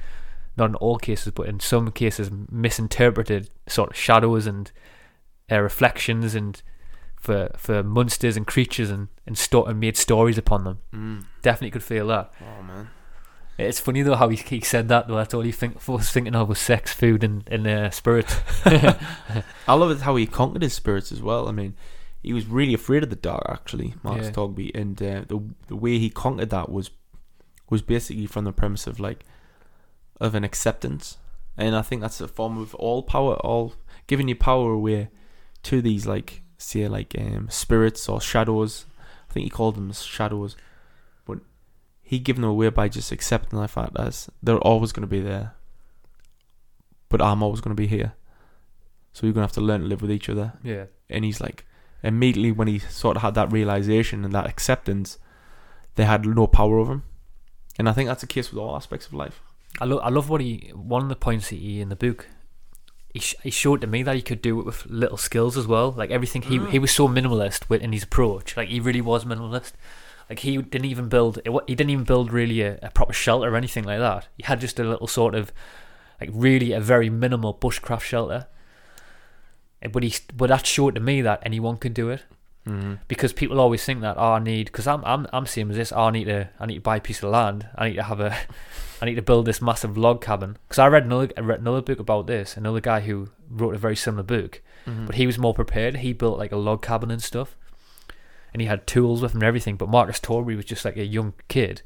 not 0.55 0.69
in 0.69 0.75
all 0.75 0.97
cases, 0.97 1.31
but 1.33 1.47
in 1.47 1.59
some 1.59 1.91
cases 1.91 2.29
misinterpreted 2.51 3.49
sort 3.67 3.91
of 3.91 3.95
shadows 3.97 4.45
and 4.47 4.71
uh, 5.51 5.59
reflections 5.59 6.35
and 6.35 6.61
for 7.19 7.49
for 7.57 7.83
monsters 7.83 8.35
and 8.37 8.45
creatures 8.47 8.89
and 8.89 9.07
and, 9.25 9.37
sto- 9.37 9.63
and 9.65 9.79
made 9.79 9.97
stories 9.97 10.37
upon 10.37 10.63
them. 10.63 10.79
Mm. 10.93 11.25
Definitely 11.41 11.71
could 11.71 11.83
feel 11.83 12.07
that. 12.07 12.31
Oh 12.41 12.63
man. 12.63 12.89
It's 13.57 13.79
funny 13.79 14.01
though 14.01 14.15
how 14.15 14.29
he, 14.29 14.35
he 14.37 14.61
said 14.61 14.87
that 14.89 15.07
though. 15.07 15.15
That's 15.15 15.33
all 15.33 15.41
he 15.41 15.51
think 15.51 15.87
was 15.87 16.09
thinking 16.09 16.35
of 16.35 16.49
was 16.49 16.59
sex, 16.59 16.91
food, 16.93 17.23
and 17.23 17.43
and 17.47 17.67
uh, 17.67 17.89
spirits. 17.91 18.35
I 18.65 19.73
love 19.75 19.91
it 19.91 20.01
how 20.01 20.15
he 20.15 20.25
conquered 20.25 20.63
his 20.63 20.73
spirits 20.73 21.11
as 21.11 21.21
well. 21.21 21.47
I 21.47 21.51
mean, 21.51 21.75
he 22.23 22.33
was 22.33 22.45
really 22.47 22.73
afraid 22.73 23.03
of 23.03 23.09
the 23.09 23.15
dark 23.15 23.45
actually, 23.47 23.93
Markus 24.03 24.27
Yeah. 24.27 24.31
Torgeby, 24.31 24.71
and 24.75 25.01
uh, 25.01 25.21
the 25.27 25.39
the 25.67 25.75
way 25.75 25.99
he 25.99 26.09
conquered 26.09 26.49
that 26.49 26.69
was 26.69 26.89
was 27.73 27.81
basically 27.81 28.27
from 28.27 28.45
the 28.45 28.53
premise 28.61 28.85
of 28.87 28.99
like 28.99 29.25
of 30.21 30.35
an 30.35 30.43
acceptance, 30.43 31.17
and 31.57 31.75
I 31.75 31.81
think 31.81 32.01
that's 32.01 32.21
a 32.21 32.27
form 32.27 32.57
of 32.57 32.75
all 32.75 33.01
power, 33.01 33.33
all 33.37 33.73
giving 34.05 34.27
your 34.27 34.37
power 34.37 34.71
away 34.71 35.09
to 35.63 35.81
these 35.81 36.05
like 36.05 36.43
say 36.57 36.87
like 36.87 37.15
um, 37.17 37.47
spirits 37.49 38.07
or 38.07 38.21
shadows. 38.21 38.85
I 39.29 39.33
think 39.33 39.45
he 39.45 39.49
called 39.49 39.75
them 39.75 39.91
shadows, 39.91 40.55
but 41.25 41.39
he 42.01 42.19
gave 42.19 42.35
them 42.35 42.45
away 42.45 42.69
by 42.69 42.87
just 42.89 43.11
accepting 43.11 43.59
the 43.59 43.67
fact 43.67 43.97
as 43.97 44.29
they're 44.43 44.59
always 44.59 44.91
going 44.91 45.07
to 45.09 45.15
be 45.17 45.19
there, 45.19 45.55
but 47.09 47.21
I'm 47.21 47.41
always 47.41 47.61
going 47.61 47.75
to 47.75 47.81
be 47.81 47.87
here. 47.87 48.13
So 49.13 49.25
you're 49.25 49.33
gonna 49.33 49.45
have 49.45 49.51
to 49.53 49.61
learn 49.61 49.81
to 49.81 49.87
live 49.87 50.01
with 50.01 50.11
each 50.11 50.29
other. 50.29 50.53
yeah, 50.63 50.85
And 51.09 51.23
he's 51.23 51.39
like, 51.39 51.65
immediately 52.03 52.51
when 52.51 52.67
he 52.67 52.79
sort 52.79 53.15
of 53.15 53.21
had 53.21 53.35
that 53.35 53.51
realization 53.51 54.25
and 54.25 54.33
that 54.33 54.47
acceptance, 54.47 55.19
they 55.95 56.05
had 56.05 56.25
no 56.25 56.47
power 56.47 56.79
over 56.79 56.93
him. 56.93 57.03
And 57.77 57.89
I 57.89 57.93
think 57.93 58.07
that's 58.07 58.21
the 58.21 58.27
case 58.27 58.51
with 58.51 58.59
all 58.59 58.75
aspects 58.75 59.07
of 59.07 59.13
life. 59.13 59.41
I 59.81 59.85
love 59.85 59.99
I 60.03 60.09
love 60.09 60.29
what 60.29 60.41
he 60.41 60.71
one 60.75 61.03
of 61.03 61.09
the 61.09 61.15
points 61.15 61.49
that 61.49 61.57
he 61.57 61.81
in 61.81 61.89
the 61.89 61.95
book. 61.95 62.27
He, 63.13 63.19
sh- 63.19 63.35
he 63.43 63.51
showed 63.51 63.81
to 63.81 63.87
me 63.87 64.01
that 64.01 64.15
he 64.15 64.23
could 64.23 64.41
do 64.41 64.59
it 64.59 64.65
with 64.65 64.87
little 64.87 65.17
skills 65.17 65.55
as 65.55 65.67
well. 65.67 65.91
Like 65.91 66.09
everything, 66.09 66.43
he 66.43 66.57
he 66.57 66.77
mm. 66.77 66.81
was 66.81 66.91
so 66.91 67.07
minimalist 67.07 67.69
with 67.69 67.81
in 67.81 67.93
his 67.93 68.03
approach. 68.03 68.55
Like 68.57 68.69
he 68.69 68.79
really 68.79 69.01
was 69.01 69.25
minimalist. 69.25 69.73
Like 70.29 70.39
he 70.39 70.57
didn't 70.57 70.85
even 70.85 71.09
build 71.09 71.39
it 71.43 71.51
he 71.67 71.75
didn't 71.75 71.91
even 71.91 72.05
build 72.05 72.31
really 72.31 72.61
a, 72.61 72.79
a 72.81 72.91
proper 72.91 73.13
shelter 73.13 73.53
or 73.53 73.55
anything 73.55 73.83
like 73.83 73.99
that. 73.99 74.27
He 74.37 74.43
had 74.43 74.59
just 74.59 74.79
a 74.79 74.83
little 74.83 75.07
sort 75.07 75.35
of 75.35 75.51
like 76.21 76.29
really 76.33 76.71
a 76.71 76.79
very 76.79 77.09
minimal 77.09 77.53
bushcraft 77.53 78.01
shelter. 78.01 78.47
But 79.91 80.03
he 80.03 80.13
but 80.35 80.49
that 80.49 80.65
showed 80.65 80.95
to 80.95 81.01
me 81.01 81.21
that 81.21 81.41
anyone 81.43 81.77
could 81.77 81.93
do 81.93 82.09
it 82.09 82.23
Mm-hmm. 82.67 82.93
because 83.09 83.33
people 83.33 83.59
always 83.59 83.83
think 83.83 83.99
that 84.01 84.15
oh, 84.17 84.33
I 84.33 84.39
need 84.39 84.67
because 84.67 84.87
I'm 84.87 85.03
I'm 85.03 85.27
I'm 85.33 85.45
same 85.45 85.69
as 85.69 85.75
this. 85.75 85.91
Oh, 85.91 86.03
I 86.03 86.11
need 86.11 86.25
to 86.25 86.49
I 86.59 86.65
need 86.65 86.75
to 86.75 86.81
buy 86.81 86.97
a 86.97 87.01
piece 87.01 87.21
of 87.21 87.29
land. 87.29 87.67
I 87.75 87.89
need 87.89 87.95
to 87.95 88.03
have 88.03 88.19
a 88.21 88.33
I 89.01 89.05
need 89.05 89.15
to 89.15 89.21
build 89.21 89.45
this 89.45 89.61
massive 89.61 89.97
log 89.97 90.21
cabin. 90.21 90.57
Because 90.67 90.79
I 90.79 90.87
read 90.87 91.03
another 91.03 91.29
I 91.37 91.41
read 91.41 91.59
another 91.59 91.81
book 91.81 91.99
about 91.99 92.27
this. 92.27 92.55
Another 92.55 92.79
guy 92.79 93.01
who 93.01 93.29
wrote 93.49 93.75
a 93.75 93.77
very 93.77 93.95
similar 93.97 94.23
book, 94.23 94.61
Mm-hmm. 94.87 95.05
but 95.05 95.15
he 95.15 95.25
was 95.25 95.37
more 95.37 95.53
prepared. 95.53 95.97
He 95.97 96.13
built 96.13 96.37
like 96.37 96.51
a 96.53 96.57
log 96.57 96.81
cabin 96.81 97.09
and 97.11 97.21
stuff, 97.23 97.55
and 98.53 98.61
he 98.61 98.67
had 98.67 98.85
tools 98.87 99.21
with 99.21 99.31
him 99.33 99.37
and 99.41 99.47
everything. 99.47 99.75
But 99.77 99.89
Markus 99.89 100.19
Torrey 100.19 100.55
was 100.55 100.65
just 100.65 100.85
like 100.85 100.97
a 100.97 101.05
young 101.05 101.33
kid 101.47 101.81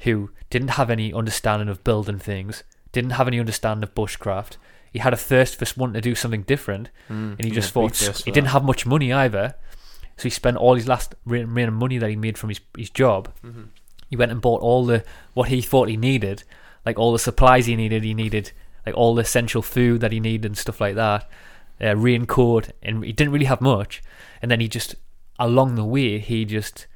who 0.00 0.30
didn't 0.50 0.70
have 0.72 0.90
any 0.90 1.12
understanding 1.14 1.68
of 1.68 1.84
building 1.84 2.18
things, 2.18 2.62
didn't 2.92 3.12
have 3.12 3.26
any 3.28 3.38
understanding 3.40 3.82
of 3.84 3.94
bushcraft. 3.94 4.56
He 4.92 4.98
had 4.98 5.12
a 5.14 5.16
thirst 5.16 5.56
for 5.58 5.66
wanting 5.80 5.94
to 5.94 6.00
do 6.02 6.14
something 6.14 6.42
different, 6.42 6.90
Mm. 7.08 7.32
and 7.38 7.44
he 7.44 7.50
just 7.50 7.72
thought 7.72 7.96
he 7.96 8.30
didn't 8.30 8.48
have 8.48 8.64
much 8.64 8.84
money 8.86 9.12
either. 9.12 9.54
So 10.22 10.26
he 10.28 10.30
spent 10.30 10.56
all 10.56 10.76
his 10.76 10.86
last 10.86 11.16
remaining 11.24 11.74
money 11.74 11.98
that 11.98 12.08
he 12.08 12.14
made 12.14 12.38
from 12.38 12.50
his 12.50 12.60
his 12.76 12.90
job. 12.90 13.28
Mm-hmm. 13.44 13.62
He 14.08 14.14
went 14.14 14.30
and 14.30 14.40
bought 14.40 14.62
all 14.62 14.86
the 14.86 15.02
what 15.34 15.48
he 15.48 15.60
thought 15.60 15.88
he 15.88 15.96
needed, 15.96 16.44
like 16.86 16.96
all 16.96 17.10
the 17.12 17.18
supplies 17.18 17.66
he 17.66 17.74
needed. 17.74 18.04
He 18.04 18.14
needed 18.14 18.52
like 18.86 18.96
all 18.96 19.16
the 19.16 19.22
essential 19.22 19.62
food 19.62 20.00
that 20.00 20.12
he 20.12 20.20
needed 20.20 20.46
and 20.46 20.56
stuff 20.56 20.80
like 20.80 20.94
that. 20.94 21.28
Uh, 21.82 21.96
raincoat, 21.96 22.70
and 22.84 23.04
he 23.04 23.12
didn't 23.12 23.32
really 23.32 23.46
have 23.46 23.60
much. 23.60 24.00
And 24.40 24.48
then 24.48 24.60
he 24.60 24.68
just 24.68 24.94
along 25.40 25.74
the 25.74 25.84
way 25.84 26.20
he 26.20 26.44
just 26.44 26.86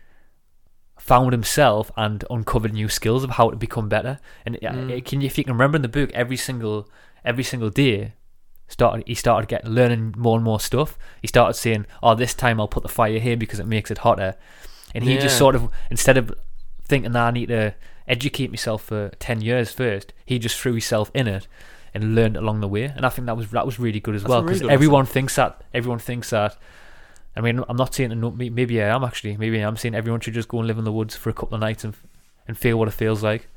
found 0.97 1.33
himself 1.33 1.91
and 1.97 2.25
uncovered 2.31 2.73
new 2.75 2.89
skills 2.89 3.25
of 3.25 3.31
how 3.31 3.51
to 3.51 3.57
become 3.57 3.89
better. 3.89 4.21
And 4.45 4.55
uh, 4.57 4.71
Mm. 4.73 5.05
can 5.05 5.23
if 5.23 5.37
you 5.37 5.43
can 5.43 5.55
remember 5.55 5.77
in 5.77 5.83
the 5.83 5.89
book, 5.89 6.13
every 6.15 6.37
single 6.37 6.89
every 7.25 7.43
single 7.43 7.71
day 7.71 8.13
started 8.69 9.07
he 9.07 9.15
started 9.15 9.49
getting 9.49 9.71
learning 9.71 10.15
more 10.17 10.37
and 10.37 10.45
more 10.45 10.61
stuff. 10.61 10.99
He 11.21 11.29
started 11.29 11.55
saying, 11.55 11.87
"Oh, 12.03 12.15
this 12.15 12.35
time 12.35 12.61
I'll 12.61 12.69
put 12.69 12.83
the 12.83 12.89
fire 12.89 13.19
here 13.19 13.37
because 13.37 13.61
it 13.61 13.67
makes 13.67 13.91
it 13.91 13.99
hotter." 13.99 14.35
And 14.95 15.05
he 15.05 15.19
just 15.19 15.37
sort 15.37 15.55
of 15.55 15.71
instead 15.91 16.17
of 16.17 16.33
thinking 16.85 17.13
that 17.13 17.27
I 17.27 17.31
need 17.31 17.47
to 17.47 17.75
educate 18.09 18.51
myself 18.51 18.83
for 18.83 19.11
ten 19.19 19.41
years 19.41 19.73
first, 19.73 20.13
he 20.25 20.39
just 20.39 20.59
threw 20.59 20.73
himself 20.73 21.11
in 21.15 21.27
it 21.29 21.47
and 21.93 22.15
learned 22.15 22.37
along 22.37 22.61
the 22.61 22.69
way. 22.69 22.85
And 22.85 23.07
I 23.07 23.09
think 23.09 23.27
that 23.27 23.37
was 23.37 23.51
that 23.51 23.67
was 23.67 23.79
really 23.79 24.01
good 24.01 24.15
as 24.15 24.23
That's 24.23 24.31
well 24.31 24.43
really 24.43 24.55
because 24.55 24.63
good 24.63 24.73
everyone 24.73 25.07
thinks 25.07 25.37
that 25.37 25.63
everyone 25.73 25.99
thinks 25.99 26.31
that. 26.31 26.57
I 27.35 27.43
mean, 27.43 27.63
I'm 27.69 27.77
not 27.77 27.95
saying 27.95 28.19
maybe 28.37 28.83
I 28.83 28.89
am 28.95 29.05
actually. 29.05 29.37
Maybe 29.37 29.61
I'm 29.61 29.77
saying 29.77 29.95
everyone 29.95 30.21
should 30.21 30.35
just 30.35 30.49
go 30.49 30.59
and 30.59 30.67
live 30.67 30.79
in 30.79 30.85
the 30.85 30.93
woods 30.93 31.15
for 31.17 31.29
a 31.31 31.35
couple 31.35 31.55
of 31.55 31.61
nights 31.61 31.85
and 31.85 31.95
and 32.49 32.57
feel 32.57 32.79
what 32.79 32.89
it 32.89 32.93
feels 32.93 33.23
like. 33.23 33.49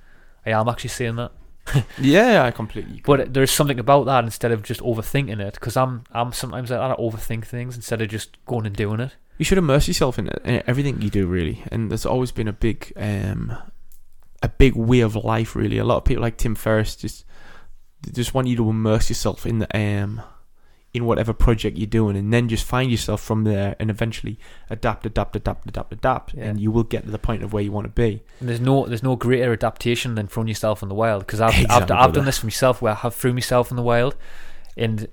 I 0.45 0.51
am 0.51 0.67
actually 0.67 0.89
saying 0.89 1.15
that. 1.15 1.31
Yeah, 1.99 2.43
I 2.43 2.51
completely. 2.51 3.01
But 3.05 3.33
there's 3.33 3.51
something 3.51 3.79
about 3.79 4.05
that 4.05 4.23
instead 4.23 4.51
of 4.51 4.63
just 4.63 4.81
overthinking 4.81 5.39
it, 5.39 5.53
because 5.55 5.77
I'm 5.77 6.03
I'm 6.11 6.31
sometimes 6.33 6.69
like 6.71 6.79
that, 6.79 6.91
I 6.91 6.95
overthink 6.95 7.45
things 7.45 7.75
instead 7.75 8.01
of 8.01 8.09
just 8.09 8.43
going 8.45 8.65
and 8.65 8.75
doing 8.75 8.99
it. 8.99 9.15
you 9.37 9.45
should 9.45 9.57
immerse 9.57 9.87
yourself 9.87 10.19
in, 10.19 10.27
it, 10.27 10.41
in 10.43 10.63
everything 10.67 11.01
you 11.01 11.09
do, 11.09 11.25
really. 11.27 11.63
And 11.71 11.89
there's 11.89 12.05
always 12.05 12.31
been 12.31 12.47
a 12.47 12.53
big, 12.53 12.91
um, 12.97 13.55
a 14.43 14.49
big 14.49 14.75
way 14.75 15.01
of 15.01 15.15
life, 15.15 15.55
really. 15.55 15.77
A 15.77 15.85
lot 15.85 15.97
of 15.97 16.05
people 16.05 16.23
like 16.23 16.37
Tim 16.37 16.55
Ferriss 16.55 16.95
just 16.95 17.25
just 18.13 18.33
want 18.33 18.47
you 18.47 18.55
to 18.55 18.69
immerse 18.69 19.09
yourself 19.09 19.45
in 19.45 19.59
the 19.59 19.77
um, 19.77 20.21
in 20.93 21.05
whatever 21.05 21.33
project 21.33 21.77
you're 21.77 21.85
doing, 21.85 22.17
and 22.17 22.33
then 22.33 22.49
just 22.49 22.65
find 22.65 22.89
yourself 22.89 23.21
from 23.21 23.43
there, 23.43 23.75
and 23.79 23.89
eventually 23.91 24.39
adapt, 24.71 25.05
adapt, 25.05 25.35
adapt, 25.35 25.67
adapt, 25.67 25.93
adapt, 25.93 26.33
Yeah. 26.33 26.45
and 26.45 26.59
you 26.59 26.71
will 26.71 26.83
get 26.83 27.05
to 27.05 27.11
the 27.11 27.19
point 27.19 27.43
of 27.43 27.53
where 27.53 27.61
you 27.61 27.71
want 27.71 27.85
to 27.85 27.91
be. 27.91 28.23
And 28.39 28.49
there's 28.49 28.59
no 28.59 28.85
there's 28.87 29.03
no 29.03 29.15
greater 29.15 29.53
adaptation 29.53 30.15
than 30.15 30.27
throwing 30.27 30.47
yourself 30.47 30.81
in 30.81 30.89
the 30.89 30.95
wild, 30.95 31.25
because 31.27 31.41
I've 31.41 31.53
I've, 31.69 31.91
I've 31.91 32.13
done 32.13 32.25
this 32.25 32.39
for 32.39 32.47
myself 32.47 32.81
where 32.81 32.93
I 32.93 32.95
have 32.95 33.13
threw 33.13 33.33
myself 33.33 33.69
in 33.69 33.77
the 33.77 33.83
wild, 33.83 34.15
and 34.75 35.07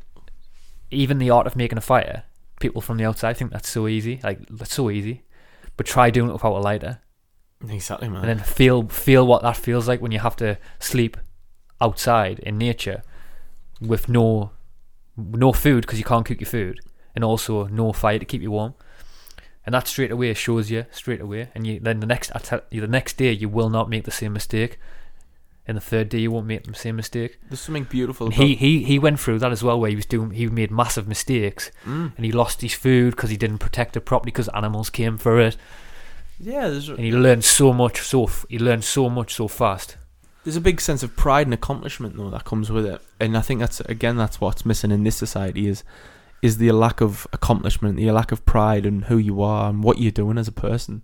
even 0.90 1.18
the 1.18 1.30
art 1.30 1.46
of 1.46 1.56
making 1.56 1.76
a 1.78 1.82
fire, 1.82 2.22
people 2.60 2.80
from 2.80 2.96
the 2.96 3.04
outside 3.04 3.36
think 3.36 3.50
that's 3.50 3.68
so 3.68 3.86
easy, 3.86 4.20
like 4.24 4.38
that's 4.48 4.74
so 4.74 4.88
easy, 4.90 5.24
but 5.76 5.84
try 5.84 6.08
doing 6.10 6.30
it 6.30 6.32
without 6.32 6.56
a 6.56 6.60
lighter. 6.60 7.00
Exactly, 7.68 8.08
man. 8.08 8.24
and 8.24 8.28
then 8.28 8.46
feel 8.46 8.88
feel 8.88 9.26
what 9.26 9.42
that 9.42 9.56
feels 9.56 9.88
like 9.88 10.00
when 10.00 10.12
you 10.12 10.20
have 10.20 10.36
to 10.36 10.56
sleep 10.78 11.16
outside 11.80 12.38
in 12.40 12.56
nature 12.56 13.02
with 13.80 14.08
no 14.08 14.52
no 15.16 15.52
food 15.52 15.82
because 15.82 15.98
you 15.98 16.04
can't 16.04 16.26
cook 16.26 16.40
your 16.40 16.48
food 16.48 16.80
and 17.14 17.24
also 17.24 17.66
no 17.68 17.92
fire 17.92 18.18
to 18.18 18.24
keep 18.24 18.42
you 18.42 18.50
warm 18.50 18.74
and 19.64 19.74
that 19.74 19.88
straight 19.88 20.10
away 20.10 20.32
shows 20.34 20.70
you 20.70 20.84
straight 20.90 21.20
away 21.20 21.48
and 21.54 21.66
you 21.66 21.80
then 21.80 22.00
the 22.00 22.06
next 22.06 22.30
I 22.34 22.38
tell 22.38 22.60
you 22.70 22.80
the 22.80 22.86
next 22.86 23.16
day 23.16 23.32
you 23.32 23.48
will 23.48 23.70
not 23.70 23.88
make 23.88 24.04
the 24.04 24.10
same 24.10 24.32
mistake 24.32 24.78
and 25.68 25.76
the 25.76 25.80
third 25.80 26.08
day 26.10 26.18
you 26.18 26.30
won't 26.30 26.46
make 26.46 26.64
the 26.64 26.74
same 26.74 26.94
mistake 26.96 27.40
There's 27.48 27.60
something 27.60 27.84
beautiful. 27.84 28.28
about- 28.28 28.36
he, 28.38 28.54
he 28.54 28.84
he 28.84 28.98
went 28.98 29.18
through 29.18 29.38
that 29.40 29.50
as 29.50 29.62
well 29.64 29.80
where 29.80 29.90
he 29.90 29.96
was 29.96 30.06
doing 30.06 30.30
he 30.32 30.46
made 30.46 30.70
massive 30.70 31.08
mistakes 31.08 31.70
Mm. 31.84 32.12
and 32.16 32.24
he 32.24 32.30
lost 32.32 32.60
his 32.60 32.74
food 32.74 33.16
because 33.16 33.30
he 33.30 33.36
didn't 33.36 33.58
protect 33.58 33.96
it 33.96 34.02
properly 34.02 34.30
because 34.32 34.48
animals 34.50 34.90
came 34.90 35.16
for 35.18 35.40
it 35.40 35.56
yeah, 36.38 36.68
there's 36.68 36.90
and 36.90 36.98
he 37.00 37.12
learned 37.12 37.44
so 37.44 37.72
much 37.72 38.00
so 38.02 38.24
f- 38.24 38.44
he 38.50 38.58
learned 38.58 38.84
so 38.84 39.08
much 39.08 39.34
so 39.34 39.48
fast 39.48 39.96
there's 40.47 40.57
a 40.57 40.61
big 40.61 40.80
sense 40.80 41.03
of 41.03 41.16
pride 41.16 41.49
and 41.49 41.53
accomplishment 41.53 42.16
though 42.16 42.30
that 42.30 42.44
comes 42.44 42.70
with 42.70 42.86
it, 42.86 43.01
and 43.18 43.36
I 43.36 43.40
think 43.40 43.59
that's 43.59 43.80
again 43.80 44.16
that's 44.16 44.40
what's 44.40 44.64
missing 44.64 44.92
in 44.92 45.03
this 45.03 45.16
society 45.16 45.66
is 45.66 45.82
is 46.40 46.59
the 46.59 46.70
lack 46.70 47.01
of 47.01 47.26
accomplishment, 47.32 47.97
the 47.97 48.11
lack 48.12 48.30
of 48.30 48.47
pride 48.47 48.86
in 48.86 49.03
who 49.03 49.18
you 49.18 49.42
are 49.42 49.68
and 49.70 49.82
what 49.82 49.99
you're 49.99 50.12
doing 50.12 50.38
as 50.38 50.47
a 50.47 50.53
person. 50.53 51.03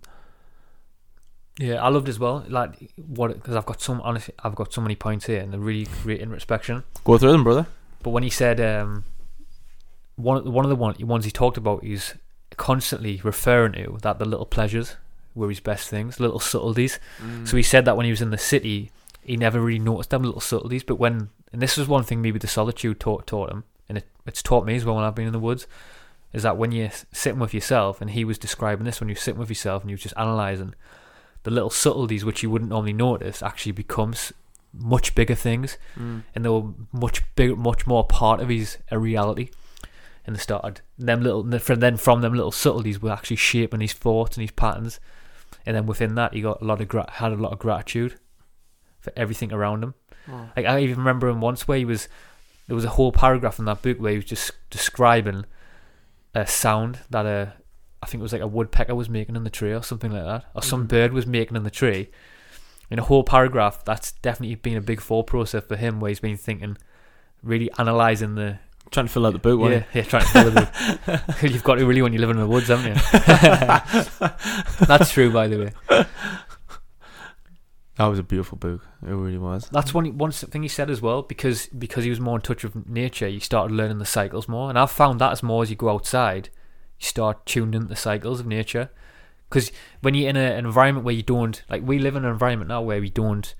Yeah, 1.59 1.83
I 1.83 1.89
loved 1.89 2.07
as 2.07 2.17
well. 2.19 2.45
Like 2.47 2.89
what 2.95 3.33
because 3.33 3.55
I've 3.55 3.65
got 3.65 3.81
some 3.81 3.99
honestly, 4.01 4.33
I've 4.43 4.55
got 4.55 4.71
so 4.73 4.79
many 4.81 4.95
points 4.95 5.25
here 5.25 5.39
and 5.41 5.51
they're 5.51 5.59
really 5.59 5.87
great 6.03 6.21
introspection. 6.21 6.83
Go 7.03 7.17
through 7.17 7.33
them, 7.33 7.43
brother. 7.43 7.67
But 8.01 8.11
when 8.11 8.23
he 8.23 8.29
said 8.29 8.61
um, 8.61 9.03
one 10.15 10.37
of 10.37 10.45
the- 10.45 10.51
one 10.51 10.65
of 10.65 10.69
the 10.69 10.75
one, 10.75 10.95
ones 11.01 11.25
he 11.25 11.31
talked 11.31 11.57
about, 11.57 11.83
he's 11.83 12.15
constantly 12.57 13.19
referring 13.23 13.73
to 13.73 13.97
that 14.03 14.19
the 14.19 14.25
little 14.25 14.45
pleasures 14.45 14.95
were 15.35 15.49
his 15.49 15.59
best 15.59 15.89
things, 15.89 16.19
little 16.19 16.39
subtleties. 16.39 16.99
So 17.45 17.57
he 17.57 17.63
said 17.63 17.85
that 17.85 17.97
when 17.97 18.05
he 18.05 18.11
was 18.11 18.21
in 18.21 18.29
the 18.29 18.37
city, 18.37 18.91
he 19.25 19.37
never 19.37 19.59
really 19.59 19.79
noticed 19.79 20.09
them 20.09 20.23
little 20.23 20.41
subtleties. 20.41 20.83
But 20.83 20.95
when 20.95 21.29
and 21.51 21.61
this 21.61 21.77
was 21.77 21.87
one 21.87 22.03
thing 22.03 22.21
maybe 22.21 22.39
the 22.39 22.47
solitude 22.47 22.99
taught 22.99 23.27
taught 23.27 23.51
him, 23.51 23.63
and 23.89 23.97
it, 23.97 24.07
it's 24.25 24.41
taught 24.43 24.65
me 24.65 24.75
as 24.75 24.85
well 24.85 24.95
when 24.95 25.03
I've 25.05 25.15
been 25.15 25.27
in 25.27 25.33
the 25.33 25.39
woods, 25.39 25.67
is 26.33 26.43
that 26.43 26.57
when 26.57 26.71
you're 26.71 26.91
sitting 27.11 27.39
with 27.39 27.53
yourself, 27.53 28.01
and 28.01 28.11
he 28.11 28.25
was 28.25 28.37
describing 28.37 28.85
this 28.85 28.99
when 28.99 29.09
you're 29.09 29.15
sitting 29.15 29.39
with 29.39 29.49
yourself 29.49 29.83
and 29.83 29.89
you're 29.89 29.97
just 29.97 30.15
analysing 30.17 30.73
the 31.43 31.51
little 31.51 31.69
subtleties 31.69 32.23
which 32.23 32.41
you 32.41 32.49
wouldn't 32.49 32.69
normally 32.71 32.93
notice 32.93 33.43
actually 33.43 33.73
becomes 33.73 34.31
much 34.73 35.13
bigger 35.13 35.35
things 35.35 35.77
Mm. 35.95 36.23
and 36.33 36.43
they 36.43 36.49
were 36.49 36.69
much 36.91 37.21
bigger, 37.35 37.55
much 37.55 37.85
more 37.85 38.05
part 38.07 38.39
of 38.39 38.49
his 38.49 38.77
uh, 38.91 38.97
reality. 38.97 39.49
And 40.25 40.35
they 40.35 40.39
started 40.39 40.79
them 40.97 41.21
little, 41.21 41.59
from 41.59 41.81
then 41.81 41.97
from 41.97 42.21
them 42.21 42.33
little 42.33 42.51
subtleties 42.51 43.01
were 43.01 43.11
actually 43.11 43.35
shaping 43.35 43.81
his 43.81 43.91
thoughts 43.93 44.37
and 44.37 44.41
his 44.41 44.51
patterns. 44.51 44.99
And 45.65 45.75
then 45.75 45.85
within 45.85 46.15
that, 46.15 46.33
he 46.33 46.41
got 46.41 46.61
a 46.61 46.65
lot 46.65 46.79
of 46.81 46.87
gra- 46.87 47.11
had 47.11 47.33
a 47.33 47.35
lot 47.35 47.51
of 47.51 47.59
gratitude 47.59 48.15
for 49.03 49.11
everything 49.15 49.51
around 49.53 49.83
him. 49.83 49.93
Like 50.55 50.65
I 50.65 50.79
even 50.79 50.97
remember 50.99 51.27
him 51.27 51.41
once 51.41 51.67
where 51.67 51.77
he 51.77 51.83
was, 51.85 52.07
there 52.67 52.75
was 52.75 52.85
a 52.85 52.89
whole 52.89 53.11
paragraph 53.11 53.59
in 53.59 53.65
that 53.65 53.81
book 53.81 53.97
where 53.99 54.11
he 54.11 54.17
was 54.17 54.25
just 54.25 54.51
describing 54.69 55.43
a 56.33 56.47
sound 56.47 56.99
that 57.09 57.25
a, 57.25 57.53
I 58.01 58.05
think 58.05 58.21
it 58.21 58.23
was 58.23 58.31
like 58.33 58.41
a 58.41 58.47
woodpecker 58.47 58.95
was 58.95 59.09
making 59.09 59.35
in 59.35 59.43
the 59.43 59.49
tree 59.49 59.73
or 59.73 59.83
something 59.83 60.11
like 60.11 60.23
that, 60.23 60.45
or 60.55 60.61
some 60.63 60.85
Mhm. 60.85 60.89
bird 60.89 61.13
was 61.13 61.27
making 61.27 61.57
in 61.57 61.63
the 61.63 61.69
tree. 61.69 62.09
In 62.89 62.99
a 62.99 63.03
whole 63.03 63.23
paragraph, 63.23 63.83
that's 63.85 64.13
definitely 64.13 64.55
been 64.55 64.77
a 64.77 64.81
big 64.81 65.01
thought 65.01 65.27
process 65.27 65.63
for 65.65 65.75
him, 65.75 65.99
where 65.99 66.09
he's 66.09 66.19
been 66.21 66.37
thinking, 66.37 66.77
really 67.41 67.69
analysing 67.77 68.35
the 68.35 68.59
Trying 68.91 69.07
to 69.07 69.11
fill 69.13 69.25
out 69.25 69.33
the 69.33 69.39
boot, 69.39 69.59
yeah, 69.63 69.69
yeah. 69.77 69.83
yeah, 69.93 70.01
trying 70.03 70.23
to 70.23 70.27
fill 70.29 70.51
the 70.51 70.61
book. 70.61 71.41
You've 71.41 71.63
got 71.63 71.75
to 71.75 71.85
really 71.85 72.01
when 72.03 72.13
you 72.13 72.19
live 72.19 72.29
in 72.29 72.37
the 72.37 72.45
woods, 72.45 72.67
haven't 72.67 72.93
you? 72.95 73.01
that's 74.85 75.11
true, 75.11 75.31
by 75.31 75.47
the 75.47 75.57
way. 75.89 76.05
That 77.95 78.07
was 78.07 78.17
a 78.17 78.23
beautiful 78.23 78.57
book. 78.57 78.81
It 79.03 79.11
really 79.11 79.37
was. 79.37 79.69
That's 79.71 79.93
one 79.93 80.17
one 80.17 80.31
thing 80.31 80.63
he 80.63 80.67
said 80.67 80.89
as 80.89 81.01
well 81.01 81.21
because 81.21 81.67
because 81.67 82.03
he 82.03 82.09
was 82.09 82.19
more 82.19 82.35
in 82.35 82.41
touch 82.41 82.63
with 82.63 82.87
nature. 82.89 83.27
He 83.27 83.39
started 83.39 83.73
learning 83.75 83.99
the 83.99 84.05
cycles 84.05 84.47
more, 84.47 84.69
and 84.69 84.79
I've 84.79 84.91
found 84.91 85.21
that 85.21 85.31
as 85.31 85.43
more 85.43 85.61
as 85.61 85.69
you 85.69 85.75
go 85.75 85.89
outside, 85.89 86.49
you 86.99 87.05
start 87.05 87.45
tuning 87.45 87.75
into 87.75 87.87
the 87.87 87.95
cycles 87.95 88.39
of 88.39 88.47
nature. 88.47 88.89
Because 89.47 89.71
when 90.01 90.15
you're 90.15 90.29
in 90.29 90.37
a, 90.37 90.39
an 90.39 90.65
environment 90.65 91.05
where 91.05 91.13
you 91.13 91.21
don't 91.21 91.61
like, 91.69 91.83
we 91.85 91.99
live 91.99 92.15
in 92.15 92.25
an 92.25 92.31
environment 92.31 92.69
now 92.69 92.81
where 92.81 92.99
we 92.99 93.11
don't, 93.11 93.53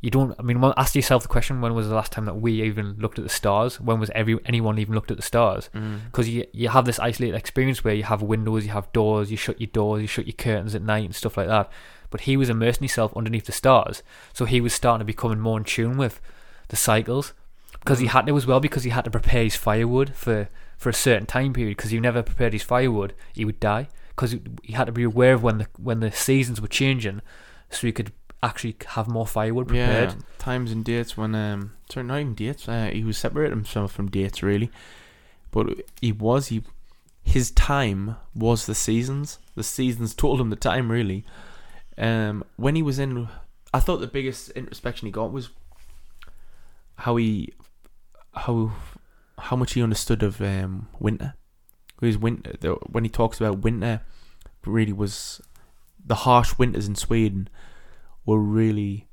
you 0.00 0.10
don't. 0.10 0.34
I 0.36 0.42
mean, 0.42 0.60
ask 0.76 0.96
yourself 0.96 1.22
the 1.22 1.28
question: 1.28 1.60
When 1.60 1.74
was 1.74 1.88
the 1.88 1.94
last 1.94 2.10
time 2.10 2.24
that 2.24 2.34
we 2.34 2.62
even 2.62 2.96
looked 2.98 3.20
at 3.20 3.24
the 3.24 3.30
stars? 3.30 3.80
When 3.80 4.00
was 4.00 4.10
every 4.16 4.40
anyone 4.44 4.80
even 4.80 4.96
looked 4.96 5.12
at 5.12 5.16
the 5.16 5.22
stars? 5.22 5.70
Mm. 5.72 6.06
because 6.06 6.28
you 6.28 6.44
you 6.52 6.68
have 6.70 6.84
this 6.84 6.98
isolated 6.98 7.36
experience 7.36 7.84
where 7.84 7.94
you 7.94 8.02
have 8.02 8.22
windows, 8.22 8.66
you 8.66 8.72
have 8.72 8.92
doors, 8.92 9.30
you 9.30 9.36
shut 9.36 9.60
your 9.60 9.68
doors, 9.68 10.02
you 10.02 10.08
shut 10.08 10.26
your 10.26 10.34
curtains 10.34 10.74
at 10.74 10.82
night 10.82 11.04
and 11.04 11.14
stuff 11.14 11.36
like 11.36 11.46
that. 11.46 11.70
But 12.12 12.22
he 12.22 12.36
was 12.36 12.48
immersing 12.48 12.84
himself 12.84 13.16
underneath 13.16 13.46
the 13.46 13.52
stars, 13.52 14.04
so 14.32 14.44
he 14.44 14.60
was 14.60 14.72
starting 14.72 15.00
to 15.00 15.04
becoming 15.04 15.40
more 15.40 15.58
in 15.58 15.64
tune 15.64 15.96
with 15.96 16.20
the 16.68 16.76
cycles 16.76 17.32
because 17.72 17.98
he 17.98 18.06
had 18.06 18.26
to 18.26 18.36
as 18.36 18.46
well 18.46 18.60
because 18.60 18.84
he 18.84 18.90
had 18.90 19.04
to 19.04 19.10
prepare 19.10 19.42
his 19.42 19.56
firewood 19.56 20.14
for 20.14 20.48
for 20.78 20.88
a 20.88 20.94
certain 20.94 21.26
time 21.26 21.52
period 21.52 21.76
because 21.76 21.90
he 21.90 21.98
never 21.98 22.22
prepared 22.22 22.52
his 22.52 22.62
firewood 22.62 23.12
he 23.34 23.44
would 23.44 23.58
die 23.58 23.88
because 24.08 24.36
he 24.62 24.72
had 24.72 24.84
to 24.84 24.92
be 24.92 25.02
aware 25.02 25.34
of 25.34 25.42
when 25.42 25.58
the 25.58 25.66
when 25.78 26.00
the 26.00 26.12
seasons 26.12 26.60
were 26.60 26.68
changing 26.68 27.20
so 27.70 27.86
he 27.86 27.92
could 27.92 28.12
actually 28.42 28.76
have 28.88 29.08
more 29.08 29.26
firewood 29.26 29.68
prepared 29.68 30.10
Yeah, 30.10 30.16
times 30.38 30.72
and 30.72 30.84
dates 30.84 31.16
when 31.16 31.34
um, 31.34 31.72
sorry, 31.88 32.06
not 32.06 32.20
even 32.20 32.34
dates. 32.34 32.68
Uh, 32.68 32.90
he 32.92 33.04
was 33.04 33.16
separating 33.18 33.56
himself 33.56 33.92
from 33.92 34.10
dates 34.10 34.42
really, 34.42 34.70
but 35.50 35.68
he 36.00 36.12
was 36.12 36.48
he, 36.48 36.62
his 37.22 37.50
time 37.52 38.16
was 38.34 38.66
the 38.66 38.74
seasons. 38.74 39.38
The 39.54 39.62
seasons 39.62 40.14
told 40.14 40.40
him 40.40 40.50
the 40.50 40.56
time 40.56 40.90
really. 40.90 41.24
Um, 42.02 42.42
when 42.56 42.74
he 42.74 42.82
was 42.82 42.98
in, 42.98 43.28
I 43.72 43.78
thought 43.78 43.98
the 43.98 44.08
biggest 44.08 44.50
introspection 44.50 45.06
he 45.06 45.12
got 45.12 45.30
was 45.30 45.50
how 46.96 47.14
he, 47.14 47.52
how, 48.34 48.72
how 49.38 49.54
much 49.54 49.74
he 49.74 49.82
understood 49.82 50.24
of 50.24 50.40
um 50.42 50.88
winter. 50.98 51.34
His 52.00 52.18
winter 52.18 52.54
the, 52.60 52.72
when 52.90 53.04
he 53.04 53.10
talks 53.10 53.40
about 53.40 53.60
winter, 53.60 54.00
really 54.66 54.92
was 54.92 55.40
the 56.04 56.16
harsh 56.16 56.58
winters 56.58 56.88
in 56.88 56.96
Sweden 56.96 57.48
were 58.26 58.40
really 58.40 59.06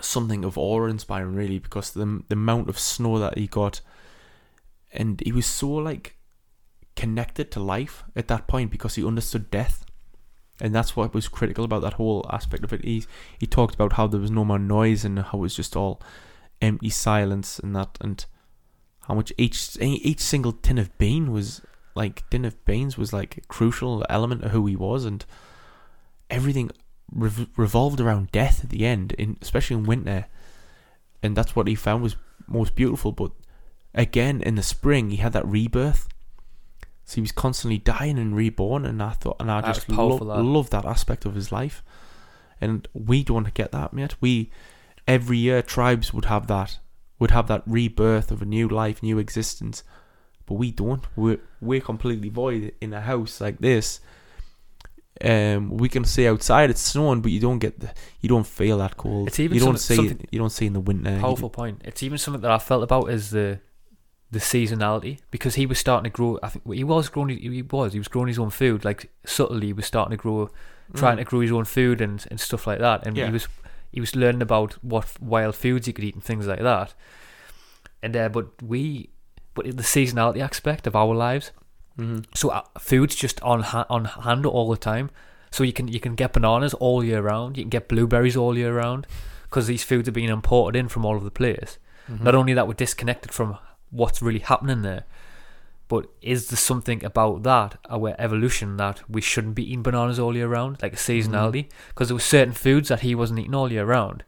something 0.00 0.44
of 0.44 0.58
awe 0.58 0.86
inspiring 0.86 1.36
really 1.36 1.60
because 1.60 1.92
the 1.92 2.22
the 2.28 2.34
amount 2.34 2.68
of 2.68 2.78
snow 2.78 3.20
that 3.20 3.38
he 3.38 3.46
got 3.46 3.80
and 4.92 5.20
he 5.20 5.30
was 5.30 5.46
so 5.46 5.70
like 5.70 6.16
connected 6.96 7.52
to 7.52 7.60
life 7.60 8.02
at 8.16 8.26
that 8.26 8.48
point 8.48 8.72
because 8.72 8.96
he 8.96 9.06
understood 9.06 9.48
death 9.50 9.84
and 10.62 10.74
that's 10.74 10.96
what 10.96 11.12
was 11.12 11.28
critical 11.28 11.64
about 11.64 11.82
that 11.82 11.94
whole 11.94 12.24
aspect 12.30 12.64
of 12.64 12.72
it. 12.72 12.84
He 12.84 13.04
he 13.38 13.46
talked 13.46 13.74
about 13.74 13.94
how 13.94 14.06
there 14.06 14.20
was 14.20 14.30
no 14.30 14.44
more 14.44 14.58
noise 14.58 15.04
and 15.04 15.18
how 15.18 15.38
it 15.38 15.42
was 15.42 15.56
just 15.56 15.76
all 15.76 16.00
empty 16.62 16.88
silence 16.88 17.58
and 17.58 17.74
that 17.74 17.98
and 18.00 18.24
how 19.08 19.14
much 19.14 19.32
each 19.36 19.76
each 19.80 20.20
single 20.20 20.52
tin 20.52 20.78
of 20.78 20.96
bean 20.96 21.32
was 21.32 21.60
like 21.94 22.28
tin 22.30 22.44
of 22.44 22.64
beans 22.64 22.96
was 22.96 23.12
like 23.12 23.36
a 23.36 23.40
crucial 23.42 24.06
element 24.08 24.44
of 24.44 24.52
who 24.52 24.64
he 24.66 24.76
was. 24.76 25.04
And 25.04 25.24
everything 26.30 26.70
rev- 27.12 27.48
revolved 27.56 28.00
around 28.00 28.30
death 28.30 28.62
at 28.64 28.70
the 28.70 28.86
end, 28.86 29.12
in 29.12 29.36
especially 29.42 29.76
in 29.76 29.84
winter, 29.84 30.26
and 31.22 31.36
that's 31.36 31.56
what 31.56 31.66
he 31.66 31.74
found 31.74 32.04
was 32.04 32.16
most 32.46 32.76
beautiful. 32.76 33.12
But 33.12 33.32
again, 33.94 34.40
in 34.42 34.54
the 34.54 34.62
spring, 34.62 35.10
he 35.10 35.16
had 35.16 35.32
that 35.32 35.46
rebirth, 35.46 36.08
so 37.12 37.16
he 37.16 37.20
was 37.20 37.32
constantly 37.32 37.76
dying 37.76 38.18
and 38.18 38.34
reborn, 38.34 38.86
and 38.86 39.02
I 39.02 39.10
thought, 39.10 39.36
and 39.38 39.50
I 39.50 39.60
That's 39.60 39.80
just 39.84 39.88
powerful, 39.88 40.28
that. 40.28 40.40
love 40.42 40.70
that 40.70 40.86
aspect 40.86 41.26
of 41.26 41.34
his 41.34 41.52
life, 41.52 41.84
and 42.58 42.88
we 42.94 43.22
don't 43.22 43.52
get 43.52 43.70
that 43.72 43.92
yet. 43.94 44.14
We 44.22 44.50
every 45.06 45.36
year 45.36 45.60
tribes 45.60 46.14
would 46.14 46.24
have 46.24 46.46
that, 46.46 46.78
would 47.18 47.30
have 47.32 47.48
that 47.48 47.64
rebirth 47.66 48.30
of 48.30 48.40
a 48.40 48.46
new 48.46 48.66
life, 48.66 49.02
new 49.02 49.18
existence, 49.18 49.84
but 50.46 50.54
we 50.54 50.70
don't. 50.70 51.04
We're 51.14 51.40
we're 51.60 51.82
completely 51.82 52.30
void 52.30 52.72
in 52.80 52.94
a 52.94 53.02
house 53.02 53.42
like 53.42 53.58
this 53.58 54.00
um, 55.22 55.76
we 55.76 55.90
can 55.90 56.04
see 56.04 56.26
outside 56.26 56.70
it's 56.70 56.80
snowing, 56.80 57.20
but 57.20 57.30
you 57.30 57.40
don't 57.40 57.58
get 57.58 57.78
the, 57.78 57.92
you 58.22 58.28
don't 58.28 58.46
feel 58.46 58.78
that 58.78 58.96
cold. 58.96 59.28
It's 59.28 59.38
even 59.38 59.58
you 59.58 59.62
don't 59.64 59.78
see 59.78 59.96
something- 59.96 60.26
you 60.30 60.38
don't 60.38 60.50
see 60.50 60.66
in 60.66 60.72
the 60.72 60.80
winter. 60.80 61.18
powerful 61.20 61.50
point. 61.50 61.82
It's 61.84 62.02
even 62.02 62.16
something 62.16 62.40
that 62.40 62.50
I 62.50 62.58
felt 62.58 62.82
about 62.82 63.10
is 63.10 63.30
the 63.30 63.60
the 64.32 64.38
seasonality 64.40 65.18
because 65.30 65.54
he 65.56 65.66
was 65.66 65.78
starting 65.78 66.10
to 66.10 66.14
grow. 66.16 66.38
I 66.42 66.48
think 66.48 66.64
he 66.74 66.82
was 66.84 67.08
growing. 67.08 67.28
He 67.38 67.62
was. 67.62 67.92
He 67.92 67.98
was 68.00 68.08
growing 68.08 68.28
his 68.28 68.38
own 68.38 68.50
food. 68.50 68.84
Like 68.84 69.10
subtly, 69.24 69.68
he 69.68 69.72
was 69.72 69.86
starting 69.86 70.16
to 70.16 70.20
grow, 70.22 70.50
trying 70.94 71.18
to 71.18 71.24
grow 71.24 71.40
his 71.40 71.52
own 71.52 71.64
food 71.66 72.00
and, 72.00 72.24
and 72.30 72.40
stuff 72.40 72.66
like 72.66 72.80
that. 72.80 73.06
And 73.06 73.14
Mm. 73.14 73.18
Yeah. 73.18 73.26
he 73.26 73.32
was 73.32 73.48
he 73.92 74.00
was 74.00 74.16
learning 74.16 74.42
about 74.42 74.72
what 74.82 75.06
wild 75.20 75.54
foods 75.54 75.86
he 75.86 75.92
could 75.92 76.04
eat 76.04 76.14
and 76.14 76.24
things 76.24 76.46
like 76.46 76.60
that. 76.62 76.94
And 78.02 78.16
uh, 78.16 78.28
but 78.30 78.46
we, 78.62 79.10
but 79.54 79.64
the 79.66 79.82
seasonality 79.82 80.40
aspect 80.40 80.86
of 80.86 80.96
our 80.96 81.14
lives. 81.14 81.52
hmm 81.96 82.20
So 82.34 82.48
uh, 82.48 82.62
food's 82.78 83.14
just 83.14 83.40
on 83.42 83.60
ha- 83.62 83.86
on 83.90 84.04
hand 84.06 84.46
all 84.46 84.70
the 84.70 84.76
time. 84.78 85.10
So 85.50 85.62
you 85.62 85.72
can 85.74 85.88
you 85.88 86.00
can 86.00 86.14
get 86.14 86.32
bananas 86.32 86.72
all 86.74 87.04
year 87.04 87.20
round. 87.20 87.58
You 87.58 87.64
can 87.64 87.70
get 87.70 87.88
blueberries 87.88 88.36
all 88.36 88.56
year 88.56 88.74
round 88.74 89.06
because 89.44 89.66
these 89.66 89.84
foods 89.84 90.08
are 90.08 90.12
being 90.12 90.30
imported 90.30 90.78
in 90.78 90.88
from 90.88 91.04
all 91.04 91.14
over 91.16 91.24
the 91.26 91.30
place. 91.30 91.76
Mm-hmm. 92.10 92.24
Not 92.24 92.34
only 92.34 92.54
that, 92.54 92.66
we're 92.66 92.72
disconnected 92.74 93.30
from 93.32 93.58
what's 93.92 94.20
really 94.20 94.40
happening 94.40 94.82
there, 94.82 95.04
But 95.92 96.06
is 96.22 96.48
there 96.48 96.56
something 96.56 97.04
about 97.04 97.42
that, 97.42 97.76
our 97.90 98.14
evolution, 98.18 98.78
that 98.78 99.02
we 99.10 99.20
shouldn't 99.20 99.54
be 99.54 99.64
eating 99.70 99.82
bananas 99.82 100.18
all 100.18 100.34
year 100.34 100.48
round, 100.48 100.78
like 100.80 100.94
a 100.94 100.96
seasonality? 100.96 101.66
Mm-hmm. 101.66 101.88
Because 101.88 102.08
there 102.08 102.14
were 102.14 102.20
certain 102.20 102.54
foods 102.54 102.88
that 102.88 103.00
he 103.00 103.14
wasn't 103.14 103.40
eating 103.40 103.54
all 103.54 103.70
year 103.70 103.84
round. 103.84 104.24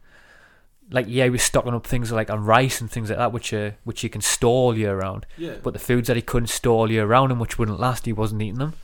Like 0.90 1.06
yeah, 1.08 1.24
he 1.24 1.30
was 1.30 1.42
stocking 1.42 1.72
up 1.72 1.86
things 1.86 2.12
like 2.12 2.28
on 2.28 2.44
rice 2.44 2.82
and 2.82 2.90
things 2.90 3.08
like 3.08 3.16
that, 3.16 3.32
which 3.32 3.54
are 3.54 3.78
which 3.84 4.04
you 4.04 4.10
can 4.10 4.20
store 4.20 4.52
all 4.52 4.76
year 4.76 4.94
round. 4.94 5.24
Yeah. 5.38 5.54
But 5.62 5.72
the 5.72 5.78
foods 5.78 6.08
that 6.08 6.16
he 6.16 6.22
couldn't 6.22 6.48
store 6.48 6.80
all 6.80 6.90
year 6.90 7.06
round 7.06 7.32
and 7.32 7.40
which 7.40 7.58
wouldn't 7.58 7.80
last, 7.80 8.04
he 8.04 8.12
wasn't 8.12 8.42
eating 8.42 8.58
them. 8.58 8.74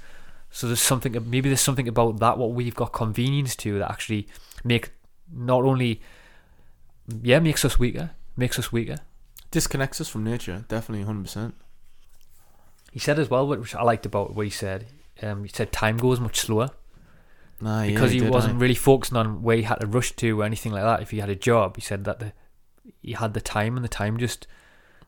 So 0.50 0.66
there's 0.66 0.80
something, 0.80 1.12
maybe 1.28 1.50
there's 1.50 1.60
something 1.60 1.86
about 1.86 2.18
that 2.20 2.38
what 2.38 2.52
we've 2.52 2.74
got 2.74 2.94
convenience 2.94 3.54
to 3.56 3.78
that 3.80 3.90
actually 3.90 4.26
make 4.64 4.92
not 5.30 5.64
only, 5.64 6.00
yeah, 7.20 7.40
makes 7.40 7.62
us 7.62 7.78
weaker, 7.78 8.12
makes 8.38 8.58
us 8.58 8.72
weaker. 8.72 8.96
Disconnects 9.50 10.00
us 10.00 10.08
from 10.08 10.24
nature, 10.24 10.64
definitely 10.68 11.04
100%. 11.12 11.52
He 12.92 12.98
said 12.98 13.18
as 13.18 13.28
well, 13.30 13.46
which 13.46 13.74
I 13.74 13.82
liked 13.82 14.06
about 14.06 14.34
what 14.34 14.44
he 14.46 14.50
said. 14.50 14.86
Um, 15.22 15.44
he 15.44 15.50
said 15.50 15.70
time 15.72 15.96
goes 15.98 16.18
much 16.18 16.38
slower 16.40 16.70
Nah, 17.60 17.82
yeah, 17.82 17.92
because 17.92 18.10
he 18.12 18.20
did, 18.20 18.30
wasn't 18.30 18.54
aye. 18.54 18.58
really 18.58 18.74
focusing 18.74 19.18
on 19.18 19.42
where 19.42 19.56
he 19.56 19.64
had 19.64 19.80
to 19.80 19.86
rush 19.86 20.12
to 20.12 20.40
or 20.40 20.44
anything 20.44 20.72
like 20.72 20.82
that. 20.82 21.02
If 21.02 21.10
he 21.10 21.18
had 21.18 21.28
a 21.28 21.34
job, 21.36 21.76
he 21.76 21.82
said 21.82 22.04
that 22.04 22.18
the 22.20 22.32
he 23.02 23.12
had 23.12 23.34
the 23.34 23.40
time 23.40 23.76
and 23.76 23.84
the 23.84 23.88
time 23.88 24.16
just 24.18 24.46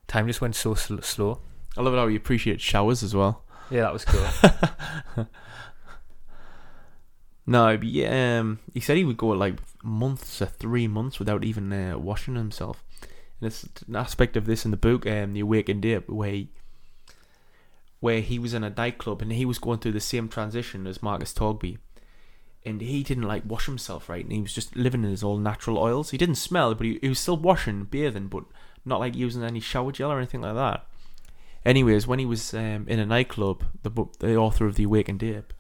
time 0.07 0.27
just 0.27 0.41
went 0.43 0.55
so 0.55 0.75
sl- 0.75 0.99
slow. 1.01 1.41
I 1.79 1.81
love 1.81 1.95
it 1.95 1.97
how 1.97 2.09
he 2.09 2.17
appreciates 2.17 2.63
showers 2.63 3.03
as 3.03 3.15
well. 3.15 3.43
Yeah, 3.71 3.81
that 3.83 3.93
was 3.93 4.05
cool. 4.05 5.27
No, 7.47 7.77
but 7.77 7.89
yeah, 7.89 8.39
um, 8.39 8.61
he 8.73 8.79
said 8.81 8.97
he 8.97 9.05
would 9.05 9.17
go 9.17 9.29
like 9.29 9.55
months 9.83 10.41
or 10.41 10.47
three 10.47 10.87
months 10.87 11.19
without 11.19 11.43
even 11.45 11.73
uh, 11.73 11.99
washing 11.99 12.37
himself. 12.37 12.85
And 13.43 13.49
it's 13.49 13.67
an 13.89 13.97
aspect 13.97 14.37
of 14.37 14.47
this 14.47 14.65
in 14.65 14.71
the 14.71 14.77
book, 14.77 15.05
um, 15.05 15.33
The 15.33 15.41
Awakened 15.41 15.85
Ape, 15.85 16.09
where 16.09 16.31
he, 16.31 16.49
where 17.99 18.21
he 18.21 18.39
was 18.39 18.55
in 18.55 18.63
a 18.63 18.71
nightclub 18.71 19.21
and 19.21 19.33
he 19.33 19.45
was 19.45 19.59
going 19.59 19.81
through 19.81 19.93
the 19.93 20.01
same 20.01 20.29
transition 20.29 20.87
as 20.87 21.03
Markus 21.03 21.35
Torgeby. 21.35 21.79
And 22.65 22.81
he 22.81 23.03
didn't 23.03 23.25
like 23.25 23.43
wash 23.45 23.67
himself 23.67 24.09
right, 24.09 24.23
and 24.23 24.33
he 24.33 24.41
was 24.41 24.55
just 24.55 24.77
living 24.77 25.03
in 25.03 25.11
his 25.11 25.25
all 25.25 25.39
natural 25.39 25.77
oils. 25.77 26.11
He 26.11 26.19
didn't 26.19 26.37
smell, 26.37 26.73
but 26.77 26.87
he, 26.87 27.01
he 27.03 27.09
was 27.09 27.19
still 27.19 27.37
washing, 27.37 27.83
bathing, 27.83 28.29
but 28.29 28.45
not 28.85 29.01
like 29.01 29.17
using 29.17 29.43
any 29.43 29.59
shower 29.59 29.91
gel 29.91 30.13
or 30.13 30.19
anything 30.19 30.43
like 30.43 30.55
that. 30.55 30.87
Anyways, 31.65 32.07
when 32.07 32.21
he 32.21 32.27
was 32.27 32.55
um, 32.55 32.87
in 32.87 33.01
a 33.01 33.07
nightclub, 33.07 33.65
the 33.83 33.91
book, 33.91 34.21
the 34.21 34.37
author 34.37 34.67
of 34.67 34.77
The 34.77 34.85
Awakened 34.85 35.25
Ape, 35.25 35.53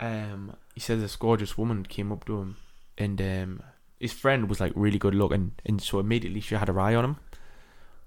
um, 0.00 0.56
he 0.74 0.80
says 0.80 1.00
this 1.00 1.14
gorgeous 1.14 1.56
woman 1.56 1.84
came 1.84 2.10
up 2.10 2.24
to 2.24 2.40
him, 2.40 2.56
and 2.98 3.22
um, 3.22 3.62
his 3.98 4.12
friend 4.12 4.48
was 4.48 4.60
like 4.60 4.72
really 4.74 4.98
good 4.98 5.14
looking, 5.14 5.52
and 5.64 5.80
so 5.80 5.98
immediately 5.98 6.40
she 6.40 6.54
had 6.54 6.68
her 6.68 6.80
eye 6.80 6.94
on 6.94 7.04
him. 7.04 7.16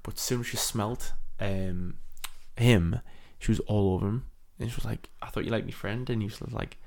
But 0.04 0.16
as 0.16 0.22
soon 0.22 0.42
as 0.42 0.48
she 0.48 0.58
smelt 0.58 1.14
um, 1.40 1.98
him, 2.56 3.00
she 3.38 3.52
was 3.52 3.60
all 3.62 3.94
over 3.94 4.08
him, 4.08 4.26
and 4.60 4.70
she 4.70 4.76
was 4.76 4.86
like, 4.86 5.10
"I 5.22 5.28
thought 5.28 5.46
you 5.46 5.52
liked 5.52 5.66
my 5.66 5.72
friend," 5.72 6.10
and 6.10 6.22
he 6.22 6.28
was 6.28 6.42
like, 6.54 6.78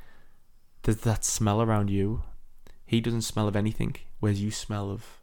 "Does 0.83 0.99
that 1.03 1.25
smell 1.25 1.61
around 1.61 1.91
you? 1.91 2.23
He 2.85 3.01
doesn't 3.01 3.23
smell 3.23 3.49
of 3.49 3.57
anything, 3.57 3.97
whereas 4.21 4.43
you 4.43 4.51
smell 4.51 4.91
of 4.91 5.21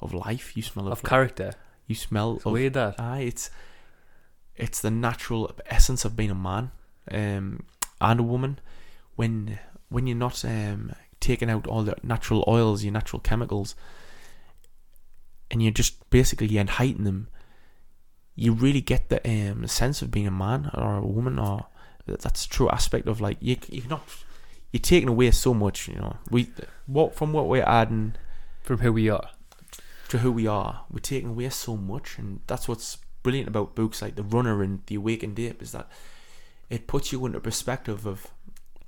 of 0.00 0.14
life. 0.14 0.56
You 0.56 0.62
smell 0.62 0.86
of, 0.86 0.92
of 0.92 1.02
character. 1.02 1.52
you 1.86 1.94
smell 1.94 2.36
It's 2.36 2.46
of 2.46 2.52
weird 2.52 2.74
that. 2.74 2.98
Aye, 2.98 3.20
it's 3.20 3.50
it's 4.56 4.80
the 4.80 4.90
natural 4.90 5.50
essence 5.66 6.04
of 6.04 6.16
being 6.16 6.30
a 6.30 6.34
man 6.34 6.72
um, 7.10 7.64
and 8.00 8.20
a 8.20 8.22
woman. 8.22 8.58
When 9.16 9.58
when 9.88 10.06
you're 10.06 10.16
not 10.16 10.44
um, 10.44 10.92
taking 11.20 11.50
out 11.50 11.66
all 11.66 11.82
the 11.82 11.96
natural 12.02 12.44
oils, 12.46 12.84
your 12.84 12.92
natural 12.92 13.20
chemicals, 13.20 13.74
and 15.50 15.62
you're 15.62 15.72
just 15.72 16.08
basically 16.10 16.58
enheightening 16.58 17.04
them, 17.04 17.28
you 18.34 18.52
really 18.52 18.80
get 18.80 19.08
the 19.08 19.20
um, 19.28 19.66
sense 19.66 20.02
of 20.02 20.10
being 20.10 20.26
a 20.26 20.30
man 20.30 20.70
or 20.74 20.96
a 20.96 21.06
woman, 21.06 21.38
or 21.38 21.66
that's 22.06 22.44
a 22.44 22.48
true 22.48 22.68
aspect 22.70 23.08
of 23.08 23.20
like 23.20 23.38
you. 23.40 23.56
You're 23.68 23.88
not 23.88 24.02
you're 24.72 24.80
taking 24.80 25.08
away 25.08 25.30
so 25.30 25.54
much. 25.54 25.88
You 25.88 25.96
know, 25.96 26.16
we 26.30 26.50
what 26.86 27.14
from 27.14 27.32
what 27.32 27.48
we're 27.48 27.62
adding 27.62 28.14
From 28.62 28.78
who 28.78 28.92
we 28.92 29.08
are. 29.08 29.30
to 30.08 30.18
who 30.18 30.32
we 30.32 30.46
are. 30.46 30.84
We're 30.90 31.00
taking 31.00 31.30
away 31.30 31.48
so 31.50 31.76
much, 31.76 32.18
and 32.18 32.40
that's 32.46 32.68
what's 32.68 32.98
brilliant 33.22 33.48
about 33.48 33.74
books 33.74 34.00
like 34.00 34.14
The 34.14 34.22
Runner 34.22 34.62
and 34.62 34.80
The 34.86 34.94
Awakened 34.96 35.38
Ape 35.40 35.62
is 35.62 35.72
that 35.72 35.90
it 36.70 36.86
puts 36.86 37.12
you 37.12 37.24
into 37.26 37.40
perspective 37.40 38.06
of 38.06 38.28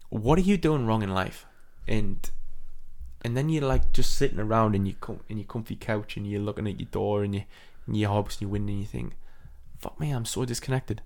what 0.08 0.38
are 0.38 0.42
you 0.42 0.56
doing 0.56 0.86
wrong 0.86 1.02
in 1.02 1.12
life, 1.12 1.46
and 1.88 2.30
and 3.24 3.36
then 3.36 3.48
you're 3.48 3.64
like 3.66 3.92
just 3.92 4.14
sitting 4.14 4.38
around 4.40 4.74
in 4.74 4.86
your 4.86 4.96
com- 5.00 5.20
in 5.28 5.36
your 5.38 5.46
comfy 5.46 5.76
couch 5.76 6.16
and 6.16 6.26
you're 6.26 6.40
looking 6.40 6.66
at 6.66 6.80
your 6.80 6.88
door 6.90 7.22
and 7.22 7.34
you 7.34 7.42
and 7.86 7.96
your 7.96 8.10
hobs 8.10 8.36
and 8.36 8.42
your 8.42 8.50
window 8.50 8.72
and 8.72 8.80
you 8.80 8.86
think, 8.86 9.12
fuck 9.78 9.98
me, 10.00 10.10
I'm 10.10 10.24
so 10.24 10.44
disconnected. 10.44 11.02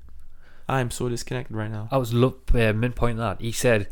I'm 0.68 0.90
so 0.90 1.08
disconnected 1.08 1.56
right 1.56 1.70
now. 1.70 1.88
I 1.90 1.96
was 1.98 2.12
look 2.14 2.50
uh, 2.54 2.72
midpoint 2.72 3.18
that 3.18 3.40
he 3.40 3.52
said 3.52 3.88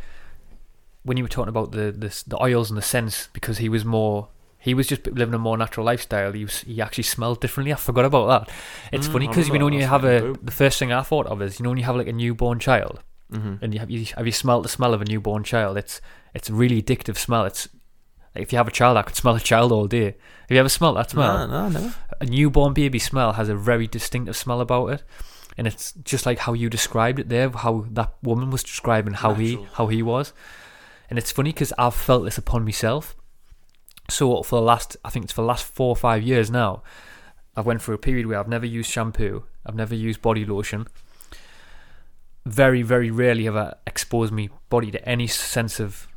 when 1.04 1.16
you 1.16 1.24
were 1.24 1.28
talking 1.28 1.48
about 1.48 1.72
the, 1.72 1.90
the 1.92 2.22
the 2.26 2.40
oils 2.42 2.70
and 2.70 2.78
the 2.78 2.82
scents 2.82 3.28
because 3.32 3.58
he 3.58 3.68
was 3.68 3.84
more 3.84 4.28
he 4.58 4.74
was 4.74 4.86
just 4.86 5.04
living 5.08 5.34
a 5.34 5.38
more 5.38 5.58
natural 5.58 5.84
lifestyle. 5.84 6.30
He 6.30 6.44
was, 6.44 6.60
he 6.60 6.80
actually 6.80 7.02
smelled 7.02 7.40
differently. 7.40 7.72
I 7.72 7.76
forgot 7.76 8.04
about 8.04 8.46
that. 8.46 8.54
It's 8.92 9.08
Mm, 9.08 9.12
funny 9.12 9.26
because 9.28 9.48
you 9.48 9.58
know 9.58 9.64
when 9.64 9.74
you 9.74 9.84
have 9.86 10.04
a 10.04 10.36
the 10.40 10.52
first 10.52 10.78
thing 10.78 10.92
I 10.92 11.02
thought 11.02 11.26
of 11.26 11.42
is 11.42 11.58
you 11.58 11.64
know 11.64 11.70
when 11.70 11.78
you 11.78 11.84
have 11.84 11.96
like 11.96 12.06
a 12.06 12.12
newborn 12.12 12.58
child 12.60 13.00
Mm-hmm. 13.32 13.64
and 13.64 13.72
you 13.74 13.80
have 13.80 13.90
you 13.90 14.04
have 14.16 14.26
you 14.26 14.32
smelled 14.32 14.62
the 14.64 14.68
smell 14.68 14.92
of 14.94 15.00
a 15.02 15.04
newborn 15.06 15.42
child. 15.42 15.76
It's 15.78 16.00
it's 16.34 16.48
a 16.48 16.54
really 16.54 16.82
addictive 16.82 17.16
smell. 17.16 17.44
It's 17.44 17.68
like 18.34 18.42
if 18.42 18.52
you 18.52 18.58
have 18.58 18.68
a 18.68 18.72
child, 18.72 18.96
I 18.96 19.02
could 19.02 19.16
smell 19.16 19.36
a 19.36 19.40
child 19.40 19.72
all 19.72 19.86
day. 19.86 20.04
Have 20.06 20.50
you 20.50 20.58
ever 20.58 20.68
smelled 20.68 20.96
that 20.96 21.10
smell? 21.10 21.46
No, 21.46 21.68
no, 21.68 21.80
no. 21.80 21.92
a 22.20 22.26
newborn 22.26 22.72
baby 22.72 22.98
smell 22.98 23.34
has 23.34 23.48
a 23.48 23.54
very 23.54 23.86
distinctive 23.86 24.36
smell 24.36 24.60
about 24.60 24.86
it 24.88 25.02
and 25.56 25.66
it's 25.66 25.92
just 26.04 26.26
like 26.26 26.38
how 26.40 26.52
you 26.52 26.70
described 26.70 27.18
it 27.18 27.28
there 27.28 27.50
how 27.50 27.84
that 27.90 28.14
woman 28.22 28.50
was 28.50 28.62
describing 28.62 29.14
how 29.14 29.30
Natural. 29.30 29.46
he 29.46 29.66
how 29.74 29.86
he 29.88 30.02
was 30.02 30.32
and 31.10 31.18
it's 31.18 31.30
funny 31.32 31.52
because 31.52 31.72
i've 31.78 31.94
felt 31.94 32.24
this 32.24 32.38
upon 32.38 32.64
myself 32.64 33.14
so 34.08 34.42
for 34.42 34.56
the 34.56 34.62
last 34.62 34.96
i 35.04 35.10
think 35.10 35.24
it's 35.24 35.32
for 35.32 35.42
the 35.42 35.46
last 35.46 35.64
four 35.64 35.90
or 35.90 35.96
five 35.96 36.22
years 36.22 36.50
now 36.50 36.82
i've 37.56 37.66
went 37.66 37.82
through 37.82 37.94
a 37.94 37.98
period 37.98 38.26
where 38.26 38.38
i've 38.38 38.48
never 38.48 38.66
used 38.66 38.90
shampoo 38.90 39.44
i've 39.66 39.74
never 39.74 39.94
used 39.94 40.22
body 40.22 40.44
lotion 40.44 40.86
very 42.44 42.82
very 42.82 43.10
rarely 43.10 43.44
have 43.44 43.56
i 43.56 43.74
exposed 43.86 44.32
my 44.32 44.48
body 44.68 44.90
to 44.90 45.08
any 45.08 45.26
sense 45.26 45.78
of 45.78 46.08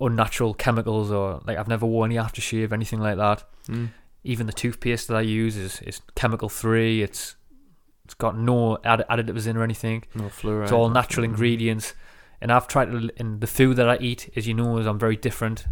unnatural 0.00 0.54
chemicals 0.54 1.10
or 1.10 1.40
like 1.46 1.56
i've 1.58 1.68
never 1.68 1.86
worn 1.86 2.10
any 2.12 2.20
aftershave 2.20 2.72
anything 2.72 3.00
like 3.00 3.16
that 3.16 3.44
Mm. 3.68 3.90
even 4.24 4.46
the 4.46 4.52
toothpaste 4.52 5.08
that 5.08 5.16
I 5.16 5.20
use 5.20 5.56
is, 5.56 5.80
is 5.82 6.00
chemical 6.14 6.48
free. 6.48 7.02
It's 7.02 7.36
it's 8.06 8.14
got 8.14 8.34
no 8.38 8.78
add- 8.82 9.04
additives 9.10 9.46
in 9.46 9.56
or 9.58 9.62
anything. 9.62 10.04
No 10.14 10.24
fluoride. 10.30 10.62
It's 10.62 10.72
all 10.72 10.88
natural 10.88 11.24
Mhm. 11.26 11.30
ingredients. 11.30 11.92
And 12.40 12.50
I've 12.50 12.66
tried 12.66 12.90
to, 12.92 13.10
and 13.18 13.42
the 13.42 13.46
food 13.46 13.76
that 13.76 13.86
I 13.88 13.98
eat, 14.00 14.30
as 14.36 14.46
you 14.48 14.54
know, 14.54 14.78
is 14.78 14.86
I'm 14.86 14.98
very 14.98 15.16
different. 15.16 15.66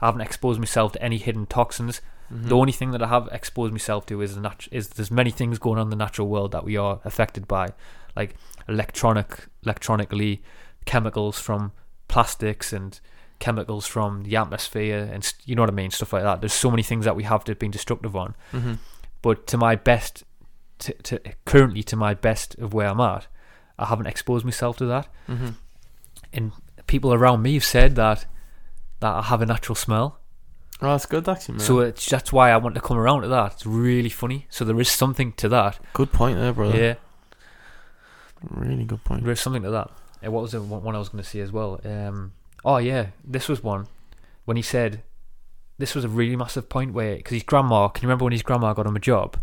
I 0.00 0.06
haven't 0.06 0.20
exposed 0.20 0.60
myself 0.60 0.92
to 0.92 1.02
any 1.02 1.18
hidden 1.18 1.46
toxins. 1.46 2.00
Mhm. 2.32 2.48
The 2.50 2.56
only 2.56 2.72
thing 2.72 2.92
that 2.92 3.02
I 3.02 3.08
have 3.08 3.28
exposed 3.32 3.72
myself 3.72 4.06
to 4.06 4.22
is 4.22 4.36
the 4.36 4.40
nat- 4.42 4.68
is 4.70 4.90
there's 4.90 5.10
many 5.10 5.32
things 5.32 5.58
going 5.58 5.78
on 5.80 5.86
in 5.88 5.90
the 5.90 5.96
natural 6.04 6.28
world 6.28 6.52
that 6.52 6.62
we 6.64 6.76
are 6.76 7.00
affected 7.04 7.48
by, 7.48 7.70
like 8.14 8.36
electronic, 8.68 9.48
electronically, 9.64 10.42
chemicals 10.86 11.40
from 11.40 11.72
plastics 12.06 12.72
and 12.72 13.00
chemicals 13.40 13.86
from 13.86 14.22
the 14.22 14.36
atmosphere 14.36 15.08
and 15.12 15.24
st- 15.24 15.48
you 15.48 15.54
know 15.56 15.62
what 15.62 15.70
I 15.70 15.74
mean, 15.74 15.90
stuff 15.90 16.12
like 16.12 16.22
that. 16.22 16.40
There's 16.40 16.52
so 16.52 16.70
many 16.70 16.82
things 16.84 17.04
that 17.04 17.16
we 17.16 17.24
have 17.24 17.42
to 17.44 17.54
been 17.56 17.70
destructive 17.72 18.14
on. 18.14 18.34
Mhm. 18.52 18.78
But 19.22 19.46
to 19.48 19.56
my 19.58 19.74
best, 19.76 20.22
to, 20.80 20.92
to 20.94 21.20
currently 21.44 21.82
to 21.84 21.96
my 21.96 22.14
best 22.14 22.54
of 22.58 22.72
where 22.72 22.88
I'm 22.88 23.00
at, 23.00 23.26
I 23.78 23.86
haven't 23.86 24.06
exposed 24.06 24.44
myself 24.44 24.76
to 24.78 24.86
that. 24.86 25.08
Mhm. 25.28 25.54
And 26.32 26.52
people 26.86 27.12
around 27.12 27.42
me 27.42 27.54
have 27.54 27.64
said 27.64 27.96
that 27.96 28.26
that 29.00 29.12
I 29.14 29.22
have 29.22 29.42
a 29.42 29.46
natural 29.46 29.74
smell. 29.74 30.18
Oh, 30.82 30.92
that's 30.92 31.04
good, 31.06 31.28
actually, 31.28 31.56
man. 31.58 31.66
So 31.66 31.80
it's 31.80 32.06
that's 32.08 32.32
why 32.32 32.50
I 32.50 32.56
want 32.56 32.74
to 32.74 32.80
come 32.80 32.96
around 32.96 33.22
to 33.22 33.28
that. 33.28 33.52
It's 33.52 33.66
really 33.66 34.08
funny. 34.10 34.46
So 34.50 34.64
there 34.64 34.80
is 34.80 34.88
something 34.90 35.32
to 35.32 35.48
that. 35.50 35.78
good 35.92 36.12
point 36.12 36.38
there, 36.38 36.52
brother. 36.54 36.78
Yeah, 36.78 36.94
Really 38.50 38.84
good 38.84 39.04
point. 39.04 39.22
there 39.22 39.32
is 39.32 39.40
something 39.40 39.62
to 39.62 39.70
that. 39.70 39.90
And 40.22 40.32
what 40.32 40.42
was 40.42 40.52
the 40.52 40.62
one 40.62 40.82
one 40.82 40.94
I 40.94 40.98
was 40.98 41.08
going 41.10 41.22
to 41.22 41.28
say 41.28 41.40
as 41.40 41.52
well? 41.52 41.80
Um, 41.84 42.32
oh 42.64 42.76
yeah, 42.78 43.08
this 43.24 43.48
was 43.48 43.62
one 43.62 43.86
when 44.44 44.56
he 44.56 44.62
said 44.62 45.02
this 45.78 45.94
was 45.94 46.04
a 46.04 46.08
really 46.08 46.36
massive 46.36 46.68
point 46.68 46.92
where 46.92 47.16
because 47.16 47.32
his 47.34 47.42
grandma. 47.42 47.88
Can 47.88 48.02
you 48.02 48.08
remember 48.08 48.24
when 48.24 48.32
his 48.32 48.42
grandma 48.42 48.72
got 48.74 48.86
him 48.86 48.96
a 48.96 49.00
job? 49.00 49.38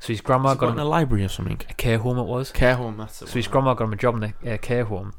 So 0.00 0.08
his 0.08 0.20
grandma 0.20 0.50
Is 0.50 0.56
it 0.56 0.60
got 0.60 0.66
in 0.68 0.72
him 0.74 0.78
a 0.80 0.84
library 0.84 1.24
or 1.24 1.28
something. 1.28 1.60
a 1.68 1.74
care 1.74 1.98
home. 1.98 2.18
It 2.18 2.24
was. 2.24 2.50
Care 2.52 2.74
home, 2.76 2.98
that's 2.98 3.22
it. 3.22 3.28
So 3.28 3.34
his 3.34 3.46
grandma 3.48 3.74
got 3.74 3.84
him 3.84 3.92
a 3.92 3.96
job 3.96 4.16
in 4.22 4.34
a 4.48 4.54
uh, 4.54 4.58
care 4.58 4.84
home, 4.84 5.14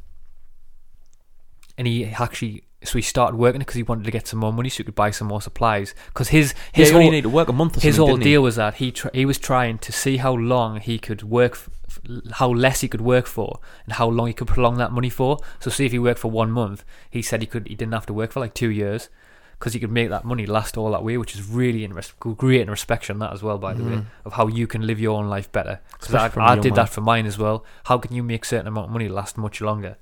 and 1.77 1.87
he 1.87 2.05
actually 2.05 2.63
so 2.83 2.97
he 2.99 3.01
started 3.01 3.35
working 3.35 3.59
because 3.59 3.75
he 3.75 3.83
wanted 3.83 4.03
to 4.05 4.11
get 4.11 4.27
some 4.27 4.39
more 4.39 4.53
money 4.53 4.69
so 4.69 4.77
he 4.77 4.83
could 4.83 4.93
buy 4.95 5.09
some 5.09 5.27
more 5.27 5.41
supplies. 5.41 5.95
Because 6.07 6.29
his 6.29 6.51
His 6.71 6.89
his 6.89 6.89
yeah, 6.89 6.93
only 6.95 7.05
whole, 7.05 7.11
need 7.13 7.21
to 7.23 7.29
work 7.29 7.49
a 7.49 7.53
month 7.53 7.77
or 7.77 7.81
his 7.81 7.97
whole 7.97 8.07
didn't 8.07 8.19
he? 8.23 8.29
deal 8.31 8.43
was 8.43 8.57
that 8.57 8.75
he 8.75 8.91
tr- 8.91 9.07
he 9.13 9.25
was 9.25 9.39
trying 9.39 9.79
to 9.79 9.91
see 9.91 10.17
how 10.17 10.33
long 10.33 10.79
he 10.79 10.99
could 10.99 11.23
work, 11.23 11.53
f- 11.53 11.69
f- 11.84 11.84
how 12.33 12.49
less 12.49 12.81
he 12.81 12.87
could 12.87 13.01
work 13.01 13.25
for, 13.27 13.59
and 13.85 13.93
how 13.93 14.07
long 14.07 14.27
he 14.27 14.33
could 14.33 14.47
prolong 14.47 14.77
that 14.77 14.91
money 14.91 15.09
for. 15.09 15.39
So 15.59 15.69
see 15.69 15.85
if 15.85 15.91
he 15.91 15.99
worked 15.99 16.19
for 16.19 16.31
one 16.31 16.51
month, 16.51 16.83
he 17.09 17.21
said 17.21 17.41
he 17.41 17.47
could 17.47 17.67
he 17.67 17.75
didn't 17.75 17.93
have 17.93 18.05
to 18.07 18.13
work 18.13 18.31
for 18.31 18.39
like 18.39 18.53
two 18.53 18.69
years 18.69 19.09
because 19.57 19.71
he 19.73 19.79
could 19.79 19.91
make 19.91 20.09
that 20.09 20.25
money 20.25 20.45
last 20.45 20.75
all 20.77 20.91
that 20.91 21.03
way, 21.03 21.17
which 21.17 21.33
is 21.33 21.47
really 21.47 21.83
in 21.85 21.97
great 22.19 22.61
in 22.61 22.69
respect 22.69 23.09
on 23.09 23.19
that 23.19 23.31
as 23.31 23.41
well. 23.41 23.57
By 23.57 23.73
the 23.73 23.83
way, 23.83 23.91
Mhm. 23.95 24.05
of 24.25 24.33
how 24.33 24.47
you 24.47 24.67
can 24.67 24.85
live 24.85 24.99
your 24.99 25.17
own 25.17 25.27
life 25.29 25.49
better. 25.51 25.79
Because 25.93 26.13
I, 26.13 26.31
I 26.41 26.55
did 26.57 26.75
that 26.75 26.89
for 26.89 27.01
mine 27.01 27.25
as 27.25 27.37
well. 27.37 27.63
How 27.85 27.97
can 27.97 28.13
you 28.13 28.21
make 28.21 28.43
a 28.43 28.47
certain 28.47 28.67
amount 28.67 28.87
of 28.87 28.91
money 28.91 29.07
last 29.07 29.37
much 29.37 29.61
longer? 29.61 29.95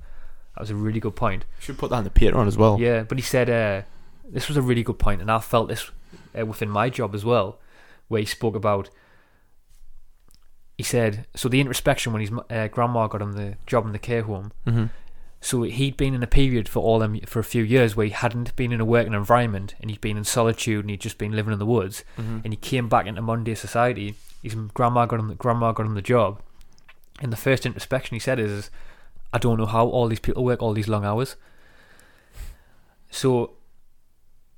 That 0.56 0.62
was 0.62 0.70
a 0.72 0.76
really 0.76 1.00
good 1.00 1.16
point. 1.16 1.46
Should 1.60 1.78
put 1.78 1.92
that 1.92 2.00
in 2.00 2.04
the 2.04 2.10
Patreon 2.10 2.48
as 2.48 2.58
well. 2.58 2.80
Yeah, 2.80 3.04
but 3.04 3.18
he 3.20 3.24
said 3.24 3.50
uh, 3.50 3.84
this 4.28 4.48
was 4.48 4.58
a 4.58 4.62
really 4.62 4.84
good 4.84 4.98
point, 5.00 5.22
and 5.22 5.30
I 5.32 5.40
felt 5.40 5.68
this 5.68 5.92
uh, 6.40 6.46
within 6.46 6.70
my 6.70 6.90
job 6.90 7.14
as 7.16 7.24
well, 7.24 7.60
where 8.08 8.20
he 8.22 8.26
spoke 8.26 8.56
about. 8.56 8.90
He 10.78 10.84
said 10.84 11.28
so 11.36 11.50
the 11.50 11.60
introspection 11.60 12.14
when 12.14 12.22
his 12.22 12.32
uh, 12.50 12.68
grandma 12.68 13.08
got 13.08 13.22
him 13.22 13.34
the 13.34 13.56
job 13.68 13.86
in 13.86 13.92
the 13.92 14.00
care 14.00 14.24
home. 14.24 14.52
Mm-hmm. 14.66 14.86
So 15.40 15.64
he'd 15.64 15.98
been 15.98 16.14
in 16.14 16.24
a 16.24 16.28
period 16.28 16.70
for 16.70 16.82
all 16.82 17.00
them 17.00 17.20
for 17.26 17.40
a 17.40 17.44
few 17.44 17.64
years 17.64 17.96
where 17.96 18.06
he 18.06 18.14
hadn't 18.14 18.56
been 18.56 18.72
in 18.72 18.80
a 18.80 18.86
working 18.86 19.14
environment 19.14 19.76
and 19.82 19.90
he'd 19.90 20.00
been 20.00 20.16
in 20.16 20.24
solitude 20.24 20.86
and 20.86 20.90
he'd 20.90 21.02
just 21.02 21.18
been 21.18 21.34
living 21.34 21.52
in 21.52 21.60
the 21.60 21.66
woods. 21.66 22.06
Mm-hmm. 22.18 22.40
And 22.44 22.54
he 22.54 22.58
came 22.58 22.88
back 22.88 23.08
into 23.08 23.22
Monday 23.22 23.54
society. 23.54 24.16
His 24.42 24.56
grandma 24.56 25.06
got 25.06 25.20
him 25.20 25.28
the 25.28 25.36
grandma 25.36 25.74
got 25.74 25.86
him 25.86 25.96
the 25.96 26.02
job. 26.02 26.42
And 27.22 27.32
the 27.32 27.38
first 27.38 27.66
introspection 27.66 28.16
he 28.16 28.20
said 28.20 28.40
is, 28.40 28.52
is 28.52 28.72
I 29.34 29.38
don't 29.38 29.58
know 29.58 29.66
how 29.66 29.88
all 29.88 30.08
these 30.08 30.20
people 30.20 30.44
work 30.44 30.62
all 30.62 30.74
these 30.74 30.88
long 30.88 31.04
hours. 31.04 31.36
So 33.12 33.52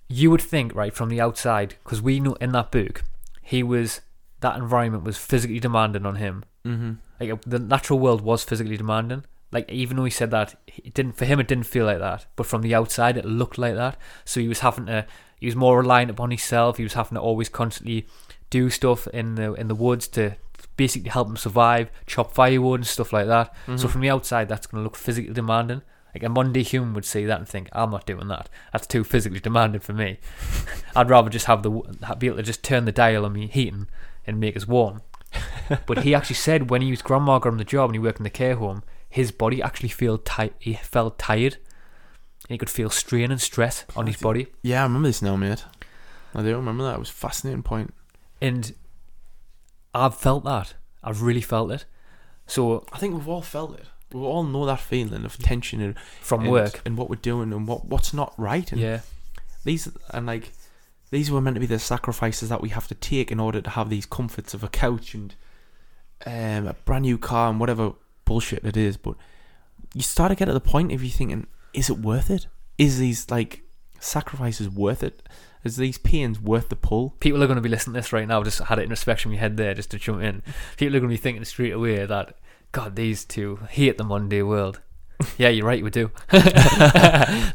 you 0.08 0.30
would 0.30 0.42
think, 0.42 0.76
right, 0.76 0.94
from 0.94 1.10
the 1.10 1.20
outside, 1.20 1.76
because 1.84 2.02
we 2.02 2.20
know 2.20 2.34
in 2.36 2.52
that 2.52 2.72
book, 2.72 3.04
he 3.42 3.64
was 3.64 4.02
that 4.42 4.58
environment 4.58 5.04
was 5.04 5.18
physically 5.18 5.60
demanding 5.60 6.06
on 6.06 6.16
him. 6.16 6.44
Mm-hmm. 6.66 6.94
Like 7.20 7.32
uh, 7.32 7.38
the 7.46 7.60
natural 7.60 8.00
world 8.00 8.22
was 8.22 8.44
physically 8.44 8.78
demanding. 8.78 9.24
Like 9.52 9.72
even 9.72 9.98
though 9.98 10.04
he 10.04 10.12
said 10.12 10.32
that, 10.32 10.60
it 10.68 10.94
didn't 10.94 11.14
for 11.14 11.26
him. 11.26 11.40
It 11.40 11.48
didn't 11.48 11.66
feel 11.66 11.86
like 11.86 12.00
that, 12.00 12.26
but 12.36 12.46
from 12.46 12.62
the 12.62 12.76
outside, 12.76 13.18
it 13.18 13.26
looked 13.26 13.58
like 13.58 13.76
that. 13.76 13.98
So 14.26 14.40
he 14.40 14.48
was 14.48 14.60
having 14.60 14.88
to. 14.88 15.06
He 15.40 15.46
was 15.46 15.56
more 15.56 15.78
reliant 15.78 16.12
upon 16.12 16.32
himself. 16.32 16.78
He 16.78 16.84
was 16.84 16.94
having 16.94 17.16
to 17.16 17.22
always 17.22 17.50
constantly 17.50 18.08
do 18.50 18.70
stuff 18.70 19.08
in 19.08 19.36
the 19.36 19.54
in 19.54 19.68
the 19.68 19.76
woods 19.76 20.08
to 20.10 20.36
basically 20.76 21.10
help 21.10 21.30
him 21.30 21.38
survive, 21.38 21.90
chop 22.06 22.34
firewood 22.34 22.82
and 22.82 22.88
stuff 22.88 23.14
like 23.14 23.28
that. 23.28 23.54
Mm-hmm. 23.54 23.78
So 23.78 23.88
from 23.88 24.02
the 24.02 24.10
outside, 24.10 24.50
that's 24.50 24.68
going 24.68 24.82
to 24.82 24.84
look 24.84 24.96
physically 24.96 25.34
demanding. 25.34 25.82
Like 26.14 26.24
a 26.24 26.30
Monday 26.30 26.64
human 26.64 26.94
would 26.94 27.06
see 27.06 27.26
that 27.26 27.40
and 27.40 27.48
think, 27.48 27.70
"I'm 27.74 27.92
not 27.92 28.06
doing 28.06 28.28
that. 28.30 28.50
That's 28.72 28.88
too 28.88 29.04
physically 29.04 29.40
demanding 29.40 29.82
for 29.82 29.94
me. 29.94 30.20
I'd 30.96 31.10
rather 31.10 31.30
just 31.30 31.46
have 31.46 31.64
the 31.64 31.70
be 32.18 32.28
able 32.28 32.38
to 32.38 32.44
just 32.44 32.64
turn 32.64 32.86
the 32.86 32.92
dial 32.92 33.26
on 33.26 33.34
me 33.34 33.48
heating 33.48 33.88
and 34.26 34.40
make 34.40 34.56
us 34.56 34.68
warm." 34.68 35.02
but 35.86 36.04
he 36.04 36.16
actually 36.16 36.36
said 36.36 36.70
when 36.70 36.82
he 36.82 36.92
was 36.92 37.02
grandma 37.02 37.40
got 37.40 37.50
him 37.50 37.58
the 37.58 37.64
job 37.64 37.90
and 37.90 37.96
he 37.96 38.00
worked 38.00 38.20
in 38.20 38.24
the 38.24 38.30
care 38.30 38.56
home, 38.56 38.84
his 39.10 39.32
body 39.32 39.62
actually 39.62 39.90
feel 39.90 40.18
tight. 40.18 40.54
He 40.60 40.74
felt 40.74 41.18
tired. 41.18 41.56
And 42.48 42.54
he 42.54 42.58
could 42.58 42.70
feel 42.70 42.90
strain 42.90 43.32
and 43.32 43.42
stress 43.42 43.86
on 43.96 44.06
his 44.06 44.18
body. 44.18 44.48
Yeah, 44.62 44.82
I 44.82 44.84
remember 44.84 45.08
this 45.08 45.22
now, 45.22 45.36
mate. 45.36 45.66
I 46.36 46.44
do 46.44 46.56
remember 46.56 46.84
that. 46.84 46.96
It 46.96 47.00
was 47.00 47.10
a 47.10 47.14
fascinating 47.14 47.64
point. 47.64 47.94
And 48.40 48.76
I've 49.96 50.16
felt 50.16 50.44
that. 50.44 50.76
I've 51.04 51.22
really 51.22 51.42
felt 51.42 51.72
it. 51.72 51.86
So 52.46 52.86
I 52.92 53.00
think 53.00 53.14
we've 53.14 53.28
all 53.28 53.42
felt 53.42 53.80
it. 53.80 53.86
We 54.12 54.22
all 54.22 54.44
know 54.44 54.66
that 54.66 54.80
feeling 54.80 55.26
of 55.26 55.38
tension 55.38 55.82
and 55.82 55.98
from 56.22 56.42
and, 56.42 56.52
work, 56.52 56.82
and 56.86 56.98
what 56.98 57.10
we're 57.10 57.16
doing 57.16 57.52
and 57.52 57.68
what 57.68 57.86
what's 57.86 58.14
not 58.14 58.34
right. 58.38 58.72
And 58.72 58.80
yeah, 58.80 59.00
these 59.64 59.90
and 60.12 60.28
like 60.28 60.52
these 61.12 61.32
were 61.32 61.42
meant 61.42 61.56
to 61.56 61.60
be 61.60 61.66
the 61.66 61.80
sacrifices 61.80 62.50
that 62.50 62.62
we 62.62 62.70
have 62.70 62.88
to 62.88 62.96
take 62.96 63.32
in 63.32 63.40
order 63.40 63.62
to 63.62 63.70
have 63.72 63.90
these 63.90 64.06
comforts 64.06 64.54
of 64.54 64.64
a 64.64 64.68
couch 64.68 65.14
and 65.14 65.36
um, 66.26 66.68
a 66.68 66.74
brand 66.86 67.04
new 67.04 67.18
car 67.18 67.50
and 67.50 67.60
whatever 67.60 67.94
bullshit 68.26 68.64
it 68.66 68.78
is. 68.78 68.98
But 68.98 69.16
you 69.94 70.02
start 70.02 70.32
to 70.32 70.36
get 70.36 70.46
to 70.46 70.54
the 70.54 70.60
point 70.60 70.92
of 70.92 71.04
you 71.04 71.10
thinking, 71.10 71.48
is 71.74 71.90
it 71.90 72.00
worth 72.00 72.30
it? 72.30 72.48
Is 72.78 73.00
these 73.00 73.30
like 73.30 73.62
sacrifices 74.00 74.70
worth 74.70 75.04
it? 75.04 75.28
Is 75.64 75.78
these 75.78 75.98
pains 75.98 76.40
worth 76.40 76.70
the 76.70 76.76
pull? 76.76 77.16
people 77.20 77.42
are 77.42 77.48
going 77.48 77.56
to 77.56 77.62
be 77.62 77.70
listening 77.70 77.96
to 77.96 78.00
this 78.00 78.14
right 78.14 78.28
now. 78.28 78.44
Just 78.44 78.60
had 78.60 78.78
it 78.78 78.84
in 78.84 78.92
respect 78.92 79.26
in 79.26 79.32
my 79.32 79.38
head 79.38 79.58
there, 79.58 79.74
just 79.74 79.92
to 79.92 79.98
jump 79.98 80.22
in. 80.22 80.44
People 80.78 80.96
are 80.96 81.00
going 81.00 81.10
to 81.10 81.14
be 81.14 81.22
thinking 81.22 81.44
straight 81.44 81.74
away 81.74 82.06
that 82.06 82.38
God, 82.72 82.96
these 82.96 83.26
two 83.26 83.58
hate 83.70 83.98
the 83.98 84.04
Monday 84.04 84.42
world. 84.42 84.82
Yeah, 85.38 85.50
you're 85.50 85.66
right, 85.66 85.84
we 85.84 85.90
do. 85.90 86.12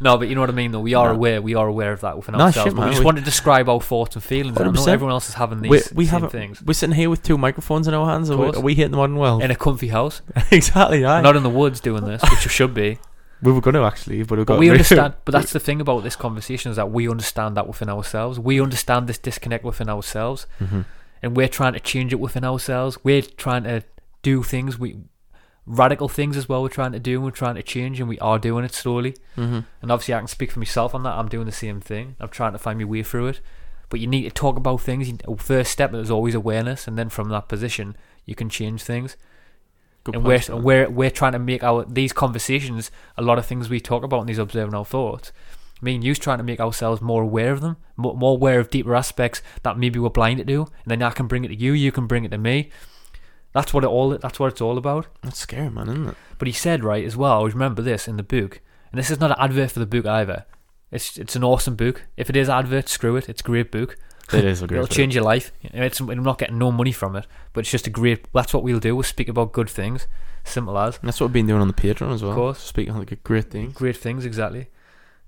no, 0.00 0.16
but 0.16 0.28
you 0.28 0.34
know 0.34 0.40
what 0.40 0.50
I 0.50 0.52
mean. 0.54 0.72
Though 0.72 0.80
we 0.80 0.94
are 0.94 1.08
No. 1.08 1.14
aware, 1.14 1.42
we 1.42 1.54
are 1.54 1.66
aware 1.66 1.92
of 1.92 2.00
that 2.02 2.16
within 2.16 2.34
ourselves. 2.34 2.70
shit, 2.70 2.76
but 2.76 2.84
we 2.84 2.90
just 2.90 3.00
we- 3.00 3.04
want 3.04 3.18
to 3.18 3.24
describe 3.24 3.68
our 3.68 3.80
thoughts 3.80 4.16
and 4.16 4.22
feelings. 4.24 4.56
And 4.58 4.68
I 4.68 4.72
know 4.72 4.80
100%. 4.80 4.88
everyone 4.88 5.12
else 5.12 5.28
is 5.28 5.34
having 5.34 5.61
these 5.61 5.70
we 5.92 6.04
we 6.04 6.06
same 6.06 6.22
have 6.22 6.32
things 6.32 6.62
we're 6.62 6.74
sitting 6.74 6.94
here 6.96 7.11
with 7.11 7.22
two 7.22 7.36
microphones 7.38 7.86
in 7.88 7.94
our 7.94 8.06
hands. 8.06 8.30
Are 8.30 8.36
we, 8.36 8.46
are 8.48 8.61
we 8.61 8.74
hitting 8.74 8.92
the 8.92 8.96
modern 8.96 9.16
world? 9.16 9.42
in 9.42 9.50
a 9.50 9.56
comfy 9.56 9.88
house, 9.88 10.22
exactly. 10.50 11.02
Right. 11.02 11.20
not 11.20 11.36
in 11.36 11.42
the 11.42 11.50
woods 11.50 11.80
doing 11.80 12.04
this, 12.04 12.22
which 12.30 12.44
you 12.44 12.50
should 12.50 12.74
be. 12.74 12.98
we 13.42 13.52
were 13.52 13.61
going 13.61 13.74
to 13.74 13.82
actually, 13.82 14.22
but 14.22 14.44
But 14.46 14.58
we 14.58 14.70
understand. 14.70 15.14
But 15.24 15.32
that's 15.32 15.52
the 15.52 15.61
thing 15.61 15.80
about 15.80 16.02
this 16.02 16.16
conversation 16.16 16.70
is 16.70 16.76
that 16.76 16.90
we 16.90 17.08
understand 17.08 17.56
that 17.56 17.66
within 17.66 17.88
ourselves. 17.88 18.38
We 18.38 18.61
understand 18.61 19.06
this 19.06 19.18
disconnect 19.18 19.64
within 19.64 19.88
ourselves, 19.88 20.46
Mhm. 20.61 20.84
and 21.22 21.36
we're 21.36 21.48
trying 21.48 21.72
to 21.74 21.80
change 21.80 22.12
it 22.12 22.20
within 22.20 22.44
ourselves. 22.44 22.98
We're 23.02 23.22
trying 23.22 23.64
to 23.64 23.82
do 24.22 24.42
things 24.42 24.78
we 24.78 24.98
radical 25.66 26.08
things 26.08 26.36
as 26.36 26.48
well. 26.48 26.62
We're 26.62 26.68
trying 26.68 26.92
to 26.92 26.98
do. 26.98 27.16
and 27.16 27.24
We're 27.24 27.30
trying 27.30 27.54
to 27.56 27.62
change, 27.62 28.00
and 28.00 28.08
we 28.08 28.18
are 28.18 28.38
doing 28.38 28.64
it 28.64 28.74
slowly. 28.74 29.14
Mhm. 29.36 29.64
And 29.82 29.92
obviously, 29.92 30.14
I 30.14 30.18
can 30.18 30.26
speak 30.28 30.50
for 30.52 30.58
myself 30.58 30.94
on 30.94 31.02
that. 31.04 31.16
I'm 31.18 31.28
doing 31.28 31.46
the 31.46 31.52
same 31.52 31.80
thing. 31.80 32.16
I'm 32.20 32.28
trying 32.28 32.52
to 32.52 32.58
find 32.58 32.78
my 32.78 32.84
way 32.84 33.02
through 33.02 33.28
it. 33.28 33.40
But 33.88 34.00
you 34.00 34.06
need 34.06 34.22
to 34.22 34.30
talk 34.30 34.56
about 34.56 34.80
things. 34.80 35.11
First 35.38 35.72
step 35.72 35.92
is 35.94 36.11
always 36.11 36.34
awareness, 36.34 36.86
and 36.86 36.96
then 36.98 37.08
from 37.08 37.28
that 37.30 37.48
position, 37.48 37.96
you 38.24 38.34
can 38.34 38.48
change 38.48 38.82
things 38.82 39.16
Good 40.04 40.14
and 40.14 40.24
point, 40.24 40.48
we're, 40.48 40.54
man. 40.54 40.64
we're 40.64 40.88
we're 40.90 41.11
trying 41.11 41.32
to 41.32 41.38
make 41.40 41.62
our 41.64 41.84
these 41.84 42.12
conversations 42.12 42.90
a 43.18 43.22
lot 43.22 43.38
of 43.38 43.46
things 43.46 43.68
we 43.68 43.80
talk 43.80 44.02
about 44.04 44.20
in 44.20 44.26
these 44.26 44.38
observing 44.38 44.74
our 44.74 44.84
thoughts. 44.84 45.32
Me 45.82 45.94
and 45.94 46.04
you's 46.04 46.18
trying 46.18 46.38
to 46.38 46.44
make 46.44 46.61
ourselves 46.61 47.00
more 47.02 47.22
aware 47.22 47.52
of 47.52 47.61
them, 47.62 47.76
more, 47.96 48.14
more 48.14 48.32
aware 48.36 48.61
of 48.61 48.70
deeper 48.70 48.94
aspects 48.94 49.42
that 49.62 49.76
maybe 49.78 49.98
we're 49.98 50.08
blinded 50.11 50.46
to, 50.46 50.61
and 50.61 50.68
then 50.86 51.02
I 51.02 51.11
can 51.11 51.26
bring 51.26 51.44
it 51.44 51.48
to 51.48 51.56
you, 51.56 51.72
you 51.72 51.90
can 51.90 52.06
bring 52.06 52.24
it 52.24 52.30
to 52.30 52.38
me. 52.38 52.70
That's 53.53 53.74
what 53.74 53.84
it 53.84 53.88
all. 53.88 54.16
That's 54.16 54.38
what 54.38 54.53
it's 54.53 54.61
all 54.61 54.78
about. 54.78 55.07
That's 55.22 55.38
scary, 55.38 55.70
man, 55.70 55.88
isn't 55.88 56.09
it? 56.11 56.14
But 56.38 56.46
he 56.48 56.53
said 56.53 56.84
right 56.84 57.05
as 57.05 57.16
well. 57.16 57.32
I 57.32 57.36
always 57.36 57.55
remember 57.55 57.82
this 57.82 58.07
in 58.09 58.16
the 58.16 58.22
book, 58.22 58.61
and 58.92 58.98
this 58.98 59.11
is 59.11 59.18
not 59.20 59.30
an 59.32 59.36
advert 59.40 59.72
for 59.72 59.80
the 59.80 59.86
book 59.86 60.07
either. 60.07 60.44
It's 60.92 61.16
it's 61.18 61.36
an 61.36 61.44
awesome 61.44 61.74
book. 61.76 62.07
If 62.16 62.30
it 62.30 62.36
is 62.36 62.48
advert, 62.48 62.88
screw 62.88 63.16
it. 63.16 63.28
It's 63.28 63.40
a 63.40 63.44
great 63.44 63.70
book. 63.72 63.96
It 64.32 64.44
is 64.44 64.62
a 64.62 64.66
great. 64.68 64.76
Book. 64.78 64.84
It'll 64.84 64.86
book. 64.88 64.96
change 64.96 65.14
your 65.16 65.24
life. 65.24 65.51
It's, 65.62 65.98
I'm 66.01 66.22
not 66.22 66.38
getting 66.38 66.59
no 66.59 66.70
money 66.70 66.92
from 66.92 67.16
it, 67.16 67.26
but 67.53 67.61
it's 67.61 67.70
just 67.70 67.86
a 67.88 67.90
great. 67.90 68.28
That's 68.32 68.55
what 68.55 68.62
we'll 68.62 68.78
do. 68.78 68.94
We'll 68.94 69.03
speak 69.03 69.28
about 69.28 69.53
good 69.53 69.68
things, 69.68 70.07
simple 70.44 70.78
as. 70.78 70.98
And 70.98 71.09
that's 71.09 71.20
what 71.20 71.28
we've 71.28 71.34
been 71.34 71.46
doing 71.48 71.61
on 71.61 71.66
the 71.68 71.74
Patreon 71.74 72.12
as 72.14 72.22
well. 72.22 72.30
Of 72.32 72.36
course. 72.36 72.59
Speaking 72.61 72.92
of 72.94 72.98
like 73.01 73.22
great 73.24 73.51
things. 73.51 73.74
great 73.74 73.96
things 73.96 74.24
exactly 74.24 74.68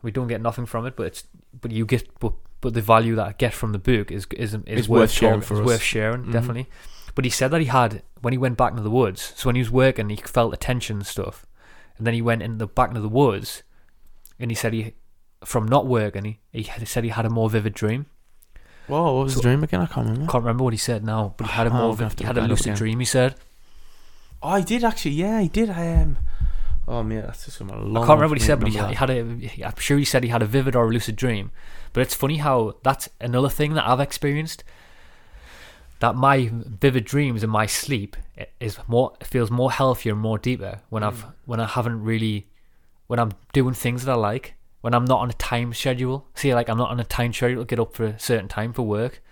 we 0.02 0.10
don't 0.10 0.26
get 0.26 0.40
nothing 0.40 0.66
from 0.66 0.84
it 0.84 0.96
but 0.96 1.04
it's 1.06 1.22
but 1.60 1.70
you 1.70 1.86
get 1.86 2.08
but, 2.18 2.32
but 2.60 2.74
the 2.74 2.80
value 2.80 3.14
that 3.14 3.24
i 3.24 3.32
get 3.38 3.54
from 3.54 3.70
the 3.70 3.78
book 3.78 4.10
is 4.10 4.26
is, 4.32 4.52
is 4.54 4.60
It's 4.66 4.88
worth, 4.88 5.02
worth 5.02 5.10
sharing 5.12 5.40
talking- 5.42 5.46
for 5.46 5.54
it's 5.54 5.60
us. 5.60 5.66
worth 5.66 5.80
sharing 5.82 6.24
Mhm. 6.24 6.32
definitely 6.32 6.68
but 7.14 7.24
he 7.24 7.30
said 7.30 7.50
that 7.50 7.60
he 7.60 7.66
had 7.66 8.02
when 8.20 8.32
he 8.32 8.38
went 8.38 8.56
back 8.56 8.70
into 8.70 8.82
the 8.82 8.90
woods 8.90 9.32
so 9.36 9.48
when 9.48 9.56
he 9.56 9.60
was 9.62 9.70
working 9.70 10.08
he 10.08 10.16
felt 10.16 10.50
the 10.50 10.56
tension 10.56 10.96
and 10.98 11.06
stuff 11.06 11.46
and 11.98 12.06
then 12.06 12.14
he 12.14 12.22
went 12.22 12.42
in 12.42 12.58
the 12.58 12.66
back 12.66 12.88
into 12.88 13.00
the 13.00 13.08
woods 13.08 13.62
and 14.38 14.50
he 14.50 14.54
said 14.54 14.72
he 14.72 14.94
from 15.44 15.66
not 15.66 15.86
working 15.86 16.38
he, 16.52 16.62
he 16.62 16.84
said 16.86 17.04
he 17.04 17.10
had 17.10 17.26
a 17.26 17.30
more 17.30 17.48
vivid 17.50 17.74
dream 17.74 18.06
Whoa, 18.88 19.14
what 19.14 19.24
was 19.24 19.34
So- 19.34 19.38
the 19.40 19.42
dream 19.42 19.62
again? 19.62 19.80
I 19.80 19.86
can't 19.86 20.06
remember. 20.08 20.30
can't 20.32 20.44
remember 20.44 20.64
what 20.64 20.72
he 20.72 20.78
said 20.78 21.04
now 21.04 21.34
but 21.36 21.46
he 21.46 21.52
had 21.52 21.66
a 21.66 21.70
Oh, 21.70 21.72
more 21.72 21.82
I'm 21.82 21.90
gonna 21.92 22.02
have 22.04 22.12
vivid, 22.12 22.18
he 22.20 22.24
had 22.26 22.38
a 22.38 22.48
lucid 22.48 22.74
dream 22.74 22.98
he 22.98 23.04
said 23.04 23.34
Oh, 24.44 24.48
I 24.48 24.60
did 24.60 24.82
actually. 24.82 25.12
Yeah, 25.12 25.36
I 25.38 25.46
did. 25.46 25.70
I 25.70 25.94
um. 26.02 26.18
Oh 26.88 27.04
man, 27.04 27.22
that's 27.22 27.44
just 27.44 27.60
gonna 27.60 27.76
long. 27.78 28.02
I 28.02 28.06
can't 28.08 28.18
remember 28.18 28.32
what 28.32 28.40
he 28.40 28.44
said, 28.44 28.58
but 28.58 28.70
he, 28.70 28.76
he 28.76 28.94
had 28.94 29.08
a. 29.08 29.24
he- 29.36 29.64
I'm 29.64 29.76
sure 29.78 29.96
he 29.96 30.04
said 30.04 30.24
he 30.24 30.30
had 30.30 30.42
a 30.42 30.46
vivid 30.46 30.74
or 30.74 30.84
a 30.86 30.88
lucid 30.90 31.14
dream. 31.14 31.52
But 31.92 32.00
it's 32.00 32.12
funny 32.16 32.38
how 32.38 32.74
that's 32.82 33.08
another 33.20 33.48
thing 33.48 33.74
that 33.74 33.86
I've 33.88 34.00
experienced. 34.00 34.64
That 36.02 36.16
my 36.16 36.50
vivid 36.52 37.04
dreams 37.04 37.44
and 37.44 37.52
my 37.52 37.66
sleep 37.66 38.16
is 38.58 38.76
more 38.88 39.12
feels 39.22 39.52
more 39.52 39.70
healthier 39.70 40.14
and 40.14 40.20
more 40.20 40.36
deeper 40.36 40.80
when 40.90 41.04
I've 41.04 41.24
mm. 41.24 41.32
when 41.44 41.60
I 41.60 41.66
haven't 41.66 42.02
really 42.02 42.48
when 43.06 43.20
I'm 43.20 43.30
doing 43.52 43.72
things 43.72 44.04
that 44.04 44.10
I 44.10 44.16
like 44.16 44.54
when 44.82 44.94
I'm 44.94 45.04
not 45.04 45.20
on 45.20 45.30
a 45.30 45.34
time 45.34 45.72
schedule. 45.72 46.26
See, 46.34 46.52
like 46.54 46.68
I'm 46.68 46.76
not 46.76 46.90
on 46.90 47.00
a 47.00 47.04
time 47.04 47.32
schedule 47.32 47.62
to 47.62 47.66
get 47.66 47.78
up 47.78 47.94
for 47.94 48.04
a 48.04 48.18
certain 48.18 48.48
time 48.48 48.72
for 48.72 48.82
work. 48.82 49.22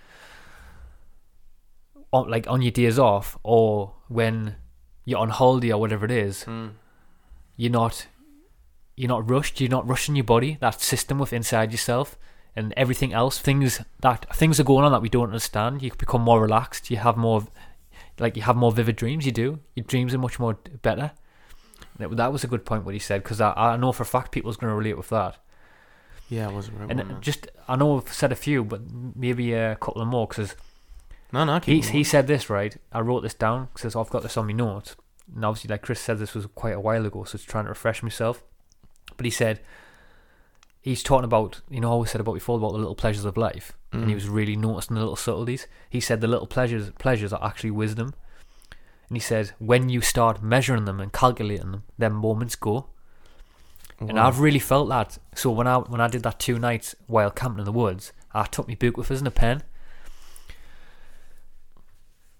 On, 2.13 2.31
like 2.31 2.49
on 2.49 2.63
your 2.63 2.71
days 2.71 2.99
off, 2.99 3.37
or 3.43 3.95
when 4.09 4.57
you're 5.05 5.19
on 5.19 5.29
holiday 5.29 5.73
or 5.73 5.81
whatever 5.81 6.05
it 6.05 6.11
is, 6.13 6.45
that. 6.45 6.69
you're 7.57 7.71
not 7.71 8.07
you're 8.97 9.09
not 9.09 9.29
rushed 9.29 9.61
you're 9.61 9.71
not 9.71 9.89
rushing 9.89 10.15
your 10.15 10.25
body 10.25 10.57
that 10.61 10.81
system 10.81 11.19
with 11.19 11.33
inside 11.33 11.73
yourself 11.73 12.19
and 12.57 12.75
everything 12.77 13.13
else 13.13 13.39
things 13.39 13.81
that 14.01 14.27
things 14.35 14.59
are 14.59 14.65
going 14.65 14.85
on 14.85 14.93
that 14.93 15.03
we 15.03 15.09
don't 15.09 15.29
understand. 15.29 15.83
You 15.83 15.93
become 15.97 16.23
more 16.23 16.41
relaxed 16.41 16.91
you 16.91 16.97
have 16.97 17.17
more 17.17 17.47
like 18.21 18.37
you 18.37 18.43
have 18.43 18.57
more 18.57 18.71
vivid 18.71 18.97
dreams 18.97 19.27
you 19.27 19.33
do. 19.33 19.61
Your 19.75 19.85
dreams 19.85 20.15
are 20.15 20.19
much 20.19 20.39
more 20.39 20.59
better. 20.83 21.13
That, 21.99 22.33
was 22.33 22.45
a 22.45 22.47
good 22.47 22.65
point 22.65 22.85
what 22.85 22.95
he 22.95 23.01
said 23.01 23.23
because 23.23 23.41
I, 23.41 23.53
I 23.57 23.77
know 23.77 23.93
for 23.93 24.05
a 24.05 24.07
fact 24.07 24.33
people's 24.33 24.57
going 24.57 24.71
to 24.71 24.75
relate 24.75 24.97
with 24.97 25.09
that. 25.11 25.37
Yeah, 26.29 26.49
I 26.49 26.53
wasn't 26.53 26.79
right. 26.79 26.91
and 26.91 27.01
uh, 27.01 27.05
one, 27.05 27.21
just 27.21 27.49
I 27.67 27.77
know 27.77 27.99
I've 27.99 28.13
said 28.13 28.33
a 28.33 28.37
few 28.37 28.65
but 28.65 28.83
maybe 29.17 29.53
a 29.53 29.77
couple 29.77 30.01
of 30.01 30.09
more 30.09 30.27
because 30.27 30.55
no, 31.33 31.45
no, 31.45 31.59
he, 31.61 31.81
he 31.81 32.05
said 32.05 32.27
this 32.27 32.49
right? 32.49 32.77
I 32.93 33.01
wrote 33.01 33.21
this 33.23 33.35
down 33.35 33.69
because 33.75 33.97
I've 33.97 34.11
got 34.11 34.23
this 34.23 34.37
on 34.37 34.47
my 34.47 34.53
notes. 34.53 34.97
And 35.35 35.45
obviously 35.45 35.69
like 35.69 35.83
Chris 35.83 36.01
said 36.01 36.19
this 36.19 36.35
was 36.35 36.47
quite 36.55 36.75
a 36.75 36.81
while 36.81 37.05
ago 37.05 37.25
so 37.25 37.37
it's 37.37 37.45
trying 37.45 37.65
to 37.65 37.71
refresh 37.71 38.03
myself. 38.03 38.43
But 39.17 39.27
he 39.27 39.31
said 39.31 39.61
he's 40.81 41.03
talking 41.03 41.25
about 41.25 41.61
you 41.71 41.81
know 41.81 41.89
I 41.89 41.93
always 41.93 42.11
said 42.11 42.21
about 42.21 42.35
before 42.35 42.57
about 42.59 42.73
the 42.73 42.79
little 42.79 42.95
pleasures 42.95 43.25
of 43.25 43.37
life, 43.37 43.73
and 43.93 44.05
he 44.07 44.13
Mm. 44.13 44.15
was 44.15 44.29
really 44.29 44.57
noticing 44.57 44.95
the 44.95 45.01
little 45.01 45.17
subtleties. 45.17 45.67
He 45.89 46.01
said 46.01 46.21
the 46.21 46.29
little 46.29 46.47
pleasures 46.47 46.91
pleasures 46.99 47.33
are 47.33 47.45
actually 47.45 47.71
wisdom, 47.73 48.15
and 49.09 49.17
he 49.17 49.21
says 49.21 49.53
when 49.59 49.89
you 49.89 50.01
start 50.01 50.43
measuring 50.43 50.85
them 50.87 51.01
and 51.01 51.13
calculating 51.13 51.71
them, 51.73 51.85
then 51.99 52.13
moments 52.13 52.57
go. 52.57 52.87
And 53.99 54.19
I've 54.19 54.41
really 54.41 54.59
felt 54.59 54.89
that. 54.89 55.19
So 55.35 55.51
when 55.51 55.67
I 55.67 55.77
when 55.79 56.01
I 56.01 56.09
did 56.09 56.23
that 56.23 56.39
two 56.39 56.59
nights 56.59 56.95
while 57.07 57.31
camping 57.31 57.59
in 57.59 57.65
the 57.67 57.73
woods, 57.73 58.13
I 58.33 58.45
took 58.45 58.67
my 58.67 58.75
book 58.75 58.97
with 58.97 59.11
us 59.11 59.19
and 59.19 59.29
a 59.29 59.31
pen, 59.31 59.63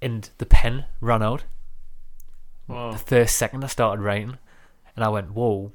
and 0.01 0.31
the 0.39 0.47
pen 0.47 0.87
ran 1.01 1.23
out. 1.23 1.45
Wow. 2.67 2.93
The 2.93 2.99
first 2.99 3.37
second 3.37 3.65
I 3.65 3.67
started 3.67 4.01
writing, 4.03 4.39
and 4.97 5.05
I 5.05 5.09
went, 5.09 5.33
"Whoa!" 5.33 5.73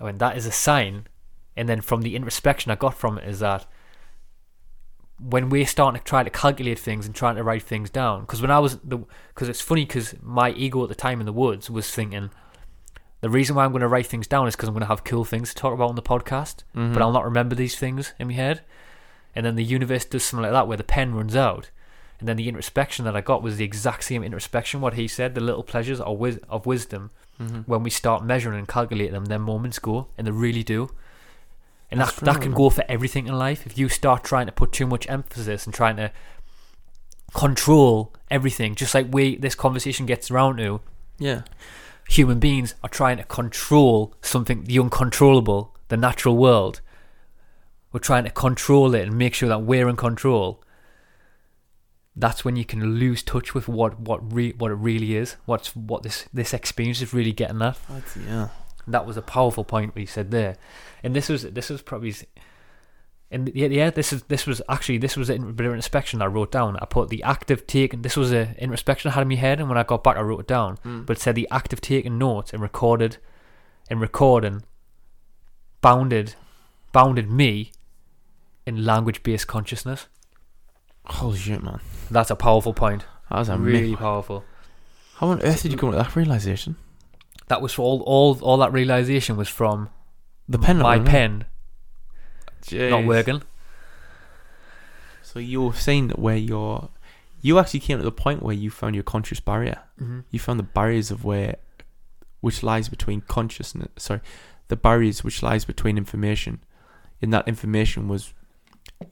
I 0.00 0.04
went, 0.04 0.18
"That 0.18 0.36
is 0.36 0.46
a 0.46 0.52
sign." 0.52 1.06
And 1.58 1.68
then 1.68 1.80
from 1.82 2.00
the 2.02 2.16
introspection 2.16 2.70
I 2.72 2.76
got 2.76 2.94
from 2.94 3.18
it 3.18 3.28
is 3.28 3.40
that 3.40 3.66
when 5.20 5.50
we're 5.50 5.66
starting 5.66 5.98
to 6.00 6.04
try 6.04 6.22
to 6.22 6.30
calculate 6.30 6.78
things 6.78 7.04
and 7.04 7.14
trying 7.14 7.36
to 7.36 7.42
write 7.42 7.64
things 7.64 7.90
down, 7.90 8.20
because 8.20 8.40
when 8.40 8.50
I 8.52 8.60
was 8.60 8.78
the, 8.78 8.98
because 9.34 9.48
it's 9.48 9.60
funny 9.60 9.84
because 9.84 10.14
my 10.22 10.50
ego 10.50 10.82
at 10.84 10.88
the 10.88 10.94
time 10.94 11.20
in 11.20 11.26
the 11.26 11.32
woods 11.32 11.68
was 11.68 11.90
thinking. 11.90 12.30
The 13.20 13.28
reason 13.28 13.56
why 13.56 13.64
I'm 13.64 13.72
going 13.72 13.80
to 13.80 13.88
write 13.88 14.06
things 14.06 14.28
down 14.28 14.46
is 14.46 14.54
because 14.54 14.68
I'm 14.68 14.74
going 14.76 14.82
to 14.82 14.86
have 14.94 15.02
cool 15.02 15.24
things 15.24 15.48
to 15.48 15.56
talk 15.56 15.74
about 15.74 15.88
on 15.88 15.96
the 15.96 16.02
podcast, 16.02 16.62
Mm-hmm. 16.76 16.92
but 16.92 17.02
I'll 17.02 17.10
not 17.10 17.24
remember 17.24 17.56
these 17.56 17.76
things 17.76 18.12
in 18.20 18.28
my 18.28 18.34
head. 18.34 18.60
And 19.34 19.44
then 19.44 19.56
the 19.56 19.64
universe 19.64 20.04
does 20.04 20.22
something 20.22 20.44
like 20.44 20.52
that 20.52 20.68
where 20.68 20.76
the 20.76 20.84
pen 20.84 21.16
runs 21.16 21.34
out. 21.34 21.70
And 22.20 22.28
then 22.28 22.36
the 22.36 22.48
introspection 22.48 23.04
that 23.06 23.16
I 23.16 23.20
got 23.20 23.42
was 23.42 23.56
the 23.56 23.64
exact 23.64 24.04
same 24.04 24.22
introspection, 24.22 24.80
what 24.80 24.94
he 24.94 25.08
said, 25.08 25.34
the 25.34 25.40
little 25.40 25.64
pleasures 25.64 26.00
of, 26.00 26.16
wis- 26.16 26.38
of 26.48 26.64
wisdom. 26.64 27.10
Mm-hmm. 27.42 27.62
When 27.62 27.82
we 27.82 27.90
start 27.90 28.24
measuring 28.24 28.56
and 28.60 28.68
calculating 28.68 29.14
them, 29.14 29.24
then 29.24 29.40
moments 29.40 29.80
go, 29.80 30.06
and 30.16 30.24
they 30.24 30.30
really 30.30 30.62
do. 30.62 30.90
And 31.90 32.00
That's 32.00 32.16
that, 32.16 32.24
that 32.26 32.40
can 32.42 32.52
go 32.52 32.68
for 32.70 32.84
everything 32.88 33.26
in 33.26 33.34
life. 33.38 33.64
If 33.66 33.78
you 33.78 33.88
start 33.88 34.22
trying 34.22 34.46
to 34.46 34.52
put 34.52 34.72
too 34.72 34.86
much 34.86 35.08
emphasis 35.08 35.64
and 35.64 35.74
trying 35.74 35.96
to 35.96 36.12
control 37.34 38.14
everything, 38.30 38.74
just 38.74 38.94
like 38.94 39.06
we 39.10 39.36
this 39.36 39.54
conversation 39.54 40.06
gets 40.06 40.30
around 40.30 40.58
to, 40.58 40.80
Yeah. 41.18 41.42
human 42.08 42.38
beings 42.38 42.74
are 42.82 42.90
trying 42.90 43.16
to 43.18 43.24
control 43.24 44.14
something, 44.22 44.64
the 44.64 44.78
uncontrollable, 44.78 45.74
the 45.88 45.96
natural 45.96 46.36
world. 46.36 46.80
We're 47.92 48.00
trying 48.00 48.24
to 48.24 48.30
control 48.30 48.94
it 48.94 49.06
and 49.08 49.16
make 49.16 49.32
sure 49.34 49.48
that 49.48 49.62
we're 49.62 49.88
in 49.88 49.96
control. 49.96 50.62
That's 52.14 52.44
when 52.44 52.56
you 52.56 52.64
can 52.64 52.98
lose 52.98 53.22
touch 53.22 53.54
with 53.54 53.66
what 53.68 53.98
what 54.00 54.30
re- 54.32 54.52
what 54.58 54.70
it 54.70 54.74
really 54.74 55.16
is. 55.16 55.36
What's 55.46 55.74
what 55.74 56.02
this 56.02 56.26
this 56.34 56.52
experience 56.52 57.00
is 57.00 57.14
really 57.14 57.32
getting 57.32 57.62
at. 57.62 57.78
That's, 57.88 58.16
yeah. 58.16 58.48
That 58.90 59.06
was 59.06 59.16
a 59.16 59.22
powerful 59.22 59.64
point 59.64 59.94
we 59.94 60.06
said 60.06 60.30
there, 60.30 60.56
and 61.02 61.14
this 61.14 61.28
was 61.28 61.42
this 61.42 61.70
was 61.70 61.82
probably, 61.82 62.14
and 63.30 63.50
yeah, 63.54 63.68
yeah 63.68 63.90
this 63.90 64.12
is 64.12 64.22
this 64.24 64.46
was 64.46 64.62
actually 64.68 64.98
this 64.98 65.16
was 65.16 65.30
a 65.30 65.38
bit 65.38 65.66
of 65.66 65.74
inspection 65.74 66.22
I 66.22 66.26
wrote 66.26 66.50
down. 66.50 66.76
I 66.80 66.86
put 66.86 67.08
the 67.08 67.22
active 67.22 67.66
taken. 67.66 68.02
This 68.02 68.16
was 68.16 68.32
a 68.32 68.54
introspection 68.58 69.10
I 69.10 69.14
had 69.14 69.22
in 69.22 69.28
my 69.28 69.34
head, 69.34 69.60
and 69.60 69.68
when 69.68 69.78
I 69.78 69.82
got 69.82 70.02
back, 70.02 70.16
I 70.16 70.22
wrote 70.22 70.40
it 70.40 70.48
down. 70.48 70.78
Mm. 70.78 71.06
But 71.06 71.18
it 71.18 71.20
said 71.20 71.34
the 71.34 71.48
active 71.50 71.80
taking 71.80 72.18
notes 72.18 72.52
and 72.52 72.62
recorded, 72.62 73.18
and 73.90 74.00
recording, 74.00 74.62
bounded, 75.80 76.34
bounded 76.92 77.30
me, 77.30 77.72
in 78.68 78.84
language-based 78.84 79.46
consciousness. 79.46 80.08
Holy 81.06 81.38
shit, 81.38 81.62
man. 81.62 81.80
That's 82.10 82.30
a 82.30 82.36
powerful 82.36 82.74
point. 82.74 83.06
That 83.30 83.38
was 83.38 83.48
a 83.48 83.56
really 83.56 83.80
really. 83.80 83.96
powerful. 83.96 84.44
How 85.16 85.28
on 85.28 85.42
earth 85.42 85.62
did 85.62 85.72
you 85.72 85.78
come 85.78 85.90
to 85.90 85.96
that 85.96 86.14
realization? 86.14 86.76
That 87.48 87.60
was 87.62 87.78
all 87.78 88.02
all 88.02 88.38
all 88.42 88.58
that 88.58 88.72
realization 88.72 89.36
was 89.36 89.48
from 89.48 89.88
The 90.48 90.58
pen. 90.58 90.78
my 90.78 90.98
working? 90.98 91.10
pen 91.10 91.44
not 92.90 93.04
working. 93.06 93.42
So 95.22 95.38
you 95.38 95.62
were 95.62 95.72
saying 95.72 96.08
that 96.08 96.18
where 96.18 96.36
you're, 96.36 96.88
you 97.40 97.58
actually 97.58 97.80
came 97.80 97.98
to 97.98 98.04
the 98.04 98.10
point 98.12 98.42
where 98.42 98.54
you 98.54 98.70
found 98.70 98.94
your 98.94 99.04
conscious 99.04 99.40
barrier. 99.40 99.80
Mm-hmm. 100.00 100.20
You 100.30 100.38
found 100.38 100.58
the 100.58 100.64
barriers 100.64 101.10
of 101.10 101.24
where, 101.24 101.56
which 102.40 102.62
lies 102.62 102.88
between 102.88 103.20
consciousness. 103.22 103.88
Sorry, 103.96 104.20
the 104.68 104.76
barriers 104.76 105.22
which 105.24 105.42
lies 105.42 105.64
between 105.64 105.98
information. 105.98 106.62
And 107.20 107.32
that 107.32 107.46
information 107.48 108.08
was 108.08 108.32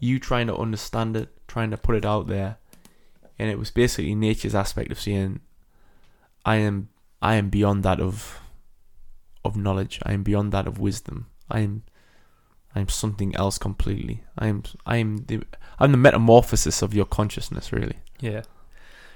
you 0.00 0.18
trying 0.18 0.46
to 0.46 0.56
understand 0.56 1.16
it, 1.16 1.28
trying 1.48 1.70
to 1.70 1.76
put 1.76 1.96
it 1.96 2.04
out 2.04 2.28
there, 2.28 2.56
and 3.38 3.50
it 3.50 3.58
was 3.58 3.70
basically 3.70 4.14
nature's 4.14 4.54
aspect 4.54 4.90
of 4.90 5.00
saying, 5.00 5.40
"I 6.44 6.56
am, 6.56 6.88
I 7.20 7.36
am 7.36 7.48
beyond 7.48 7.82
that 7.82 8.00
of, 8.00 8.40
of 9.44 9.56
knowledge. 9.56 10.00
I 10.02 10.12
am 10.12 10.22
beyond 10.22 10.52
that 10.52 10.66
of 10.66 10.78
wisdom. 10.78 11.26
I 11.50 11.60
am." 11.60 11.82
I'm 12.76 12.90
something 12.90 13.34
else 13.34 13.56
completely. 13.56 14.22
I'm 14.38 14.62
I'm 14.84 15.24
the 15.28 15.42
I'm 15.78 15.92
the 15.92 15.98
metamorphosis 15.98 16.82
of 16.82 16.92
your 16.92 17.06
consciousness, 17.06 17.72
really. 17.72 17.96
Yeah. 18.20 18.42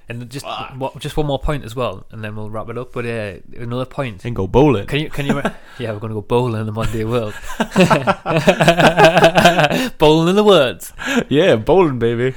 And 0.09 0.29
just 0.29 0.45
what, 0.77 0.99
just 0.99 1.17
one 1.17 1.27
more 1.27 1.39
point 1.39 1.65
as 1.65 1.77
well, 1.77 2.05
and 2.11 2.25
then 2.25 2.35
we'll 2.35 2.51
wrap 2.51 2.69
it 2.71 2.79
up. 2.79 2.93
But 2.93 3.05
uh, 3.05 3.35
another 3.57 3.85
point. 3.85 4.25
And 4.25 4.35
go 4.35 4.49
bowling. 4.49 4.87
Can 4.87 5.01
you 5.01 5.11
can 5.11 5.27
you? 5.27 5.43
yeah, 5.79 5.93
we're 5.93 5.99
gonna 5.99 6.15
go 6.15 6.23
bowling 6.23 6.63
in 6.63 6.67
the 6.67 6.73
Monday 6.73 7.05
world. 7.05 7.35
bowling 9.99 10.31
in 10.31 10.37
the 10.37 10.43
woods. 10.43 10.95
yeah, 11.29 11.57
bowling, 11.57 11.99
baby. 11.99 12.35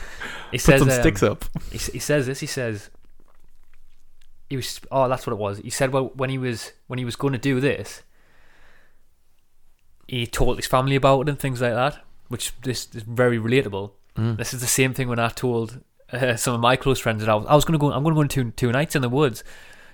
He 0.52 0.57
Put 0.57 0.61
says 0.61 0.80
some 0.81 0.90
um, 0.90 0.99
sticks 0.99 1.23
up. 1.23 1.45
He, 1.72 1.77
he 1.77 1.99
says 1.99 2.27
this. 2.27 2.41
He 2.41 2.48
says 2.48 2.90
he 4.54 4.58
was. 4.58 4.80
Oh, 4.92 5.10
that's 5.10 5.26
what 5.26 5.34
it 5.34 5.40
was. 5.40 5.58
He 5.58 5.72
said 5.72 5.92
well 5.92 6.12
when 6.14 6.30
he 6.30 6.38
was 6.38 6.74
when 6.86 7.00
he 7.00 7.06
was 7.06 7.16
going 7.16 7.34
to 7.34 7.40
do 7.40 7.60
this, 7.60 8.04
he 10.08 10.28
told 10.28 10.58
his 10.58 10.68
family 10.68 10.96
about 10.96 11.22
it 11.22 11.30
and 11.30 11.40
things 11.40 11.60
like 11.60 11.74
that, 11.74 12.04
which 12.28 12.54
this 12.62 12.88
is 12.94 13.02
very 13.02 13.40
relatable. 13.40 13.92
Mm. 14.16 14.38
This 14.38 14.54
is 14.54 14.62
the 14.62 14.68
same 14.68 14.94
thing 14.94 15.08
when 15.08 15.18
I 15.18 15.30
told 15.30 15.82
uh, 16.12 16.36
some 16.36 16.54
of 16.54 16.60
my 16.60 16.76
close 16.76 17.00
friends 17.00 17.22
that 17.22 17.30
I 17.30 17.36
was, 17.36 17.48
I 17.48 17.56
was 17.56 17.66
going 17.66 17.74
to 17.74 17.80
go. 17.80 17.92
I'm 17.92 18.04
going 18.04 18.14
to 18.14 18.16
go 18.16 18.22
on 18.22 18.28
two 18.28 18.52
two 18.52 18.72
nights 18.72 18.96
in 18.96 19.02
the 19.02 19.10
woods. 19.10 19.44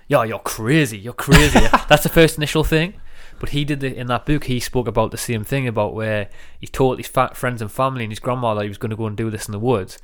Yeah, 0.08 0.24
you're 0.24 0.40
crazy. 0.40 0.98
You're 0.98 1.14
crazy. 1.14 1.58
That's 1.88 2.02
the 2.02 2.10
first 2.10 2.36
initial 2.36 2.62
thing. 2.64 3.00
But 3.38 3.50
he 3.50 3.64
did 3.64 3.80
the, 3.80 3.96
in 3.96 4.08
that 4.08 4.26
book. 4.26 4.44
He 4.44 4.60
spoke 4.60 4.86
about 4.86 5.10
the 5.10 5.16
same 5.16 5.42
thing 5.44 5.66
about 5.66 5.94
where 5.94 6.28
he 6.58 6.66
told 6.66 6.98
his 6.98 7.06
fa- 7.06 7.32
friends 7.32 7.62
and 7.62 7.72
family 7.72 8.04
and 8.04 8.12
his 8.12 8.18
grandmother 8.18 8.62
he 8.62 8.68
was 8.68 8.76
going 8.76 8.90
to 8.90 8.96
go 8.96 9.06
and 9.06 9.16
do 9.16 9.30
this 9.30 9.48
in 9.48 9.52
the 9.52 9.58
woods, 9.58 9.98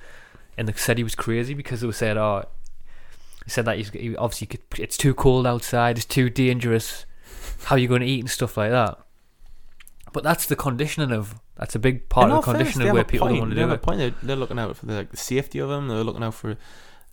and 0.57 0.66
they 0.66 0.73
said 0.73 0.97
he 0.97 1.05
was 1.05 1.15
crazy 1.15 1.53
because 1.53 1.83
they 1.83 1.87
were 1.87 1.93
saying, 1.93 2.16
"Oh, 2.16 2.45
he 3.47 3.51
said 3.51 3.64
that 3.64 3.78
he's 3.78 3.89
he 3.90 4.14
obviously 4.16 4.48
could, 4.48 4.60
it's 4.77 4.98
too 4.98 5.14
cold 5.14 5.47
outside. 5.47 5.97
It's 5.97 6.05
too 6.05 6.28
dangerous. 6.28 7.06
How 7.64 7.77
are 7.77 7.78
you 7.78 7.89
going 7.89 8.02
to 8.02 8.06
eat 8.06 8.20
and 8.20 8.31
stuff 8.31 8.59
like 8.59 8.73
that?" 8.73 8.98
But 10.12 10.23
that's 10.23 10.47
the 10.47 10.56
conditioning 10.56 11.12
of 11.12 11.40
that's 11.56 11.74
a 11.74 11.78
big 11.78 12.09
part 12.09 12.31
of 12.31 12.36
the 12.36 12.43
fairness, 12.43 12.59
conditioning 12.59 12.86
they 12.89 12.93
where 12.93 13.05
people 13.05 13.28
don't 13.28 13.39
want 13.39 13.51
to 13.52 13.56
do 13.56 13.70
it. 13.70 13.82
point. 13.82 13.98
They're, 13.98 14.14
they're 14.23 14.36
looking 14.36 14.59
out 14.59 14.77
for 14.77 14.86
the, 14.86 14.94
like, 14.94 15.10
the 15.10 15.16
safety 15.16 15.59
of 15.59 15.70
him. 15.70 15.89
They're 15.89 16.05
looking 16.05 16.24
out 16.24 16.35
for 16.35 16.56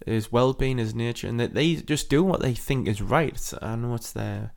his 0.05 0.31
well-being, 0.31 0.79
his 0.79 0.93
nature, 0.93 1.27
and 1.27 1.39
they, 1.39 1.47
they 1.47 1.75
just 1.75 2.09
do 2.09 2.23
what 2.23 2.41
they 2.41 2.53
think 2.53 2.87
is 2.87 3.01
right. 3.01 3.53
I 3.61 3.75
know 3.75 3.93
it's 3.93 4.11
there. 4.11 4.51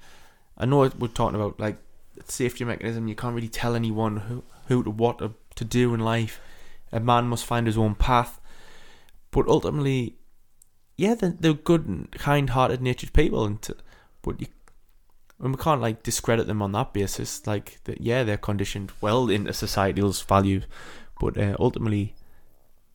I 0.58 0.64
know 0.64 0.90
we're 0.98 1.08
talking 1.08 1.36
about 1.36 1.60
like 1.60 1.76
safety 2.24 2.64
mechanism. 2.64 3.06
You 3.06 3.14
can't 3.14 3.34
really 3.34 3.48
tell 3.48 3.74
anyone 3.74 4.16
who 4.16 4.42
who 4.68 4.82
to 4.82 4.90
what 4.90 5.18
to, 5.18 5.34
to 5.56 5.64
do 5.64 5.92
in 5.94 6.00
life. 6.00 6.40
A 6.92 7.00
man 7.00 7.26
must 7.26 7.44
find 7.44 7.66
his 7.66 7.76
own 7.76 7.94
path. 7.94 8.40
But 9.30 9.48
ultimately, 9.48 10.16
yeah, 10.96 11.14
they're, 11.14 11.36
they're 11.38 11.52
good 11.54 11.86
and 11.86 12.10
kind-hearted, 12.12 12.80
natured 12.82 13.12
people, 13.12 13.44
and 13.44 13.60
to, 13.62 13.76
but 14.22 14.40
you 14.40 14.46
and 15.38 15.54
we 15.54 15.62
can't 15.62 15.82
like 15.82 16.02
discredit 16.02 16.46
them 16.46 16.62
on 16.62 16.72
that 16.72 16.94
basis. 16.94 17.46
Like 17.46 17.78
that, 17.84 18.00
yeah, 18.00 18.22
they're 18.24 18.38
conditioned 18.38 18.92
well 19.02 19.28
into 19.28 19.52
societal's 19.52 20.22
values, 20.22 20.64
but 21.20 21.36
uh, 21.36 21.56
ultimately, 21.60 22.14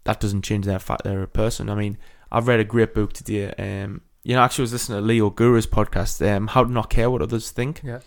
that 0.06 0.20
doesn't 0.20 0.42
change 0.42 0.66
their 0.66 0.80
fact 0.80 1.04
they're 1.04 1.22
a 1.22 1.28
person. 1.28 1.70
I 1.70 1.76
mean, 1.76 1.98
I've 2.32 2.48
read 2.48 2.60
a 2.60 2.64
great 2.64 2.96
book 2.96 3.14
today. 3.14 3.52
Um, 3.54 4.02
you 4.24 4.36
know, 4.36 4.42
actually, 4.42 4.64
I 4.64 4.66
was 4.66 4.74
listening 4.74 5.00
to 5.00 5.06
Leo 5.06 5.30
Gura's 5.30 5.68
podcast, 5.68 6.26
um, 6.36 6.48
"How 6.48 6.64
to 6.64 6.72
Not 6.72 6.90
Care 6.90 7.10
What 7.12 7.22
Others 7.22 7.52
Think," 7.52 7.82
Yeah. 7.84 8.00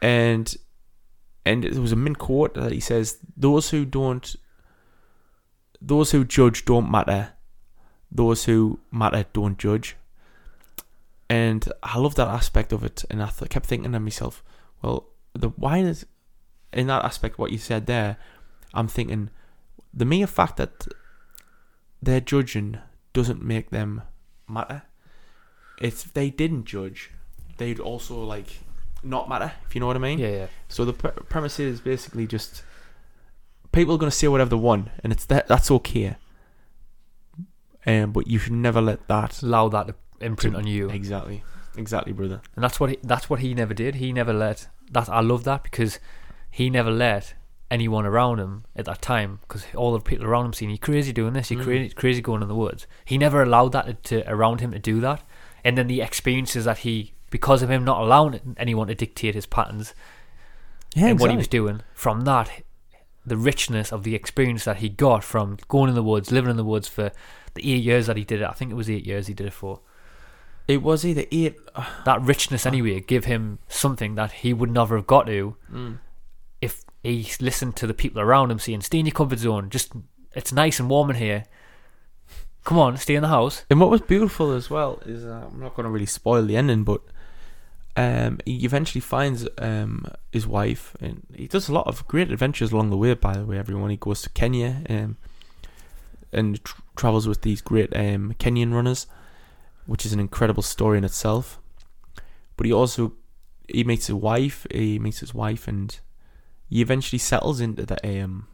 and 0.00 0.54
and 1.44 1.64
there 1.64 1.80
was 1.82 1.92
a 1.92 1.96
min 1.96 2.14
quote 2.16 2.54
that 2.54 2.72
he 2.72 2.80
says, 2.80 3.18
"Those 3.36 3.68
who 3.68 3.84
don't, 3.84 4.34
those 5.82 6.12
who 6.12 6.24
judge 6.24 6.64
don't 6.64 6.90
matter; 6.90 7.33
those 8.14 8.44
who 8.44 8.78
matter 8.90 9.24
don't 9.32 9.58
judge." 9.58 9.96
And 11.28 11.66
I 11.82 11.98
love 11.98 12.14
that 12.16 12.28
aspect 12.28 12.72
of 12.72 12.84
it, 12.84 13.04
and 13.10 13.22
I 13.22 13.28
th- 13.28 13.50
kept 13.50 13.66
thinking 13.66 13.92
to 13.92 14.00
myself, 14.00 14.42
well, 14.82 15.08
the 15.32 15.48
why 15.48 15.78
is 15.78 16.06
in 16.72 16.86
that 16.88 17.04
aspect 17.04 17.38
what 17.38 17.50
you 17.50 17.58
said 17.58 17.86
there? 17.86 18.18
I'm 18.72 18.88
thinking 18.88 19.30
the 19.92 20.04
mere 20.04 20.26
fact 20.26 20.56
that 20.58 20.86
they're 22.02 22.20
judging 22.20 22.78
doesn't 23.12 23.42
make 23.42 23.70
them 23.70 24.02
matter. 24.48 24.82
If 25.80 26.12
they 26.12 26.30
didn't 26.30 26.66
judge, 26.66 27.10
they'd 27.56 27.80
also 27.80 28.22
like 28.22 28.60
not 29.02 29.28
matter. 29.28 29.52
If 29.66 29.74
you 29.74 29.80
know 29.80 29.86
what 29.86 29.96
I 29.96 30.00
mean? 30.00 30.18
Yeah, 30.18 30.30
yeah. 30.30 30.46
So 30.68 30.84
the 30.84 30.92
pre- 30.92 31.10
premise 31.28 31.58
is 31.58 31.80
basically 31.80 32.26
just 32.26 32.62
people 33.72 33.94
are 33.94 33.98
going 33.98 34.10
to 34.10 34.16
say 34.16 34.28
whatever 34.28 34.50
they 34.50 34.56
want, 34.56 34.88
and 35.02 35.12
it's 35.12 35.24
that 35.26 35.48
that's 35.48 35.70
okay. 35.70 36.16
Um, 37.86 38.12
but 38.12 38.26
you 38.26 38.38
should 38.38 38.52
never 38.52 38.80
let 38.80 39.06
that 39.08 39.42
Allow 39.42 39.68
that 39.70 39.86
to 39.88 39.94
imprint 40.20 40.56
on 40.56 40.66
you. 40.66 40.88
exactly, 40.90 41.42
exactly, 41.76 42.12
brother. 42.12 42.40
and 42.54 42.64
that's 42.64 42.80
what 42.80 42.90
he, 42.90 42.98
that's 43.02 43.28
what 43.28 43.40
he 43.40 43.52
never 43.54 43.74
did. 43.74 43.96
He 43.96 44.12
never 44.12 44.32
let 44.32 44.68
that. 44.90 45.08
I 45.08 45.20
love 45.20 45.44
that 45.44 45.62
because 45.64 45.98
he 46.50 46.70
never 46.70 46.90
let 46.90 47.34
anyone 47.70 48.06
around 48.06 48.38
him 48.38 48.64
at 48.76 48.84
that 48.84 49.02
time 49.02 49.40
because 49.42 49.64
all 49.74 49.92
the 49.92 50.00
people 50.00 50.24
around 50.26 50.46
him 50.46 50.52
saying 50.52 50.70
you're 50.70 50.78
crazy 50.78 51.12
doing 51.12 51.32
this, 51.32 51.50
you're 51.50 51.60
Mm. 51.60 51.64
crazy, 51.64 51.94
crazy 51.94 52.22
going 52.22 52.42
in 52.42 52.48
the 52.48 52.54
woods. 52.54 52.86
He 53.04 53.18
never 53.18 53.42
allowed 53.42 53.72
that 53.72 54.02
to 54.04 54.30
around 54.30 54.60
him 54.60 54.70
to 54.72 54.78
do 54.78 55.00
that, 55.00 55.22
and 55.64 55.76
then 55.76 55.86
the 55.88 56.00
experiences 56.00 56.64
that 56.66 56.78
he 56.78 57.12
because 57.30 57.62
of 57.62 57.70
him 57.70 57.84
not 57.84 58.00
allowing 58.00 58.54
anyone 58.58 58.86
to 58.86 58.94
dictate 58.94 59.34
his 59.34 59.44
patterns 59.46 59.92
Yeah, 60.94 61.08
and 61.08 61.18
what 61.20 61.30
he 61.32 61.36
was 61.36 61.48
doing 61.48 61.80
from 61.92 62.20
that 62.22 62.62
the 63.26 63.36
richness 63.36 63.90
of 63.90 64.04
the 64.04 64.14
experience 64.14 64.64
that 64.66 64.76
he 64.76 64.88
got 64.88 65.24
from 65.24 65.56
going 65.66 65.88
in 65.88 65.94
the 65.96 66.02
woods 66.02 66.30
living 66.30 66.50
in 66.50 66.56
the 66.56 66.64
woods 66.64 66.86
for 66.86 67.10
the 67.54 67.72
eight 67.72 67.82
years 67.82 68.06
that 68.06 68.16
he 68.16 68.24
did 68.24 68.40
it 68.40 68.48
i 68.48 68.52
think 68.52 68.70
it 68.70 68.74
was 68.74 68.88
eight 68.90 69.04
years 69.06 69.26
he 69.26 69.34
did 69.34 69.46
it 69.46 69.52
for 69.52 69.80
It 70.66 70.82
was 70.82 71.04
either 71.04 71.24
eight. 71.30 71.56
that 72.04 72.20
richness 72.22 72.66
anyway 72.66 73.00
give 73.00 73.24
him 73.26 73.58
something 73.68 74.14
that 74.16 74.32
he 74.42 74.52
would 74.54 74.70
never 74.70 74.96
have 74.96 75.06
got 75.06 75.26
to 75.26 75.56
Mm. 75.72 75.98
if 76.60 76.82
he 77.02 77.28
listened 77.40 77.76
to 77.76 77.86
the 77.86 77.94
people 77.94 78.20
around 78.20 78.50
him 78.50 78.58
saying 78.58 78.80
stay 78.82 78.98
in 78.98 79.06
your 79.06 79.12
comfort 79.14 79.38
zone 79.40 79.68
just 79.70 79.92
it's 80.34 80.52
nice 80.52 80.80
and 80.80 80.88
warm 80.90 81.10
in 81.10 81.16
here 81.16 81.44
come 82.64 82.78
on 82.78 82.96
stay 82.96 83.14
in 83.14 83.22
the 83.22 83.28
house 83.28 83.64
And 83.70 83.78
what 83.80 83.90
was 83.90 84.00
beautiful 84.00 84.52
as 84.52 84.70
well 84.70 85.00
is 85.04 85.24
uh, 85.24 85.44
I'm 85.52 85.60
not 85.60 85.74
going 85.76 85.84
to 85.84 85.90
really 85.90 86.06
spoil 86.06 86.42
the 86.46 86.56
ending, 86.56 86.82
but 86.84 87.02
um, 87.96 88.38
he 88.44 88.64
eventually 88.64 89.00
finds 89.00 89.46
um, 89.58 90.06
his 90.32 90.46
wife, 90.48 90.96
and 91.00 91.22
he 91.32 91.46
does 91.46 91.68
a 91.68 91.72
lot 91.72 91.86
of 91.86 92.04
great 92.08 92.30
adventures 92.32 92.72
along 92.72 92.90
the 92.90 92.96
way. 92.96 93.14
By 93.14 93.34
the 93.36 93.44
way, 93.44 93.56
everyone 93.58 93.90
he 93.90 93.96
goes 93.96 94.22
to 94.22 94.30
Kenya 94.30 94.82
um, 94.90 95.16
and 96.34 96.62
tr- 96.64 96.80
travels 96.96 97.26
with 97.28 97.42
these 97.42 97.60
great 97.60 97.94
um, 97.96 98.34
Kenyan 98.38 98.72
runners, 98.72 99.06
which 99.86 100.04
is 100.06 100.12
an 100.12 100.20
incredible 100.20 100.62
story 100.62 100.98
in 100.98 101.04
itself. 101.04 101.58
But 102.56 102.66
he 102.66 102.72
also 102.72 103.12
he 103.68 103.84
meets 103.84 104.06
his 104.06 104.14
wife. 104.16 104.66
He 104.70 104.98
meets 104.98 105.20
his 105.20 105.34
wife, 105.34 105.66
and 105.68 105.98
he 106.68 106.80
eventually 106.80 107.18
settles 107.18 107.60
into 107.60 107.84
the 107.86 107.98
um, 108.24 108.46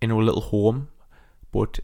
in 0.00 0.10
a 0.10 0.16
little 0.16 0.40
home, 0.42 0.88
but 1.50 1.80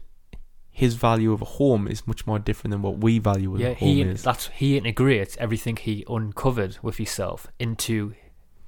his 0.71 0.95
value 0.95 1.33
of 1.33 1.41
a 1.41 1.45
home 1.45 1.87
is 1.87 2.07
much 2.07 2.25
more 2.25 2.39
different 2.39 2.71
than 2.71 2.81
what 2.81 2.99
we 2.99 3.19
value 3.19 3.57
yeah 3.57 3.69
a 3.69 3.73
home 3.73 3.89
he 3.89 4.01
is. 4.01 4.23
that's 4.23 4.47
he 4.47 4.77
integrates 4.77 5.35
everything 5.37 5.75
he 5.75 6.05
uncovered 6.07 6.77
with 6.81 6.95
himself 6.95 7.47
into 7.59 8.13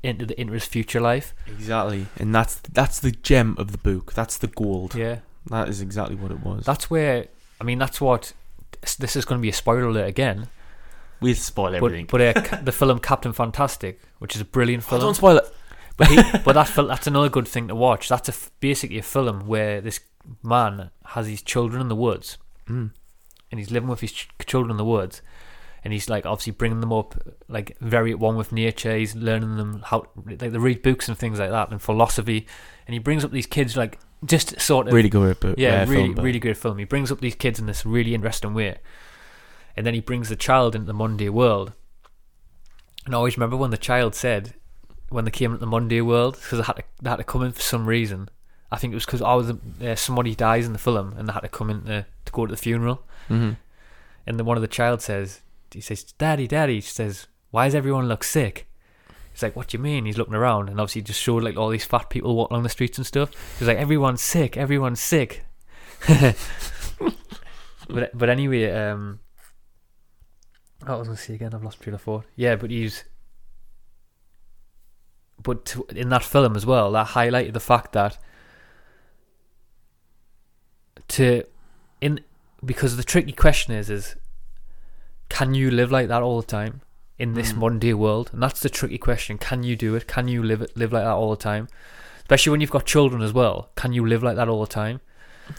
into 0.03 0.25
the 0.25 0.37
into 0.41 0.51
his 0.51 0.65
future 0.65 0.99
life 0.99 1.33
Exactly, 1.47 2.07
and 2.17 2.35
that's 2.35 2.55
that's 2.55 2.99
the 2.99 3.11
gem 3.11 3.55
of 3.57 3.71
the 3.71 3.77
book. 3.77 4.13
That's 4.13 4.37
the 4.37 4.47
gold. 4.47 4.93
yeah 4.95 5.19
That 5.47 5.69
is 5.69 5.81
exactly 5.81 6.15
what 6.15 6.31
it 6.31 6.39
was. 6.41 6.65
That's 6.65 6.89
where 6.89 7.27
I 7.59 7.63
mean 7.63 7.79
that's 7.79 7.99
what 7.99 8.33
this 8.99 9.15
is 9.15 9.25
going 9.25 9.39
to 9.39 9.41
be 9.41 9.49
a 9.49 9.53
spoiler 9.53 9.83
alert 9.83 10.07
again. 10.07 10.47
we'll 11.19 11.35
spoil 11.35 11.75
everything. 11.75 12.07
But 12.09 12.33
but 12.35 12.53
uh, 12.53 12.61
the 12.61 12.71
film 12.71 12.99
Captain 12.99 13.33
Fantastic, 13.33 14.01
which 14.19 14.35
is 14.35 14.41
a 14.41 14.45
brilliant 14.45 14.83
oh, 14.87 14.89
film, 14.89 15.01
don't 15.01 15.15
spoil 15.15 15.37
it. 15.37 15.45
but 15.97 16.07
he, 16.07 16.15
but 16.45 16.53
that 16.53 16.71
that's 16.75 17.07
another 17.07 17.29
good 17.29 17.47
thing 17.47 17.67
to 17.67 17.75
watch. 17.75 18.07
That's 18.09 18.29
a 18.29 18.31
f- 18.31 18.51
basically 18.59 18.97
a 18.97 19.03
film 19.03 19.47
where 19.47 19.81
this 19.81 19.99
man 20.43 20.91
has 21.07 21.27
his 21.27 21.41
children 21.41 21.81
in 21.81 21.87
the 21.89 21.95
woods 21.95 22.37
Mm. 22.69 22.91
and 23.49 23.59
he's 23.59 23.71
living 23.71 23.89
with 23.89 24.01
his 24.01 24.11
ch- 24.11 24.29
children 24.45 24.71
in 24.71 24.77
the 24.77 24.85
woods. 24.85 25.21
And 25.83 25.91
he's 25.91 26.07
like 26.07 26.27
obviously 26.27 26.53
bringing 26.53 26.79
them 26.79 26.93
up, 26.93 27.15
like 27.47 27.75
very 27.81 28.11
at 28.11 28.19
one 28.19 28.35
with 28.35 28.51
nature. 28.51 28.95
He's 28.95 29.15
learning 29.15 29.57
them 29.57 29.81
how 29.83 30.05
like 30.27 30.37
they 30.37 30.49
read 30.49 30.83
books 30.83 31.09
and 31.09 31.17
things 31.17 31.39
like 31.39 31.49
that 31.49 31.71
and 31.71 31.81
philosophy. 31.81 32.45
And 32.85 32.93
he 32.93 32.99
brings 32.99 33.25
up 33.25 33.31
these 33.31 33.47
kids 33.47 33.75
like 33.75 33.97
just 34.25 34.59
sort 34.59 34.87
of 34.87 34.93
Really 34.93 35.09
good, 35.09 35.37
but 35.39 35.57
yeah, 35.57 35.81
uh, 35.81 35.85
really, 35.85 36.03
film, 36.03 36.15
but- 36.15 36.23
really 36.23 36.39
good 36.39 36.57
film. 36.57 36.77
He 36.77 36.85
brings 36.85 37.11
up 37.11 37.19
these 37.21 37.35
kids 37.35 37.59
in 37.59 37.65
this 37.65 37.85
really 37.85 38.13
interesting 38.13 38.53
way, 38.53 38.77
and 39.75 39.85
then 39.85 39.93
he 39.93 39.99
brings 40.01 40.29
the 40.29 40.35
child 40.35 40.75
into 40.75 40.87
the 40.87 40.93
Monday 40.93 41.29
world. 41.29 41.73
And 43.05 43.15
I 43.15 43.17
always 43.17 43.35
remember 43.37 43.57
when 43.57 43.71
the 43.71 43.77
child 43.77 44.13
said, 44.13 44.53
when 45.09 45.25
they 45.25 45.31
came 45.31 45.51
into 45.51 45.59
the 45.59 45.65
Monday 45.71 46.01
world, 46.01 46.35
because 46.35 46.59
they 46.59 46.63
had 46.65 46.75
to 46.77 46.83
they 47.01 47.09
had 47.09 47.15
to 47.17 47.23
come 47.23 47.41
in 47.43 47.51
for 47.51 47.61
some 47.61 47.85
reason. 47.87 48.29
I 48.71 48.77
think 48.77 48.91
it 48.91 48.95
was 48.95 49.05
because 49.05 49.21
I 49.21 49.33
was 49.33 49.49
uh, 49.49 49.95
somebody 49.95 50.35
dies 50.35 50.65
in 50.65 50.73
the 50.73 50.79
film, 50.79 51.13
and 51.17 51.27
they 51.27 51.33
had 51.33 51.41
to 51.41 51.49
come 51.49 51.69
in 51.69 51.81
to, 51.85 52.05
to 52.25 52.31
go 52.31 52.45
to 52.45 52.51
the 52.51 52.57
funeral. 52.57 53.03
Mhm. 53.29 53.57
And 54.27 54.39
then 54.39 54.45
one 54.45 54.55
of 54.55 54.61
the 54.61 54.67
child 54.67 55.01
says, 55.01 55.41
he 55.71 55.81
says, 55.81 56.03
"Daddy, 56.03 56.47
Daddy," 56.47 56.79
she 56.79 56.91
says, 56.91 57.27
"Why 57.49 57.65
does 57.65 57.75
everyone 57.75 58.07
look 58.07 58.23
sick?" 58.23 58.67
He's 59.31 59.43
like, 59.43 59.55
"What 59.55 59.69
do 59.69 59.77
you 59.77 59.83
mean?" 59.83 60.05
He's 60.05 60.17
looking 60.17 60.33
around, 60.33 60.69
and 60.69 60.79
obviously 60.79 61.01
just 61.01 61.21
showed 61.21 61.43
like 61.43 61.57
all 61.57 61.69
these 61.69 61.85
fat 61.85 62.09
people 62.09 62.35
walking 62.35 62.55
along 62.55 62.63
the 62.63 62.69
streets 62.69 62.97
and 62.97 63.07
stuff. 63.07 63.31
He's 63.59 63.67
like, 63.67 63.77
"Everyone's 63.77 64.21
sick. 64.21 64.57
Everyone's 64.57 64.99
sick." 64.99 65.45
but 66.07 66.35
but 68.13 68.29
anyway, 68.29 68.71
um, 68.71 69.19
was 70.81 70.89
I 70.89 70.95
going 71.03 71.05
to 71.05 71.17
say 71.17 71.35
again? 71.35 71.53
I've 71.53 71.63
lost 71.63 71.81
train 71.81 71.93
of 71.93 72.01
thought. 72.01 72.25
Yeah, 72.35 72.55
but 72.55 72.71
he's. 72.71 73.05
But 75.41 75.75
in 75.95 76.09
that 76.09 76.23
film 76.23 76.55
as 76.55 76.65
well, 76.65 76.91
that 76.91 77.07
highlighted 77.07 77.53
the 77.53 77.59
fact 77.59 77.93
that 77.93 78.17
to 81.07 81.43
in 81.99 82.21
because 82.63 82.95
the 82.95 83.03
tricky 83.03 83.31
question 83.31 83.73
is 83.73 83.89
is 83.89 84.15
can 85.29 85.53
you 85.53 85.71
live 85.71 85.91
like 85.91 86.07
that 86.07 86.21
all 86.21 86.39
the 86.39 86.47
time 86.47 86.81
in 87.17 87.33
this 87.33 87.53
Mm. 87.53 87.79
day 87.79 87.93
world? 87.93 88.29
And 88.33 88.41
that's 88.41 88.59
the 88.61 88.69
tricky 88.69 88.97
question. 88.97 89.37
Can 89.37 89.63
you 89.63 89.75
do 89.75 89.95
it? 89.95 90.07
Can 90.07 90.27
you 90.27 90.41
live 90.43 90.61
it 90.61 90.75
live 90.75 90.91
like 90.93 91.03
that 91.03 91.11
all 91.13 91.29
the 91.31 91.35
time? 91.43 91.67
Especially 92.19 92.51
when 92.51 92.61
you've 92.61 92.71
got 92.71 92.85
children 92.85 93.21
as 93.21 93.33
well. 93.33 93.71
Can 93.75 93.93
you 93.93 94.05
live 94.05 94.23
like 94.23 94.35
that 94.37 94.47
all 94.47 94.61
the 94.61 94.67
time? 94.67 95.01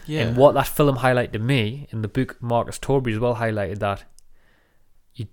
Yeah. 0.07 0.21
And 0.21 0.37
what 0.37 0.53
that 0.55 0.67
film 0.67 0.97
highlighted 0.97 1.33
to 1.33 1.39
me 1.39 1.87
in 1.91 2.01
the 2.01 2.07
book, 2.07 2.37
Markus 2.41 2.79
Torgeby 2.79 3.13
as 3.13 3.19
well 3.19 3.35
highlighted 3.35 3.79
that 3.79 4.05
you 5.13 5.27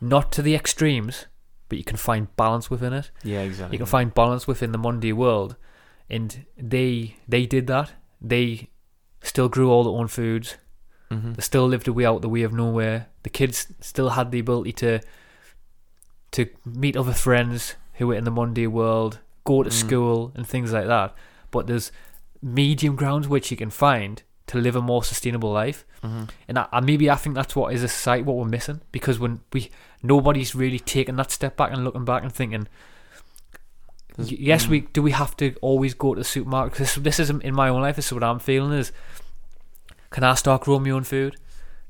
not 0.00 0.30
to 0.32 0.42
the 0.42 0.54
extremes, 0.54 1.26
but 1.68 1.78
you 1.78 1.84
can 1.84 1.96
find 1.96 2.34
balance 2.36 2.70
within 2.70 2.92
it. 2.92 3.10
yeah, 3.24 3.40
exactly. 3.40 3.74
You 3.74 3.78
can 3.78 3.86
find 3.86 4.14
balance 4.14 4.46
within 4.46 4.70
the 4.72 4.78
Monday 4.78 5.12
world, 5.12 5.56
and 6.08 6.46
they 6.56 7.16
they 7.28 7.44
did 7.46 7.66
that. 7.66 7.92
They 8.20 8.70
still 9.22 9.48
grew 9.48 9.70
all 9.70 9.82
their 9.84 9.98
own 10.00 10.06
foods. 10.08 10.56
Mhm. 11.10 11.36
They 11.36 11.42
still 11.42 11.66
lived 11.68 11.86
a 11.88 11.92
way 11.92 12.04
out 12.04 12.22
the 12.22 12.28
way 12.28 12.42
of 12.42 12.52
nowhere. 12.52 13.06
The 13.22 13.30
kids 13.30 13.68
still 13.80 14.10
had 14.10 14.30
the 14.30 14.38
ability 14.40 14.72
to 14.74 15.00
to 16.32 16.46
meet 16.64 16.96
other 16.96 17.14
friends 17.14 17.76
who 17.94 18.08
were 18.08 18.14
in 18.14 18.24
the 18.24 18.30
Monday 18.30 18.66
world, 18.66 19.20
go 19.44 19.62
to 19.62 19.70
Mm. 19.70 19.72
school 19.72 20.32
and 20.34 20.46
things 20.46 20.72
like 20.72 20.86
that. 20.86 21.14
But 21.50 21.66
there's 21.66 21.92
medium 22.42 22.96
grounds 22.96 23.26
which 23.28 23.50
you 23.50 23.56
can 23.56 23.70
find 23.70 24.22
to 24.48 24.58
live 24.58 24.76
a 24.76 24.82
more 24.82 25.02
sustainable 25.04 25.50
life. 25.52 25.86
Mhm. 26.02 26.28
And 26.48 26.58
I, 26.58 26.66
I- 26.72 26.80
maybe 26.80 27.08
I 27.10 27.14
think 27.16 27.34
that's 27.36 27.56
what 27.56 27.72
is 27.72 27.82
a 27.82 27.88
society 27.88 28.22
what 28.22 28.36
we're 28.36 28.44
missing 28.44 28.80
because 28.92 29.18
when 29.18 29.40
we 29.52 29.70
nobody's 30.02 30.54
really 30.54 30.78
taking 30.78 31.16
that 31.16 31.30
step 31.30 31.56
back 31.56 31.72
and 31.72 31.82
looking 31.84 32.04
back 32.04 32.22
and 32.22 32.32
thinking, 32.32 32.68
yes, 34.18 34.66
mm. 34.66 34.70
we 34.70 34.80
do 34.92 35.02
we 35.02 35.12
have 35.12 35.36
to 35.38 35.54
always 35.62 35.94
go 35.94 36.14
to 36.14 36.20
the 36.20 36.24
supermarket. 36.24 36.78
This 36.78 36.94
this 36.96 37.18
is 37.20 37.30
in 37.30 37.54
my 37.54 37.68
own 37.68 37.82
life. 37.82 37.96
This 37.96 38.06
is 38.06 38.12
what 38.12 38.22
I'm 38.24 38.38
feeling 38.40 38.72
is. 38.72 38.92
Can 40.10 40.24
I 40.24 40.34
start 40.34 40.62
growing 40.62 40.82
my 40.84 40.90
own 40.90 41.04
food? 41.04 41.36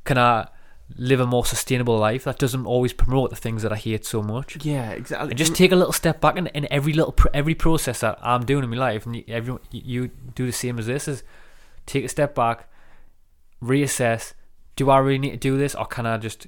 Can 0.05 0.18
I 0.18 0.48
live 0.97 1.18
a 1.20 1.26
more 1.26 1.44
sustainable 1.44 1.98
life 1.98 2.24
that 2.24 2.38
doesn't 2.38 2.64
always 2.64 2.93
promote 2.93 3.30
the 3.30 3.36
things 3.36 3.62
that 3.62 3.72
I 3.72 3.76
hate 3.76 4.05
so 4.05 4.22
much? 4.22 4.64
Yeah, 4.64 4.90
exactly. 4.90 5.30
And 5.30 5.38
just 5.38 5.55
take 5.55 5.72
a 5.72 5.76
little 5.76 5.93
step 5.93 6.20
back 6.20 6.36
in, 6.36 6.47
in 6.48 6.66
every 6.72 6.93
little 6.93 7.12
pr- 7.12 7.28
every 7.34 7.55
process 7.55 8.01
that 8.01 8.18
I'm 8.22 8.44
doing 8.44 8.64
in 8.64 8.70
my 8.70 8.76
life, 8.76 9.05
and 9.06 9.16
you, 9.16 9.24
everyone 9.28 9.60
you, 9.70 10.10
do 10.34 10.47
the 10.47 10.52
same 10.52 10.78
as 10.78 10.86
this 10.86 11.09
is 11.09 11.22
take 11.86 12.05
a 12.05 12.09
step 12.09 12.34
back, 12.34 12.68
reassess. 13.62 14.32
Do 14.76 14.90
I 14.90 14.98
really 14.98 15.18
need 15.18 15.30
to 15.30 15.36
do 15.38 15.56
this, 15.59 15.74
or 15.74 15.86
can 15.86 16.06
I 16.06 16.18
just 16.18 16.47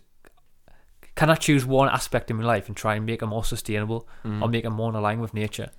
can 1.15 1.31
I 1.31 1.35
choose 1.35 1.66
one 1.66 1.89
aspect 1.89 2.31
in 2.31 2.36
my 2.36 2.45
life 2.45 2.69
and 2.69 2.77
try 2.77 2.95
and 2.95 3.05
make 3.05 3.23
it 3.23 3.27
more 3.27 3.43
sustainable, 3.45 4.07
Mm. 4.24 4.43
or 4.43 4.49
make 4.49 4.65
it 4.65 4.70
more 4.70 4.95
in 4.95 5.01
line 5.03 5.20
with 5.20 5.35
nature? 5.35 5.70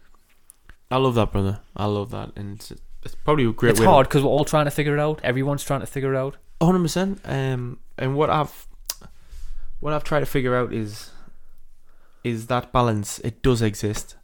I 0.92 0.98
love 0.98 1.16
that, 1.16 1.32
brother. 1.32 1.62
I 1.78 1.86
love 1.86 2.10
that, 2.12 2.32
and 2.36 2.60
it's, 3.04 3.16
probably 3.16 3.46
a 3.46 3.52
great 3.52 3.72
it's 3.72 3.80
way. 3.80 3.86
hard 3.86 4.08
because 4.08 4.24
we're 4.24 4.30
all 4.30 4.46
trying 4.46 4.66
to 4.66 4.72
figure 4.72 4.96
it 4.96 5.00
out. 5.00 5.20
Everyone's 5.24 5.64
trying 5.64 5.82
to 5.82 5.86
figure 5.88 6.14
it 6.14 6.18
out. 6.18 6.38
Hundred 6.62 6.82
percent. 6.82 7.22
Um, 7.24 7.80
and 7.98 8.16
what 8.16 8.30
I've 8.30 8.68
what 9.80 9.94
I've 9.94 10.04
tried 10.04 10.22
to 10.22 10.26
figure 10.26 10.56
out 10.56 10.74
is 10.74 11.12
is 12.24 12.48
that 12.48 12.72
balance. 12.72 13.20
It 13.20 13.42
does 13.42 13.62
exist, 13.62 14.16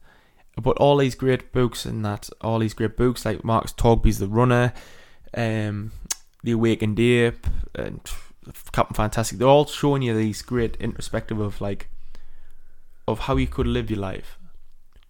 but 0.61 0.77
all 0.77 0.97
these 0.97 1.15
great 1.15 1.51
books 1.51 1.85
and 1.85 2.03
that 2.05 2.29
all 2.41 2.59
these 2.59 2.73
great 2.73 2.97
books 2.97 3.25
like 3.25 3.43
Markus 3.43 3.71
Torgeby's 3.73 4.19
The 4.19 4.27
Runner, 4.27 4.73
um, 5.33 5.91
The 6.43 6.51
Awakened 6.51 6.99
Ape, 6.99 7.47
and 7.73 8.01
Captain 8.73 8.95
Fantastic. 8.95 9.39
They're 9.39 9.47
all 9.47 9.65
showing 9.65 10.01
you 10.01 10.15
these 10.15 10.41
great 10.41 10.75
introspective 10.77 11.39
of 11.39 11.61
like 11.61 11.89
of 13.07 13.19
how 13.19 13.37
you 13.37 13.47
could 13.47 13.67
live 13.67 13.89
your 13.89 13.99
life. 13.99 14.37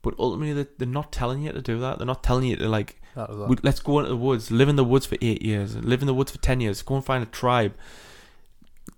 But 0.01 0.13
ultimately, 0.19 0.67
they're 0.77 0.87
not 0.87 1.11
telling 1.11 1.43
you 1.43 1.51
to 1.51 1.61
do 1.61 1.79
that. 1.79 1.97
They're 1.97 2.05
not 2.05 2.23
telling 2.23 2.45
you 2.45 2.55
to 2.57 2.69
like 2.69 3.01
we, 3.47 3.55
let's 3.63 3.79
go 3.79 3.99
into 3.99 4.09
the 4.09 4.17
woods, 4.17 4.51
live 4.51 4.69
in 4.69 4.75
the 4.75 4.83
woods 4.83 5.05
for 5.05 5.17
eight 5.21 5.41
years, 5.41 5.75
live 5.77 6.01
in 6.01 6.07
the 6.07 6.13
woods 6.13 6.31
for 6.31 6.37
ten 6.39 6.59
years, 6.61 6.81
go 6.81 6.95
and 6.95 7.05
find 7.05 7.23
a 7.23 7.27
tribe. 7.27 7.73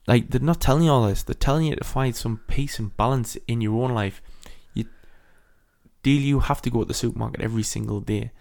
Like 0.07 0.29
they're 0.29 0.41
not 0.41 0.61
telling 0.61 0.83
you 0.83 0.91
all 0.91 1.07
this. 1.07 1.23
They're 1.23 1.33
telling 1.35 1.67
you 1.67 1.75
to 1.75 1.83
find 1.83 2.15
some 2.15 2.41
peace 2.47 2.79
and 2.79 2.95
balance 2.97 3.35
in 3.47 3.61
your 3.61 3.83
own 3.83 3.93
life. 3.93 4.21
You, 4.73 4.85
do 6.03 6.11
you 6.11 6.39
have 6.39 6.61
to 6.63 6.69
go 6.69 6.79
to 6.79 6.85
the 6.85 6.93
supermarket 6.93 7.41
every 7.41 7.63
single 7.63 7.99
day? 7.99 8.31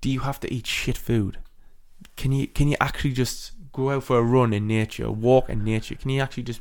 Do 0.00 0.10
you 0.10 0.20
have 0.20 0.40
to 0.40 0.52
eat 0.52 0.66
shit 0.66 0.96
food? 0.96 1.38
Can 2.16 2.32
you 2.32 2.46
can 2.46 2.68
you 2.68 2.76
actually 2.80 3.12
just 3.12 3.52
go 3.72 3.90
out 3.90 4.04
for 4.04 4.18
a 4.18 4.22
run 4.22 4.52
in 4.52 4.66
nature, 4.66 5.10
walk 5.10 5.48
in 5.48 5.64
nature? 5.64 5.94
Can 5.94 6.10
you 6.10 6.20
actually 6.20 6.42
just 6.44 6.60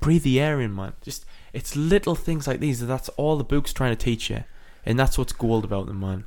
breathe 0.00 0.22
the 0.22 0.40
air 0.40 0.60
in, 0.60 0.74
man? 0.74 0.94
Just 1.00 1.24
it's 1.52 1.76
little 1.76 2.14
things 2.14 2.46
like 2.46 2.60
these. 2.60 2.84
That's 2.86 3.08
all 3.10 3.36
the 3.36 3.44
book's 3.44 3.72
trying 3.72 3.96
to 3.96 4.04
teach 4.04 4.30
you, 4.30 4.44
and 4.84 4.98
that's 4.98 5.18
what's 5.18 5.32
gold 5.32 5.64
about 5.64 5.86
them, 5.86 6.00
man. 6.00 6.24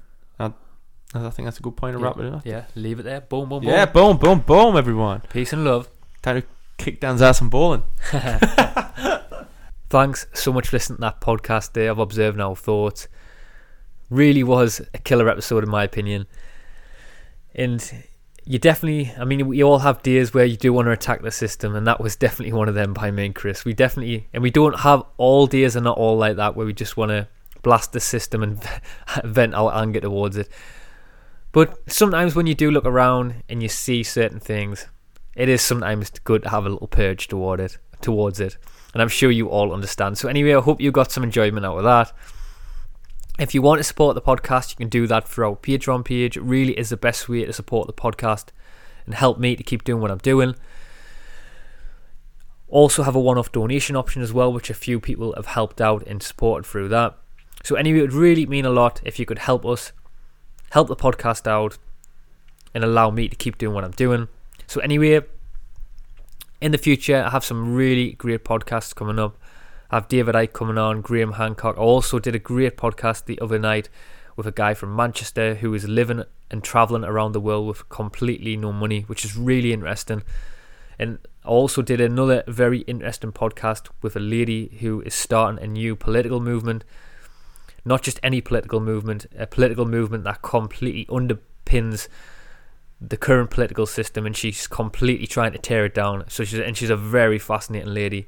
I 1.13 1.29
think 1.29 1.45
that's 1.45 1.59
a 1.59 1.61
good 1.61 1.75
point 1.77 1.95
to 1.95 1.99
Yeah. 2.01 2.05
wrap 2.07 2.17
it 2.19 2.33
up. 2.33 2.41
Yeah, 2.45 2.63
leave 2.75 2.99
it 2.99 3.03
there. 3.03 3.21
Boom, 3.21 3.47
boom, 3.49 3.61
boom. 3.61 3.69
Yeah, 3.69 3.85
boom, 3.85 4.17
boom, 4.17 4.39
boom, 4.39 4.75
everyone. 4.75 5.21
Peace 5.29 5.53
and 5.53 5.63
love. 5.63 5.87
Time 6.21 6.41
to 6.41 6.47
kick 6.77 6.99
Dan's 6.99 7.21
ass 7.21 7.39
and 7.41 7.51
bowling. 7.51 7.83
Thanks 9.89 10.25
so 10.33 10.51
much 10.51 10.69
for 10.69 10.75
listening 10.77 10.97
to 10.97 11.01
that 11.01 11.21
podcast 11.21 11.73
there 11.73 11.91
of 11.91 11.99
Observing 11.99 12.41
Our 12.41 12.55
Thoughts. 12.55 13.07
Really 14.09 14.43
was 14.43 14.81
a 14.93 14.97
killer 14.97 15.29
episode, 15.29 15.63
in 15.63 15.69
my 15.69 15.83
opinion. 15.83 16.25
And 17.53 18.03
you 18.43 18.57
definitely, 18.57 19.13
I 19.17 19.23
mean, 19.25 19.47
we 19.47 19.63
all 19.63 19.79
have 19.79 20.01
days 20.01 20.33
where 20.33 20.45
you 20.45 20.57
do 20.57 20.73
want 20.73 20.87
to 20.87 20.91
attack 20.91 21.21
the 21.21 21.31
system, 21.31 21.75
and 21.75 21.85
that 21.85 22.01
was 22.01 22.15
definitely 22.15 22.53
one 22.53 22.67
of 22.67 22.75
them 22.75 22.93
by 22.93 23.11
me 23.11 23.27
and 23.27 23.35
Chris. 23.35 23.65
We 23.65 23.73
definitely, 23.73 24.27
and 24.33 24.41
we 24.41 24.49
don't 24.49 24.79
have 24.79 25.03
all 25.17 25.45
days 25.45 25.77
are 25.77 25.81
not 25.81 25.97
all 25.97 26.17
like 26.17 26.37
that 26.37 26.55
where 26.55 26.65
we 26.65 26.73
just 26.73 26.97
want 26.97 27.09
to 27.09 27.27
blast 27.61 27.93
the 27.93 27.99
system 27.99 28.41
and 28.43 28.59
vent 29.23 29.53
our 29.53 29.73
anger 29.75 30.01
towards 30.01 30.37
it. 30.37 30.49
But 31.53 31.89
sometimes 31.89 32.35
when 32.35 32.47
you 32.47 32.55
do 32.55 32.69
look 32.69 32.85
around 32.85 33.43
and 33.47 33.63
you 33.63 33.69
see 33.69 34.03
certain 34.03 34.41
things, 34.41 34.87
it 35.35 35.47
is 35.47 35.61
sometimes 35.61 36.09
good 36.09 36.43
to 36.43 36.49
have 36.49 36.65
a 36.65 36.69
little 36.69 36.87
purge 36.87 37.29
toward 37.29 37.61
it, 37.61 37.77
towards 38.01 38.41
it 38.41 38.57
and 38.93 39.01
I'm 39.01 39.09
sure 39.09 39.31
you 39.31 39.49
all 39.49 39.73
understand. 39.73 40.17
So 40.17 40.29
anyway, 40.29 40.53
I 40.53 40.61
hope 40.61 40.79
you 40.79 40.91
got 40.91 41.11
some 41.11 41.23
enjoyment 41.23 41.65
out 41.65 41.77
of 41.77 41.83
that. 41.83 42.13
If 43.39 43.55
you 43.55 43.63
want 43.63 43.79
to 43.79 43.83
support 43.83 44.13
the 44.13 44.21
podcast, 44.21 44.69
you 44.69 44.75
can 44.75 44.89
do 44.89 45.07
that 45.07 45.27
through 45.27 45.47
our 45.49 45.55
Patreon 45.55 46.05
page. 46.05 46.37
It 46.37 46.43
really 46.43 46.77
is 46.77 46.89
the 46.89 46.97
best 46.97 47.27
way 47.27 47.43
to 47.43 47.53
support 47.53 47.87
the 47.87 47.93
podcast 47.93 48.49
and 49.05 49.15
help 49.15 49.39
me 49.39 49.55
to 49.55 49.63
keep 49.63 49.83
doing 49.83 50.01
what 50.01 50.11
I'm 50.11 50.19
doing. 50.19 50.55
Also 52.67 53.03
have 53.03 53.15
a 53.15 53.19
one-off 53.19 53.51
donation 53.51 53.95
option 53.95 54.21
as 54.21 54.31
well, 54.31 54.53
which 54.53 54.69
a 54.69 54.75
few 54.75 54.99
people 54.99 55.33
have 55.35 55.47
helped 55.47 55.81
out 55.81 56.05
and 56.05 56.21
supported 56.21 56.67
through 56.67 56.89
that. 56.89 57.17
So 57.63 57.75
anyway, 57.75 57.99
it 57.99 58.01
would 58.01 58.13
really 58.13 58.45
mean 58.45 58.65
a 58.65 58.69
lot 58.69 59.01
if 59.03 59.19
you 59.19 59.25
could 59.25 59.39
help 59.39 59.65
us, 59.65 59.91
help 60.73 60.87
the 60.87 60.95
podcast 60.95 61.45
out, 61.45 61.77
and 62.73 62.83
allow 62.83 63.11
me 63.11 63.27
to 63.27 63.35
keep 63.35 63.59
doing 63.59 63.75
what 63.75 63.83
I'm 63.83 63.91
doing. 63.91 64.27
So 64.65 64.81
anyway, 64.81 65.21
in 66.59 66.71
the 66.71 66.79
future, 66.79 67.23
I 67.23 67.29
have 67.29 67.45
some 67.45 67.75
really 67.75 68.13
great 68.13 68.43
podcasts 68.43 68.95
coming 68.95 69.19
up. 69.19 69.37
I 69.91 69.97
have 69.97 70.07
David 70.07 70.33
Icke 70.33 70.53
coming 70.53 70.79
on, 70.79 71.01
Graham 71.01 71.33
Hancock. 71.33 71.77
I 71.77 71.81
also 71.81 72.17
did 72.17 72.33
a 72.33 72.39
great 72.39 72.75
podcast 72.75 73.25
the 73.25 73.39
other 73.39 73.59
night 73.59 73.87
with 74.35 74.47
a 74.47 74.51
guy 74.51 74.73
from 74.73 74.95
Manchester 74.95 75.53
who 75.53 75.71
is 75.75 75.87
living 75.87 76.23
and 76.49 76.63
traveling 76.63 77.03
around 77.03 77.33
the 77.33 77.39
world 77.39 77.67
with 77.67 77.87
completely 77.89 78.57
no 78.57 78.73
money, 78.73 79.01
which 79.01 79.23
is 79.23 79.37
really 79.37 79.73
interesting. 79.73 80.23
And 80.97 81.19
I 81.45 81.49
also 81.49 81.83
did 81.83 82.01
another 82.01 82.43
very 82.47 82.79
interesting 82.79 83.31
podcast 83.31 83.89
with 84.01 84.15
a 84.15 84.19
lady 84.19 84.75
who 84.79 85.01
is 85.01 85.13
starting 85.13 85.63
a 85.63 85.67
new 85.67 85.95
political 85.95 86.39
movement. 86.39 86.83
Not 87.85 88.01
just 88.01 88.19
any 88.23 88.41
political 88.41 88.79
movement, 88.79 89.25
a 89.37 89.45
political 89.47 89.85
movement 89.85 90.23
that 90.23 90.41
completely 90.41 91.05
underpins 91.05 92.07
the 93.01 93.17
current 93.17 93.49
political 93.49 93.85
system 93.85 94.25
and 94.25 94.35
she's 94.35 94.67
completely 94.67 95.27
trying 95.27 95.51
to 95.51 95.57
tear 95.57 95.85
it 95.85 95.93
down. 95.93 96.23
So 96.29 96.43
she's 96.43 96.59
and 96.59 96.77
she's 96.77 96.89
a 96.89 96.95
very 96.95 97.37
fascinating 97.37 97.93
lady. 97.93 98.27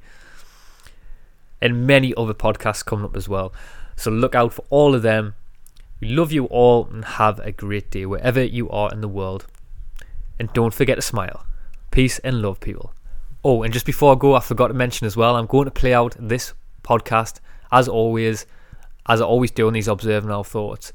And 1.61 1.88
many 1.88 2.14
other 2.15 2.34
podcasts 2.34 2.86
coming 2.86 3.06
up 3.06 3.15
as 3.15 3.30
well. 3.30 3.53
So 3.95 4.11
look 4.11 4.36
out 4.36 4.53
for 4.53 4.65
all 4.69 4.94
of 4.94 5.02
them. 5.02 5.36
We 6.02 6.10
love 6.10 6.34
you 6.34 6.45
all 6.45 6.86
and 6.88 7.06
have 7.06 7.40
a 7.40 7.53
great 7.53 7.90
day 7.90 8.06
wherever 8.06 8.44
you 8.44 8.69
are 8.69 8.91
in 8.91 8.99
the 8.99 9.07
world. 9.07 9.48
And 10.38 10.52
don't 10.52 10.73
forget 10.73 10.98
to 10.98 11.02
smile. 11.02 11.45
Peace 11.91 12.19
and 12.19 12.41
love, 12.41 12.60
people. 12.60 12.94
Oh, 13.41 13.64
and 13.64 13.72
just 13.72 13.86
before 13.86 14.14
I 14.14 14.19
go, 14.19 14.36
I 14.36 14.41
forgot 14.41 14.68
to 14.68 14.73
mention 14.73 15.07
as 15.07 15.15
well, 15.15 15.38
I'm 15.38 15.45
going 15.45 15.65
to 15.65 15.72
play 15.72 15.94
out 15.94 16.15
this 16.19 16.53
podcast 16.84 17.40
as 17.72 17.88
always, 17.88 18.45
as 19.07 19.22
I 19.22 19.26
always 19.26 19.52
do 19.52 19.68
on 19.68 19.73
these 19.73 19.88
Observing 19.88 20.32
Our 20.32 20.44
Thoughts, 20.44 20.94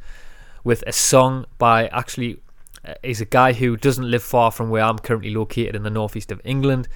with 0.65 0.83
a 0.87 0.93
song 0.93 1.47
by 1.59 1.89
actually 1.89 2.41
uh, 2.85 2.95
he's 3.03 3.21
a 3.21 3.27
guy 3.27 3.53
who 3.53 3.77
doesn't 3.77 4.11
live 4.11 4.23
far 4.23 4.51
from 4.51 4.71
where 4.71 4.83
I'm 4.83 4.99
currently 4.99 5.35
located 5.35 5.77
in 5.77 5.83
the 5.83 5.91
northeast 5.91 6.33
of 6.33 6.41
England. 6.45 6.89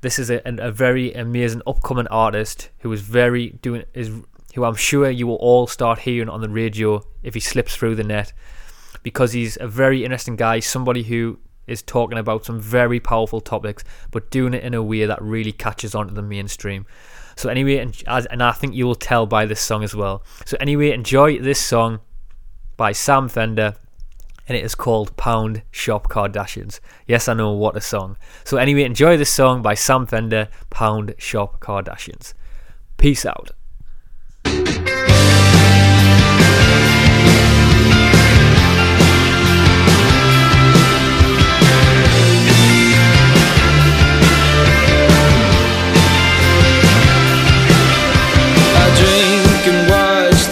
This 0.00 0.18
is 0.18 0.30
a, 0.30 0.40
a 0.44 0.70
very 0.70 1.12
amazing 1.12 1.62
upcoming 1.66 2.06
artist 2.08 2.70
who 2.80 2.92
is 2.92 3.00
very 3.00 3.50
doing 3.62 3.84
is 3.94 4.10
who 4.54 4.64
I'm 4.64 4.76
sure 4.76 5.10
you 5.10 5.26
will 5.26 5.36
all 5.36 5.66
start 5.66 6.00
hearing 6.00 6.28
on 6.28 6.40
the 6.40 6.48
radio 6.48 7.02
if 7.22 7.34
he 7.34 7.40
slips 7.40 7.76
through 7.76 7.96
the 7.96 8.04
net 8.04 8.32
because 9.02 9.32
he's 9.32 9.58
a 9.60 9.68
very 9.68 10.04
interesting 10.04 10.36
guy, 10.36 10.60
somebody 10.60 11.02
who 11.02 11.38
is 11.66 11.82
talking 11.82 12.18
about 12.18 12.44
some 12.44 12.60
very 12.60 12.98
powerful 12.98 13.40
topics 13.40 13.84
but 14.10 14.30
doing 14.30 14.54
it 14.54 14.64
in 14.64 14.74
a 14.74 14.82
way 14.82 15.04
that 15.04 15.20
really 15.20 15.52
catches 15.52 15.94
on 15.94 16.08
to 16.08 16.14
the 16.14 16.22
mainstream. 16.22 16.86
So 17.38 17.48
anyway, 17.48 17.76
and, 17.78 18.04
and 18.08 18.42
I 18.42 18.50
think 18.50 18.74
you 18.74 18.84
will 18.84 18.96
tell 18.96 19.24
by 19.24 19.46
this 19.46 19.60
song 19.60 19.84
as 19.84 19.94
well. 19.94 20.24
So 20.44 20.56
anyway, 20.58 20.90
enjoy 20.90 21.38
this 21.38 21.60
song 21.60 22.00
by 22.76 22.90
Sam 22.90 23.28
Fender 23.28 23.76
and 24.48 24.56
it 24.56 24.64
is 24.64 24.74
called 24.74 25.16
Pound 25.16 25.62
Shop 25.70 26.08
Kardashians. 26.08 26.80
Yes, 27.06 27.28
I 27.28 27.34
know, 27.34 27.52
what 27.52 27.76
a 27.76 27.80
song. 27.80 28.16
So, 28.44 28.56
anyway, 28.56 28.82
enjoy 28.84 29.18
this 29.18 29.30
song 29.30 29.60
by 29.60 29.74
Sam 29.74 30.06
Fender, 30.06 30.48
Pound 30.70 31.14
Shop 31.18 31.60
Kardashians. 31.60 32.32
Peace 32.96 33.26
out. 33.26 33.50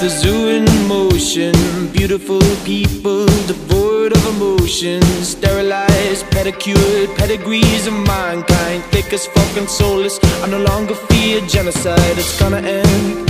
The 0.06 0.10
zoo 0.10 0.48
in 0.50 0.64
motion. 0.86 1.52
Beautiful 1.90 2.40
people 2.64 3.26
devoid 3.50 4.12
of 4.16 4.24
emotion. 4.36 5.02
Sterilized, 5.34 6.24
pedicured, 6.30 7.08
pedigrees 7.16 7.88
of 7.88 7.94
mankind. 8.14 8.84
Thick 8.92 9.12
as 9.12 9.26
fucking 9.26 9.66
soulless. 9.66 10.20
I 10.44 10.46
no 10.46 10.60
longer 10.60 10.94
fear 11.08 11.40
genocide. 11.48 12.16
It's 12.22 12.38
gonna 12.38 12.62
end. 12.80 13.28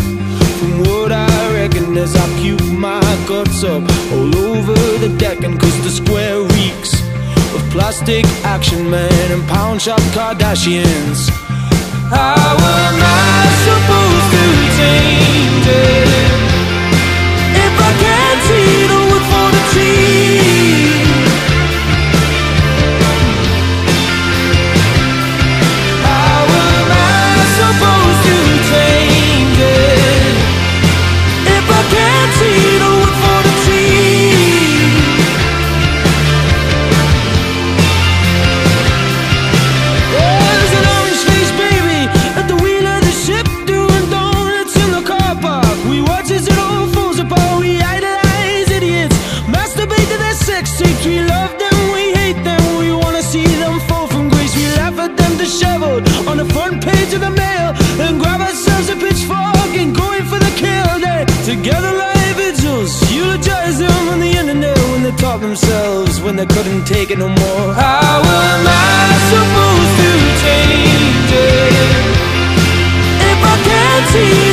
From 0.58 0.72
what 0.88 1.12
I 1.12 1.32
reckon 1.54 1.96
as 1.96 2.14
I 2.14 2.26
puke 2.40 2.70
my 2.88 3.00
guts 3.26 3.64
up 3.64 3.84
all 4.12 4.32
over 4.50 4.76
the 5.04 5.12
deck 5.16 5.44
and 5.44 5.58
cause 5.58 5.78
the 5.82 5.94
square 6.02 6.40
reeks 6.56 6.92
of 7.54 7.62
plastic 7.70 8.26
action 8.44 8.90
men 8.90 9.32
and 9.32 9.42
pound 9.48 9.80
shop 9.80 10.02
Kardashians. 10.16 11.20
How 12.16 12.56
am 12.84 12.98
I 13.00 13.40
supposed 13.66 14.28
to 14.34 14.44
change 14.78 15.66
it 15.84 16.55
see 18.46 18.85
themselves 65.56 66.20
when 66.20 66.36
they 66.36 66.44
couldn't 66.46 66.84
take 66.84 67.10
it 67.10 67.18
no 67.18 67.28
more. 67.28 67.72
How 67.72 68.20
am 68.20 68.66
I 68.66 69.16
supposed 69.32 69.96
to 70.02 70.10
change 70.44 71.32
it 71.32 71.72
if 73.30 73.38
I 73.42 73.56
can't 73.64 74.06
see? 74.12 74.45